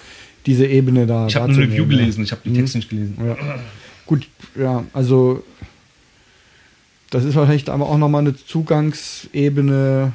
diese 0.46 0.66
Ebene 0.66 1.06
da 1.06 1.26
Ich 1.28 1.36
habe 1.36 1.52
ein 1.52 1.54
Review 1.54 1.86
gelesen, 1.86 2.24
ich 2.24 2.32
habe 2.32 2.40
die 2.44 2.50
Mhm. 2.50 2.54
Texte 2.56 2.78
nicht 2.78 2.88
gelesen. 2.88 3.16
Ja. 3.24 3.36
Gut, 4.06 4.26
ja, 4.58 4.84
also 4.94 5.44
das 7.16 7.24
ist 7.24 7.34
wahrscheinlich 7.34 7.68
aber 7.68 7.88
auch 7.88 7.98
nochmal 7.98 8.20
eine 8.20 8.36
Zugangsebene, 8.36 10.12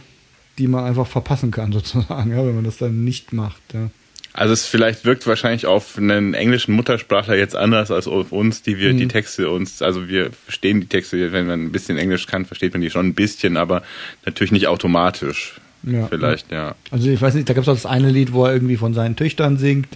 die 0.57 0.67
man 0.67 0.85
einfach 0.85 1.07
verpassen 1.07 1.51
kann, 1.51 1.71
sozusagen, 1.73 2.31
ja, 2.31 2.45
wenn 2.45 2.55
man 2.55 2.63
das 2.63 2.77
dann 2.77 3.03
nicht 3.03 3.33
macht. 3.33 3.61
Ja. 3.73 3.89
Also 4.33 4.53
es 4.53 4.65
vielleicht 4.65 5.03
wirkt 5.03 5.27
wahrscheinlich 5.27 5.65
auf 5.65 5.97
einen 5.97 6.33
englischen 6.33 6.73
Muttersprachler 6.73 7.35
jetzt 7.35 7.55
anders 7.55 7.91
als 7.91 8.07
auf 8.07 8.31
uns, 8.31 8.61
die 8.61 8.75
Mhm. 8.75 8.79
wir 8.79 8.93
die 8.93 9.07
Texte 9.07 9.49
uns, 9.49 9.81
also 9.81 10.07
wir 10.07 10.31
verstehen 10.45 10.79
die 10.79 10.87
Texte, 10.87 11.33
wenn 11.33 11.47
man 11.47 11.65
ein 11.65 11.71
bisschen 11.71 11.97
Englisch 11.97 12.27
kann, 12.27 12.45
versteht 12.45 12.73
man 12.73 12.81
die 12.81 12.89
schon 12.89 13.07
ein 13.07 13.13
bisschen, 13.13 13.57
aber 13.57 13.83
natürlich 14.25 14.53
nicht 14.53 14.67
automatisch. 14.67 15.59
Ja. 15.83 16.07
Vielleicht, 16.07 16.51
ja. 16.51 16.75
Also 16.91 17.09
ich 17.09 17.19
weiß 17.21 17.33
nicht, 17.33 17.49
da 17.49 17.53
gab 17.53 17.63
es 17.63 17.67
auch 17.67 17.73
das 17.73 17.87
eine 17.87 18.11
Lied, 18.11 18.33
wo 18.33 18.45
er 18.45 18.53
irgendwie 18.53 18.77
von 18.77 18.93
seinen 18.93 19.15
Töchtern 19.15 19.57
singt 19.57 19.87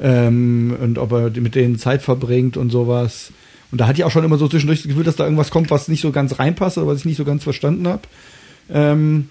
ähm, 0.00 0.76
und 0.78 0.98
ob 0.98 1.12
er 1.12 1.30
mit 1.40 1.54
denen 1.54 1.78
Zeit 1.78 2.02
verbringt 2.02 2.56
und 2.56 2.70
sowas. 2.70 3.32
Und 3.72 3.80
da 3.80 3.86
hatte 3.86 3.98
ich 4.00 4.04
auch 4.04 4.10
schon 4.10 4.24
immer 4.24 4.38
so 4.38 4.48
zwischendurch 4.48 4.80
das 4.82 4.88
Gefühl, 4.88 5.04
dass 5.04 5.16
da 5.16 5.24
irgendwas 5.24 5.50
kommt, 5.50 5.70
was 5.70 5.88
nicht 5.88 6.00
so 6.00 6.10
ganz 6.10 6.38
reinpasst 6.38 6.78
oder 6.78 6.86
was 6.88 6.98
ich 7.00 7.04
nicht 7.04 7.16
so 7.16 7.24
ganz 7.24 7.44
verstanden 7.44 7.86
habe. 7.86 8.02
Ähm, 8.72 9.28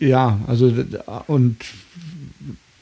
ja, 0.00 0.38
also 0.46 0.72
und 1.26 1.56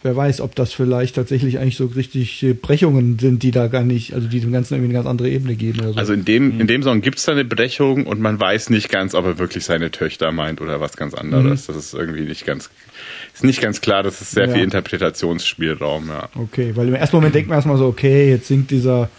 wer 0.03 0.15
weiß, 0.17 0.41
ob 0.41 0.55
das 0.55 0.73
vielleicht 0.73 1.17
tatsächlich 1.17 1.59
eigentlich 1.59 1.77
so 1.77 1.87
richtig 1.87 2.47
Brechungen 2.63 3.19
sind, 3.19 3.43
die 3.43 3.51
da 3.51 3.67
gar 3.67 3.83
nicht, 3.83 4.15
also 4.15 4.29
die 4.29 4.41
dem 4.41 4.53
Ganzen 4.53 4.75
irgendwie 4.75 4.91
eine 4.91 4.95
ganz 4.95 5.07
andere 5.09 5.29
Ebene 5.29 5.57
geben 5.57 5.81
so. 5.83 5.99
Also 5.99 6.13
in 6.13 6.25
dem, 6.25 6.61
in 6.61 6.67
dem 6.67 6.83
Song 6.83 7.01
gibt's 7.01 7.25
da 7.25 7.33
eine 7.33 7.45
Brechung 7.45 8.07
und 8.07 8.21
man 8.21 8.39
weiß 8.39 8.71
nicht 8.71 8.89
ganz, 8.89 9.15
ob 9.15 9.25
er 9.25 9.39
wirklich 9.39 9.65
seine 9.65 9.91
Töchter 9.91 10.31
meint 10.33 10.61
oder 10.61 10.81
was 10.81 10.97
ganz 10.97 11.15
anderes. 11.15 11.67
Das 11.67 11.77
ist 11.77 11.93
irgendwie 11.95 12.21
nicht 12.21 12.47
ganz, 12.47 12.71
ist 13.35 13.45
nicht 13.45 13.61
ganz 13.61 13.81
klar, 13.81 14.03
das 14.03 14.21
ist 14.21 14.31
sehr 14.31 14.47
Ja. 14.47 14.55
viel 14.55 14.63
Interpretationsspielraum, 14.63 16.09
ja. 16.09 16.29
Okay, 16.37 16.73
weil 16.75 16.89
im 16.89 16.95
ersten 16.95 17.17
Moment 17.17 17.35
denkt 17.35 17.49
man 17.49 17.57
erstmal 17.57 17.79
so, 17.79 17.87
okay, 17.87 18.31
jetzt 18.31 18.47
singt 18.47 18.71
dieser 18.71 19.11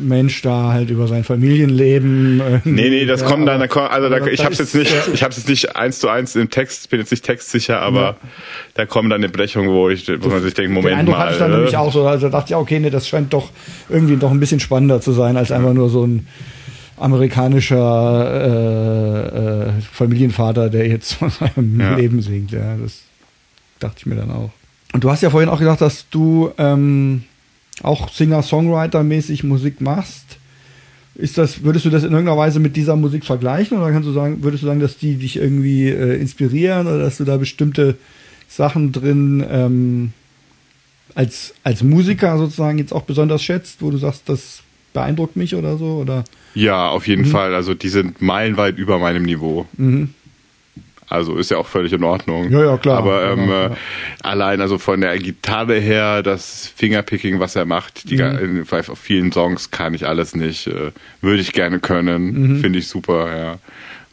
Mensch 0.00 0.42
da 0.42 0.72
halt 0.72 0.90
über 0.90 1.06
sein 1.06 1.24
Familienleben. 1.24 2.40
irgendwie. 2.40 2.70
Nee, 2.70 2.90
nee, 2.90 3.06
das 3.06 3.20
Ja, 3.22 3.26
kommt 3.28 3.46
dann, 3.48 3.60
also 3.62 4.08
da, 4.08 4.26
ich 4.26 4.40
ist- 4.40 4.58
jetzt 4.58 4.74
nicht, 4.74 4.92
ich 5.12 5.22
hab's 5.22 5.36
jetzt 5.36 5.48
nicht 5.48 5.76
eins 5.76 5.98
zu 5.98 6.08
eins 6.08 6.36
im 6.36 6.50
Text, 6.50 6.88
bin 6.90 7.00
jetzt 7.00 7.10
nicht 7.10 7.24
textsicher, 7.24 7.80
aber 7.80 8.00
Ja. 8.00 8.16
da 8.74 8.86
kommt 8.86 9.10
dann 9.12 9.20
eine 9.22 9.28
Brechung, 9.28 9.68
wo 9.68 9.88
ich, 9.88 10.08
wo 10.22 10.28
man 10.28 10.42
sich 10.42 10.54
denkt, 10.54 10.70
Den 10.70 10.74
Moment 10.74 10.96
Eindruck 10.96 11.16
mal. 11.16 11.24
hatte 11.24 11.32
ich 11.34 11.38
dann 11.38 11.52
äh, 11.52 11.56
nämlich 11.56 11.76
auch 11.76 11.92
so, 11.92 12.06
also 12.06 12.28
da 12.28 12.38
dachte 12.38 12.52
ich, 12.52 12.56
okay, 12.56 12.78
nee, 12.80 12.90
das 12.90 13.08
scheint 13.08 13.32
doch 13.32 13.50
irgendwie 13.88 14.16
doch 14.16 14.30
ein 14.30 14.40
bisschen 14.40 14.60
spannender 14.60 15.00
zu 15.00 15.12
sein, 15.12 15.36
als 15.36 15.52
einfach 15.52 15.72
nur 15.72 15.88
so 15.90 16.04
ein 16.06 16.26
amerikanischer 16.98 19.66
äh, 19.66 19.68
äh, 19.78 19.80
Familienvater, 19.92 20.70
der 20.70 20.86
jetzt 20.86 21.14
von 21.14 21.30
seinem 21.30 21.80
Ja. 21.80 21.94
Leben 21.96 22.22
singt. 22.22 22.52
Ja, 22.52 22.76
das 22.76 23.02
dachte 23.78 23.96
ich 24.00 24.06
mir 24.06 24.16
dann 24.16 24.30
auch. 24.30 24.50
Und 24.92 25.04
du 25.04 25.10
hast 25.10 25.22
ja 25.22 25.30
vorhin 25.30 25.48
auch 25.48 25.58
gesagt, 25.58 25.80
dass 25.80 26.06
du 26.10 26.50
ähm, 26.58 27.24
auch 27.82 28.08
Singer-Songwriter-mäßig 28.08 29.44
Musik 29.44 29.80
machst. 29.80 30.38
Ist 31.14 31.38
das, 31.38 31.62
würdest 31.64 31.84
du 31.84 31.90
das 31.90 32.02
in 32.02 32.12
irgendeiner 32.12 32.38
Weise 32.38 32.60
mit 32.60 32.76
dieser 32.76 32.96
Musik 32.96 33.24
vergleichen 33.24 33.78
oder 33.78 33.90
kannst 33.92 34.08
du 34.08 34.12
sagen, 34.12 34.42
würdest 34.42 34.62
du 34.62 34.66
sagen, 34.66 34.80
dass 34.80 34.96
die 34.96 35.16
dich 35.16 35.36
irgendwie 35.36 35.88
äh, 35.88 36.18
inspirieren 36.18 36.86
oder 36.86 36.98
dass 36.98 37.18
du 37.18 37.24
da 37.24 37.36
bestimmte 37.36 37.96
Sachen 38.48 38.92
drin 38.92 39.44
ähm, 39.50 40.12
als, 41.14 41.54
als 41.62 41.82
Musiker 41.82 42.38
sozusagen 42.38 42.78
jetzt 42.78 42.92
auch 42.92 43.02
besonders 43.02 43.42
schätzt, 43.42 43.82
wo 43.82 43.90
du 43.90 43.98
sagst, 43.98 44.28
das 44.28 44.62
beeindruckt 44.92 45.36
mich 45.36 45.54
oder 45.54 45.76
so? 45.76 45.98
Oder? 45.98 46.24
Ja, 46.54 46.88
auf 46.88 47.06
jeden 47.06 47.24
Fall. 47.24 47.54
Also 47.54 47.74
die 47.74 47.88
sind 47.88 48.22
meilenweit 48.22 48.78
über 48.78 48.98
meinem 48.98 49.24
Niveau. 49.24 49.66
Mhm. 49.76 50.14
Also 51.10 51.36
ist 51.36 51.50
ja 51.50 51.56
auch 51.58 51.66
völlig 51.66 51.92
in 51.92 52.04
Ordnung. 52.04 52.50
Ja, 52.50 52.64
ja, 52.64 52.76
klar. 52.78 52.98
Aber 52.98 53.32
ähm, 53.32 53.48
Ja, 53.48 53.62
ja. 53.62 53.66
äh, 53.66 53.76
allein 54.22 54.60
also 54.60 54.78
von 54.78 55.00
der 55.00 55.18
Gitarre 55.18 55.78
her, 55.80 56.22
das 56.22 56.72
Fingerpicking, 56.76 57.40
was 57.40 57.56
er 57.56 57.64
macht, 57.66 58.08
die, 58.08 58.16
Mhm. 58.16 58.38
in, 58.38 58.66
auf 58.70 58.98
vielen 58.98 59.32
Songs 59.32 59.72
kann 59.72 59.92
ich 59.92 60.06
alles 60.06 60.36
nicht. 60.36 60.68
Äh, 60.68 60.92
Würde 61.20 61.42
ich 61.42 61.52
gerne 61.52 61.80
können. 61.80 62.54
Mhm. 62.54 62.60
Finde 62.60 62.78
ich 62.78 62.86
super, 62.86 63.36
ja. 63.36 63.58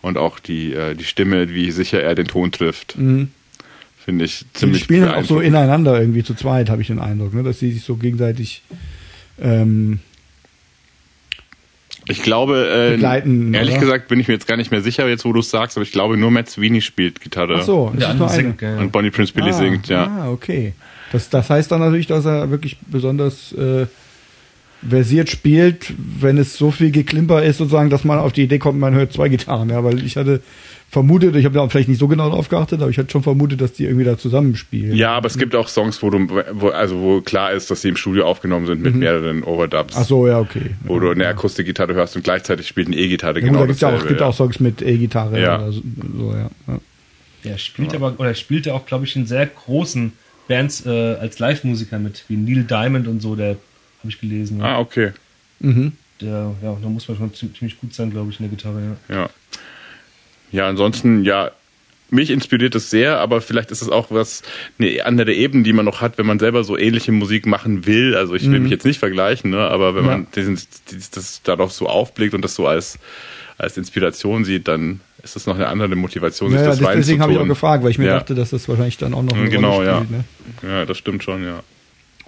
Und 0.01 0.17
auch 0.17 0.39
die, 0.39 0.73
äh, 0.73 0.95
die 0.95 1.03
Stimme, 1.03 1.53
wie 1.53 1.69
sicher 1.71 2.01
er 2.01 2.15
den 2.15 2.27
Ton 2.27 2.51
trifft, 2.51 2.97
Mhm. 2.97 3.29
finde 4.03 4.25
ich 4.25 4.39
Die 4.39 4.53
ziemlich 4.53 4.83
spielen 4.83 5.01
dann 5.05 5.15
auch 5.15 5.23
so 5.23 5.39
ineinander 5.39 5.99
irgendwie 5.99 6.23
zu 6.23 6.33
zweit, 6.33 6.69
habe 6.69 6.81
ich 6.81 6.87
den 6.87 6.99
Eindruck, 6.99 7.33
ne? 7.33 7.43
dass 7.43 7.59
sie 7.59 7.71
sich 7.71 7.83
so 7.83 7.95
gegenseitig 7.95 8.63
ähm, 9.39 9.99
Ich 12.09 12.23
glaube, 12.23 12.69
äh, 12.69 12.91
begleiten, 12.91 13.53
ehrlich 13.53 13.75
oder? 13.75 13.81
gesagt 13.81 14.07
bin 14.07 14.19
ich 14.19 14.27
mir 14.27 14.33
jetzt 14.33 14.47
gar 14.47 14.57
nicht 14.57 14.71
mehr 14.71 14.81
sicher, 14.81 15.07
jetzt 15.07 15.25
wo 15.25 15.33
du 15.33 15.39
es 15.39 15.49
sagst, 15.49 15.77
aber 15.77 15.83
ich 15.83 15.91
glaube 15.91 16.17
nur 16.17 16.31
Matt 16.31 16.49
Sweeney 16.49 16.81
spielt 16.81 17.21
Gitarre. 17.21 17.57
Ach 17.59 17.63
so, 17.63 17.93
das 17.95 18.13
ist 18.13 18.19
nur 18.19 18.31
eine. 18.31 18.55
ja. 18.59 18.77
Und 18.79 18.91
Bonnie 18.91 19.11
Prince 19.11 19.33
Billy 19.33 19.49
ah, 19.49 19.53
singt, 19.53 19.87
ja. 19.87 20.07
Ah, 20.07 20.29
okay. 20.29 20.73
Das, 21.11 21.29
das 21.29 21.49
heißt 21.49 21.71
dann 21.71 21.79
natürlich, 21.79 22.07
dass 22.07 22.25
er 22.25 22.49
wirklich 22.49 22.77
besonders 22.87 23.53
äh, 23.53 23.87
versiert 24.87 25.29
spielt, 25.29 25.93
wenn 25.97 26.37
es 26.37 26.57
so 26.57 26.71
viel 26.71 26.91
Geklimper 26.91 27.43
ist, 27.43 27.57
sozusagen, 27.57 27.89
dass 27.89 28.03
man 28.03 28.19
auf 28.19 28.33
die 28.33 28.43
Idee 28.43 28.59
kommt, 28.59 28.79
man 28.79 28.93
hört 28.93 29.13
zwei 29.13 29.29
Gitarren. 29.29 29.69
Ja, 29.69 29.83
weil 29.83 30.03
ich 30.05 30.17
hatte 30.17 30.41
vermutet, 30.89 31.35
ich 31.35 31.45
habe 31.45 31.55
da 31.55 31.67
vielleicht 31.67 31.89
nicht 31.89 31.99
so 31.99 32.07
genau 32.07 32.29
drauf 32.29 32.47
geachtet, 32.47 32.81
aber 32.81 32.89
ich 32.89 32.97
hatte 32.97 33.11
schon 33.11 33.23
vermutet, 33.23 33.59
dass 33.59 33.73
die 33.73 33.83
irgendwie 33.85 34.05
da 34.05 34.17
zusammenspielen. 34.17 34.95
Ja, 34.95 35.11
aber 35.11 35.27
es 35.27 35.37
gibt 35.37 35.53
auch 35.55 35.67
Songs, 35.67 36.01
wo 36.01 36.09
du, 36.09 36.27
wo, 36.53 36.69
also 36.69 36.99
wo 36.99 37.21
klar 37.21 37.51
ist, 37.51 37.69
dass 37.69 37.81
sie 37.81 37.89
im 37.89 37.97
Studio 37.97 38.25
aufgenommen 38.25 38.67
sind 38.67 38.81
mit 38.81 38.95
mehreren 38.95 39.43
Overdubs. 39.43 39.95
Mhm. 39.95 40.01
Ach 40.01 40.05
so, 40.05 40.27
ja, 40.27 40.39
okay. 40.39 40.75
Wo 40.85 40.99
du 40.99 41.09
eine 41.09 41.27
Akustikgitarre 41.27 41.93
hörst 41.93 42.15
und 42.15 42.23
gleichzeitig 42.23 42.67
spielt 42.67 42.87
eine 42.87 42.95
E-Gitarre 42.95 43.39
Ja, 43.39 43.41
gut, 43.41 43.49
genau 43.49 43.59
da 43.61 43.65
gibt's 43.65 43.81
ja 43.81 43.87
auch, 43.89 43.93
dasselbe. 43.93 44.13
gibt 44.13 44.21
auch 44.21 44.33
Songs 44.33 44.59
mit 44.59 44.81
E-Gitarre 44.81 45.41
Ja. 45.41 45.57
oder 45.57 45.71
so, 45.73 45.81
so 46.17 46.33
ja. 46.33 46.49
ja. 46.67 46.79
Der 47.43 47.57
spielt 47.57 47.93
aber, 47.93 48.15
oder 48.17 48.33
spielte 48.33 48.73
auch, 48.73 48.85
glaube 48.85 49.05
ich, 49.05 49.15
in 49.15 49.25
sehr 49.25 49.45
großen 49.45 50.13
Bands 50.47 50.85
äh, 50.85 50.89
als 51.19 51.39
Live-Musiker 51.39 51.99
mit, 51.99 52.23
wie 52.29 52.37
Neil 52.37 52.63
Diamond 52.63 53.07
und 53.07 53.21
so, 53.21 53.35
der 53.35 53.57
habe 54.07 54.11
ich 54.13 54.21
gelesen. 54.21 54.61
Ah, 54.61 54.79
okay. 54.79 55.11
Mhm. 55.59 55.91
Der, 56.21 56.55
ja, 56.63 56.77
da 56.81 56.87
muss 56.89 57.07
man 57.07 57.17
schon 57.17 57.33
ziemlich, 57.33 57.79
gut 57.79 57.93
sein, 57.93 58.09
glaube 58.09 58.31
ich, 58.31 58.39
in 58.39 58.47
der 58.49 58.55
Gitarre, 58.57 58.81
ja. 59.09 59.15
Ja. 59.15 59.29
Ja, 60.51 60.69
ansonsten, 60.69 61.25
ja, 61.25 61.51
mich 62.09 62.29
inspiriert 62.31 62.73
es 62.73 62.89
sehr, 62.89 63.19
aber 63.19 63.41
vielleicht 63.41 63.69
ist 63.71 63.81
es 63.81 63.89
auch 63.89 64.07
was, 64.11 64.41
eine 64.79 65.05
andere 65.05 65.33
Ebene, 65.33 65.63
die 65.63 65.73
man 65.73 65.83
noch 65.83 65.99
hat, 65.99 66.17
wenn 66.17 66.25
man 66.25 66.39
selber 66.39 66.63
so 66.63 66.77
ähnliche 66.77 67.11
Musik 67.11 67.45
machen 67.45 67.85
will. 67.85 68.15
Also 68.15 68.33
ich 68.33 68.49
will 68.49 68.61
mich 68.61 68.71
jetzt 68.71 68.85
nicht 68.85 68.97
vergleichen, 68.97 69.51
ne, 69.51 69.59
aber 69.59 69.93
wenn 69.93 70.03
Mhm. 70.03 70.09
Ja. 70.09 70.17
man 70.19 70.27
diesen, 70.33 70.57
das 71.13 71.41
darauf 71.43 71.73
so 71.73 71.87
aufblickt 71.87 72.33
und 72.33 72.41
das 72.43 72.55
so 72.55 72.65
als, 72.65 72.97
als 73.57 73.75
Inspiration 73.77 74.45
sieht, 74.45 74.69
dann 74.69 75.01
ist 75.21 75.35
es 75.35 75.45
noch 75.47 75.55
eine 75.55 75.67
andere 75.67 75.95
Motivation, 75.97 76.51
Ja, 76.53 76.59
sich 76.59 76.63
ja, 76.65 76.69
das 76.71 76.79
das, 76.79 76.95
deswegen 76.95 77.21
habe 77.21 77.33
ich 77.33 77.39
auch 77.39 77.45
gefragt, 77.47 77.83
weil 77.83 77.91
ich 77.91 77.97
mir 77.97 78.05
Ja. 78.07 78.19
dachte, 78.19 78.33
dass 78.35 78.51
das 78.51 78.69
wahrscheinlich 78.69 78.97
dann 78.97 79.13
auch 79.13 79.23
noch 79.23 79.35
eine 79.35 79.49
Genau, 79.49 79.73
Rolle 79.75 79.87
ja. 79.87 79.95
spielt. 79.97 80.11
Ne? 80.11 80.23
Ja, 80.63 80.85
das 80.85 80.97
stimmt 80.97 81.23
schon, 81.23 81.43
ja. 81.43 81.61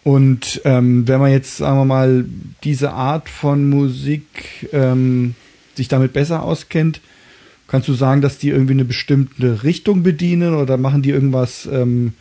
Und 0.03 0.61
ähm, 0.65 1.07
wenn 1.07 1.19
man 1.19 1.31
jetzt, 1.31 1.57
sagen 1.57 1.77
wir 1.77 1.85
mal, 1.85 2.26
diese 2.63 2.91
Art 2.93 3.30
von 3.30 3.69
Musik 3.69 4.69
ähm, 4.71 5.35
sich 5.76 5.88
damit 5.88 6.13
besser 6.13 6.43
auskennt, 6.43 7.01
kannst 7.67 7.88
du 7.88 7.93
sagen, 7.93 8.21
dass 8.21 8.38
die 8.38 8.49
irgendwie 8.49 8.73
eine 8.73 8.85
bestimmte 8.85 9.63
Richtung 9.63 10.03
bedienen 10.03 10.55
oder 10.55 10.77
machen 10.77 11.01
die 11.01 11.11
irgendwas, 11.11 11.67
ähm, 11.71 12.13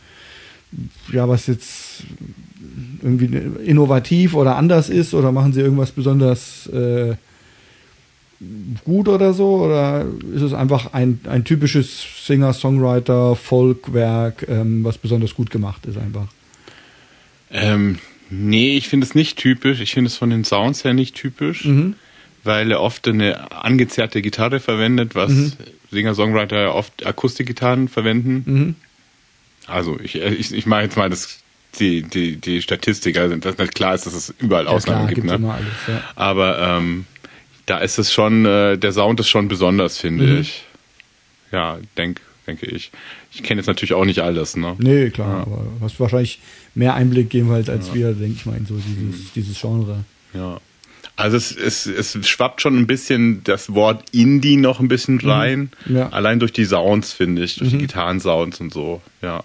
ja, 1.11 1.27
was 1.27 1.47
jetzt 1.47 2.03
irgendwie 3.01 3.35
innovativ 3.65 4.35
oder 4.35 4.55
anders 4.57 4.89
ist 4.89 5.13
oder 5.13 5.31
machen 5.31 5.53
sie 5.53 5.61
irgendwas 5.61 5.91
besonders 5.91 6.67
äh, 6.67 7.15
gut 8.85 9.07
oder 9.07 9.33
so? 9.33 9.63
Oder 9.63 10.05
ist 10.33 10.41
es 10.41 10.53
einfach 10.53 10.93
ein, 10.93 11.19
ein 11.27 11.43
typisches 11.43 12.05
Singer-Songwriter, 12.25 13.35
Folkwerk, 13.35 14.45
ähm, 14.47 14.83
was 14.83 14.97
besonders 14.97 15.33
gut 15.33 15.49
gemacht 15.49 15.85
ist 15.85 15.97
einfach? 15.97 16.27
Ähm, 17.51 17.99
nee, 18.29 18.77
ich 18.77 18.87
finde 18.87 19.05
es 19.05 19.15
nicht 19.15 19.37
typisch. 19.37 19.79
Ich 19.79 19.93
finde 19.93 20.07
es 20.07 20.17
von 20.17 20.29
den 20.29 20.43
Sounds 20.43 20.83
her 20.83 20.93
nicht 20.93 21.15
typisch. 21.15 21.65
Mhm. 21.65 21.95
weil 22.43 22.71
er 22.71 22.81
oft 22.81 23.07
eine 23.07 23.51
angezerrte 23.51 24.21
Gitarre 24.21 24.59
verwendet, 24.59 25.13
was 25.13 25.31
mhm. 25.31 25.53
Singer-Songwriter 25.91 26.61
ja 26.61 26.71
oft 26.71 27.05
Akustikgitarren 27.05 27.87
verwenden. 27.87 28.43
Mhm. 28.45 28.75
Also 29.67 29.99
ich, 29.99 30.15
ich, 30.15 30.53
ich 30.53 30.65
mache 30.65 30.83
jetzt 30.83 30.97
mal 30.97 31.09
das, 31.09 31.39
die, 31.79 32.01
die, 32.01 32.37
die 32.37 32.61
Statistik, 32.61 33.17
also 33.17 33.35
dass 33.35 33.57
nicht 33.57 33.75
klar 33.75 33.93
ist, 33.93 34.05
dass 34.05 34.13
es 34.13 34.33
überall 34.39 34.65
ja, 34.65 34.71
Ausnahmen 34.71 35.07
klar, 35.07 35.13
gibt. 35.13 35.27
Ne? 35.27 35.51
Alles, 35.51 35.67
ja. 35.87 36.03
Aber 36.15 36.59
ähm, 36.59 37.05
da 37.65 37.79
ist 37.79 37.97
es 37.99 38.11
schon, 38.11 38.45
äh, 38.45 38.77
der 38.77 38.91
Sound 38.91 39.19
ist 39.19 39.29
schon 39.29 39.47
besonders, 39.47 39.97
finde 39.97 40.25
mhm. 40.25 40.41
ich. 40.41 40.63
Ja, 41.51 41.77
denk, 41.97 42.21
denke 42.47 42.65
ich. 42.67 42.91
Ich 43.31 43.43
kenne 43.43 43.59
jetzt 43.59 43.67
natürlich 43.67 43.93
auch 43.93 44.05
nicht 44.05 44.19
alles, 44.19 44.57
ne? 44.57 44.75
Nee, 44.79 45.11
klar, 45.11 45.29
ja. 45.29 45.41
aber 45.41 45.65
hast 45.81 45.99
wahrscheinlich 45.99 46.39
mehr 46.73 46.95
Einblick 46.95 47.33
jedenfalls 47.33 47.69
als 47.69 47.89
ja. 47.89 47.93
wir, 47.93 48.13
denke 48.13 48.35
ich 48.35 48.45
mal, 48.45 48.57
in 48.57 48.65
so 48.65 48.75
dieses, 48.75 49.19
mhm. 49.19 49.29
dieses 49.35 49.59
Genre. 49.59 50.03
Ja. 50.33 50.59
Also 51.15 51.37
es, 51.37 51.55
es, 51.55 51.85
es 51.85 52.27
schwappt 52.27 52.61
schon 52.61 52.77
ein 52.77 52.87
bisschen 52.87 53.43
das 53.43 53.73
Wort 53.73 54.03
Indie 54.11 54.55
noch 54.55 54.79
ein 54.79 54.87
bisschen 54.87 55.15
mhm. 55.15 55.29
rein. 55.29 55.71
Mhm. 55.85 55.97
Ja. 55.97 56.09
Allein 56.09 56.39
durch 56.39 56.53
die 56.53 56.65
Sounds, 56.65 57.11
finde 57.11 57.43
ich, 57.43 57.57
durch 57.57 57.71
mhm. 57.71 57.79
die 57.79 57.85
Gitarrensounds 57.85 58.61
und 58.61 58.73
so, 58.73 59.01
ja. 59.21 59.43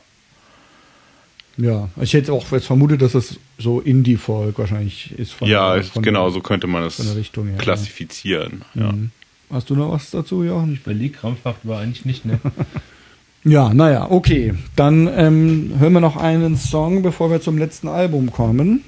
Ja, 1.56 1.89
ich 2.01 2.12
hätte 2.15 2.32
auch 2.32 2.51
jetzt 2.51 2.66
vermutet, 2.66 3.02
dass 3.02 3.12
das 3.12 3.39
so 3.59 3.81
Indie-Folk 3.81 4.59
wahrscheinlich 4.59 5.12
ist. 5.16 5.32
Von 5.32 5.48
ja, 5.48 5.81
von 5.82 6.02
genau, 6.02 6.24
der, 6.24 6.35
so 6.35 6.40
könnte 6.40 6.66
man 6.66 6.82
es 6.82 7.01
klassifizieren. 7.59 8.62
Ja. 8.74 8.90
Mhm. 8.93 9.11
Hast 9.51 9.70
du 9.70 9.77
noch 9.77 9.93
was 9.93 10.11
dazu, 10.11 10.43
Jochen? 10.43 10.73
Ich 10.73 10.81
überlege, 10.81 11.16
Krampfhaft 11.16 11.61
war 11.62 11.81
eigentlich 11.81 12.05
nicht, 12.05 12.24
ne? 12.24 12.40
ja, 13.45 13.75
naja, 13.75 14.11
okay. 14.11 14.55
Dann 14.75 15.09
ähm, 15.15 15.73
hören 15.79 15.93
wir 15.93 16.01
noch 16.01 16.16
einen 16.16 16.57
Song, 16.57 17.03
bevor 17.03 17.31
wir 17.31 17.41
zum 17.41 17.59
letzten 17.59 17.89
Album 17.89 18.33
kommen. 18.33 18.83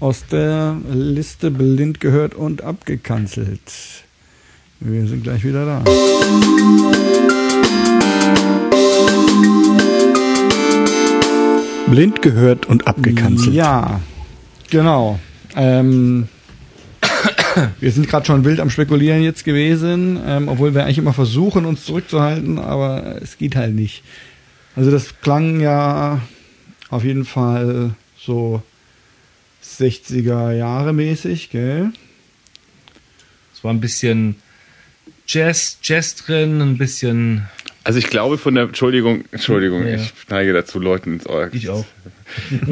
Aus 0.00 0.26
der 0.26 0.76
Liste 0.90 1.50
blind 1.50 2.00
gehört 2.00 2.34
und 2.34 2.62
abgekanzelt. 2.62 3.60
Wir 4.80 5.06
sind 5.06 5.22
gleich 5.22 5.44
wieder 5.44 5.64
da. 5.64 5.82
Blind 11.86 12.22
gehört 12.22 12.66
und 12.66 12.88
abgekanzelt. 12.88 13.54
Ja, 13.54 14.00
genau. 14.68 15.20
Ähm, 15.54 16.28
wir 17.80 17.90
sind 17.92 18.08
gerade 18.08 18.26
schon 18.26 18.44
wild 18.44 18.60
am 18.60 18.70
Spekulieren 18.70 19.22
jetzt 19.22 19.44
gewesen, 19.44 20.18
ähm, 20.26 20.48
obwohl 20.48 20.74
wir 20.74 20.84
eigentlich 20.84 20.98
immer 20.98 21.12
versuchen, 21.12 21.66
uns 21.66 21.84
zurückzuhalten, 21.84 22.58
aber 22.58 23.18
es 23.22 23.38
geht 23.38 23.56
halt 23.56 23.74
nicht. 23.74 24.02
Also 24.76 24.90
das 24.90 25.20
klang 25.20 25.60
ja 25.60 26.20
auf 26.90 27.04
jeden 27.04 27.24
Fall 27.24 27.94
so 28.18 28.62
60er 29.62 30.52
Jahre 30.52 30.92
mäßig, 30.92 31.50
gell? 31.50 31.92
Es 33.54 33.62
war 33.64 33.72
ein 33.72 33.80
bisschen 33.80 34.36
Jazz, 35.26 35.78
Jazz 35.82 36.16
drin, 36.16 36.60
ein 36.60 36.76
bisschen 36.76 37.48
also 37.84 37.98
ich 37.98 38.06
glaube 38.06 38.38
von 38.38 38.54
der, 38.54 38.64
Entschuldigung, 38.64 39.24
Entschuldigung, 39.30 39.86
ja. 39.86 39.96
ich 39.96 40.12
neige 40.30 40.54
dazu, 40.54 40.80
Leuten 40.80 41.14
ins 41.14 41.26
Ohr. 41.26 41.50
Ich 41.52 41.68
auch. 41.68 41.84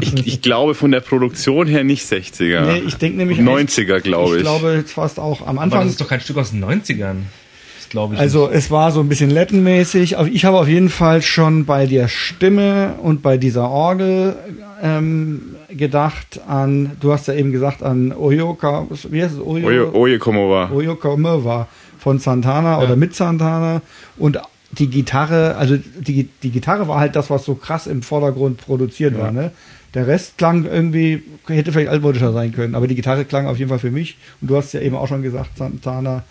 Ich, 0.01 0.27
ich 0.27 0.43
glaube 0.43 0.75
von 0.75 0.91
der 0.91 1.01
Produktion 1.01 1.67
her 1.67 1.85
nicht 1.85 2.05
60er. 2.05 2.67
Nee, 2.67 2.83
ich 2.87 2.97
denke 2.97 3.19
nämlich 3.19 3.39
90er, 3.39 4.01
glaube 4.01 4.33
ich. 4.33 4.37
Ich 4.39 4.43
glaube 4.43 4.85
fast 4.87 5.19
auch 5.19 5.47
am 5.47 5.59
Anfang. 5.59 5.81
Aber 5.81 5.85
das 5.85 5.93
ist 5.93 6.01
doch 6.01 6.09
kein 6.09 6.21
Stück 6.21 6.39
aus 6.39 6.51
den 6.51 6.65
90ern. 6.65 7.17
glaube 7.93 8.15
ich. 8.15 8.21
Also 8.21 8.47
nicht. 8.47 8.57
es 8.57 8.71
war 8.71 8.91
so 8.91 9.01
ein 9.01 9.09
bisschen 9.09 9.31
Latin-mäßig. 9.31 10.17
Ich 10.33 10.45
habe 10.45 10.59
auf 10.59 10.69
jeden 10.69 10.89
Fall 10.89 11.23
schon 11.23 11.65
bei 11.65 11.87
der 11.87 12.09
Stimme 12.09 12.95
und 13.03 13.23
bei 13.23 13.37
dieser 13.37 13.69
Orgel 13.69 14.35
ähm, 14.83 15.55
gedacht 15.69 16.41
an, 16.49 16.93
du 17.01 17.13
hast 17.13 17.29
ja 17.29 17.35
eben 17.35 17.53
gesagt, 17.53 17.83
an 17.83 18.13
Oyoka, 18.13 18.87
wie 19.11 19.23
heißt 19.23 19.35
es? 19.35 19.41
Oyo, 19.41 19.67
Oyo, 19.67 19.91
Oye 19.95 20.19
Komova. 20.19 20.71
Oyo 20.73 20.97
Komova 20.97 21.69
von 21.99 22.19
Santana 22.19 22.79
ja. 22.79 22.85
oder 22.85 22.97
mit 22.97 23.15
Santana 23.15 23.81
und 24.17 24.41
die 24.73 24.89
Gitarre, 24.89 25.57
also 25.57 25.77
die, 25.77 26.29
die 26.43 26.51
Gitarre 26.51 26.89
war 26.89 26.99
halt 26.99 27.15
das, 27.17 27.31
was 27.31 27.45
so 27.45 27.55
krass 27.55 27.87
im 27.87 28.03
Vordergrund 28.03 28.59
produziert 28.59 29.15
ja. 29.15 29.21
war, 29.21 29.33
ne? 29.33 29.53
Der 29.95 30.07
Rest 30.07 30.39
klang 30.39 30.65
irgendwie, 30.65 31.23
hätte 31.47 31.71
vielleicht 31.71 31.91
altmodischer 31.91 32.33
sein 32.33 32.53
können, 32.53 32.75
aber 32.75 32.87
die 32.87 32.95
Gitarre 32.95 33.27
klang 33.27 33.47
auf 33.47 33.59
jeden 33.59 33.69
Fall 33.69 33.79
für 33.79 33.91
mich. 33.91 34.17
Und 34.41 34.51
du 34.51 34.57
hast 34.57 34.73
ja 34.73 34.81
eben 34.81 34.97
auch 34.97 35.07
schon 35.07 35.21
gesagt, 35.21 35.59
Santana 35.59 36.25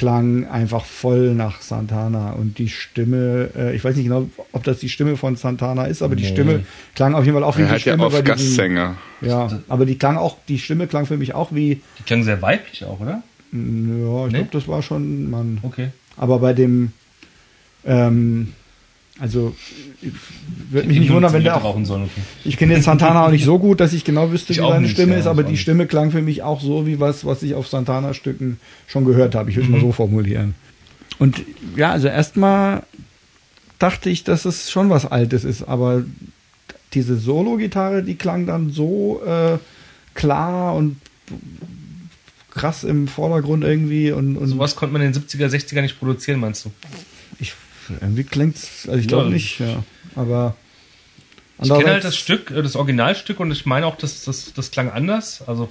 klang 0.00 0.46
einfach 0.46 0.84
voll 0.84 1.34
nach 1.34 1.60
Santana. 1.60 2.32
Und 2.32 2.58
die 2.58 2.68
Stimme, 2.68 3.50
äh, 3.56 3.74
ich 3.74 3.84
weiß 3.84 3.96
nicht 3.96 4.04
genau, 4.04 4.30
ob 4.52 4.62
das 4.62 4.78
die 4.78 4.88
Stimme 4.88 5.16
von 5.16 5.34
Santana 5.34 5.86
ist, 5.86 6.02
aber 6.02 6.14
nee. 6.14 6.22
die 6.22 6.28
Stimme 6.28 6.64
klang 6.94 7.14
auf 7.14 7.24
jeden 7.24 7.34
Fall 7.34 7.44
auch 7.44 7.58
wie 7.58 7.62
er 7.62 7.74
die 7.74 7.80
Stimme 7.80 7.98
ja 7.98 8.06
oft 8.06 8.24
Gastsänger. 8.24 8.96
Ja, 9.20 9.60
aber 9.68 9.84
die 9.84 9.98
klang 9.98 10.16
auch, 10.16 10.36
die 10.48 10.58
Stimme 10.58 10.86
klang 10.86 11.04
für 11.04 11.16
mich 11.16 11.34
auch 11.34 11.52
wie. 11.52 11.82
Die 11.98 12.02
klang 12.04 12.22
sehr 12.22 12.40
weiblich 12.40 12.84
auch, 12.84 13.00
oder? 13.00 13.22
Ja, 13.52 14.26
ich 14.26 14.32
nee? 14.32 14.38
glaube, 14.38 14.48
das 14.52 14.68
war 14.68 14.82
schon 14.82 15.02
ein 15.02 15.30
Mann. 15.30 15.58
Okay. 15.62 15.88
Aber 16.16 16.38
bei 16.38 16.54
dem 16.54 16.92
ähm, 17.84 18.52
also 19.20 19.54
würde 20.70 20.88
mich 20.88 20.98
nicht 20.98 21.12
wundern, 21.12 21.32
wenn 21.32 21.44
der 21.44 21.56
auch. 21.56 21.84
Sollen, 21.84 22.04
okay. 22.04 22.22
Ich 22.44 22.56
kenne 22.56 22.74
jetzt 22.74 22.84
Santana 22.84 23.26
auch 23.26 23.30
nicht 23.30 23.44
so 23.44 23.58
gut, 23.58 23.80
dass 23.80 23.92
ich 23.92 24.04
genau 24.04 24.30
wüsste, 24.32 24.52
ich 24.52 24.58
wie 24.58 24.62
seine 24.62 24.80
nicht, 24.80 24.92
Stimme 24.92 25.12
ja, 25.12 25.18
ist, 25.18 25.26
aber 25.26 25.42
die 25.42 25.58
Stimme 25.58 25.86
klang 25.86 26.10
für 26.10 26.22
mich 26.22 26.42
auch 26.42 26.60
so 26.60 26.86
wie 26.86 27.00
was, 27.00 27.26
was 27.26 27.42
ich 27.42 27.54
auf 27.54 27.68
Santana-Stücken 27.68 28.58
schon 28.86 29.04
gehört 29.04 29.34
habe. 29.34 29.50
Ich 29.50 29.56
würde 29.56 29.66
es 29.66 29.68
mhm. 29.68 29.76
mal 29.76 29.80
so 29.82 29.92
formulieren. 29.92 30.54
Und 31.18 31.42
ja, 31.76 31.90
also 31.90 32.08
erstmal 32.08 32.82
dachte 33.78 34.08
ich, 34.08 34.24
dass 34.24 34.46
es 34.46 34.70
schon 34.70 34.88
was 34.88 35.04
Altes 35.04 35.44
ist, 35.44 35.62
aber 35.64 36.04
diese 36.94 37.16
Solo-Gitarre, 37.16 38.02
die 38.02 38.14
klang 38.14 38.46
dann 38.46 38.70
so 38.70 39.20
äh, 39.26 39.58
klar 40.14 40.74
und 40.74 40.96
krass 42.50 42.84
im 42.84 43.06
Vordergrund 43.06 43.64
irgendwie. 43.64 44.12
Und, 44.12 44.36
und 44.36 44.48
Sowas 44.48 44.76
konnte 44.76 44.92
man 44.92 45.02
in 45.02 45.12
den 45.12 45.22
70er, 45.22 45.46
60er 45.46 45.82
nicht 45.82 45.98
produzieren, 45.98 46.40
meinst 46.40 46.64
du? 46.64 46.70
Irgendwie 48.00 48.24
klingt 48.24 48.56
es, 48.56 48.88
also 48.88 49.00
ich 49.00 49.08
glaube 49.08 49.24
ja. 49.24 49.30
nicht, 49.30 49.60
ja. 49.60 49.82
Aber. 50.16 50.56
Ich 51.62 51.68
kenne 51.68 51.90
halt 51.90 52.04
das 52.04 52.16
Stück, 52.16 52.50
äh, 52.50 52.62
das 52.62 52.74
Originalstück 52.74 53.38
und 53.38 53.50
ich 53.50 53.66
meine 53.66 53.86
auch, 53.86 53.96
dass 53.96 54.24
das, 54.24 54.52
das 54.54 54.70
klang 54.70 54.90
anders. 54.90 55.42
Also, 55.46 55.68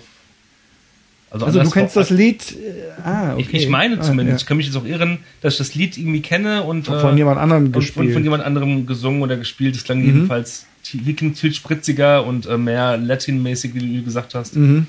also, 1.32 1.46
also 1.46 1.62
du 1.62 1.70
kennst 1.70 1.96
das 1.96 2.10
Lied. 2.10 2.56
Äh, 2.58 3.02
ah, 3.04 3.34
okay. 3.34 3.42
Ich, 3.42 3.54
ich 3.54 3.70
meine 3.70 4.00
ah, 4.00 4.02
zumindest. 4.02 4.40
Ja. 4.40 4.44
Ich 4.44 4.46
kann 4.48 4.58
mich 4.58 4.66
jetzt 4.66 4.76
auch 4.76 4.86
irren, 4.86 5.20
dass 5.42 5.54
ich 5.54 5.58
das 5.60 5.76
Lied 5.76 5.98
irgendwie 5.98 6.22
kenne 6.22 6.64
und 6.64 6.86
von, 6.86 7.00
von 7.00 7.18
jemand 7.18 7.40
anderem 7.40 7.72
gespielt. 7.72 8.08
Und 8.08 8.14
von 8.14 8.24
jemand 8.24 8.44
anderem 8.44 8.86
gesungen 8.86 9.22
oder 9.22 9.38
gespielt. 9.38 9.76
Das 9.76 9.84
klang 9.84 10.00
mhm. 10.00 10.06
jedenfalls 10.06 10.66
viel 10.82 11.54
spritziger 11.54 12.26
und 12.26 12.46
äh, 12.48 12.58
mehr 12.58 12.98
Latin-mäßig, 12.98 13.76
wie 13.76 13.98
du 13.98 14.04
gesagt 14.04 14.34
hast. 14.34 14.56
Mhm. 14.56 14.88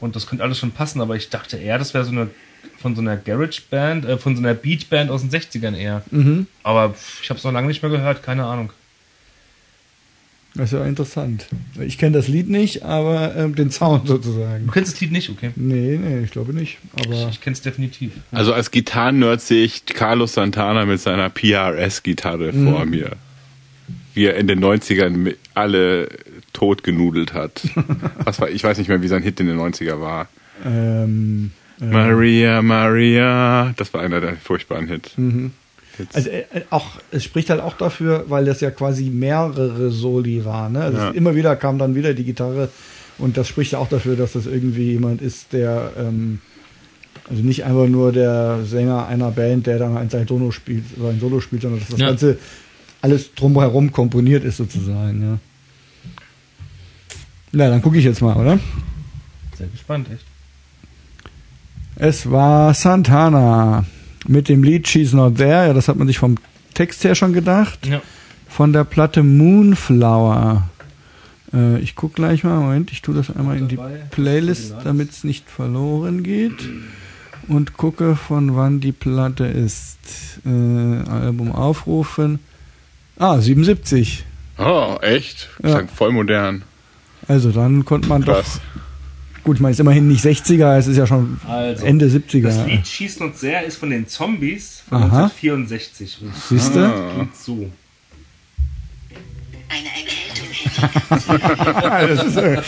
Und 0.00 0.14
das 0.14 0.26
könnte 0.26 0.44
alles 0.44 0.58
schon 0.58 0.72
passen, 0.72 1.00
aber 1.00 1.16
ich 1.16 1.30
dachte 1.30 1.56
eher, 1.56 1.78
das 1.78 1.94
wäre 1.94 2.04
so 2.04 2.12
eine 2.12 2.28
von 2.78 2.94
so 2.94 3.00
einer 3.00 3.16
Garage-Band, 3.16 4.04
äh, 4.04 4.18
von 4.18 4.36
so 4.36 4.42
einer 4.42 4.54
Beat-Band 4.54 5.10
aus 5.10 5.22
den 5.22 5.30
60ern 5.30 5.74
eher. 5.74 6.02
Mhm. 6.10 6.46
Aber 6.62 6.94
ich 7.22 7.30
habe 7.30 7.38
es 7.38 7.44
noch 7.44 7.52
lange 7.52 7.68
nicht 7.68 7.82
mehr 7.82 7.90
gehört, 7.90 8.22
keine 8.22 8.44
Ahnung. 8.44 8.72
Das 10.54 10.72
ist 10.72 10.78
ja 10.78 10.84
interessant. 10.84 11.46
Ich 11.78 11.98
kenne 11.98 12.16
das 12.16 12.26
Lied 12.26 12.48
nicht, 12.48 12.82
aber 12.82 13.36
ähm, 13.36 13.54
den 13.54 13.70
Sound 13.70 14.08
sozusagen. 14.08 14.66
Du 14.66 14.72
kennst 14.72 14.94
das 14.94 15.00
Lied 15.00 15.12
nicht, 15.12 15.30
okay? 15.30 15.50
Nee, 15.54 16.00
nee, 16.02 16.24
ich 16.24 16.30
glaube 16.30 16.52
nicht. 16.52 16.78
Aber 16.94 17.28
ich, 17.28 17.28
ich 17.34 17.40
kenne 17.40 17.54
es 17.54 17.60
definitiv. 17.60 18.12
Also 18.32 18.52
als 18.52 18.70
Gitarren-Nerd 18.70 19.40
sehe 19.40 19.64
ich 19.64 19.86
Carlos 19.86 20.32
Santana 20.32 20.84
mit 20.84 21.00
seiner 21.00 21.28
PRS-Gitarre 21.30 22.52
mhm. 22.52 22.72
vor 22.72 22.86
mir. 22.86 23.12
Wie 24.14 24.24
er 24.24 24.36
in 24.36 24.48
den 24.48 24.64
90ern 24.64 25.36
alle 25.54 26.08
totgenudelt 26.52 27.34
hat. 27.34 27.62
Was 28.24 28.40
war, 28.40 28.50
ich 28.50 28.64
weiß 28.64 28.78
nicht 28.78 28.88
mehr, 28.88 29.00
wie 29.00 29.08
sein 29.08 29.22
Hit 29.22 29.38
in 29.38 29.46
den 29.46 29.58
90er 29.58 30.00
war. 30.00 30.28
Ähm, 30.64 31.52
Maria, 31.80 32.62
Maria. 32.62 33.72
Das 33.76 33.92
war 33.94 34.02
einer 34.02 34.20
der 34.20 34.36
furchtbaren 34.36 34.88
Hits. 34.88 35.16
Mhm. 35.16 35.52
Also 36.12 36.30
äh, 36.30 36.44
auch, 36.70 36.86
es 37.10 37.24
spricht 37.24 37.50
halt 37.50 37.60
auch 37.60 37.76
dafür, 37.76 38.24
weil 38.28 38.44
das 38.44 38.60
ja 38.60 38.70
quasi 38.70 39.10
mehrere 39.10 39.90
Soli 39.90 40.44
waren. 40.44 40.72
Ne? 40.74 40.80
Also 40.80 40.98
ja. 40.98 41.10
immer 41.10 41.34
wieder 41.34 41.56
kam 41.56 41.78
dann 41.78 41.94
wieder 41.94 42.14
die 42.14 42.24
Gitarre 42.24 42.68
und 43.18 43.36
das 43.36 43.48
spricht 43.48 43.72
ja 43.72 43.78
auch 43.78 43.88
dafür, 43.88 44.16
dass 44.16 44.32
das 44.32 44.46
irgendwie 44.46 44.92
jemand 44.92 45.20
ist, 45.22 45.52
der 45.52 45.92
ähm, 45.98 46.40
also 47.28 47.42
nicht 47.42 47.64
einfach 47.64 47.88
nur 47.88 48.12
der 48.12 48.60
Sänger 48.64 49.06
einer 49.06 49.30
Band, 49.30 49.66
der 49.66 49.78
dann 49.78 49.96
ein 49.96 50.08
Solo 50.08 50.50
spielt, 50.50 50.84
sein 50.96 51.20
Solo 51.20 51.40
spielt, 51.40 51.62
sondern 51.62 51.80
dass 51.80 51.88
das 51.88 52.00
ja. 52.00 52.06
Ganze 52.08 52.38
alles 53.00 53.34
drumherum 53.34 53.92
komponiert 53.92 54.44
ist 54.44 54.56
sozusagen. 54.56 55.38
Ja, 57.52 57.60
ja 57.60 57.70
dann 57.70 57.82
gucke 57.82 57.98
ich 57.98 58.04
jetzt 58.04 58.22
mal, 58.22 58.36
oder? 58.36 58.58
Sehr 59.56 59.68
gespannt, 59.68 60.08
echt. 60.12 60.27
Es 62.00 62.30
war 62.30 62.74
Santana 62.74 63.84
mit 64.28 64.48
dem 64.48 64.62
Lied 64.62 64.86
She's 64.86 65.12
Not 65.12 65.36
There. 65.36 65.66
Ja, 65.66 65.72
das 65.72 65.88
hat 65.88 65.96
man 65.96 66.06
sich 66.06 66.18
vom 66.18 66.36
Text 66.74 67.02
her 67.02 67.16
schon 67.16 67.32
gedacht. 67.32 67.86
Ja. 67.88 68.00
Von 68.48 68.72
der 68.72 68.84
Platte 68.84 69.24
Moonflower. 69.24 70.68
Äh, 71.52 71.80
ich 71.80 71.96
gucke 71.96 72.14
gleich 72.14 72.44
mal. 72.44 72.60
Moment, 72.60 72.92
ich 72.92 73.02
tue 73.02 73.16
das 73.16 73.34
einmal 73.34 73.58
in 73.58 73.66
die 73.66 73.80
Playlist, 74.12 74.76
damit 74.84 75.10
es 75.10 75.24
nicht 75.24 75.50
verloren 75.50 76.22
geht. 76.22 76.68
Und 77.48 77.76
gucke, 77.76 78.14
von 78.14 78.54
wann 78.54 78.78
die 78.78 78.92
Platte 78.92 79.46
ist. 79.46 79.98
Äh, 80.46 81.10
Album 81.10 81.50
aufrufen. 81.50 82.38
Ah, 83.18 83.40
77. 83.40 84.24
Oh, 84.58 84.98
echt? 85.02 85.48
Ja. 85.64 85.82
Voll 85.92 86.12
modern. 86.12 86.62
Also 87.26 87.50
dann 87.50 87.84
konnte 87.84 88.08
man 88.08 88.22
Krass. 88.24 88.60
doch 88.74 88.80
Gut, 89.48 89.56
ich 89.56 89.62
meine, 89.62 89.70
es 89.70 89.76
ist 89.76 89.80
immerhin 89.80 90.08
nicht 90.08 90.22
60er, 90.22 90.76
es 90.76 90.88
ist 90.88 90.98
ja 90.98 91.06
schon 91.06 91.40
also, 91.48 91.86
Ende 91.86 92.04
70er. 92.04 92.42
Das 92.42 92.66
Lied 92.66 92.86
Schießt 92.86 93.22
uns 93.22 93.40
sehr 93.40 93.64
ist 93.64 93.78
von 93.78 93.88
den 93.88 94.06
Zombies 94.06 94.82
von 94.86 94.98
Aha. 95.04 95.22
1964. 95.24 96.18
Siehst 96.50 96.74
du? 96.74 96.80
Ah. 96.80 97.26
so. 97.32 97.70
Eine 99.70 99.88
Erkältung 99.88 100.48
das 102.14 102.24
ist, 102.26 102.36
äh 102.36 102.60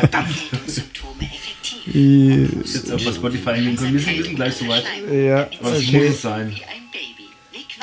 Verdammt, 0.00 0.34
Symptome 0.66 1.30
effektiv. 1.30 2.74
Jetzt 2.74 2.92
auf 2.92 3.00
Spotify 3.02 3.50
eingehen 3.50 3.76
können. 3.76 3.92
Wir 3.92 4.00
sind, 4.00 4.34
gleich 4.34 4.54
soweit. 4.54 4.82
Ja, 5.12 5.46
Was 5.60 5.78
okay. 5.78 5.96
muss 5.96 6.06
es 6.06 6.22
sein? 6.22 6.52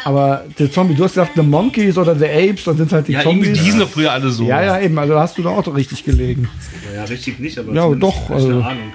Aber 0.06 0.46
der 0.58 0.72
Zombie, 0.72 0.96
du 0.96 1.04
hast 1.04 1.14
gesagt 1.14 1.34
The 1.36 1.42
Monkeys 1.42 1.98
oder 1.98 2.16
The 2.16 2.26
Apes, 2.26 2.64
dann 2.64 2.78
sind 2.78 2.92
halt 2.92 3.08
die 3.08 3.14
ja, 3.14 3.22
Zombies. 3.22 3.60
Die 3.60 3.66
hießen 3.66 3.80
doch 3.80 3.90
früher 3.90 4.12
alle 4.12 4.30
so. 4.30 4.46
Ja, 4.46 4.64
ja, 4.64 4.80
eben, 4.80 4.98
also 4.98 5.20
hast 5.20 5.38
du 5.38 5.44
da 5.44 5.50
auch 5.50 5.76
richtig 5.76 6.04
gelegen. 6.04 6.48
Ja, 6.96 7.04
richtig 7.04 7.40
nicht, 7.40 7.58
aber 7.58 7.74
ja, 7.74 7.94
doch, 7.96 8.30
also. 8.30 8.48
eine 8.48 8.66
Ahnung. 8.66 8.94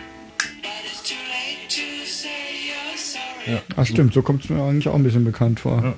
Ja. 3.47 3.60
Ach 3.76 3.86
stimmt, 3.86 4.14
so 4.14 4.22
kommt 4.22 4.44
es 4.44 4.51
mir 4.51 4.62
eigentlich 4.62 4.89
auch 4.89 4.94
ein 4.94 5.02
bisschen 5.02 5.24
bekannt 5.24 5.60
vor. 5.60 5.82
Ja. 5.82 5.90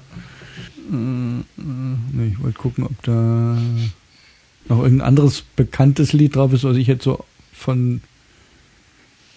Äh, 0.93 1.43
nee, 1.57 2.33
ich 2.33 2.43
wollte 2.43 2.59
gucken, 2.59 2.85
ob 2.85 3.03
da 3.03 3.57
noch 4.69 4.83
irgendein 4.83 5.07
anderes 5.07 5.43
bekanntes 5.55 6.13
Lied 6.13 6.35
drauf 6.37 6.53
ist, 6.53 6.65
was 6.65 6.77
ich 6.77 6.87
jetzt 6.87 7.05
so 7.05 7.25
von. 7.53 8.01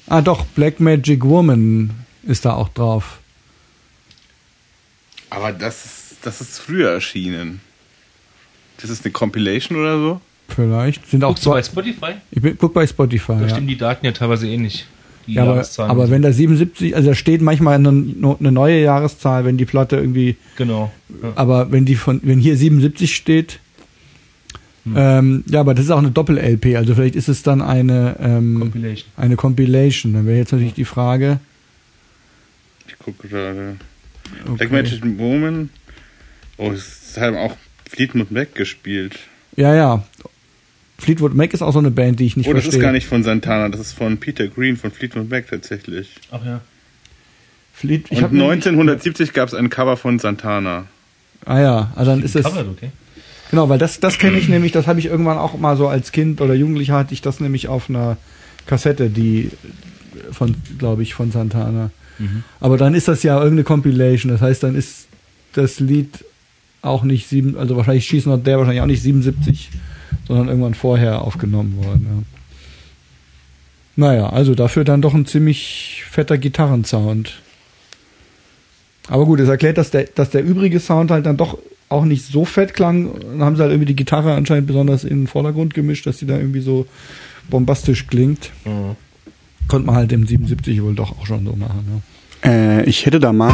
Ah 0.07 0.21
doch, 0.21 0.45
Black 0.45 0.79
Magic 0.79 1.23
Woman 1.23 1.91
ist 2.23 2.45
da 2.45 2.53
auch 2.53 2.69
drauf. 2.69 3.18
Aber 5.29 5.51
das 5.51 5.85
ist, 5.85 6.17
das 6.23 6.41
ist 6.41 6.59
früher 6.59 6.91
erschienen. 6.91 7.61
Das 8.81 8.89
ist 8.89 9.05
eine 9.05 9.11
Compilation 9.11 9.77
oder 9.77 9.97
so? 9.97 10.21
Vielleicht. 10.47 11.07
Sind 11.07 11.23
auch 11.23 11.29
Guckst 11.29 11.45
du 11.45 11.51
bei 11.51 11.63
Spotify? 11.63 12.13
Ich 12.31 12.41
bin, 12.41 12.57
guck 12.57 12.73
bei 12.73 12.87
Spotify. 12.87 13.33
Da 13.33 13.41
ja. 13.41 13.49
stimmen 13.49 13.67
die 13.67 13.77
Daten 13.77 14.05
ja 14.05 14.11
teilweise 14.11 14.47
ähnlich. 14.47 14.85
Eh 15.27 15.33
ja, 15.33 15.43
aber, 15.43 15.65
aber 15.77 16.09
wenn 16.09 16.21
da 16.21 16.31
77, 16.31 16.95
also 16.95 17.09
da 17.09 17.15
steht 17.15 17.41
manchmal 17.41 17.75
eine, 17.75 17.89
eine, 17.89 18.51
neue 18.51 18.81
Jahreszahl, 18.81 19.45
wenn 19.45 19.57
die 19.57 19.65
Platte 19.65 19.97
irgendwie. 19.97 20.37
Genau. 20.57 20.91
Ja. 21.21 21.33
Aber 21.35 21.71
wenn 21.71 21.85
die 21.85 21.95
von, 21.95 22.19
wenn 22.23 22.39
hier 22.39 22.57
77 22.57 23.15
steht, 23.15 23.59
hm. 24.85 24.93
ähm, 24.97 25.43
ja, 25.47 25.59
aber 25.59 25.75
das 25.75 25.85
ist 25.85 25.91
auch 25.91 25.99
eine 25.99 26.11
Doppel-LP, 26.11 26.77
also 26.77 26.95
vielleicht 26.95 27.15
ist 27.15 27.27
es 27.27 27.43
dann 27.43 27.61
eine 27.61 28.15
ähm, 28.19 28.59
Compilation. 28.59 29.11
Eine 29.17 29.35
Compilation. 29.35 30.13
Dann 30.13 30.25
wäre 30.25 30.37
jetzt 30.37 30.51
natürlich 30.51 30.73
die 30.73 30.85
Frage. 30.85 31.39
Ich 32.87 32.97
gucke 32.97 33.27
gerade. 33.27 33.75
Okay. 34.47 35.01
Woman. 35.17 35.69
Oh, 36.57 36.71
es 36.71 37.17
haben 37.17 37.37
auch 37.37 37.55
Fleetwood 37.89 38.31
Mac 38.31 38.55
gespielt. 38.55 39.17
Ja, 39.55 39.73
ja. 39.73 40.03
Fleetwood 40.97 41.33
Mac 41.33 41.53
ist 41.53 41.61
auch 41.61 41.71
so 41.71 41.79
eine 41.79 41.91
Band, 41.91 42.19
die 42.19 42.25
ich 42.25 42.35
nicht 42.35 42.45
verstehe. 42.45 42.51
Oh, 42.51 42.55
das 42.55 42.63
verstehe. 42.65 42.79
ist 42.79 42.83
gar 42.83 42.91
nicht 42.91 43.07
von 43.07 43.23
Santana, 43.23 43.69
das 43.69 43.79
ist 43.79 43.93
von 43.93 44.17
Peter 44.17 44.47
Green 44.47 44.75
von 44.75 44.91
Fleetwood 44.91 45.29
Mac 45.29 45.47
tatsächlich. 45.47 46.15
Ach 46.31 46.45
ja. 46.45 46.61
Fleet, 47.73 48.11
Und 48.11 48.17
1970 48.17 49.31
gab 49.31 49.47
es 49.47 49.53
ein 49.53 49.69
Cover 49.69 49.95
von 49.95 50.19
Santana. 50.19 50.87
Ah 51.45 51.59
ja, 51.59 51.93
also 51.95 52.11
dann 52.11 52.21
ist 52.21 52.35
es. 52.35 52.43
Covered, 52.43 52.67
okay. 52.67 52.91
Genau, 53.49 53.69
weil 53.69 53.79
das, 53.79 53.99
das 53.99 54.17
kenne 54.17 54.37
ich 54.37 54.49
nämlich, 54.49 54.73
das 54.73 54.85
habe 54.85 54.99
ich 54.99 55.05
irgendwann 55.05 55.37
auch 55.37 55.57
mal 55.57 55.77
so 55.77 55.87
als 55.87 56.11
Kind 56.11 56.41
oder 56.41 56.53
Jugendlicher 56.53 56.95
hatte 56.95 57.13
ich 57.13 57.21
das 57.21 57.39
nämlich 57.39 57.67
auf 57.67 57.89
einer 57.89 58.17
Kassette, 58.67 59.09
die 59.09 59.49
von, 60.31 60.55
glaube 60.77 61.01
ich, 61.03 61.13
von 61.13 61.31
Santana. 61.31 61.89
Mhm. 62.19 62.43
Aber 62.59 62.77
dann 62.77 62.93
ist 62.93 63.07
das 63.07 63.23
ja 63.23 63.35
irgendeine 63.35 63.63
Compilation. 63.63 64.31
Das 64.31 64.41
heißt, 64.41 64.63
dann 64.63 64.75
ist 64.75 65.07
das 65.53 65.79
Lied 65.79 66.25
auch 66.81 67.03
nicht 67.03 67.27
sieben, 67.27 67.57
also 67.57 67.75
wahrscheinlich 67.75 68.05
schießen 68.05 68.31
Not 68.31 68.45
der 68.45 68.57
wahrscheinlich 68.57 68.81
auch 68.81 68.87
nicht 68.87 69.01
77, 69.01 69.69
sondern 70.27 70.47
irgendwann 70.47 70.73
vorher 70.73 71.21
aufgenommen 71.21 71.77
worden. 71.83 72.07
Ja. 72.09 72.23
Naja, 73.95 74.29
also 74.29 74.55
dafür 74.55 74.85
dann 74.85 75.01
doch 75.01 75.13
ein 75.13 75.25
ziemlich 75.25 76.03
fetter 76.09 76.37
Gitarrensound. 76.37 77.41
Aber 79.09 79.25
gut, 79.25 79.39
es 79.39 79.49
erklärt, 79.49 79.77
dass 79.77 79.91
der, 79.91 80.03
dass 80.03 80.29
der 80.29 80.43
übrige 80.43 80.79
Sound 80.79 81.11
halt 81.11 81.25
dann 81.25 81.35
doch 81.35 81.57
auch 81.89 82.05
nicht 82.05 82.25
so 82.25 82.45
fett 82.45 82.73
klang. 82.73 83.19
Dann 83.19 83.41
haben 83.41 83.55
sie 83.55 83.63
halt 83.63 83.71
irgendwie 83.71 83.87
die 83.87 83.95
Gitarre 83.95 84.35
anscheinend 84.35 84.67
besonders 84.67 85.03
in 85.03 85.21
den 85.21 85.27
Vordergrund 85.27 85.73
gemischt, 85.73 86.05
dass 86.05 86.19
sie 86.19 86.27
da 86.27 86.37
irgendwie 86.37 86.61
so 86.61 86.85
bombastisch 87.49 88.07
klingt. 88.07 88.51
Mhm. 88.63 88.95
Konnte 89.69 89.85
man 89.85 89.95
halt 89.97 90.11
im 90.11 90.25
77 90.25 90.81
wohl 90.81 90.95
doch 90.95 91.11
auch 91.11 91.27
schon 91.27 91.45
so 91.45 91.55
machen. 91.55 92.01
Ja. 92.43 92.49
Äh, 92.49 92.83
ich 92.85 93.05
hätte 93.05 93.19
da 93.19 93.31
mal. 93.31 93.53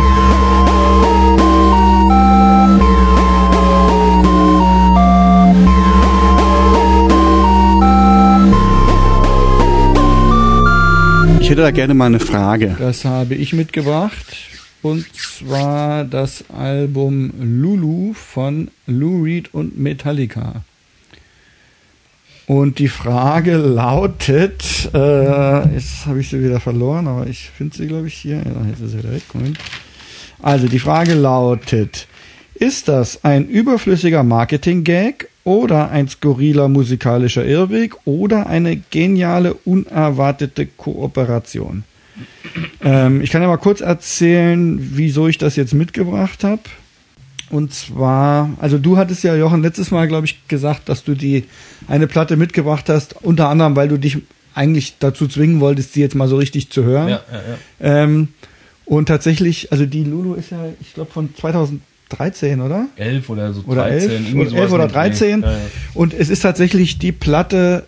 Ich 11.42 11.50
hätte 11.50 11.62
da 11.62 11.72
gerne 11.72 11.94
mal 11.94 12.06
eine 12.06 12.22
Frage. 12.22 12.78
Das 12.80 13.04
habe 13.04 13.36
ich 13.36 13.52
mitgebracht. 13.52 14.38
Und 14.82 15.06
zwar 15.14 16.06
das 16.06 16.46
Album 16.50 17.34
Lulu 17.42 18.14
von 18.14 18.70
Lou 18.88 19.24
Reed 19.24 19.54
und 19.54 19.78
Metallica. 19.78 20.64
Und 22.48 22.78
die 22.78 22.90
Frage 22.90 23.58
lautet, 23.58 24.90
äh, 24.94 25.74
jetzt 25.74 26.06
habe 26.06 26.20
ich 26.20 26.30
sie 26.30 26.44
wieder 26.44 26.60
verloren, 26.60 27.08
aber 27.08 27.26
ich 27.26 27.50
finde 27.50 27.76
sie, 27.76 27.88
glaube 27.88 28.08
ich, 28.08 28.14
hier. 28.14 28.38
Ja, 28.38 28.70
jetzt 28.70 28.82
ist 28.82 28.92
sie 28.92 29.00
wieder 29.00 29.14
weg. 29.14 29.24
Moment. 29.34 29.58
Also 30.42 30.68
die 30.68 30.80
Frage 30.80 31.16
lautet, 31.16 32.08
ist 32.54 32.88
das 32.88 33.24
ein 33.24 33.48
überflüssiger 33.48 34.24
Marketing-Gag 34.24 35.28
oder 35.44 35.90
ein 35.90 36.08
skurriler 36.08 36.68
musikalischer 36.68 37.46
Irrweg 37.46 37.96
oder 38.06 38.48
eine 38.48 38.78
geniale, 38.78 39.56
unerwartete 39.66 40.68
Kooperation? 40.68 41.84
Ähm, 42.84 43.22
ich 43.22 43.32
kann 43.32 43.42
ja 43.42 43.48
mal 43.48 43.58
kurz 43.58 43.82
erzählen, 43.82 44.78
wieso 44.94 45.28
ich 45.28 45.38
das 45.38 45.56
jetzt 45.56 45.74
mitgebracht 45.74 46.44
habe. 46.44 46.62
Und 47.50 47.74
zwar, 47.74 48.50
also 48.60 48.78
du 48.78 48.98
hattest 48.98 49.24
ja, 49.24 49.36
Jochen, 49.36 49.62
letztes 49.62 49.92
Mal, 49.92 50.08
glaube 50.08 50.26
ich, 50.26 50.48
gesagt, 50.48 50.90
dass 50.90 51.04
du 51.04 51.14
die 51.14 51.46
eine 51.88 52.08
Platte 52.08 52.38
mitgebracht 52.38 52.90
hast, 52.90 53.16
unter 53.22 53.50
anderem, 53.50 53.76
weil 53.76 53.88
du 53.88 53.98
dich 53.98 54.18
eigentlich 54.56 54.96
dazu 55.00 55.28
zwingen 55.28 55.60
wolltest, 55.60 55.96
die 55.96 56.00
jetzt 56.00 56.16
mal 56.16 56.28
so 56.28 56.38
richtig 56.38 56.72
zu 56.72 56.84
hören. 56.84 57.10
Ja, 57.10 57.22
ja, 57.32 57.42
ja. 57.88 58.04
Ähm, 58.04 58.30
und 58.86 59.08
tatsächlich, 59.08 59.72
also 59.72 59.86
die 59.86 60.04
Lulu 60.04 60.36
ist 60.36 60.52
ja, 60.52 60.66
ich 60.80 60.94
glaube, 60.94 61.12
von 61.12 61.36
2013, 61.36 62.62
oder? 62.62 62.88
11 62.96 63.30
oder 63.30 63.54
so 63.54 63.62
13. 63.62 63.72
Oder 63.72 63.88
11, 63.90 64.54
11 64.54 64.72
oder 64.72 64.88
13. 64.88 65.42
Ja, 65.42 65.52
ja. 65.52 65.58
Und 65.94 66.14
es 66.14 66.30
ist 66.30 66.42
tatsächlich 66.42 66.98
die 66.98 67.12
Platte, 67.12 67.86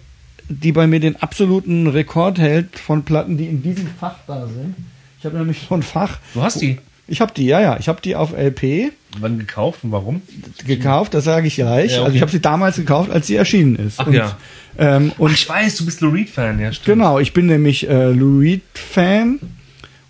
die 0.50 0.72
bei 0.72 0.88
mir 0.88 1.00
den 1.00 1.16
absoluten 1.18 1.88
Rekord 1.88 2.40
hält 2.40 2.80
von 2.80 3.04
Platten, 3.04 3.38
die 3.38 3.46
in 3.46 3.62
diesem 3.62 3.88
Fach 4.00 4.16
da 4.28 4.48
sind. 4.48 4.76
Ich 5.20 5.26
habe 5.26 5.38
nämlich 5.38 5.66
so 5.68 5.76
ein 5.76 5.84
Fach. 5.84 6.20
Du 6.34 6.42
hast 6.42 6.62
die? 6.62 6.78
Ich 7.08 7.22
habe 7.22 7.34
die, 7.34 7.46
ja, 7.46 7.62
ja. 7.62 7.78
Ich 7.80 7.88
habe 7.88 8.02
die 8.02 8.16
auf 8.16 8.34
LP. 8.34 8.92
Wann 9.20 9.40
gekauft 9.40 9.84
und 9.84 9.92
warum? 9.92 10.22
Gekauft, 10.66 11.14
das 11.14 11.24
sage 11.24 11.48
ich 11.48 11.56
gleich. 11.56 11.92
Ja, 11.92 11.98
okay. 11.98 12.06
Also 12.06 12.16
ich 12.16 12.22
habe 12.22 12.32
sie 12.32 12.42
damals 12.42 12.76
gekauft, 12.76 13.10
als 13.10 13.28
sie 13.28 13.36
erschienen 13.36 13.78
ist. 13.78 14.00
Ach 14.00 14.08
und, 14.08 14.14
ja. 14.14 14.38
Ähm, 14.78 15.12
und 15.18 15.32
Ach, 15.32 15.36
ich 15.36 15.48
weiß, 15.48 15.78
du 15.78 15.86
bist 15.86 16.02
Lou 16.02 16.10
Reed-Fan, 16.10 16.60
ja, 16.60 16.74
stimmt. 16.74 16.98
Genau, 16.98 17.20
ich 17.20 17.34
bin 17.34 17.46
nämlich 17.46 17.90
äh, 17.90 18.12
Lou 18.12 18.40
Reed-Fan. 18.40 19.40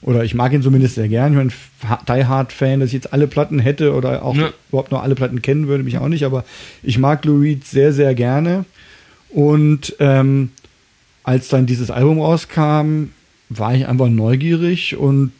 Oder 0.02 0.24
ich 0.24 0.34
mag 0.34 0.54
ihn 0.54 0.62
zumindest 0.62 0.96
sehr 0.96 1.08
gern. 1.08 1.34
Ich 1.34 1.40
bin 1.40 1.54
Die 2.08 2.26
Hard-Fan, 2.26 2.80
dass 2.80 2.88
ich 2.88 2.94
jetzt 2.94 3.14
alle 3.14 3.28
Platten 3.28 3.60
hätte 3.60 3.94
oder 3.94 4.24
auch 4.24 4.36
ja. 4.36 4.52
überhaupt 4.70 4.92
noch 4.92 5.04
alle 5.04 5.16
Platten 5.16 5.42
kennen 5.42 5.68
würde, 5.68 5.84
mich 5.84 5.98
auch 5.98 6.08
nicht. 6.08 6.24
Aber 6.24 6.46
ich 6.82 6.98
mag 6.98 7.26
Lou 7.26 7.42
Reed 7.42 7.66
sehr, 7.66 7.94
sehr 7.94 8.16
gerne. 8.16 8.66
Und 9.30 9.96
ähm, 10.00 10.52
als 11.24 11.50
dann 11.50 11.66
dieses 11.66 11.92
Album 11.92 12.22
rauskam, 12.22 13.10
war 13.50 13.76
ich 13.76 13.88
einfach 13.88 14.08
neugierig 14.08 14.96
und 14.96 15.34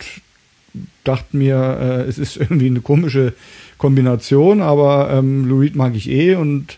dachte 1.04 1.36
mir, 1.38 1.78
äh, 1.80 2.10
es 2.10 2.18
ist 2.18 2.38
irgendwie 2.38 2.68
eine 2.68 2.82
komische 2.82 3.34
Kombination, 3.78 4.62
aber 4.62 5.10
ähm, 5.12 5.46
Lou 5.46 5.60
Reed 5.60 5.76
mag 5.76 5.96
ich 5.96 6.10
eh 6.10 6.36
und 6.36 6.78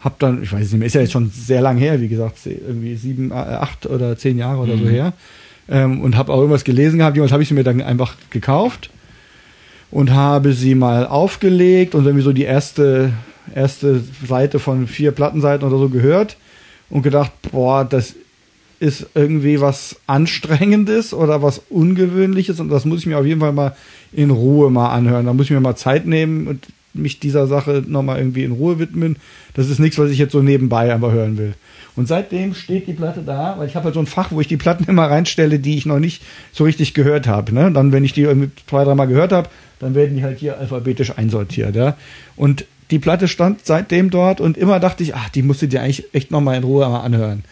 hab 0.00 0.18
dann, 0.18 0.42
ich 0.42 0.52
weiß 0.52 0.60
nicht 0.60 0.78
mehr, 0.78 0.86
ist 0.86 0.94
ja 0.94 1.00
jetzt 1.00 1.12
schon 1.12 1.30
sehr 1.30 1.60
lang 1.60 1.76
her, 1.76 2.00
wie 2.00 2.08
gesagt, 2.08 2.38
irgendwie 2.46 2.94
sieben, 2.96 3.30
äh, 3.30 3.34
acht 3.34 3.86
oder 3.86 4.16
zehn 4.16 4.38
Jahre 4.38 4.60
oder 4.60 4.76
mhm. 4.76 4.80
so 4.80 4.88
her. 4.88 5.12
Ähm, 5.68 6.00
und 6.00 6.16
habe 6.16 6.32
auch 6.32 6.38
irgendwas 6.38 6.64
gelesen 6.64 6.98
gehabt, 6.98 7.16
jemals 7.16 7.32
habe 7.32 7.42
ich 7.42 7.48
sie 7.48 7.54
mir 7.54 7.64
dann 7.64 7.80
einfach 7.82 8.16
gekauft 8.30 8.90
und 9.90 10.12
habe 10.12 10.52
sie 10.52 10.74
mal 10.74 11.06
aufgelegt 11.06 11.94
und 11.94 12.04
irgendwie 12.04 12.24
so 12.24 12.32
die 12.32 12.44
erste, 12.44 13.12
erste 13.54 14.02
Seite 14.26 14.58
von 14.60 14.86
vier 14.86 15.12
Plattenseiten 15.12 15.66
oder 15.66 15.78
so 15.78 15.88
gehört 15.88 16.36
und 16.90 17.02
gedacht, 17.02 17.32
boah, 17.50 17.84
das 17.84 18.14
ist 18.80 19.06
irgendwie 19.14 19.60
was 19.60 19.96
Anstrengendes 20.06 21.12
oder 21.12 21.42
was 21.42 21.62
Ungewöhnliches 21.68 22.60
und 22.60 22.68
das 22.68 22.84
muss 22.84 23.00
ich 23.00 23.06
mir 23.06 23.18
auf 23.18 23.26
jeden 23.26 23.40
Fall 23.40 23.52
mal 23.52 23.74
in 24.12 24.30
Ruhe 24.30 24.70
mal 24.70 24.90
anhören. 24.90 25.26
Da 25.26 25.32
muss 25.32 25.46
ich 25.46 25.50
mir 25.50 25.60
mal 25.60 25.76
Zeit 25.76 26.06
nehmen 26.06 26.46
und 26.46 26.66
mich 26.94 27.20
dieser 27.20 27.46
Sache 27.46 27.84
nochmal 27.86 28.18
irgendwie 28.18 28.44
in 28.44 28.52
Ruhe 28.52 28.78
widmen. 28.78 29.16
Das 29.54 29.68
ist 29.68 29.78
nichts, 29.78 29.98
was 29.98 30.10
ich 30.10 30.18
jetzt 30.18 30.32
so 30.32 30.42
nebenbei 30.42 30.92
einfach 30.92 31.12
hören 31.12 31.38
will. 31.38 31.54
Und 31.96 32.06
seitdem 32.06 32.54
steht 32.54 32.86
die 32.86 32.92
Platte 32.92 33.22
da, 33.26 33.56
weil 33.58 33.66
ich 33.66 33.74
habe 33.74 33.86
halt 33.86 33.94
so 33.94 34.00
ein 34.00 34.06
Fach, 34.06 34.30
wo 34.30 34.40
ich 34.40 34.48
die 34.48 34.56
Platten 34.56 34.84
immer 34.88 35.06
reinstelle, 35.06 35.58
die 35.58 35.76
ich 35.76 35.86
noch 35.86 35.98
nicht 35.98 36.22
so 36.52 36.64
richtig 36.64 36.94
gehört 36.94 37.26
habe. 37.26 37.52
Ne? 37.52 37.72
Dann, 37.72 37.92
wenn 37.92 38.04
ich 38.04 38.12
die 38.12 38.22
irgendwie 38.22 38.50
zwei, 38.68 38.84
dreimal 38.84 39.08
gehört 39.08 39.32
habe, 39.32 39.48
dann 39.80 39.94
werden 39.94 40.16
die 40.16 40.22
halt 40.22 40.38
hier 40.38 40.58
alphabetisch 40.58 41.16
einsortiert. 41.16 41.74
Ja? 41.74 41.96
Und 42.36 42.64
die 42.90 42.98
Platte 42.98 43.28
stand 43.28 43.66
seitdem 43.66 44.10
dort 44.10 44.40
und 44.40 44.56
immer 44.56 44.80
dachte 44.80 45.02
ich, 45.02 45.14
ach, 45.14 45.28
die 45.28 45.42
musst 45.42 45.62
du 45.62 45.68
dir 45.68 45.82
eigentlich 45.82 46.04
echt 46.14 46.30
nochmal 46.30 46.56
in 46.56 46.64
Ruhe 46.64 46.88
mal 46.88 47.00
anhören. 47.00 47.44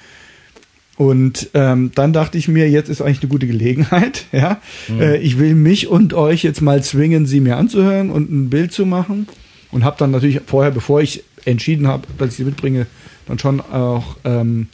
Und 0.96 1.50
ähm, 1.52 1.92
dann 1.94 2.14
dachte 2.14 2.38
ich 2.38 2.48
mir, 2.48 2.70
jetzt 2.70 2.88
ist 2.88 3.02
eigentlich 3.02 3.20
eine 3.20 3.28
gute 3.28 3.46
Gelegenheit. 3.46 4.24
Ja, 4.32 4.60
mhm. 4.88 5.00
äh, 5.00 5.16
ich 5.18 5.38
will 5.38 5.54
mich 5.54 5.88
und 5.88 6.12
euch 6.12 6.42
jetzt 6.42 6.60
mal 6.60 6.82
zwingen, 6.82 7.26
sie 7.26 7.40
mir 7.40 7.56
anzuhören 7.56 8.10
und 8.10 8.30
ein 8.30 8.50
Bild 8.50 8.72
zu 8.72 8.84
machen. 8.84 9.28
Und 9.70 9.84
habe 9.84 9.96
dann 9.98 10.10
natürlich 10.10 10.40
vorher, 10.46 10.70
bevor 10.70 11.00
ich 11.00 11.24
entschieden 11.44 11.86
habe, 11.86 12.06
dass 12.18 12.30
ich 12.30 12.36
sie 12.36 12.44
mitbringe, 12.44 12.86
dann 13.26 13.38
schon 13.38 13.60
auch 13.60 14.16
ähm, 14.24 14.68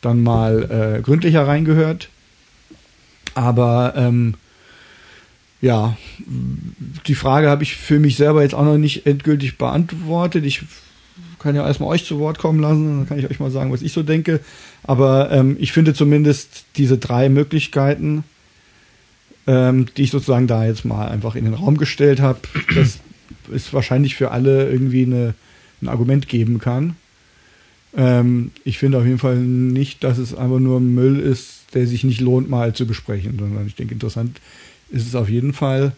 dann 0.00 0.22
mal 0.22 0.96
äh, 0.98 1.02
gründlicher 1.02 1.46
reingehört. 1.46 2.08
Aber 3.34 3.94
ähm, 3.96 4.34
ja, 5.60 5.96
die 7.06 7.14
Frage 7.14 7.48
habe 7.48 7.62
ich 7.62 7.74
für 7.74 7.98
mich 7.98 8.16
selber 8.16 8.42
jetzt 8.42 8.54
auch 8.54 8.64
noch 8.64 8.76
nicht 8.76 9.06
endgültig 9.06 9.56
beantwortet. 9.56 10.44
Ich 10.44 10.62
kann 11.44 11.54
ja 11.54 11.66
erstmal 11.66 11.90
euch 11.90 12.06
zu 12.06 12.18
Wort 12.18 12.38
kommen 12.38 12.58
lassen, 12.58 12.86
dann 12.86 13.08
kann 13.08 13.18
ich 13.18 13.30
euch 13.30 13.38
mal 13.38 13.50
sagen, 13.50 13.70
was 13.70 13.82
ich 13.82 13.92
so 13.92 14.02
denke. 14.02 14.40
Aber 14.82 15.30
ähm, 15.30 15.56
ich 15.60 15.72
finde 15.72 15.92
zumindest 15.92 16.64
diese 16.76 16.96
drei 16.96 17.28
Möglichkeiten, 17.28 18.24
ähm, 19.46 19.86
die 19.94 20.04
ich 20.04 20.10
sozusagen 20.10 20.46
da 20.46 20.64
jetzt 20.64 20.86
mal 20.86 21.06
einfach 21.06 21.36
in 21.36 21.44
den 21.44 21.52
Raum 21.52 21.76
gestellt 21.76 22.18
habe, 22.18 22.40
das 22.74 22.98
ist 23.52 23.74
wahrscheinlich 23.74 24.14
für 24.14 24.30
alle 24.30 24.70
irgendwie 24.70 25.04
eine, 25.04 25.34
ein 25.82 25.88
Argument 25.88 26.28
geben 26.28 26.58
kann. 26.58 26.96
Ähm, 27.94 28.50
ich 28.64 28.78
finde 28.78 28.96
auf 28.96 29.04
jeden 29.04 29.18
Fall 29.18 29.36
nicht, 29.36 30.02
dass 30.02 30.16
es 30.16 30.34
einfach 30.34 30.60
nur 30.60 30.80
Müll 30.80 31.20
ist, 31.20 31.74
der 31.74 31.86
sich 31.86 32.04
nicht 32.04 32.22
lohnt, 32.22 32.48
mal 32.48 32.74
zu 32.74 32.86
besprechen, 32.86 33.38
sondern 33.38 33.66
ich 33.66 33.74
denke, 33.74 33.92
interessant 33.92 34.40
ist 34.90 35.06
es 35.06 35.14
auf 35.14 35.28
jeden 35.28 35.52
Fall. 35.52 35.92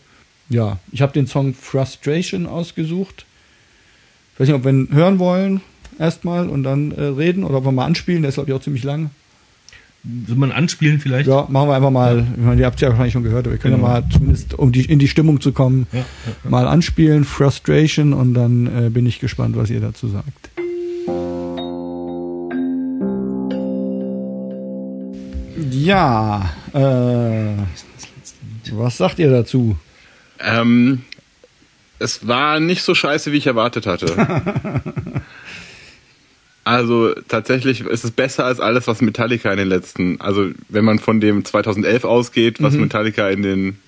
Ja, 0.49 0.81
ich 0.91 1.03
habe 1.03 1.13
den 1.13 1.29
Song 1.29 1.55
Frustration 1.55 2.47
ausgesucht. 2.47 3.27
Ich 4.37 4.41
weiß 4.41 4.49
nicht, 4.49 4.57
ob 4.57 4.65
wir 4.65 4.71
ihn 4.71 4.89
hören 4.93 5.19
wollen 5.19 5.63
erstmal 5.99 6.51
und 6.51 6.63
dann 6.63 6.93
äh, 6.93 7.05
reden 7.05 7.43
oder 7.43 7.57
ob 7.57 7.65
wir 7.65 7.73
mal 7.73 7.87
anspielen. 7.87 8.21
Der 8.21 8.29
ist, 8.29 8.35
glaube 8.35 8.51
ich, 8.51 8.55
auch 8.55 8.61
ziemlich 8.61 8.85
lang. 8.85 9.09
Will 10.03 10.37
man 10.37 10.53
anspielen 10.53 11.01
vielleicht? 11.01 11.27
Ja, 11.27 11.47
machen 11.49 11.71
wir 11.71 11.75
einfach 11.75 11.91
mal. 11.91 12.19
Ja. 12.19 12.27
Ich 12.37 12.45
meine, 12.45 12.61
ihr 12.61 12.67
habt 12.67 12.75
es 12.75 12.83
ja 12.83 12.91
wahrscheinlich 12.91 13.15
schon 13.15 13.23
gehört, 13.23 13.47
aber 13.47 13.53
wir 13.53 13.59
können 13.59 13.77
genau. 13.77 13.89
ja 13.89 14.01
mal 14.03 14.09
zumindest, 14.11 14.53
um 14.53 14.73
die, 14.73 14.85
in 14.85 14.99
die 14.99 15.09
Stimmung 15.09 15.41
zu 15.41 15.53
kommen, 15.53 15.87
ja, 15.91 16.01
ja, 16.01 16.05
mal 16.51 16.69
anspielen. 16.69 17.25
Frustration 17.25 18.13
und 18.13 18.35
dann 18.35 18.67
äh, 18.67 18.91
bin 18.91 19.07
ich 19.07 19.21
gespannt, 19.21 19.57
was 19.57 19.71
ihr 19.71 19.81
dazu 19.81 20.09
sagt. 20.09 20.51
Ja, 25.71 26.51
äh, 26.75 27.57
was 28.73 28.99
sagt 28.99 29.19
ihr 29.19 29.31
dazu? 29.31 29.77
Ähm, 30.41 31.01
es 31.99 32.27
war 32.27 32.61
nicht 32.61 32.83
so 32.83 32.95
scheiße, 32.95 33.33
wie 33.33 33.39
ich 33.39 33.47
erwartet 33.47 33.87
hatte. 33.87 34.15
also 36.65 37.15
tatsächlich 37.29 37.81
ist 37.81 38.05
es 38.05 38.11
besser 38.11 38.45
als 38.45 38.61
alles, 38.61 38.87
was 38.87 39.01
Metallica 39.01 39.51
in 39.51 39.59
den 39.59 39.69
letzten, 39.69 40.21
also 40.21 40.51
wenn 40.69 40.85
man 40.85 40.99
von 40.99 41.21
dem 41.21 41.45
2011 41.45 42.05
ausgeht, 42.05 42.63
was 42.63 42.75
mhm. 42.75 42.83
Metallica 42.83 43.29
in 43.29 43.43
den, 43.43 43.79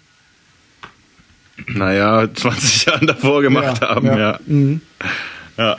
naja, 1.67 2.29
20 2.33 2.85
Jahren 2.87 3.07
davor 3.07 3.43
gemacht 3.43 3.83
ja, 3.83 3.89
haben, 3.89 4.07
ja. 4.07 4.19
Ja. 4.19 4.41
Mhm. 4.47 4.81
ja. 5.57 5.77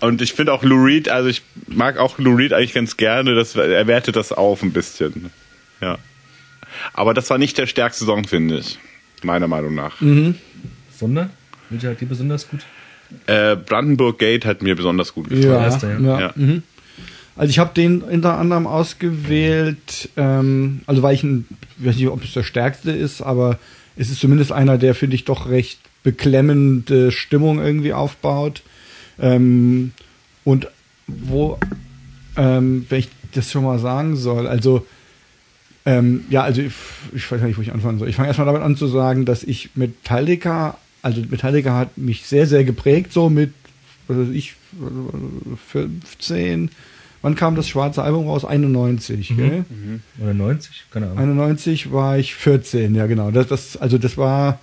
Und 0.00 0.22
ich 0.22 0.32
finde 0.32 0.52
auch 0.52 0.62
Lou 0.62 0.84
Reed, 0.84 1.08
also 1.08 1.28
ich 1.28 1.42
mag 1.66 1.98
auch 1.98 2.18
Lou 2.18 2.36
Reed 2.36 2.52
eigentlich 2.52 2.74
ganz 2.74 2.96
gerne, 2.96 3.34
das, 3.34 3.56
er 3.56 3.86
wertet 3.88 4.14
das 4.14 4.30
auf 4.30 4.62
ein 4.62 4.72
bisschen. 4.72 5.30
Ja. 5.80 5.98
Aber 6.92 7.14
das 7.14 7.28
war 7.30 7.38
nicht 7.38 7.58
der 7.58 7.66
stärkste 7.66 8.04
Song, 8.04 8.24
finde 8.24 8.58
ich. 8.58 8.78
Meiner 9.22 9.48
Meinung 9.48 9.74
nach. 9.74 10.00
Mhm. 10.00 10.36
Sondern? 10.96 11.30
Welcher 11.70 11.90
hat 11.90 12.00
dir 12.00 12.06
besonders 12.06 12.48
gut? 12.48 12.60
Äh, 13.26 13.56
Brandenburg 13.56 14.18
Gate 14.18 14.44
hat 14.44 14.62
mir 14.62 14.76
besonders 14.76 15.14
gut 15.14 15.28
gefallen. 15.28 16.04
Ja, 16.04 16.18
ja. 16.18 16.20
ja. 16.20 16.32
Mhm. 16.34 16.62
Also 17.36 17.50
ich 17.50 17.58
habe 17.60 17.72
den 17.72 18.02
unter 18.02 18.36
anderem 18.36 18.66
ausgewählt, 18.66 20.08
ähm, 20.16 20.80
also 20.86 21.02
weil 21.02 21.14
ich, 21.14 21.22
ein, 21.22 21.46
ich 21.78 21.86
weiß 21.86 21.96
nicht, 21.96 22.08
ob 22.08 22.24
es 22.24 22.32
der 22.32 22.42
stärkste 22.42 22.90
ist, 22.90 23.22
aber 23.22 23.58
es 23.96 24.10
ist 24.10 24.20
zumindest 24.20 24.50
einer, 24.50 24.76
der, 24.76 24.94
finde 24.94 25.14
ich, 25.14 25.24
doch 25.24 25.48
recht 25.48 25.78
beklemmende 26.02 27.12
Stimmung 27.12 27.60
irgendwie 27.60 27.92
aufbaut. 27.92 28.62
Ähm, 29.20 29.92
und 30.44 30.68
wo, 31.06 31.58
ähm, 32.36 32.86
wenn 32.88 32.98
ich 32.98 33.08
das 33.34 33.52
schon 33.52 33.64
mal 33.64 33.78
sagen 33.78 34.16
soll, 34.16 34.46
also 34.46 34.86
ähm, 35.86 36.24
ja, 36.28 36.42
also 36.42 36.60
ich, 36.60 36.72
ich, 37.14 37.30
weiß 37.30 37.40
gar 37.40 37.46
nicht, 37.46 37.56
wo 37.56 37.62
ich 37.62 37.72
anfangen 37.72 37.98
soll. 37.98 38.08
Ich 38.08 38.16
fange 38.16 38.28
erstmal 38.28 38.46
damit 38.46 38.62
an 38.62 38.76
zu 38.76 38.88
sagen, 38.88 39.24
dass 39.24 39.42
ich 39.42 39.70
Metallica, 39.74 40.76
also 41.02 41.22
Metallica 41.28 41.74
hat 41.74 41.96
mich 41.96 42.26
sehr, 42.26 42.46
sehr 42.46 42.64
geprägt, 42.64 43.12
so 43.12 43.28
mit, 43.30 43.52
was 44.06 44.18
weiß 44.18 44.28
ich, 44.30 44.54
15. 45.70 46.70
Wann 47.20 47.34
kam 47.34 47.56
das 47.56 47.68
schwarze 47.68 48.02
Album 48.02 48.28
raus? 48.28 48.44
91, 48.44 49.30
mhm. 49.30 49.36
gell? 49.36 49.64
Mhm. 49.68 50.00
Oder 50.22 50.34
90? 50.34 50.84
Keine 50.90 51.06
Ahnung. 51.06 51.18
91 51.18 51.92
war 51.92 52.18
ich 52.18 52.34
14, 52.34 52.94
ja 52.94 53.06
genau. 53.06 53.30
Das, 53.30 53.48
das, 53.48 53.76
also 53.76 53.98
das 53.98 54.16
war, 54.16 54.60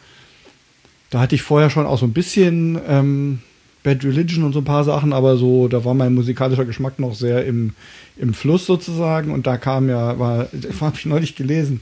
da 1.10 1.20
hatte 1.20 1.36
ich 1.36 1.42
vorher 1.42 1.70
schon 1.70 1.86
auch 1.86 2.00
so 2.00 2.06
ein 2.06 2.14
bisschen 2.14 2.80
ähm, 2.88 3.40
Bad 3.84 4.04
Religion 4.04 4.44
und 4.44 4.54
so 4.54 4.60
ein 4.60 4.66
paar 4.66 4.84
Sachen, 4.84 5.14
aber 5.14 5.38
so, 5.38 5.68
da 5.68 5.84
war 5.84 5.94
mein 5.94 6.14
musikalischer 6.14 6.66
Geschmack 6.66 6.98
noch 6.98 7.14
sehr 7.14 7.46
im, 7.46 7.74
im 8.18 8.34
Fluss 8.34 8.66
sozusagen 8.66 9.32
und 9.32 9.48
da 9.48 9.58
kam 9.58 9.90
ja, 9.90 10.18
war, 10.18 10.48
habe 10.82 10.96
ich 10.98 11.06
neulich 11.06 11.36
gelesen, 11.36 11.82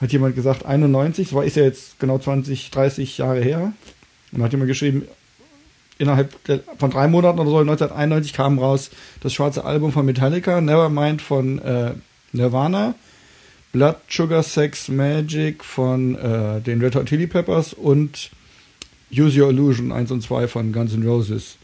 hat 0.00 0.12
jemand 0.12 0.34
gesagt, 0.34 0.64
91, 0.64 1.28
das 1.28 1.34
war, 1.34 1.44
ist 1.44 1.56
ja 1.56 1.64
jetzt 1.64 1.98
genau 1.98 2.18
20, 2.18 2.70
30 2.70 3.18
Jahre 3.18 3.40
her. 3.40 3.72
Und 4.32 4.42
hat 4.42 4.52
jemand 4.52 4.68
geschrieben, 4.68 5.08
innerhalb 5.98 6.34
von 6.78 6.90
drei 6.90 7.08
Monaten 7.08 7.38
oder 7.40 7.50
so, 7.50 7.58
1991 7.58 8.32
kam 8.32 8.58
raus 8.58 8.90
das 9.20 9.32
schwarze 9.32 9.64
Album 9.64 9.92
von 9.92 10.06
Metallica, 10.06 10.60
Nevermind 10.60 11.20
von 11.20 11.58
äh, 11.58 11.92
Nirvana, 12.32 12.94
Blood, 13.72 13.96
Sugar, 14.08 14.42
Sex, 14.42 14.88
Magic 14.88 15.64
von 15.64 16.14
äh, 16.14 16.60
den 16.60 16.80
Red 16.80 16.94
Hot 16.94 17.06
Chili 17.06 17.26
Peppers 17.26 17.74
und 17.74 18.30
Use 19.12 19.40
Your 19.40 19.50
Illusion 19.50 19.92
1 19.92 20.10
und 20.10 20.22
2 20.22 20.48
von 20.48 20.72
Guns 20.72 20.94
N' 20.94 21.06
Roses. 21.06 21.56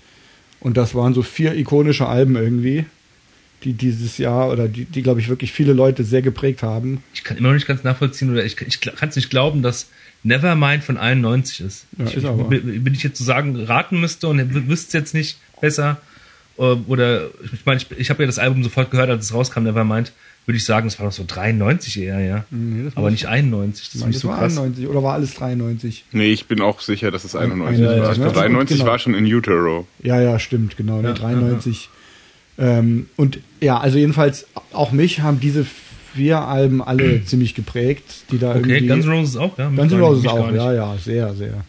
Und 0.61 0.77
das 0.77 0.95
waren 0.95 1.15
so 1.15 1.23
vier 1.23 1.55
ikonische 1.55 2.07
Alben 2.07 2.37
irgendwie, 2.37 2.87
die 3.65 3.73
dieses 3.73 4.19
Jahr 4.19 4.51
oder 4.51 4.69
die, 4.69 4.85
die 4.85 5.03
glaube 5.03 5.21
ich, 5.21 5.29
wirklich 5.29 5.53
viele 5.53 5.73
Leute 5.73 6.05
sehr 6.05 6.23
geprägt 6.23 6.63
haben. 6.63 7.03
Ich 7.13 7.25
kann 7.25 7.37
immer 7.37 7.49
noch 7.49 7.55
nicht 7.55 7.67
ganz 7.67 7.83
nachvollziehen 7.83 8.31
oder 8.31 8.45
ich, 8.45 8.61
ich 8.61 8.81
kann 8.81 9.09
es 9.09 9.17
nicht 9.17 9.31
glauben, 9.31 9.63
dass 9.63 9.89
Nevermind 10.23 10.85
von 10.85 10.97
91 10.97 11.61
ist. 11.61 11.87
Ja, 11.99 12.07
ich, 12.07 12.17
ist 12.17 12.25
aber. 12.25 12.51
Wenn 12.51 12.95
ich 12.95 13.03
jetzt 13.03 13.19
so 13.19 13.25
sagen, 13.25 13.57
raten 13.57 14.01
müsste 14.01 14.29
und 14.29 14.69
wüsste 14.69 14.99
jetzt 14.99 15.15
nicht 15.15 15.39
besser, 15.61 16.01
äh, 16.59 16.63
oder 16.63 17.29
ich 17.53 17.65
meine, 17.65 17.81
ich, 17.81 17.91
ich 17.99 18.11
habe 18.11 18.23
ja 18.23 18.27
das 18.27 18.39
Album 18.39 18.63
sofort 18.63 18.91
gehört, 18.91 19.11
als 19.11 19.27
es 19.27 19.35
rauskam, 19.35 19.65
Nevermind 19.65 20.13
würde 20.47 20.59
ich 20.59 20.65
sagen, 20.65 20.87
es 20.87 20.99
war 20.99 21.07
doch 21.07 21.13
so 21.13 21.25
93 21.27 22.03
eher, 22.03 22.21
ja. 22.21 22.45
Nee, 22.51 22.91
aber 22.95 23.11
nicht 23.11 23.27
91. 23.27 23.91
Das, 23.93 24.03
das 24.03 24.21
so 24.21 24.29
war 24.29 24.39
krass. 24.39 24.59
91 24.59 24.89
oder 24.89 25.03
war 25.03 25.15
alles 25.15 25.35
93? 25.35 26.05
Nee, 26.13 26.33
ich 26.33 26.47
bin 26.47 26.61
auch 26.61 26.81
sicher, 26.81 27.11
dass 27.11 27.25
es 27.25 27.35
91 27.35 27.81
ja, 27.81 28.03
war. 28.03 28.15
Ja, 28.15 28.29
93 28.31 28.79
genau. 28.79 28.91
war 28.91 28.99
schon 28.99 29.15
in 29.15 29.25
Utero. 29.25 29.87
Ja, 30.03 30.21
ja, 30.21 30.39
stimmt, 30.39 30.77
genau. 30.77 31.01
Ja, 31.01 31.15
93. 31.15 31.89
Ähm, 32.59 33.07
und 33.17 33.41
ja, 33.61 33.79
also 33.79 33.99
jedenfalls 33.99 34.47
auch 34.73 34.93
mich 34.93 35.21
haben 35.21 35.41
diese 35.41 35.67
vier 36.15 36.41
Alben 36.41 36.83
alle 36.83 37.25
ziemlich 37.25 37.55
geprägt, 37.55 38.25
die 38.31 38.39
da 38.39 38.51
okay, 38.51 38.59
irgendwie. 38.59 38.87
Guns 38.87 39.05
N' 39.05 39.11
Roses 39.13 39.37
auch, 39.37 39.59
ja. 39.59 39.69
Guns 39.69 39.93
N' 39.93 40.01
Roses 40.01 40.27
auch, 40.27 40.53
ja, 40.53 40.73
ja, 40.73 40.97
sehr, 40.97 41.35
sehr. 41.35 41.65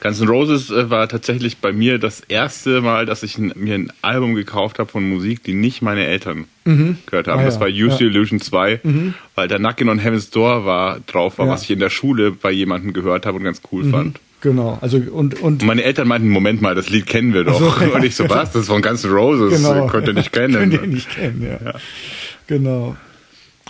Guns 0.00 0.20
N' 0.20 0.28
Roses 0.28 0.70
äh, 0.70 0.88
war 0.88 1.08
tatsächlich 1.08 1.58
bei 1.58 1.72
mir 1.72 1.98
das 1.98 2.20
erste 2.20 2.80
Mal, 2.80 3.04
dass 3.04 3.22
ich 3.22 3.36
mir 3.36 3.74
ein 3.74 3.92
Album 4.00 4.34
gekauft 4.34 4.78
habe 4.78 4.90
von 4.90 5.06
Musik, 5.06 5.44
die 5.44 5.52
nicht 5.52 5.82
meine 5.82 6.06
Eltern 6.06 6.46
mhm. 6.64 6.96
gehört 7.04 7.28
haben. 7.28 7.40
Ah, 7.40 7.44
das 7.44 7.56
ja. 7.56 7.60
war 7.60 7.68
Use 7.68 7.98
ja. 8.00 8.06
Illusion 8.06 8.40
2, 8.40 8.80
mhm. 8.82 9.14
weil 9.34 9.48
der 9.48 9.58
Knockin' 9.58 9.90
on 9.90 9.98
Heaven's 9.98 10.30
Door 10.30 10.64
war 10.64 11.00
drauf 11.00 11.38
war, 11.38 11.46
ja. 11.46 11.52
was 11.52 11.64
ich 11.64 11.70
in 11.70 11.80
der 11.80 11.90
Schule 11.90 12.30
bei 12.30 12.50
jemandem 12.50 12.94
gehört 12.94 13.26
habe 13.26 13.36
und 13.36 13.44
ganz 13.44 13.60
cool 13.70 13.84
mhm. 13.84 13.90
fand. 13.90 14.20
Genau, 14.40 14.78
also 14.80 14.96
und, 14.96 15.40
und 15.42 15.62
meine 15.64 15.82
Eltern 15.82 16.08
meinten, 16.08 16.28
Moment 16.28 16.62
mal, 16.62 16.74
das 16.74 16.88
Lied 16.88 17.06
kennen 17.06 17.34
wir 17.34 17.44
doch. 17.44 17.58
So, 17.58 17.84
ja. 17.84 17.94
Und 17.94 18.04
ich 18.04 18.16
so, 18.16 18.28
was? 18.28 18.52
Das 18.52 18.62
ist 18.62 18.68
von 18.68 18.80
Guns 18.80 19.04
N' 19.04 19.10
Roses, 19.10 19.62
genau. 19.62 19.86
könnt 19.86 20.08
ihr 20.08 20.14
nicht 20.14 20.32
kennen. 20.32 20.54
könnt 20.54 20.72
ihr 20.72 20.86
nicht 20.86 21.10
kennen, 21.10 21.42
ja. 21.42 21.74
Genau. 22.46 22.96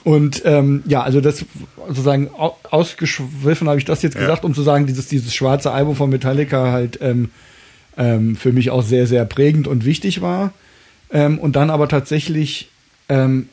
Und 0.05 0.43
ähm, 0.45 0.83
ja, 0.87 1.03
also 1.03 1.21
das 1.21 1.45
sozusagen 1.89 2.31
ausgeschwiffen 2.71 3.69
habe 3.69 3.79
ich 3.79 3.85
das 3.85 4.03
jetzt 4.03 4.15
ja. 4.15 4.21
gesagt, 4.21 4.45
um 4.45 4.55
zu 4.55 4.63
sagen, 4.63 4.87
dieses, 4.87 5.09
dieses 5.09 5.35
schwarze 5.35 5.73
Album 5.73 5.97
von 5.97 6.09
Metallica 6.09 6.71
halt 6.73 6.99
ähm, 7.03 7.31
ähm, 7.97 8.37
für 8.37 8.53
mich 8.53 8.71
auch 8.71 8.83
sehr, 8.83 9.07
sehr 9.07 9.25
prägend 9.25 9.67
und 9.67 9.85
wichtig 9.85 10.23
war. 10.23 10.53
Ähm, 11.13 11.39
und 11.39 11.57
dann 11.57 11.71
aber 11.71 11.89
tatsächlich, 11.89 12.71
ähm, 13.09 13.49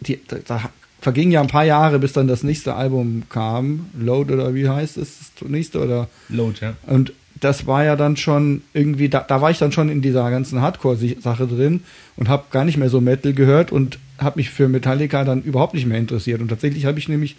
die, 0.00 0.18
da 0.46 0.70
vergingen 1.02 1.32
ja 1.32 1.40
ein 1.40 1.48
paar 1.48 1.64
Jahre, 1.64 1.98
bis 1.98 2.12
dann 2.12 2.28
das 2.28 2.44
nächste 2.44 2.74
Album 2.74 3.24
kam. 3.28 3.86
Load 3.98 4.32
oder 4.32 4.54
wie 4.54 4.68
heißt 4.68 4.96
es? 4.96 5.32
Das 5.38 5.48
nächste 5.48 5.82
oder? 5.82 6.08
Load, 6.28 6.58
ja. 6.60 6.74
Und 6.86 7.12
das 7.40 7.66
war 7.66 7.84
ja 7.84 7.96
dann 7.96 8.16
schon 8.16 8.62
irgendwie, 8.72 9.08
da, 9.08 9.20
da 9.20 9.40
war 9.40 9.50
ich 9.50 9.58
dann 9.58 9.72
schon 9.72 9.88
in 9.88 10.00
dieser 10.00 10.30
ganzen 10.30 10.60
Hardcore-Sache 10.60 11.48
drin 11.48 11.82
und 12.16 12.28
habe 12.28 12.44
gar 12.52 12.64
nicht 12.64 12.78
mehr 12.78 12.88
so 12.88 13.00
Metal 13.00 13.32
gehört 13.32 13.72
und 13.72 13.98
habe 14.18 14.38
mich 14.38 14.50
für 14.50 14.68
Metallica 14.68 15.24
dann 15.24 15.42
überhaupt 15.42 15.74
nicht 15.74 15.86
mehr 15.86 15.98
interessiert. 15.98 16.40
Und 16.40 16.48
tatsächlich 16.48 16.86
habe 16.86 17.00
ich 17.00 17.08
nämlich 17.08 17.34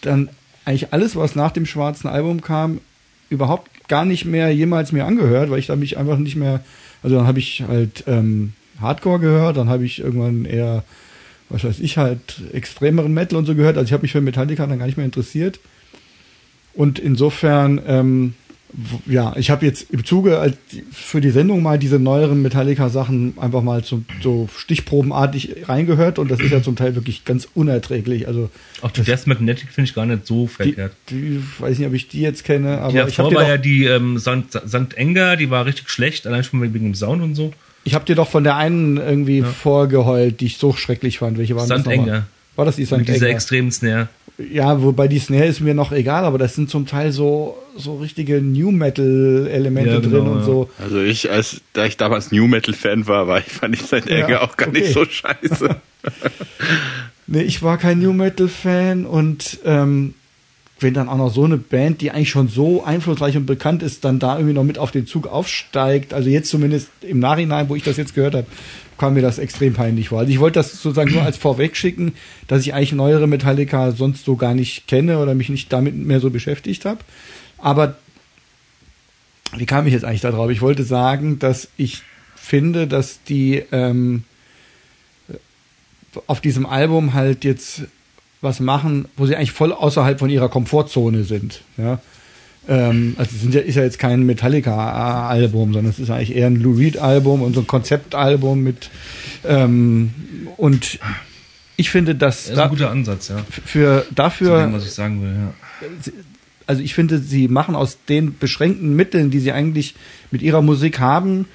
dann 0.00 0.30
eigentlich 0.64 0.94
alles, 0.94 1.14
was 1.14 1.36
nach 1.36 1.50
dem 1.50 1.66
schwarzen 1.66 2.08
Album 2.08 2.40
kam, 2.40 2.80
überhaupt 3.28 3.88
gar 3.88 4.06
nicht 4.06 4.24
mehr 4.24 4.50
jemals 4.54 4.90
mir 4.90 5.04
angehört, 5.04 5.50
weil 5.50 5.58
ich 5.58 5.66
da 5.66 5.76
mich 5.76 5.98
einfach 5.98 6.16
nicht 6.16 6.36
mehr, 6.36 6.60
also 7.02 7.16
dann 7.16 7.26
habe 7.26 7.40
ich 7.40 7.62
halt 7.68 8.04
ähm, 8.06 8.54
Hardcore 8.80 9.18
gehört, 9.18 9.58
dann 9.58 9.68
habe 9.68 9.84
ich 9.84 9.98
irgendwann 9.98 10.46
eher 10.46 10.82
was 11.52 11.64
weiß 11.64 11.80
ich 11.80 11.98
halt, 11.98 12.40
extremeren 12.52 13.12
Metal 13.12 13.38
und 13.38 13.46
so 13.46 13.54
gehört. 13.54 13.76
Also 13.76 13.86
ich 13.86 13.92
habe 13.92 14.02
mich 14.02 14.12
für 14.12 14.20
Metallica 14.20 14.66
dann 14.66 14.78
gar 14.78 14.86
nicht 14.86 14.96
mehr 14.96 15.06
interessiert. 15.06 15.60
Und 16.74 16.98
insofern, 16.98 17.80
ähm, 17.86 18.34
ja, 19.04 19.34
ich 19.36 19.50
habe 19.50 19.66
jetzt 19.66 19.90
im 19.90 20.02
Zuge 20.06 20.54
für 20.90 21.20
die 21.20 21.30
Sendung 21.30 21.62
mal 21.62 21.78
diese 21.78 21.98
neueren 21.98 22.40
Metallica-Sachen 22.40 23.34
einfach 23.38 23.60
mal 23.60 23.84
so, 23.84 24.02
so 24.22 24.48
stichprobenartig 24.56 25.68
reingehört 25.68 26.18
und 26.18 26.30
das 26.30 26.40
ist 26.40 26.50
ja 26.50 26.62
zum 26.62 26.74
Teil 26.74 26.94
wirklich 26.94 27.26
ganz 27.26 27.46
unerträglich. 27.54 28.26
Also 28.26 28.48
Auch 28.80 28.90
die 28.90 29.02
Death 29.02 29.26
Magnetic 29.26 29.68
finde 29.70 29.88
ich 29.90 29.94
gar 29.94 30.06
nicht 30.06 30.26
so 30.26 30.44
die, 30.44 30.48
verkehrt. 30.48 30.92
die 31.10 31.42
weiß 31.58 31.78
nicht, 31.78 31.86
ob 31.86 31.92
ich 31.92 32.08
die 32.08 32.22
jetzt 32.22 32.44
kenne, 32.44 32.78
aber 32.78 33.02
Die 33.04 33.10
ich 33.10 33.18
habe 33.18 33.34
war 33.34 33.46
ja 33.46 33.58
die 33.58 33.84
ähm, 33.84 34.18
St. 34.18 34.58
St. 34.66 34.94
Enger, 34.94 35.36
die 35.36 35.50
war 35.50 35.66
richtig 35.66 35.90
schlecht, 35.90 36.26
allein 36.26 36.42
schon 36.42 36.62
wegen 36.62 36.72
dem 36.72 36.94
Sound 36.94 37.22
und 37.22 37.34
so. 37.34 37.52
Ich 37.84 37.94
hab 37.94 38.06
dir 38.06 38.14
doch 38.14 38.28
von 38.28 38.44
der 38.44 38.56
einen 38.56 38.96
irgendwie 38.96 39.42
vorgeheult, 39.42 40.40
die 40.40 40.46
ich 40.46 40.58
so 40.58 40.72
schrecklich 40.72 41.18
fand. 41.18 41.38
Welche 41.38 41.56
waren 41.56 41.68
das 41.68 41.80
St. 41.80 41.86
nochmal? 41.88 42.06
Enger. 42.08 42.26
War 42.56 42.64
das 42.64 42.76
die 42.76 42.84
St. 42.84 42.98
Mit 42.98 43.08
dieser 43.08 43.26
Enger? 43.26 43.34
extremen 43.36 43.72
Snare. 43.72 44.08
Ja, 44.38 44.82
wobei 44.82 45.08
die 45.08 45.18
Snare 45.18 45.44
ist 45.46 45.60
mir 45.60 45.74
noch 45.74 45.92
egal, 45.92 46.24
aber 46.24 46.38
das 46.38 46.54
sind 46.54 46.70
zum 46.70 46.86
Teil 46.86 47.12
so, 47.12 47.56
so 47.76 47.96
richtige 47.96 48.40
New 48.40 48.70
Metal 48.72 49.46
Elemente 49.50 49.90
Ja, 49.90 50.00
genau, 50.00 50.18
drin 50.18 50.28
und 50.28 50.38
ja. 50.40 50.44
so. 50.44 50.70
Also 50.82 51.00
ich, 51.00 51.30
als 51.30 51.60
da 51.74 51.84
ich 51.84 51.96
damals 51.96 52.32
New 52.32 52.46
Metal 52.48 52.74
Fan 52.74 53.06
war, 53.06 53.26
war 53.28 53.38
ich, 53.38 53.44
fand 53.46 53.74
ich 53.74 53.82
seine 53.82 54.10
Ja, 54.10 54.26
Enge 54.26 54.40
auch 54.40 54.56
gar 54.56 54.68
okay. 54.68 54.80
nicht 54.80 54.92
so 54.92 55.04
scheiße. 55.04 55.76
Nee, 57.28 57.42
ich 57.42 57.62
war 57.62 57.78
kein 57.78 58.00
New 58.00 58.12
Metal 58.12 58.48
Fan 58.48 59.06
und 59.06 59.58
ähm, 59.64 60.14
wenn 60.82 60.94
dann 60.94 61.08
auch 61.08 61.16
noch 61.16 61.32
so 61.32 61.44
eine 61.44 61.56
Band, 61.56 62.00
die 62.00 62.10
eigentlich 62.10 62.30
schon 62.30 62.48
so 62.48 62.84
einflussreich 62.84 63.36
und 63.36 63.46
bekannt 63.46 63.82
ist, 63.82 64.04
dann 64.04 64.18
da 64.18 64.36
irgendwie 64.36 64.54
noch 64.54 64.64
mit 64.64 64.78
auf 64.78 64.90
den 64.90 65.06
Zug 65.06 65.26
aufsteigt, 65.26 66.14
also 66.14 66.28
jetzt 66.28 66.50
zumindest 66.50 66.88
im 67.02 67.18
Nachhinein, 67.18 67.68
wo 67.68 67.76
ich 67.76 67.82
das 67.82 67.96
jetzt 67.96 68.14
gehört 68.14 68.34
habe, 68.34 68.46
kam 68.98 69.14
mir 69.14 69.22
das 69.22 69.38
extrem 69.38 69.74
peinlich 69.74 70.10
vor. 70.10 70.20
Also 70.20 70.30
ich 70.30 70.38
wollte 70.38 70.58
das 70.60 70.70
sozusagen 70.72 71.12
nur 71.12 71.22
als 71.22 71.36
vorweg 71.36 71.76
schicken, 71.76 72.12
dass 72.46 72.62
ich 72.62 72.74
eigentlich 72.74 72.92
neuere 72.92 73.26
Metallica 73.26 73.92
sonst 73.92 74.24
so 74.24 74.36
gar 74.36 74.54
nicht 74.54 74.86
kenne 74.86 75.18
oder 75.18 75.34
mich 75.34 75.48
nicht 75.48 75.72
damit 75.72 75.96
mehr 75.96 76.20
so 76.20 76.30
beschäftigt 76.30 76.84
habe. 76.84 77.00
Aber 77.58 77.96
wie 79.56 79.66
kam 79.66 79.86
ich 79.86 79.92
jetzt 79.92 80.04
eigentlich 80.04 80.20
da 80.20 80.30
drauf? 80.30 80.50
Ich 80.50 80.60
wollte 80.60 80.84
sagen, 80.84 81.38
dass 81.38 81.68
ich 81.76 82.02
finde, 82.36 82.86
dass 82.86 83.22
die 83.24 83.62
ähm, 83.72 84.24
auf 86.26 86.40
diesem 86.40 86.66
Album 86.66 87.14
halt 87.14 87.44
jetzt 87.44 87.82
was 88.42 88.60
machen, 88.60 89.06
wo 89.16 89.24
sie 89.24 89.36
eigentlich 89.36 89.52
voll 89.52 89.72
außerhalb 89.72 90.18
von 90.18 90.28
ihrer 90.28 90.48
Komfortzone 90.48 91.24
sind. 91.24 91.62
Ja? 91.78 92.00
Ähm, 92.68 93.14
also 93.16 93.30
es 93.34 93.40
sind 93.40 93.54
ja, 93.54 93.60
ist 93.60 93.76
ja 93.76 93.82
jetzt 93.82 93.98
kein 93.98 94.24
Metallica-Album, 94.24 95.72
sondern 95.72 95.90
es 95.90 95.98
ist 95.98 96.10
eigentlich 96.10 96.36
eher 96.36 96.48
ein 96.48 96.56
Lou 96.56 96.74
Reed-Album 96.74 97.42
und 97.42 97.54
so 97.54 97.60
ein 97.60 97.66
Konzeptalbum 97.66 98.62
mit 98.62 98.90
ähm, 99.44 100.12
und 100.56 100.98
ich 101.76 101.90
finde, 101.90 102.14
dass 102.14 102.44
Das 102.44 102.52
ist 102.52 102.58
ein 102.58 102.68
guter 102.68 102.90
Ansatz, 102.90 103.28
ja. 103.28 103.44
für 103.48 104.06
dafür 104.14 104.62
dem, 104.62 104.74
was 104.74 104.84
ich 104.84 104.92
sagen 104.92 105.22
will, 105.22 105.34
ja. 105.34 106.12
also 106.66 106.82
ich 106.82 106.94
finde, 106.94 107.18
sie 107.18 107.48
machen 107.48 107.74
aus 107.74 107.98
den 108.08 108.38
beschränkten 108.38 108.94
Mitteln, 108.94 109.30
die 109.30 109.40
sie 109.40 109.52
eigentlich 109.52 109.94
mit 110.30 110.42
ihrer 110.42 110.62
Musik 110.62 111.00
haben, 111.00 111.46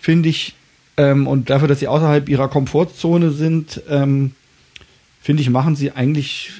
finde 0.00 0.28
ich, 0.28 0.54
ähm, 0.96 1.26
und 1.26 1.50
dafür, 1.50 1.66
dass 1.66 1.80
sie 1.80 1.88
außerhalb 1.88 2.28
ihrer 2.28 2.48
Komfortzone 2.48 3.30
sind, 3.30 3.82
ähm, 3.88 4.32
finde 5.26 5.42
ich, 5.42 5.50
machen 5.50 5.74
sie 5.74 5.90
eigentlich 5.90 6.52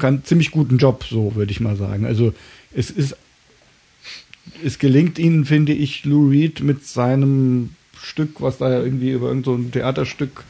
einen 0.00 0.24
ziemlich 0.24 0.52
guten 0.52 0.78
Job, 0.78 1.04
so 1.04 1.34
würde 1.34 1.52
ich 1.52 1.60
mal 1.60 1.76
sagen. 1.76 2.06
Also 2.06 2.32
es 2.74 2.90
ist, 2.90 3.14
es 4.64 4.78
gelingt 4.78 5.18
ihnen, 5.18 5.44
finde 5.44 5.74
ich, 5.74 6.06
Lou 6.06 6.30
Reed 6.30 6.62
mit 6.62 6.86
seinem 6.86 7.74
Stück, 8.02 8.40
was 8.40 8.56
da 8.56 8.70
ja 8.70 8.82
irgendwie 8.82 9.10
über 9.10 9.28
irgendein 9.28 9.64
so 9.64 9.70
Theaterstück 9.70 10.44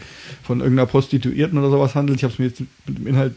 von 0.44 0.60
irgendeiner 0.60 0.86
Prostituierten 0.86 1.58
oder 1.58 1.70
sowas 1.70 1.96
handelt. 1.96 2.20
Ich 2.20 2.22
habe 2.22 2.34
es 2.34 2.38
mir 2.38 2.46
jetzt 2.46 2.60
mit 2.86 2.98
dem 2.98 3.06
Inhalt 3.08 3.34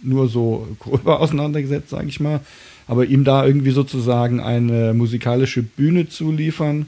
nur 0.00 0.28
so 0.28 0.68
gröber 0.78 1.18
auseinandergesetzt, 1.20 1.90
sage 1.90 2.06
ich 2.06 2.20
mal. 2.20 2.42
Aber 2.86 3.06
ihm 3.06 3.24
da 3.24 3.44
irgendwie 3.44 3.72
sozusagen 3.72 4.38
eine 4.38 4.94
musikalische 4.94 5.64
Bühne 5.64 6.08
zu 6.08 6.30
liefern, 6.30 6.86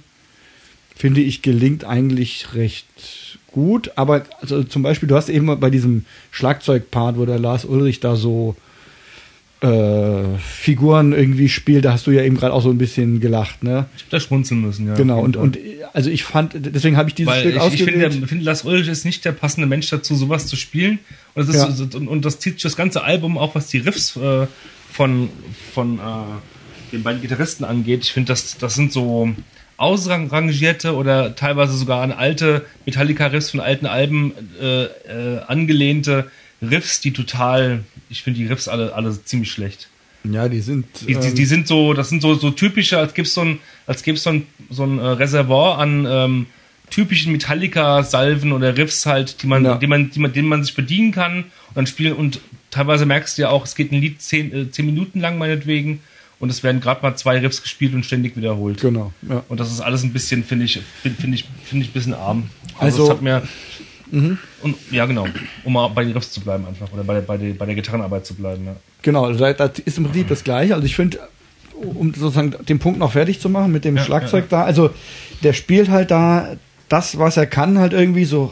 finde 0.94 1.22
ich, 1.22 1.42
gelingt 1.42 1.82
eigentlich 1.82 2.54
recht 2.54 3.37
gut. 3.58 3.90
Aber 3.96 4.22
also 4.40 4.62
zum 4.62 4.82
Beispiel, 4.82 5.08
du 5.08 5.16
hast 5.16 5.28
eben 5.28 5.58
bei 5.58 5.70
diesem 5.70 6.04
Schlagzeugpart, 6.30 7.18
wo 7.18 7.26
der 7.26 7.38
Lars 7.38 7.64
Ulrich 7.64 8.00
da 8.00 8.14
so 8.14 8.54
äh, 9.60 10.38
Figuren 10.38 11.12
irgendwie 11.12 11.48
spielt, 11.48 11.84
da 11.84 11.92
hast 11.92 12.06
du 12.06 12.12
ja 12.12 12.22
eben 12.22 12.36
gerade 12.36 12.52
auch 12.52 12.62
so 12.62 12.70
ein 12.70 12.78
bisschen 12.78 13.18
gelacht, 13.18 13.64
ne? 13.64 13.86
Ich 13.96 14.04
hab 14.04 14.10
da 14.10 14.20
schmunzeln 14.20 14.60
müssen, 14.60 14.86
ja. 14.86 14.94
Genau, 14.94 15.20
und, 15.20 15.36
und 15.36 15.58
also 15.92 16.10
ich 16.10 16.22
fand, 16.22 16.52
deswegen 16.54 16.96
habe 16.96 17.08
ich 17.08 17.16
dieses 17.16 17.32
Weil 17.32 17.40
Stück 17.40 17.56
ich, 17.56 17.74
ich 17.74 17.82
finde, 17.82 18.10
finde, 18.28 18.44
Lars 18.44 18.64
Ulrich 18.64 18.86
ist 18.86 19.04
nicht 19.04 19.24
der 19.24 19.32
passende 19.32 19.66
Mensch 19.66 19.90
dazu, 19.90 20.14
sowas 20.14 20.46
zu 20.46 20.54
spielen. 20.54 21.00
Und 21.34 21.48
das, 21.48 21.56
ist, 21.56 21.62
Ja. 21.62 21.70
so- 21.72 21.98
und, 21.98 22.06
und 22.06 22.24
das 22.24 22.38
zieht 22.38 22.54
sich 22.54 22.62
das 22.62 22.76
ganze 22.76 23.02
Album, 23.02 23.36
auch 23.36 23.56
was 23.56 23.66
die 23.66 23.78
Riffs 23.78 24.16
äh, 24.16 24.46
von, 24.92 25.28
von 25.74 25.98
äh, 25.98 26.02
den 26.92 27.02
beiden 27.02 27.20
Gitarristen 27.20 27.64
angeht. 27.64 28.04
Ich 28.04 28.12
finde, 28.12 28.28
das, 28.28 28.58
das 28.58 28.76
sind 28.76 28.92
so 28.92 29.30
ausrangierte 29.78 30.94
oder 30.94 31.34
teilweise 31.34 31.72
sogar 31.72 32.02
an 32.02 32.12
alte 32.12 32.66
Metallica-Riffs 32.84 33.50
von 33.50 33.60
alten 33.60 33.86
Alben 33.86 34.32
äh, 34.60 34.84
äh, 34.84 35.40
angelehnte 35.46 36.30
Riffs, 36.60 37.00
die 37.00 37.12
total, 37.12 37.84
ich 38.10 38.22
finde 38.22 38.40
die 38.40 38.46
Riffs 38.46 38.68
alle, 38.68 38.94
alle 38.94 39.24
ziemlich 39.24 39.50
schlecht. 39.50 39.88
ja, 40.24 40.48
die 40.48 40.60
sind. 40.60 40.86
Die, 41.02 41.06
die, 41.06 41.12
ähm, 41.12 41.34
die 41.34 41.44
sind 41.44 41.68
so, 41.68 41.94
das 41.94 42.08
sind 42.08 42.20
so, 42.20 42.34
so 42.34 42.50
typische, 42.50 42.98
als 42.98 43.14
gäbe 43.14 43.26
es 43.26 43.34
so 43.34 43.42
ein, 43.42 43.60
als 43.86 44.02
gäbe 44.02 44.18
so 44.18 44.30
ein, 44.30 44.46
so 44.68 44.84
ein 44.84 44.98
äh, 44.98 45.06
Reservoir 45.06 45.78
an 45.78 46.06
ähm, 46.08 46.46
typischen 46.90 47.32
Metallica-Salven 47.32 48.52
oder 48.52 48.76
Riffs 48.76 49.06
halt, 49.06 49.42
die 49.42 49.46
man, 49.46 49.64
Ja. 49.64 49.76
die 49.76 49.86
man, 49.86 50.10
die 50.10 50.18
man, 50.18 50.32
denen 50.32 50.48
man 50.48 50.64
sich 50.64 50.74
bedienen 50.74 51.12
kann 51.12 51.44
und 51.68 51.76
dann 51.76 51.86
spielen 51.86 52.14
und 52.14 52.40
teilweise 52.70 53.06
merkst 53.06 53.38
du 53.38 53.42
ja 53.42 53.50
auch, 53.50 53.64
es 53.64 53.76
geht 53.76 53.92
ein 53.92 54.00
Lied 54.00 54.20
zehn, 54.20 54.52
äh, 54.52 54.70
zehn 54.70 54.86
Minuten 54.86 55.20
lang 55.20 55.38
meinetwegen 55.38 56.00
und 56.40 56.50
es 56.50 56.62
werden 56.62 56.80
gerade 56.80 57.02
mal 57.02 57.16
zwei 57.16 57.38
Riffs 57.38 57.62
gespielt 57.62 57.94
und 57.94 58.04
ständig 58.04 58.36
wiederholt. 58.36 58.80
Genau, 58.80 59.12
ja. 59.28 59.42
Und 59.48 59.58
das 59.60 59.70
ist 59.72 59.80
alles 59.80 60.02
ein 60.02 60.12
bisschen, 60.12 60.44
finde 60.44 60.64
ich, 60.66 60.80
finde 61.02 61.20
find 61.20 61.34
ich, 61.34 61.44
finde 61.64 61.84
ich 61.84 61.90
ein 61.90 61.94
bisschen 61.94 62.14
arm. 62.14 62.48
Also- 62.78 63.04
es 63.04 63.10
hat 63.10 63.22
mir, 63.22 63.42
und, 64.10 64.76
ja 64.90 65.04
genau, 65.06 65.26
um 65.64 65.72
mal 65.74 65.88
bei 65.88 66.02
den 66.04 66.12
Riffs 66.14 66.32
zu 66.32 66.40
bleiben 66.40 66.64
einfach 66.66 66.90
oder 66.92 67.04
bei, 67.04 67.14
der- 67.14 67.20
bei, 67.22 67.36
der, 67.36 67.52
bei 67.54 67.66
der 67.66 67.74
Gitarrenarbeit 67.74 68.24
zu 68.24 68.34
bleiben, 68.34 68.64
ja. 68.64 68.76
Genau, 69.02 69.24
also 69.26 69.38
das 69.52 69.78
ist 69.80 69.98
im 69.98 70.04
Prinzip 70.04 70.28
das 70.28 70.44
Gleiche. 70.44 70.74
Also 70.74 70.86
ich 70.86 70.96
finde, 70.96 71.18
um 71.74 72.12
sozusagen 72.14 72.54
den 72.66 72.78
Punkt 72.78 72.98
noch 72.98 73.12
fertig 73.12 73.38
zu 73.40 73.48
machen 73.50 73.70
mit 73.70 73.84
dem 73.84 73.96
Ja, 73.96 74.04
Schlagzeug 74.04 74.44
ja, 74.50 74.60
da, 74.60 74.64
also 74.64 74.90
der 75.42 75.52
spielt 75.52 75.90
halt 75.90 76.10
da 76.10 76.56
das, 76.88 77.18
was 77.18 77.36
er 77.36 77.46
kann, 77.46 77.78
halt 77.78 77.92
irgendwie 77.92 78.24
so 78.24 78.50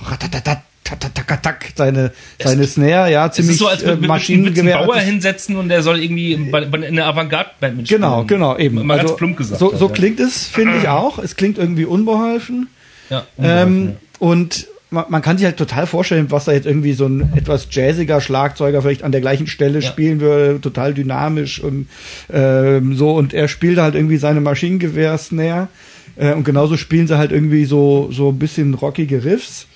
ratatatat, 0.91 1.27
tatatatak, 1.27 1.73
seine, 1.75 2.13
seine 2.43 2.67
Snare, 2.67 3.11
ja, 3.11 3.27
Es 3.27 3.35
ziemlich 3.35 3.55
ist 3.55 3.59
so, 3.61 3.69
als 3.69 3.83
äh, 3.83 3.87
würde 3.87 4.01
man 4.03 4.03
einen 4.03 4.19
Maschinengewehr. 4.19 4.79
Bauer 4.79 4.97
hinsetzen 4.99 5.57
und 5.57 5.69
der 5.69 5.83
soll 5.83 6.03
irgendwie 6.03 6.37
bei, 6.37 6.65
bei 6.65 6.87
einer 6.87 7.07
Avantgarde-Band 7.07 7.77
mitspielen. 7.79 8.03
Genau, 8.03 8.25
genau, 8.25 8.57
eben. 8.59 8.87
Mal 8.87 8.99
also, 8.99 9.09
ganz 9.09 9.19
plump 9.19 9.37
gesagt. 9.37 9.61
So, 9.61 9.75
so 9.75 9.89
ja. 9.89 9.93
klingt 9.93 10.21
es, 10.21 10.47
finde 10.47 10.79
ich 10.79 10.89
auch. 10.89 11.19
Es 11.19 11.37
klingt 11.37 11.59
irgendwie 11.59 11.85
unbeholfen. 11.85 12.69
Ja, 13.11 13.27
Ähm, 13.39 13.97
und 14.19 14.67
man, 14.91 15.05
man 15.09 15.23
kann 15.23 15.37
sich 15.37 15.45
halt 15.45 15.57
total 15.57 15.87
vorstellen, 15.87 16.31
was 16.31 16.45
da 16.47 16.53
jetzt 16.53 16.67
irgendwie 16.67 16.93
so 16.93 17.07
ein 17.07 17.33
etwas 17.37 17.69
jazziger 17.71 18.21
Schlagzeuger 18.21 18.83
vielleicht 18.83 19.03
an 19.03 19.13
der 19.13 19.21
gleichen 19.21 19.47
Stelle 19.47 19.81
Ja. 19.81 19.89
spielen 19.89 20.21
würde, 20.21 20.61
total 20.61 20.95
dynamisch 20.95 21.61
und 21.61 21.89
ähm, 22.33 22.97
so. 22.97 23.13
Und 23.15 23.35
er 23.35 23.49
spielt 23.49 23.79
halt 23.79 23.95
irgendwie 23.95 24.17
seine 24.17 24.41
Maschinengewehr-Snare. 24.41 25.69
Äh, 26.17 26.33
und 26.33 26.45
genauso 26.45 26.77
spielen 26.77 27.07
sie 27.07 27.19
halt 27.19 27.33
irgendwie 27.33 27.65
so, 27.65 28.11
so 28.13 28.31
ein 28.31 28.39
bisschen 28.39 28.75
rockige 28.75 29.25
Riffs. 29.25 29.67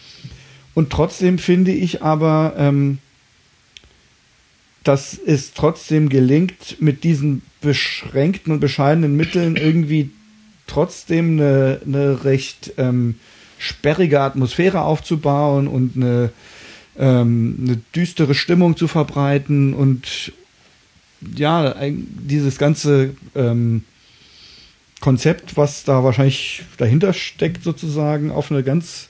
Und 0.81 0.89
trotzdem 0.89 1.36
finde 1.36 1.73
ich 1.73 2.01
aber, 2.01 2.55
ähm, 2.57 3.01
dass 4.82 5.19
es 5.19 5.52
trotzdem 5.52 6.09
gelingt, 6.09 6.81
mit 6.81 7.05
diesen 7.05 7.43
beschränkten 7.61 8.51
und 8.51 8.61
bescheidenen 8.61 9.15
Mitteln 9.15 9.57
irgendwie 9.57 10.09
trotzdem 10.66 11.32
eine, 11.32 11.82
eine 11.85 12.24
recht 12.24 12.73
ähm, 12.78 13.16
sperrige 13.59 14.23
Atmosphäre 14.23 14.81
aufzubauen 14.81 15.69
und 15.69 15.97
eine, 15.97 16.32
ähm, 16.98 17.59
eine 17.61 17.77
düstere 17.94 18.35
Stimmung 18.35 18.78
zu 18.78 18.89
verbreiten 18.89 19.74
und 19.74 20.32
ja, 21.36 21.74
dieses 21.90 22.57
ganze 22.57 23.16
ähm, 23.35 23.85
Konzept, 25.01 25.59
was 25.59 25.85
da 25.85 26.05
wahrscheinlich 26.05 26.62
dahinter 26.78 27.12
steckt, 27.12 27.65
sozusagen 27.65 28.31
auf 28.31 28.51
eine 28.51 28.62
ganz 28.62 29.09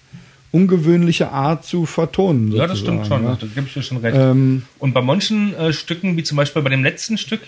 ungewöhnliche 0.53 1.31
Art 1.31 1.65
zu 1.65 1.87
vertonen. 1.87 2.51
ja, 2.53 2.67
das 2.67 2.81
stimmt 2.81 3.07
schon. 3.07 3.23
ja. 3.25 3.37
Da 3.37 3.47
gebe 3.47 3.67
ich 3.67 3.75
dir 3.75 3.83
schon 3.83 3.99
recht. 3.99 4.17
Ähm, 4.19 4.63
und 4.79 4.93
bei 4.93 5.03
manchen 5.03 5.55
äh, 5.55 5.73
Stücken, 5.73 6.17
wie 6.17 6.23
zum 6.25 6.37
Beispiel 6.37 6.63
bei 6.63 6.71
dem 6.71 6.83
letzten 6.83 7.19
Stück, 7.19 7.41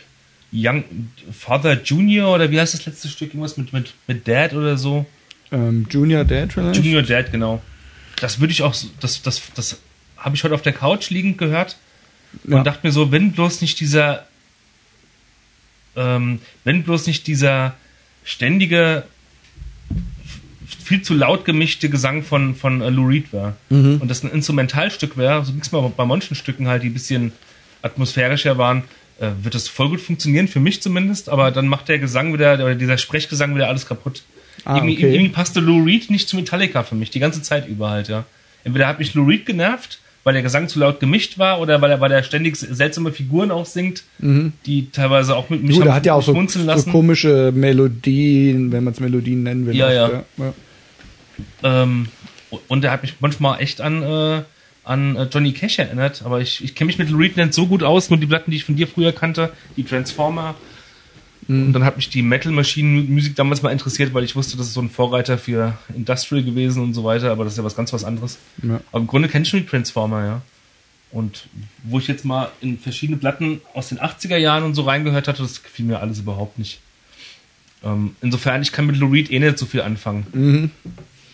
Young 0.52 0.84
Father 1.32 1.80
Junior 1.82 2.34
oder 2.34 2.50
wie 2.50 2.60
heißt 2.60 2.74
das 2.74 2.86
letzte 2.86 3.08
Stück? 3.08 3.30
Irgendwas 3.30 3.56
mit, 3.56 3.72
mit, 3.72 3.92
mit 4.06 4.28
Dad 4.28 4.52
oder 4.54 4.76
so? 4.76 5.06
ähm, 5.50 5.86
Junior 5.90 6.24
Dad 6.24 6.52
vielleicht? 6.52 6.76
Junior 6.76 7.02
Dad, 7.02 7.32
genau. 7.32 7.62
Das 8.20 8.38
würde 8.38 8.52
ich 8.52 8.62
auch, 8.62 8.74
das, 9.00 9.22
das, 9.22 9.42
das 9.54 9.78
habe 10.16 10.36
ich 10.36 10.44
heute 10.44 10.54
auf 10.54 10.62
der 10.62 10.72
Couch 10.72 11.10
liegend 11.10 11.38
gehört 11.38 11.76
und 12.44 12.52
Ja. 12.52 12.62
dachte 12.62 12.86
mir 12.86 12.92
so, 12.92 13.10
wenn 13.10 13.32
bloß 13.32 13.60
nicht 13.62 13.80
dieser, 13.80 14.26
ähm, 15.96 16.38
wenn 16.64 16.82
bloß 16.84 17.06
nicht 17.06 17.26
dieser 17.26 17.74
ständige 18.24 19.04
viel 20.74 21.02
zu 21.02 21.14
laut 21.14 21.44
gemischte 21.44 21.88
Gesang 21.88 22.22
von, 22.22 22.54
von 22.54 22.80
äh, 22.80 22.90
Lou 22.90 23.06
Reed 23.06 23.32
war. 23.32 23.56
Mhm. 23.70 23.98
Und 24.00 24.10
das 24.10 24.22
ein 24.22 24.30
Instrumentalstück 24.30 25.16
wäre, 25.16 25.44
so 25.44 25.52
gibt's 25.52 25.72
mal 25.72 25.92
bei 25.96 26.04
manchen 26.04 26.34
Stücken 26.34 26.68
halt, 26.68 26.82
die 26.82 26.88
ein 26.88 26.92
bisschen 26.92 27.32
atmosphärischer 27.82 28.58
waren, 28.58 28.84
äh, 29.20 29.30
wird 29.42 29.54
das 29.54 29.68
voll 29.68 29.90
gut 29.90 30.00
funktionieren, 30.00 30.48
für 30.48 30.60
mich 30.60 30.82
zumindest, 30.82 31.28
aber 31.28 31.50
dann 31.50 31.68
macht 31.68 31.88
der 31.88 31.98
Gesang 31.98 32.32
wieder, 32.32 32.54
oder 32.54 32.74
dieser 32.74 32.98
Sprechgesang 32.98 33.54
wieder 33.54 33.68
alles 33.68 33.86
kaputt. 33.86 34.22
Ah, 34.64 34.76
irgendwie, 34.76 34.96
okay. 34.96 35.14
irgendwie 35.14 35.32
passte 35.32 35.60
Lou 35.60 35.84
Reed 35.84 36.10
nicht 36.10 36.28
zu 36.28 36.36
Metallica 36.36 36.82
für 36.82 36.94
mich, 36.94 37.10
die 37.10 37.20
ganze 37.20 37.42
Zeit 37.42 37.66
über 37.68 37.90
halt, 37.90 38.08
ja. 38.08 38.24
Entweder 38.64 38.86
hat 38.86 38.98
mich 38.98 39.14
Lou 39.14 39.24
Reed 39.24 39.46
genervt, 39.46 39.98
weil 40.24 40.34
der 40.34 40.42
Gesang 40.42 40.68
zu 40.68 40.78
laut 40.78 41.00
gemischt 41.00 41.38
war, 41.38 41.60
oder 41.60 41.80
weil 41.80 41.90
er, 41.90 42.00
weil 42.00 42.12
er 42.12 42.22
ständig 42.22 42.56
seltsame 42.56 43.12
Figuren 43.12 43.50
auch 43.50 43.66
singt, 43.66 44.04
die 44.66 44.90
teilweise 44.90 45.34
auch 45.36 45.50
mit 45.50 45.62
mich 45.62 45.72
Mhm. 45.72 45.80
Gut, 45.80 45.86
er 45.86 45.94
hat 45.94 46.06
ja 46.06 46.14
auch 46.14 46.22
so, 46.22 46.46
so 46.46 46.90
komische 46.90 47.52
Melodien, 47.54 48.70
wenn 48.72 48.84
man 48.84 48.92
es 48.92 49.00
Melodien 49.00 49.42
nennen 49.42 49.66
will. 49.66 49.74
Ja, 49.74 49.92
ja. 49.92 50.22
ja. 50.36 50.54
Ähm, 51.62 52.06
und 52.68 52.84
er 52.84 52.92
hat 52.92 53.02
mich 53.02 53.14
manchmal 53.20 53.60
echt 53.60 53.80
an, 53.80 54.02
äh, 54.02 54.42
an 54.84 55.16
äh, 55.16 55.28
Johnny 55.30 55.52
Cash 55.52 55.78
erinnert, 55.78 56.22
aber 56.24 56.40
ich, 56.40 56.62
ich 56.62 56.74
kenne 56.74 56.86
mich 56.86 56.98
mit 56.98 57.10
Lou 57.10 57.18
Reed 57.18 57.36
nicht 57.36 57.54
so 57.54 57.66
gut 57.66 57.82
aus, 57.82 58.10
nur 58.10 58.18
die 58.18 58.26
Platten, 58.26 58.50
die 58.50 58.58
ich 58.58 58.64
von 58.64 58.76
dir 58.76 58.86
früher 58.86 59.12
kannte, 59.12 59.52
die 59.76 59.84
Transformer. 59.84 60.54
Mhm. 61.48 61.66
Und 61.66 61.72
dann 61.72 61.84
hat 61.84 61.96
mich 61.96 62.10
die 62.10 62.22
Metal 62.22 62.52
Machine 62.52 63.02
Musik 63.02 63.34
damals 63.36 63.62
mal 63.62 63.70
interessiert, 63.70 64.14
weil 64.14 64.24
ich 64.24 64.36
wusste, 64.36 64.56
das 64.56 64.66
ist 64.66 64.74
so 64.74 64.80
ein 64.80 64.90
Vorreiter 64.90 65.38
für 65.38 65.76
Industrial 65.94 66.42
gewesen 66.42 66.82
und 66.82 66.94
so 66.94 67.04
weiter, 67.04 67.30
aber 67.30 67.44
das 67.44 67.54
ist 67.54 67.58
ja 67.58 67.64
was 67.64 67.76
ganz 67.76 67.92
was 67.92 68.04
anderes. 68.04 68.38
Ja. 68.62 68.80
Aber 68.90 69.00
im 69.00 69.06
Grunde 69.06 69.28
kenne 69.28 69.42
ich 69.42 69.48
schon 69.48 69.60
die 69.60 69.66
Transformer, 69.66 70.24
ja. 70.24 70.42
Und 71.10 71.48
wo 71.84 71.98
ich 71.98 72.08
jetzt 72.08 72.24
mal 72.24 72.50
in 72.60 72.78
verschiedene 72.78 73.18
Platten 73.18 73.60
aus 73.74 73.90
den 73.90 73.98
80er 73.98 74.36
Jahren 74.36 74.64
und 74.64 74.74
so 74.74 74.82
reingehört 74.82 75.28
hatte, 75.28 75.42
das 75.42 75.62
gefiel 75.62 75.84
mir 75.84 76.00
alles 76.00 76.20
überhaupt 76.20 76.58
nicht. 76.58 76.80
Ähm, 77.84 78.16
insofern, 78.22 78.62
ich 78.62 78.72
kann 78.72 78.86
mit 78.86 78.96
Lou 78.96 79.08
Reed 79.10 79.30
eh 79.30 79.38
nicht 79.38 79.58
so 79.58 79.66
viel 79.66 79.82
anfangen. 79.82 80.26
Mhm. 80.32 80.70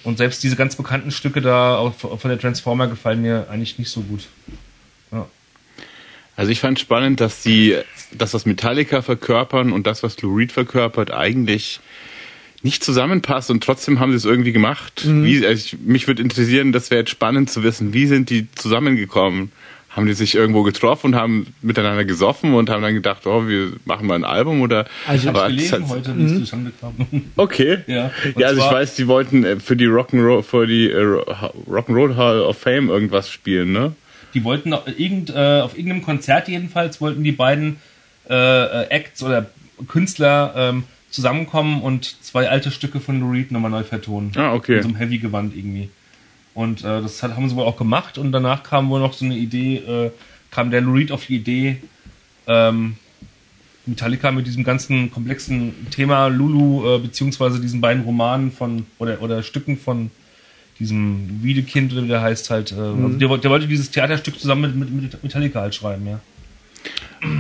Und 0.03 0.19
selbst 0.19 0.43
diese 0.43 0.57
ganz 0.57 0.75
bekannten 0.75 1.11
Stücke 1.11 1.41
da 1.41 1.91
von 1.91 2.29
der 2.31 2.39
Transformer 2.39 2.87
gefallen 2.87 3.23
mir 3.23 3.49
eigentlich 3.51 3.79
nicht 3.79 3.91
so 3.91 4.01
gut. 4.01 4.27
Also 6.39 6.53
ich 6.53 6.61
fand 6.61 6.79
spannend, 6.79 7.21
dass 7.21 7.43
sie, 7.43 7.75
dass 8.17 8.31
das 8.31 8.47
Metallica 8.47 9.03
verkörpern 9.03 9.73
und 9.73 9.89
das, 9.89 10.05
was 10.05 10.23
Lou 10.23 10.37
Reed 10.37 10.53
verkörpert, 10.53 11.11
eigentlich 11.11 11.81
nicht 12.63 12.85
zusammenpasst 12.85 13.51
und 13.51 13.65
trotzdem 13.65 13.99
haben 13.99 14.13
sie 14.13 14.19
es 14.19 14.25
irgendwie 14.25 14.53
gemacht. 14.53 15.03
Wie, 15.05 15.45
also 15.45 15.65
ich, 15.65 15.81
mich 15.85 16.07
würde 16.07 16.23
interessieren, 16.23 16.71
das 16.71 16.93
wäre 16.93 17.01
jetzt 17.01 17.11
spannend 17.11 17.51
zu 17.51 17.65
wissen, 17.65 17.93
wie 17.93 18.07
sind 18.07 18.31
die 18.31 18.47
zusammengekommen? 18.55 19.51
Haben 19.91 20.07
die 20.07 20.13
sich 20.13 20.37
irgendwo 20.37 20.63
getroffen 20.63 21.07
und 21.09 21.15
haben 21.17 21.49
miteinander 21.61 22.05
gesoffen 22.05 22.55
und 22.55 22.71
haben 22.71 22.83
dann 22.83 22.95
gedacht, 22.95 23.27
oh, 23.27 23.49
wir 23.49 23.73
machen 23.85 24.07
mal 24.07 24.15
ein 24.15 24.25
Album 24.25 24.61
oder? 24.61 24.87
Also- 25.09 25.31
Aber 25.31 25.43
Hab 25.43 25.51
ich 25.51 25.57
gelesen 25.57 25.89
heute, 25.89 26.13
es 26.13 26.39
zustande 26.39 26.71
kam. 26.81 26.95
Okay. 27.35 27.79
Ja, 27.89 28.13
ja 28.37 28.47
also 28.47 28.61
ich 28.61 28.71
weiß, 28.71 28.95
die 28.95 29.09
wollten 29.09 29.43
äh, 29.45 29.57
für 29.59 29.75
die 29.75 29.87
Rock'n'Roll, 29.87 30.43
für 30.45 30.69
die 30.69 30.89
äh, 30.89 31.03
Rock'n'Roll 31.69 32.15
Hall 32.15 32.41
of 32.43 32.59
Fame 32.59 32.91
irgendwas 32.91 33.29
spielen, 33.29 33.73
ne? 33.73 33.93
Die 34.35 34.45
wollten 34.45 34.73
auf, 34.73 34.87
irgend, 34.87 35.31
äh, 35.31 35.61
auf 35.61 35.77
irgendeinem 35.77 36.03
Konzert 36.03 36.49
jedenfalls, 36.49 37.01
wollten 37.01 37.25
die 37.25 37.33
beiden 37.33 37.77
äh, 38.29 38.35
äh, 38.35 38.89
Acts 38.91 39.23
oder 39.23 39.47
Künstler 39.87 40.55
ähm, 40.57 40.85
zusammenkommen 41.11 41.81
und 41.83 42.23
zwei 42.23 42.49
alte 42.49 42.71
Stücke 42.71 43.01
von 43.01 43.21
Lou 43.21 43.31
Reed 43.33 43.51
nochmal 43.53 43.71
neu 43.71 43.85
vertonen. 43.85 44.33
Ah, 44.37 44.53
okay. 44.53 44.77
In 44.77 44.83
so 44.83 44.89
einem 44.89 44.97
Heavy-Gewand 44.97 45.57
irgendwie. 45.57 45.89
Und 46.55 46.81
äh, 46.81 47.01
das 47.01 47.23
hat, 47.23 47.37
haben 47.37 47.49
sie 47.49 47.57
wohl 47.57 47.65
auch 47.65 47.77
gemacht 47.77 48.19
und 48.19 48.33
danach 48.33 48.63
kam 48.63 48.91
wohl 48.91 49.01
noch 49.01 49.13
so 49.13 49.25
eine 49.25 49.37
Idee, 49.37 49.77
äh, 49.77 50.11
kam 50.51 50.71
der 50.71 50.81
Lou 50.81 50.95
Reed 50.95 51.13
auf 51.13 51.27
die 51.27 51.37
Idee, 51.37 51.79
ähm, 52.47 52.97
Metallica 53.89 54.31
mit 54.31 54.47
diesem 54.47 54.65
ganzen 54.65 55.11
komplexen 55.11 55.91
Thema 55.91 56.29
Lulu, 56.29 56.97
äh, 56.97 56.99
beziehungsweise 56.99 57.61
diesen 57.61 57.81
beiden 57.81 58.05
Romanen 58.05 58.53
von, 58.53 58.87
oder, 58.99 59.23
oder 59.23 59.43
Stücken 59.43 59.79
von 59.79 60.11
diesem 60.79 61.41
Wiedekind, 61.43 61.93
oder 61.93 62.05
wie 62.05 62.09
der 62.09 62.21
heißt 62.23 62.51
halt, 62.51 62.73
äh, 62.73 62.77
also 62.77 63.09
der, 63.19 63.29
wollte- 63.29 63.43
der 63.43 63.51
wollte 63.51 63.67
dieses 63.67 63.91
Theaterstück 63.91 64.39
zusammen 64.39 64.79
mit, 64.79 64.91
mit, 64.91 65.03
mit 65.13 65.23
Metallica 65.25 65.61
halt 65.61 65.75
schreiben, 65.75 66.07
ja. 66.07 66.21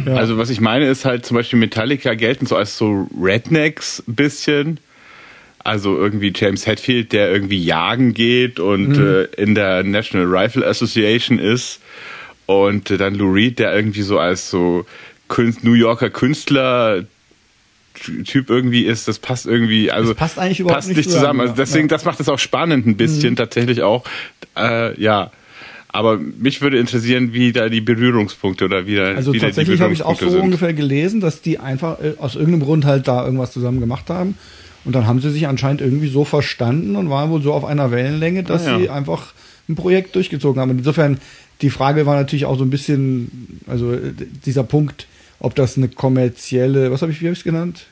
Ja. 0.06 0.14
Also 0.14 0.36
was 0.38 0.50
ich 0.50 0.60
meine 0.60 0.86
ist 0.88 1.04
halt 1.04 1.24
zum 1.24 1.36
Beispiel 1.36 1.58
Metallica 1.58 2.14
gelten 2.14 2.46
so 2.46 2.56
als 2.56 2.76
so 2.76 3.08
Rednecks 3.20 4.02
ein 4.08 4.16
bisschen. 4.16 4.80
Also 5.60 5.96
irgendwie 5.96 6.32
James 6.34 6.66
Hetfield, 6.66 7.12
der 7.12 7.30
irgendwie 7.30 7.62
jagen 7.62 8.14
geht 8.14 8.58
und 8.58 8.96
äh, 8.98 9.24
in 9.42 9.54
der 9.54 9.84
National 9.84 10.26
Rifle 10.26 10.66
Association 10.66 11.38
ist. 11.38 11.80
Und 12.46 12.90
äh, 12.90 12.96
dann 12.96 13.14
Lou 13.14 13.30
Reed, 13.32 13.58
der 13.58 13.74
irgendwie 13.74 14.02
so 14.02 14.18
als 14.18 14.50
so 14.50 14.86
Künst, 15.28 15.62
New 15.62 15.74
Yorker 15.74 16.10
Künstler 16.10 17.04
Typ 18.24 18.50
irgendwie 18.50 18.82
ist, 18.84 19.08
das 19.08 19.18
passt 19.18 19.46
irgendwie, 19.46 19.90
also 19.90 20.10
Das 20.10 20.18
passt 20.18 20.38
eigentlich 20.38 20.60
überhaupt 20.60 20.76
passt 20.78 20.88
nicht 20.88 21.04
zusammen. 21.04 21.20
zusammen, 21.20 21.40
Also 21.40 21.54
deswegen, 21.54 21.88
Ja. 21.88 21.96
das 21.96 22.04
macht 22.04 22.20
es 22.20 22.28
auch 22.28 22.38
spannend 22.38 22.86
ein 22.86 22.96
bisschen 22.96 23.36
tatsächlich 23.36 23.82
auch. 23.82 24.04
Äh, 24.56 25.00
ja. 25.00 25.30
Aber 25.90 26.18
mich 26.18 26.60
würde 26.60 26.78
interessieren, 26.78 27.32
wie 27.32 27.50
da 27.52 27.68
die 27.70 27.80
Berührungspunkte 27.80 28.66
oder 28.66 28.86
wie 28.86 28.96
da 28.96 29.04
Also 29.14 29.32
wie 29.32 29.38
tatsächlich 29.38 29.80
habe 29.80 29.92
ich 29.94 30.02
auch 30.02 30.18
so 30.20 30.28
sind. 30.28 30.40
ungefähr 30.40 30.74
gelesen, 30.74 31.20
dass 31.20 31.40
die 31.40 31.58
einfach 31.58 31.98
äh, 32.00 32.12
aus 32.18 32.34
irgendeinem 32.36 32.62
Grund 32.64 32.84
halt 32.84 33.08
da 33.08 33.24
irgendwas 33.24 33.52
zusammen 33.52 33.80
gemacht 33.80 34.10
haben. 34.10 34.36
Und 34.84 34.94
dann 34.94 35.06
haben 35.06 35.20
sie 35.20 35.30
sich 35.30 35.48
anscheinend 35.48 35.80
irgendwie 35.80 36.08
so 36.08 36.24
verstanden 36.24 36.94
und 36.96 37.08
waren 37.10 37.30
wohl 37.30 37.42
so 37.42 37.52
auf 37.52 37.64
einer 37.64 37.90
Wellenlänge, 37.90 38.42
dass 38.42 38.66
Ah, 38.66 38.72
ja. 38.72 38.78
sie 38.78 38.90
einfach 38.90 39.32
ein 39.68 39.74
Projekt 39.76 40.14
durchgezogen 40.14 40.60
haben. 40.60 40.70
Und 40.70 40.78
insofern, 40.78 41.18
die 41.62 41.70
Frage 41.70 42.06
war 42.06 42.16
natürlich 42.16 42.44
auch 42.44 42.56
so 42.58 42.64
ein 42.64 42.70
bisschen, 42.70 43.60
also 43.66 43.92
äh, 43.92 44.12
dieser 44.44 44.62
Punkt, 44.64 45.06
ob 45.40 45.54
das 45.54 45.76
eine 45.76 45.88
kommerzielle, 45.88 46.90
was 46.90 47.02
habe 47.02 47.12
ich, 47.12 47.20
wie 47.20 47.26
habe 47.26 47.32
ich 47.32 47.40
es 47.40 47.44
genannt? 47.44 47.86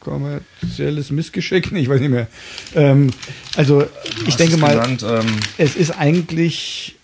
Kommerzielles 0.00 1.10
Missgeschick? 1.10 1.70
Ich 1.72 1.88
weiß 1.88 2.00
nicht 2.00 2.10
mehr. 2.10 2.26
Ähm, 2.74 3.10
also 3.56 3.84
ich 4.26 4.36
denke 4.36 4.56
mal, 4.56 4.74
genannt, 4.74 5.04
ähm, 5.06 5.38
es 5.58 5.76
ist 5.76 5.90
eigentlich 5.90 6.96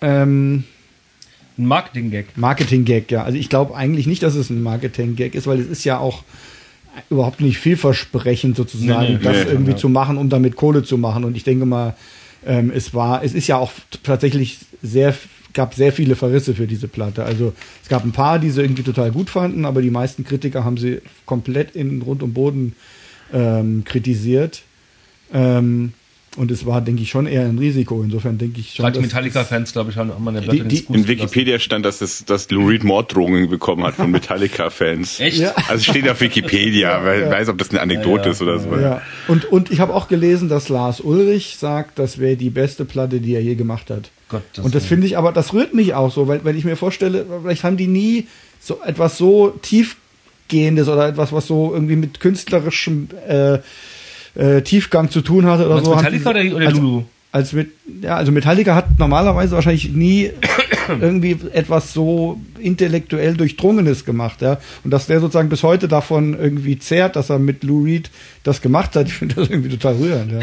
ähm, 0.00 0.64
ein 1.58 1.66
Marketing-Gag. 1.66 2.36
Marketing-Gag, 2.36 3.10
ja. 3.10 3.24
Also 3.24 3.38
ich 3.38 3.48
glaube 3.48 3.74
eigentlich 3.76 4.06
nicht, 4.06 4.22
dass 4.22 4.34
es 4.34 4.50
ein 4.50 4.62
Marketing-Gag 4.62 5.34
ist, 5.34 5.46
weil 5.46 5.60
es 5.60 5.66
ist 5.66 5.84
ja 5.84 5.98
auch 5.98 6.24
überhaupt 7.08 7.40
nicht 7.40 7.58
vielversprechend 7.58 8.56
sozusagen, 8.56 9.14
Nee, 9.14 9.18
nee, 9.18 9.24
das 9.24 9.44
nee. 9.44 9.52
irgendwie 9.52 9.76
zu 9.76 9.88
machen, 9.88 10.16
um 10.16 10.28
damit 10.28 10.56
Kohle 10.56 10.82
zu 10.82 10.98
machen. 10.98 11.24
Und 11.24 11.36
ich 11.36 11.44
denke 11.44 11.66
mal, 11.66 11.96
ähm, 12.44 12.72
es 12.74 12.94
war, 12.94 13.22
es 13.22 13.34
ist 13.34 13.46
ja 13.46 13.56
auch 13.56 13.72
tatsächlich 14.02 14.58
sehr, 14.82 15.14
gab 15.52 15.74
sehr 15.74 15.92
viele 15.92 16.16
Verrisse 16.16 16.54
für 16.54 16.66
diese 16.66 16.88
Platte. 16.88 17.24
Also 17.24 17.52
es 17.82 17.88
gab 17.88 18.04
ein 18.04 18.12
paar, 18.12 18.38
die 18.38 18.50
sie 18.50 18.60
irgendwie 18.62 18.82
total 18.82 19.10
gut 19.10 19.30
fanden, 19.30 19.64
aber 19.64 19.82
die 19.82 19.90
meisten 19.90 20.24
Kritiker 20.24 20.64
haben 20.64 20.76
sie 20.76 21.00
komplett 21.26 21.74
in 21.76 22.00
Grund 22.00 22.22
und 22.22 22.34
Boden 22.34 22.74
ähm, 23.32 23.82
kritisiert. 23.84 24.62
Ähm, 25.32 25.92
und 26.36 26.52
es 26.52 26.64
war, 26.64 26.80
denke 26.80 27.02
ich, 27.02 27.10
schon 27.10 27.26
eher 27.26 27.44
ein 27.44 27.58
Risiko. 27.58 28.02
Insofern 28.04 28.38
denke 28.38 28.60
ich 28.60 28.74
schon. 28.74 28.84
Gerade 28.84 28.98
die 29.00 29.04
Metallica-Fans, 29.04 29.72
glaube 29.72 29.90
ich, 29.90 29.96
haben 29.96 30.12
an 30.12 30.34
der 30.34 30.42
Die- 30.42 30.48
Platte 30.48 30.64
die- 30.68 30.76
In 30.78 30.86
gelassen. 30.86 31.08
Wikipedia 31.08 31.58
stand, 31.58 31.84
dass, 31.84 32.00
es, 32.00 32.24
dass 32.24 32.48
Lou 32.50 32.68
Reed 32.68 32.84
Morddrohungen 32.84 33.50
bekommen 33.50 33.82
hat 33.82 33.96
von 33.96 34.10
Metallica-Fans. 34.12 35.18
Echt? 35.18 35.38
Ja. 35.38 35.54
Also 35.68 35.90
steht 35.90 36.08
auf 36.08 36.20
Wikipedia, 36.20 37.04
weil 37.04 37.22
ich 37.24 37.28
weiß, 37.30 37.48
ob 37.48 37.58
das 37.58 37.70
eine 37.70 37.80
Anekdote 37.80 38.20
Ja, 38.20 38.26
ja. 38.26 38.30
ist 38.30 38.42
oder 38.42 38.58
so. 38.60 38.76
Ja, 38.76 39.02
und, 39.26 39.44
und 39.46 39.72
ich 39.72 39.80
habe 39.80 39.92
auch 39.92 40.06
gelesen, 40.06 40.48
dass 40.48 40.68
Lars 40.68 41.00
Ulrich 41.00 41.56
sagt, 41.58 41.98
das 41.98 42.18
wäre 42.18 42.36
die 42.36 42.50
beste 42.50 42.84
Platte, 42.84 43.18
die 43.20 43.34
er 43.34 43.42
je 43.42 43.56
gemacht 43.56 43.90
hat. 43.90 44.10
Gottes 44.30 44.64
und 44.64 44.74
das 44.74 44.86
finde 44.86 45.06
ich 45.06 45.18
aber, 45.18 45.32
das 45.32 45.52
rührt 45.52 45.74
mich 45.74 45.94
auch 45.94 46.12
so, 46.12 46.28
weil, 46.28 46.44
weil 46.44 46.56
ich 46.56 46.64
mir 46.64 46.76
vorstelle, 46.76 47.26
vielleicht 47.42 47.64
haben 47.64 47.76
die 47.76 47.86
nie 47.86 48.26
so 48.60 48.80
etwas 48.84 49.18
so 49.18 49.50
tiefgehendes 49.62 50.88
oder 50.88 51.08
etwas, 51.08 51.32
was 51.32 51.46
so 51.46 51.72
irgendwie 51.74 51.96
mit 51.96 52.20
künstlerischem 52.20 53.08
äh, 53.28 53.58
äh, 54.34 54.62
Tiefgang 54.62 55.10
zu 55.10 55.20
tun 55.20 55.46
hatte 55.46 55.66
oder 55.66 55.76
Meinst 55.76 55.90
so. 55.90 55.96
Metallica 55.96 56.32
die- 56.32 56.48
oder, 56.48 56.56
oder 56.56 56.66
also, 56.68 56.80
Lulu? 56.80 57.02
als 57.32 57.52
mit, 57.52 57.70
ja, 58.02 58.16
also 58.16 58.32
Metallica 58.32 58.74
hat 58.74 58.98
normalerweise 58.98 59.54
wahrscheinlich 59.54 59.90
nie 59.92 60.32
irgendwie 60.88 61.38
etwas 61.52 61.92
so 61.92 62.40
intellektuell 62.58 63.36
Durchdrungenes 63.36 64.04
gemacht, 64.04 64.42
ja. 64.42 64.58
Und 64.84 64.90
dass 64.90 65.06
der 65.06 65.20
sozusagen 65.20 65.48
bis 65.48 65.62
heute 65.62 65.86
davon 65.86 66.36
irgendwie 66.38 66.78
zehrt, 66.78 67.16
dass 67.16 67.30
er 67.30 67.38
mit 67.38 67.62
Lou 67.62 67.84
Reed 67.84 68.10
das 68.42 68.60
gemacht 68.60 68.96
hat, 68.96 69.06
ich 69.06 69.14
finde 69.14 69.36
das 69.36 69.48
irgendwie 69.48 69.70
total 69.70 69.94
rührend, 69.94 70.32
ja. 70.32 70.40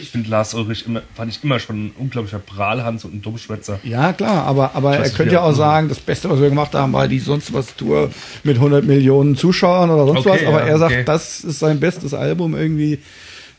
Ich 0.00 0.10
finde 0.10 0.30
Lars 0.30 0.54
Ulrich 0.54 0.86
immer, 0.86 1.02
fand 1.14 1.30
ich 1.30 1.42
immer 1.42 1.58
schon 1.58 1.86
ein 1.86 1.92
unglaublicher 1.98 2.38
Prahlhans 2.38 3.04
und 3.04 3.14
ein 3.14 3.22
Dummschwätzer. 3.22 3.80
Ja, 3.82 4.12
klar, 4.12 4.44
aber, 4.44 4.74
aber 4.74 4.96
er 4.96 5.10
könnte 5.10 5.34
ja 5.34 5.40
auch 5.40 5.48
immer. 5.48 5.56
sagen, 5.56 5.88
das 5.88 5.98
Beste, 5.98 6.28
was 6.30 6.40
wir 6.40 6.48
gemacht 6.48 6.74
haben, 6.74 6.92
war 6.92 7.08
die 7.08 7.18
sonst 7.18 7.52
was 7.52 7.76
Tour 7.76 8.10
mit 8.44 8.56
100 8.56 8.84
Millionen 8.84 9.36
Zuschauern 9.36 9.90
oder 9.90 10.06
sonst 10.06 10.26
Okay, 10.26 10.40
was, 10.40 10.46
aber 10.46 10.60
ja, 10.60 10.66
er 10.68 10.78
sagt, 10.78 10.92
okay. 10.92 11.04
das 11.04 11.44
ist 11.44 11.58
sein 11.58 11.80
bestes 11.80 12.14
Album 12.14 12.54
irgendwie. 12.54 12.98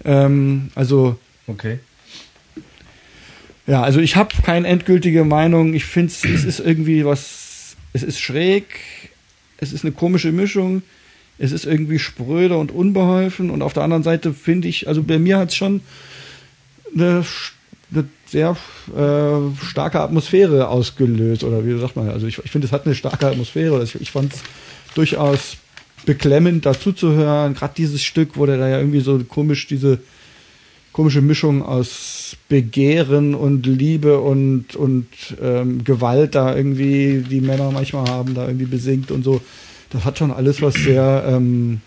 Ähm, 0.03 0.72
also, 0.76 1.18
Okay. 1.47 1.80
Ja, 3.68 3.84
also 3.84 3.99
ich 3.99 4.15
habe 4.15 4.34
keine 4.43 4.68
endgültige 4.68 5.23
Meinung. 5.23 5.73
Ich 5.73 5.85
finde, 5.85 6.11
es 6.11 6.43
ist 6.43 6.59
irgendwie 6.59 7.05
was, 7.05 7.76
es 7.93 8.03
ist 8.03 8.19
schräg, 8.19 8.65
es 9.57 9.73
ist 9.73 9.84
eine 9.84 9.91
komische 9.91 10.31
Mischung, 10.31 10.81
es 11.38 11.51
ist 11.51 11.65
irgendwie 11.65 11.99
spröde 11.99 12.57
und 12.57 12.72
unbeholfen 12.72 13.49
und 13.49 13.61
auf 13.61 13.73
der 13.73 13.84
anderen 13.84 14.03
Seite 14.03 14.34
finde 14.34 14.68
ich, 14.68 14.88
also 14.88 15.03
bei 15.03 15.19
mir 15.19 15.38
hat 15.38 15.49
es 15.49 15.55
schon 15.55 15.81
eine, 16.95 17.26
eine 17.91 18.05
sehr 18.26 18.57
äh, 18.95 19.65
starke 19.65 19.99
Atmosphäre 19.99 20.68
ausgelöst 20.68 21.43
oder 21.43 21.65
wie 21.65 21.80
sagt 21.80 21.95
man, 21.95 22.09
also 22.09 22.27
ich, 22.27 22.39
ich 22.43 22.51
finde, 22.51 22.68
es 22.68 22.73
hat 22.73 22.85
eine 22.85 22.95
starke 22.95 23.27
Atmosphäre. 23.27 23.84
Ich, 23.84 23.95
ich 23.99 24.11
fand 24.11 24.34
es 24.34 24.43
durchaus 24.95 25.57
beklemmend 26.05 26.65
dazu 26.65 26.91
zu 26.91 27.13
hören, 27.13 27.53
gerade 27.53 27.73
dieses 27.77 28.01
Stück, 28.01 28.31
wo 28.35 28.45
der 28.45 28.57
da 28.57 28.68
ja 28.68 28.80
irgendwie 28.80 29.01
so 29.01 29.19
komisch 29.23 29.68
diese 29.68 29.99
komische 30.91 31.22
Mischung 31.22 31.63
aus 31.63 32.35
Begehren 32.49 33.34
und 33.34 33.65
Liebe 33.65 34.19
und, 34.19 34.76
und 34.76 35.07
ähm, 35.41 35.84
Gewalt 35.84 36.35
da 36.35 36.55
irgendwie, 36.55 37.23
die 37.27 37.41
Männer 37.41 37.72
manchmal 37.72 38.09
haben, 38.09 38.34
da 38.34 38.45
irgendwie 38.47 38.65
besingt 38.65 39.11
und 39.11 39.23
so. 39.23 39.41
Das 39.89 40.03
hat 40.03 40.18
schon 40.18 40.31
alles 40.31 40.61
was 40.61 40.73
sehr, 40.73 41.23
ähm, 41.27 41.81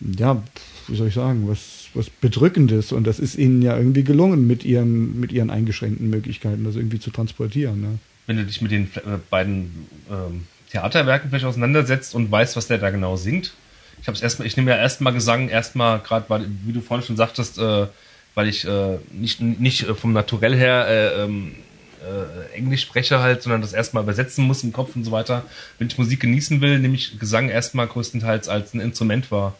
ja, 0.00 0.42
wie 0.88 0.96
soll 0.96 1.08
ich 1.08 1.14
sagen, 1.14 1.44
was, 1.46 1.81
was 1.94 2.10
Bedrückendes. 2.10 2.92
Und 2.92 3.06
das 3.06 3.18
ist 3.18 3.36
ihnen 3.36 3.62
ja 3.62 3.76
irgendwie 3.76 4.04
gelungen, 4.04 4.46
mit 4.46 4.64
ihren, 4.64 5.18
mit 5.20 5.32
ihren 5.32 5.50
eingeschränkten 5.50 6.08
Möglichkeiten 6.10 6.64
das 6.64 6.76
irgendwie 6.76 7.00
zu 7.00 7.10
transportieren. 7.10 7.80
Ne? 7.80 7.98
Wenn 8.26 8.36
du 8.36 8.44
dich 8.44 8.60
mit 8.60 8.70
den 8.70 8.84
äh, 8.84 9.18
beiden 9.30 9.86
ähm, 10.10 10.46
Theaterwerken 10.70 11.30
vielleicht 11.30 11.44
auseinandersetzt 11.44 12.14
und 12.14 12.30
weißt, 12.30 12.56
was 12.56 12.68
der 12.68 12.78
da 12.78 12.90
genau 12.90 13.16
singt, 13.16 13.52
ich 14.00 14.08
habe 14.08 14.16
es 14.16 14.22
erstmal, 14.22 14.48
ich 14.48 14.56
nehme 14.56 14.70
ja 14.70 14.78
erstmal 14.78 15.12
Gesang, 15.12 15.48
erstmal 15.48 16.00
gerade, 16.00 16.26
wie 16.64 16.72
du 16.72 16.80
vorhin 16.80 17.06
schon 17.06 17.16
sagtest, 17.16 17.58
äh, 17.58 17.86
weil 18.34 18.48
ich 18.48 18.66
äh, 18.66 18.98
nicht, 19.12 19.40
nicht 19.40 19.84
vom 19.84 20.12
Naturell 20.12 20.56
her 20.56 20.86
äh, 20.88 21.22
ähm, 21.22 21.54
äh, 22.02 22.56
Englisch 22.56 22.82
spreche 22.82 23.20
halt, 23.20 23.42
sondern 23.42 23.60
das 23.60 23.72
erstmal 23.72 24.02
übersetzen 24.02 24.44
muss 24.44 24.64
im 24.64 24.72
Kopf 24.72 24.96
und 24.96 25.04
so 25.04 25.12
weiter. 25.12 25.44
Wenn 25.78 25.86
ich 25.86 25.98
Musik 25.98 26.20
genießen 26.20 26.60
will, 26.60 26.78
nehme 26.78 26.94
ich 26.94 27.18
Gesang 27.18 27.48
erstmal 27.48 27.86
größtenteils 27.86 28.48
als 28.48 28.74
ein 28.74 28.80
Instrument 28.80 29.30
wahr. 29.30 29.54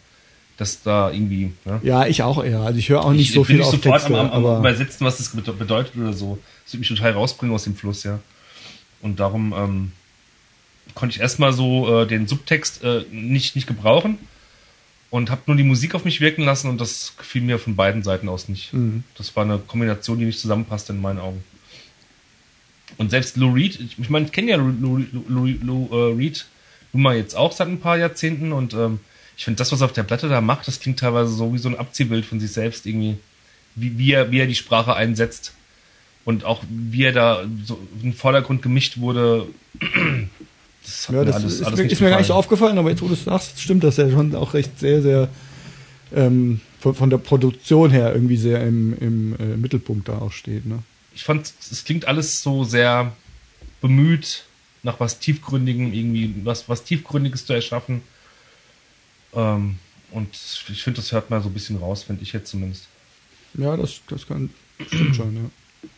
Das 0.62 0.80
da 0.80 1.10
irgendwie. 1.10 1.50
Ne? 1.64 1.80
Ja, 1.82 2.06
ich 2.06 2.22
auch 2.22 2.44
eher. 2.44 2.60
Also 2.60 2.78
ich 2.78 2.88
höre 2.88 3.04
auch 3.04 3.10
nicht 3.10 3.30
ich 3.30 3.34
so 3.34 3.42
viel 3.42 3.56
nicht 3.56 3.64
auf 3.64 3.72
sofort 3.72 4.02
Texte, 4.02 4.16
am, 4.16 4.30
am, 4.30 4.32
aber 4.32 4.58
übersetzen, 4.60 5.04
was 5.04 5.16
das 5.16 5.30
bedeutet 5.30 5.96
oder 5.96 6.12
so. 6.12 6.38
Das 6.64 6.74
wird 6.74 6.82
mich 6.82 6.88
total 6.88 7.10
rausbringen 7.10 7.52
aus 7.52 7.64
dem 7.64 7.74
Fluss, 7.74 8.04
ja. 8.04 8.20
Und 9.00 9.18
darum 9.18 9.52
ähm, 9.56 9.92
konnte 10.94 11.16
ich 11.16 11.20
erstmal 11.20 11.52
so 11.52 12.02
äh, 12.02 12.06
den 12.06 12.28
Subtext 12.28 12.84
äh, 12.84 13.04
nicht, 13.10 13.56
nicht 13.56 13.66
gebrauchen 13.66 14.18
und 15.10 15.30
habe 15.30 15.42
nur 15.46 15.56
die 15.56 15.64
Musik 15.64 15.96
auf 15.96 16.04
mich 16.04 16.20
wirken 16.20 16.44
lassen 16.44 16.70
und 16.70 16.80
das 16.80 17.14
gefiel 17.18 17.42
mir 17.42 17.58
von 17.58 17.74
beiden 17.74 18.04
Seiten 18.04 18.28
aus 18.28 18.48
nicht. 18.48 18.72
Mhm. 18.72 19.02
Das 19.18 19.34
war 19.34 19.42
eine 19.42 19.58
Kombination, 19.58 20.20
die 20.20 20.26
nicht 20.26 20.38
zusammenpasste 20.38 20.92
in 20.92 21.00
meinen 21.00 21.18
Augen. 21.18 21.42
Und 22.98 23.10
selbst 23.10 23.36
Lou 23.36 23.52
Reed, 23.52 23.80
ich 23.98 24.10
meine, 24.10 24.26
ich 24.26 24.32
kenne 24.32 24.52
ja 24.52 24.56
Lou, 24.58 24.70
Lou, 24.70 25.04
Lou, 25.26 25.46
Lou 25.60 25.88
äh, 25.90 26.14
Reed 26.14 26.46
nun 26.92 27.02
mal 27.02 27.16
jetzt 27.16 27.34
auch 27.34 27.50
seit 27.50 27.66
ein 27.66 27.80
paar 27.80 27.98
Jahrzehnten 27.98 28.52
und 28.52 28.74
ähm, 28.74 29.00
ich 29.36 29.44
finde, 29.44 29.58
das, 29.58 29.72
was 29.72 29.80
er 29.80 29.86
auf 29.86 29.92
der 29.92 30.02
Platte 30.02 30.28
da 30.28 30.40
macht, 30.40 30.68
das 30.68 30.80
klingt 30.80 31.00
teilweise 31.00 31.32
so 31.32 31.52
wie 31.52 31.58
so 31.58 31.68
ein 31.68 31.78
Abziehbild 31.78 32.24
von 32.24 32.40
sich 32.40 32.52
selbst 32.52 32.86
irgendwie, 32.86 33.16
wie, 33.74 33.98
wie, 33.98 34.12
er, 34.12 34.30
wie 34.30 34.40
er 34.40 34.46
die 34.46 34.54
Sprache 34.54 34.94
einsetzt 34.94 35.54
und 36.24 36.44
auch 36.44 36.62
wie 36.68 37.04
er 37.04 37.12
da 37.12 37.44
so 37.64 37.78
in 37.96 38.10
den 38.10 38.14
Vordergrund 38.14 38.62
gemischt 38.62 38.98
wurde. 38.98 39.46
Das, 40.84 41.08
ja, 41.12 41.24
das 41.24 41.36
alles, 41.36 41.54
ist, 41.54 41.62
alles 41.62 41.78
mir, 41.78 41.86
ist 41.86 42.00
mir 42.00 42.10
gar 42.10 42.18
nicht 42.18 42.26
so 42.26 42.34
aufgefallen, 42.34 42.76
aber 42.76 42.90
jetzt, 42.90 43.02
wo 43.02 43.06
du 43.06 43.14
es 43.14 43.24
sagst, 43.24 43.60
stimmt 43.60 43.84
das 43.84 43.98
ja 43.98 44.10
schon 44.10 44.34
auch 44.34 44.52
recht 44.54 44.80
sehr, 44.80 45.00
sehr 45.00 45.28
ähm, 46.12 46.60
von, 46.80 46.94
von, 46.94 47.08
der 47.08 47.18
Produktion 47.18 47.90
her 47.90 48.12
irgendwie 48.12 48.36
sehr 48.36 48.60
im, 48.66 48.96
im 48.98 49.36
äh, 49.38 49.56
Mittelpunkt 49.56 50.08
da 50.08 50.18
auch 50.18 50.32
steht. 50.32 50.66
Ne? 50.66 50.80
Ich 51.14 51.22
fand, 51.22 51.52
es 51.70 51.84
klingt 51.84 52.08
alles 52.08 52.42
so 52.42 52.64
sehr 52.64 53.12
bemüht, 53.80 54.44
nach 54.82 54.98
was 54.98 55.20
Tiefgründigem 55.20 55.92
irgendwie, 55.92 56.34
was, 56.42 56.68
was 56.68 56.84
Tiefgründiges 56.84 57.46
zu 57.46 57.52
erschaffen. 57.52 58.02
Ähm, 59.34 59.76
und 60.10 60.28
ich 60.32 60.82
finde, 60.82 61.00
das 61.00 61.12
hört 61.12 61.30
mal 61.30 61.40
so 61.40 61.48
ein 61.48 61.54
bisschen 61.54 61.78
raus, 61.78 62.04
finde 62.04 62.22
ich 62.22 62.32
jetzt 62.32 62.50
zumindest. 62.50 62.86
Ja, 63.54 63.76
das, 63.76 64.00
das 64.08 64.26
kann, 64.26 64.50
stimmt 64.86 65.16
schon, 65.16 65.36
ja. 65.36 65.88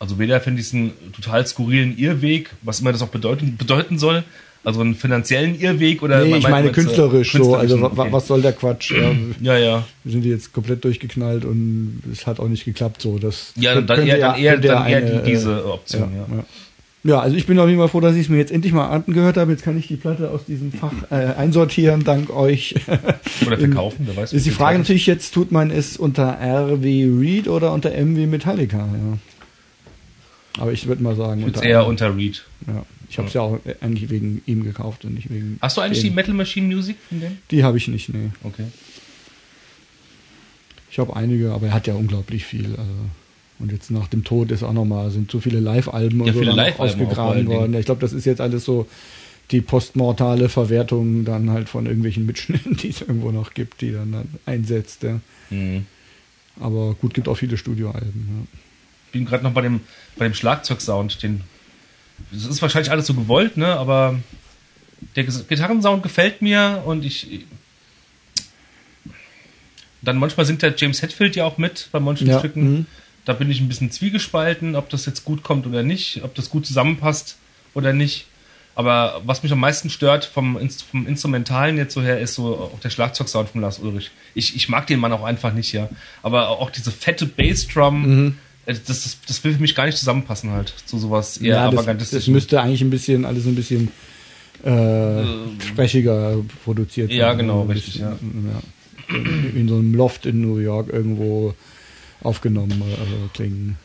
Also 0.00 0.18
weder 0.18 0.40
finde 0.40 0.60
ich 0.60 0.68
es 0.68 0.74
einen 0.74 0.92
total 1.12 1.44
skurrilen 1.46 1.98
Irrweg, 1.98 2.50
was 2.62 2.80
immer 2.80 2.92
das 2.92 3.02
auch 3.02 3.08
bedeuten, 3.08 3.56
bedeuten 3.56 3.98
soll, 3.98 4.22
also 4.62 4.80
einen 4.80 4.94
finanziellen 4.94 5.58
Irrweg 5.58 6.02
oder 6.02 6.24
nee, 6.24 6.36
ich 6.36 6.48
meine 6.48 6.70
künstlerisch, 6.70 7.32
so, 7.32 7.56
also 7.56 7.82
okay. 7.82 8.08
was 8.10 8.26
soll 8.28 8.42
der 8.42 8.52
Quatsch? 8.52 8.92
Ja, 8.92 9.12
ja, 9.40 9.58
ja. 9.58 9.88
Wir 10.04 10.12
sind 10.12 10.24
jetzt 10.24 10.52
komplett 10.52 10.84
durchgeknallt 10.84 11.44
und 11.44 12.02
es 12.12 12.26
hat 12.26 12.38
auch 12.38 12.48
nicht 12.48 12.64
geklappt 12.64 13.02
so. 13.02 13.18
Das 13.18 13.52
ja, 13.56 13.80
dann 13.80 14.06
eher, 14.06 14.18
dann 14.18 14.38
eher, 14.38 14.56
dann 14.58 14.86
eher 14.86 14.98
eine, 14.98 15.22
diese 15.22 15.64
Option, 15.66 16.12
ja. 16.14 16.18
ja. 16.18 16.36
Ja, 16.36 16.44
also 17.04 17.36
ich 17.36 17.46
bin 17.46 17.58
auf 17.58 17.68
jeden 17.68 17.78
Fall 17.78 17.88
froh, 17.88 18.00
dass 18.00 18.16
ich 18.16 18.22
es 18.22 18.28
mir 18.28 18.38
jetzt 18.38 18.50
endlich 18.50 18.72
mal 18.72 18.88
angehört 18.88 19.36
habe. 19.36 19.52
Jetzt 19.52 19.62
kann 19.62 19.78
ich 19.78 19.86
die 19.86 19.96
Platte 19.96 20.30
aus 20.30 20.44
diesem 20.46 20.72
Fach 20.72 20.92
äh, 21.10 21.14
einsortieren, 21.14 22.04
dank 22.04 22.30
euch. 22.30 22.74
Oder 23.46 23.58
verkaufen, 23.58 24.06
wer 24.06 24.16
weiß. 24.16 24.32
Ist 24.32 24.46
die 24.46 24.50
Frage 24.50 24.78
natürlich 24.78 25.06
jetzt, 25.06 25.32
tut 25.32 25.52
man 25.52 25.70
es 25.70 25.96
unter 25.96 26.24
R 26.24 26.82
wie 26.82 27.04
Reed 27.04 27.48
oder 27.48 27.72
unter 27.72 27.92
M 27.92 28.16
wie 28.16 28.26
Metallica? 28.26 28.78
Ja. 28.78 29.18
Aber 30.58 30.72
ich 30.72 30.86
würde 30.86 31.02
mal 31.02 31.14
sagen. 31.14 31.40
Ich 31.40 31.46
unter 31.46 31.62
eher 31.62 31.86
unter 31.86 32.16
Reed. 32.16 32.44
Ja. 32.66 32.84
Ich 33.08 33.16
habe 33.16 33.28
es 33.28 33.34
ja. 33.34 33.42
ja. 33.42 33.46
auch 33.46 33.60
eigentlich 33.80 34.10
wegen 34.10 34.42
ihm 34.46 34.64
gekauft 34.64 35.04
und 35.04 35.14
nicht 35.14 35.30
wegen. 35.30 35.58
Hast 35.62 35.76
du 35.76 35.80
eigentlich 35.80 36.00
dem. 36.00 36.10
die 36.10 36.14
Metal 36.14 36.34
Machine 36.34 36.66
Music 36.66 36.96
von 37.08 37.20
dem? 37.20 37.38
Die 37.50 37.64
habe 37.64 37.78
ich 37.78 37.88
nicht, 37.88 38.08
nee. 38.10 38.30
Okay. 38.42 38.64
Ich 40.90 40.98
habe 40.98 41.14
einige, 41.14 41.52
aber 41.52 41.68
er 41.68 41.74
hat 41.74 41.86
ja 41.86 41.94
unglaublich 41.94 42.44
viel. 42.44 42.70
Also 42.70 42.92
und 43.58 43.72
jetzt 43.72 43.90
nach 43.90 44.08
dem 44.08 44.24
Tod 44.24 44.50
ist 44.50 44.62
auch 44.62 44.72
nochmal, 44.72 45.10
sind 45.10 45.30
so 45.30 45.40
viele 45.40 45.60
Live-Alben 45.60 46.24
ja, 46.24 46.32
und 46.32 46.44
so 46.44 46.50
Live 46.52 46.78
ausgegraben 46.78 47.46
worden. 47.46 47.74
Ich 47.74 47.86
glaube, 47.86 48.00
das 48.00 48.12
ist 48.12 48.24
jetzt 48.24 48.40
alles 48.40 48.64
so 48.64 48.86
die 49.50 49.60
postmortale 49.60 50.48
Verwertung 50.48 51.24
dann 51.24 51.50
halt 51.50 51.68
von 51.68 51.86
irgendwelchen 51.86 52.26
Mitschnitten, 52.26 52.76
die 52.82 52.88
es 52.88 53.00
irgendwo 53.00 53.30
noch 53.30 53.54
gibt, 53.54 53.80
die 53.80 53.92
dann, 53.92 54.12
dann 54.12 54.28
einsetzt. 54.46 55.02
Ja. 55.02 55.20
Mhm. 55.50 55.86
Aber 56.60 56.94
gut, 56.94 57.14
gibt 57.14 57.28
auch 57.28 57.36
viele 57.36 57.56
Studioalben. 57.56 58.28
Ja. 58.28 58.58
Ich 59.06 59.12
bin 59.12 59.24
gerade 59.24 59.42
noch 59.42 59.52
bei 59.52 59.62
dem, 59.62 59.80
bei 60.16 60.26
dem 60.26 60.34
Schlagzeugsound. 60.34 61.22
Den, 61.22 61.42
das 62.30 62.44
ist 62.44 62.60
wahrscheinlich 62.60 62.90
alles 62.90 63.06
so 63.06 63.14
gewollt, 63.14 63.56
ne? 63.56 63.68
aber 63.68 64.18
der 65.16 65.24
Gitarrensound 65.24 66.02
gefällt 66.02 66.42
mir 66.42 66.82
und 66.84 67.04
ich. 67.04 67.46
Dann 70.02 70.18
manchmal 70.18 70.46
singt 70.46 70.62
der 70.62 70.74
James 70.76 71.02
Hetfield 71.02 71.34
ja 71.36 71.44
auch 71.44 71.58
mit 71.58 71.88
bei 71.90 72.00
manchen 72.00 72.28
ja. 72.28 72.38
Stücken. 72.38 72.70
Mhm. 72.70 72.86
Da 73.28 73.34
bin 73.34 73.50
ich 73.50 73.60
ein 73.60 73.68
bisschen 73.68 73.90
zwiegespalten, 73.90 74.74
ob 74.74 74.88
das 74.88 75.04
jetzt 75.04 75.22
gut 75.22 75.42
kommt 75.42 75.66
oder 75.66 75.82
nicht, 75.82 76.22
ob 76.24 76.34
das 76.34 76.48
gut 76.48 76.64
zusammenpasst 76.64 77.36
oder 77.74 77.92
nicht. 77.92 78.24
Aber 78.74 79.20
was 79.26 79.42
mich 79.42 79.52
am 79.52 79.60
meisten 79.60 79.90
stört 79.90 80.24
vom, 80.24 80.58
vom 80.90 81.06
Instrumentalen 81.06 81.76
jetzt 81.76 81.92
so 81.92 82.00
her, 82.00 82.18
ist 82.20 82.36
so 82.36 82.56
auch 82.56 82.80
der 82.80 82.88
Schlagzeugsound 82.88 83.50
von 83.50 83.60
Lars 83.60 83.80
Ulrich. 83.80 84.12
Ich, 84.34 84.56
ich 84.56 84.70
mag 84.70 84.86
den 84.86 84.98
Mann 84.98 85.12
auch 85.12 85.24
einfach 85.24 85.52
nicht, 85.52 85.74
ja. 85.74 85.90
Aber 86.22 86.48
auch 86.48 86.70
diese 86.70 86.90
fette 86.90 87.26
Bassdrum, 87.26 88.00
Mhm. 88.02 88.34
äh, 88.64 88.72
das, 88.72 89.02
das, 89.02 89.18
das 89.26 89.44
will 89.44 89.52
für 89.52 89.60
mich 89.60 89.74
gar 89.74 89.84
nicht 89.84 89.98
zusammenpassen 89.98 90.50
halt. 90.52 90.72
Zu 90.86 90.98
sowas 90.98 91.36
eher 91.36 91.56
Ja, 91.56 91.70
das, 91.70 92.10
das 92.10 92.28
müsste 92.28 92.62
eigentlich 92.62 92.80
ein 92.80 92.88
bisschen, 92.88 93.26
alles 93.26 93.44
ein 93.44 93.56
bisschen 93.56 93.92
äh, 94.64 95.24
sprechiger 95.62 96.36
produziert 96.64 97.12
ja, 97.12 97.34
genau, 97.34 97.60
Ein 97.60 97.70
richtig, 97.72 98.00
bisschen, 98.00 98.50
ja. 98.50 98.62
In 99.54 99.68
so 99.68 99.74
einem 99.74 99.92
Loft 99.94 100.24
in 100.24 100.40
New 100.40 100.56
York 100.56 100.88
irgendwo 100.90 101.54
aufgenommen 102.22 102.82
äh, 102.82 103.28
klingen. 103.34 103.76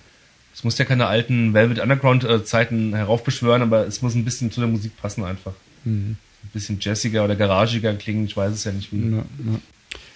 Es 0.54 0.64
muss 0.64 0.78
ja 0.78 0.86
keine 0.86 1.08
alten 1.08 1.54
Velvet 1.54 1.80
Underground-Zeiten 1.80 2.96
heraufbeschwören, 2.96 3.62
aber 3.62 3.88
es 3.88 4.02
muss 4.02 4.14
ein 4.14 4.24
bisschen 4.24 4.52
zu 4.52 4.60
der 4.60 4.70
Musik 4.70 4.96
passen 5.02 5.24
einfach. 5.24 5.54
Mhm. 5.84 6.18
Ein 6.44 6.50
bisschen 6.54 6.78
jazziger 6.80 7.24
oder 7.24 7.36
garagiger 7.36 7.94
klingen, 7.96 8.26
ich 8.26 8.38
weiß 8.38 8.54
es 8.54 8.64
ja 8.64 8.72
nicht 8.72 8.92
wie. 8.92 8.98
Ja, 8.98 9.18
ja. 9.18 9.60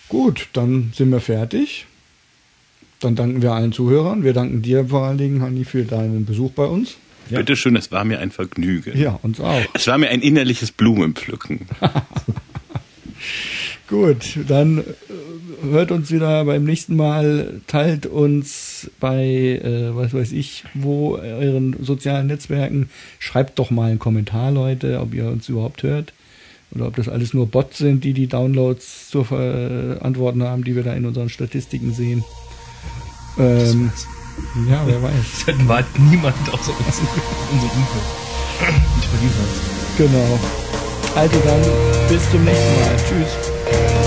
Gut, 0.09 0.47
dann 0.53 0.93
sind 0.95 1.09
wir 1.09 1.19
fertig. 1.19 1.85
Dann 2.99 3.15
danken 3.15 3.41
wir 3.41 3.51
allen 3.51 3.73
Zuhörern. 3.73 4.23
Wir 4.23 4.33
danken 4.33 4.61
dir 4.61 4.87
vor 4.87 5.05
allen 5.05 5.17
Dingen, 5.17 5.41
Hanni, 5.41 5.65
für 5.65 5.83
deinen 5.83 6.25
Besuch 6.25 6.51
bei 6.51 6.65
uns. 6.65 6.97
Ja. 7.29 7.39
Bitte 7.39 7.55
schön, 7.55 7.75
es 7.75 7.91
war 7.91 8.05
mir 8.05 8.19
ein 8.19 8.31
Vergnügen. 8.31 8.97
Ja, 8.97 9.19
uns 9.21 9.39
auch. 9.39 9.61
Es 9.73 9.87
war 9.87 9.97
mir 9.97 10.09
ein 10.09 10.21
innerliches 10.21 10.71
Blumenpflücken. 10.71 11.67
Gut, 13.87 14.39
dann 14.47 14.79
äh, 14.79 14.83
hört 15.63 15.91
uns 15.91 16.11
wieder 16.11 16.45
beim 16.45 16.63
nächsten 16.63 16.95
Mal, 16.95 17.61
teilt 17.67 18.05
uns 18.05 18.89
bei, 18.99 19.23
äh, 19.23 19.95
was 19.95 20.13
weiß 20.13 20.31
ich, 20.31 20.63
wo 20.73 21.15
euren 21.15 21.75
sozialen 21.81 22.27
Netzwerken. 22.27 22.89
Schreibt 23.19 23.59
doch 23.59 23.71
mal 23.71 23.89
einen 23.89 23.99
Kommentar, 23.99 24.51
Leute, 24.51 24.99
ob 24.99 25.13
ihr 25.13 25.27
uns 25.27 25.49
überhaupt 25.49 25.83
hört. 25.83 26.13
Oder 26.71 26.87
ob 26.87 26.95
das 26.97 27.07
alles 27.07 27.33
nur 27.33 27.47
Bots 27.47 27.77
sind, 27.77 28.03
die 28.03 28.13
die 28.13 28.27
Downloads 28.27 29.09
zu 29.09 29.23
verantworten 29.23 30.43
haben, 30.43 30.63
die 30.63 30.75
wir 30.75 30.83
da 30.83 30.93
in 30.93 31.05
unseren 31.05 31.29
Statistiken 31.29 31.93
sehen. 31.93 32.23
Ähm, 33.39 33.91
ja, 34.69 34.81
wer 34.85 35.01
weiß. 35.01 35.45
Das 35.47 35.67
war 35.67 35.83
niemand 35.97 36.35
außer 36.51 36.71
uns 36.77 36.99
in 36.99 37.07
unserem 37.53 37.71
Umfeld. 37.71 38.03
Nicht 38.95 39.09
bei 39.97 40.03
Genau. 40.03 40.39
Also 41.15 41.37
dann, 41.45 41.61
bis 42.09 42.29
zum 42.29 42.43
nächsten 42.43 42.81
Mal. 42.81 42.95
Tschüss. 42.97 44.06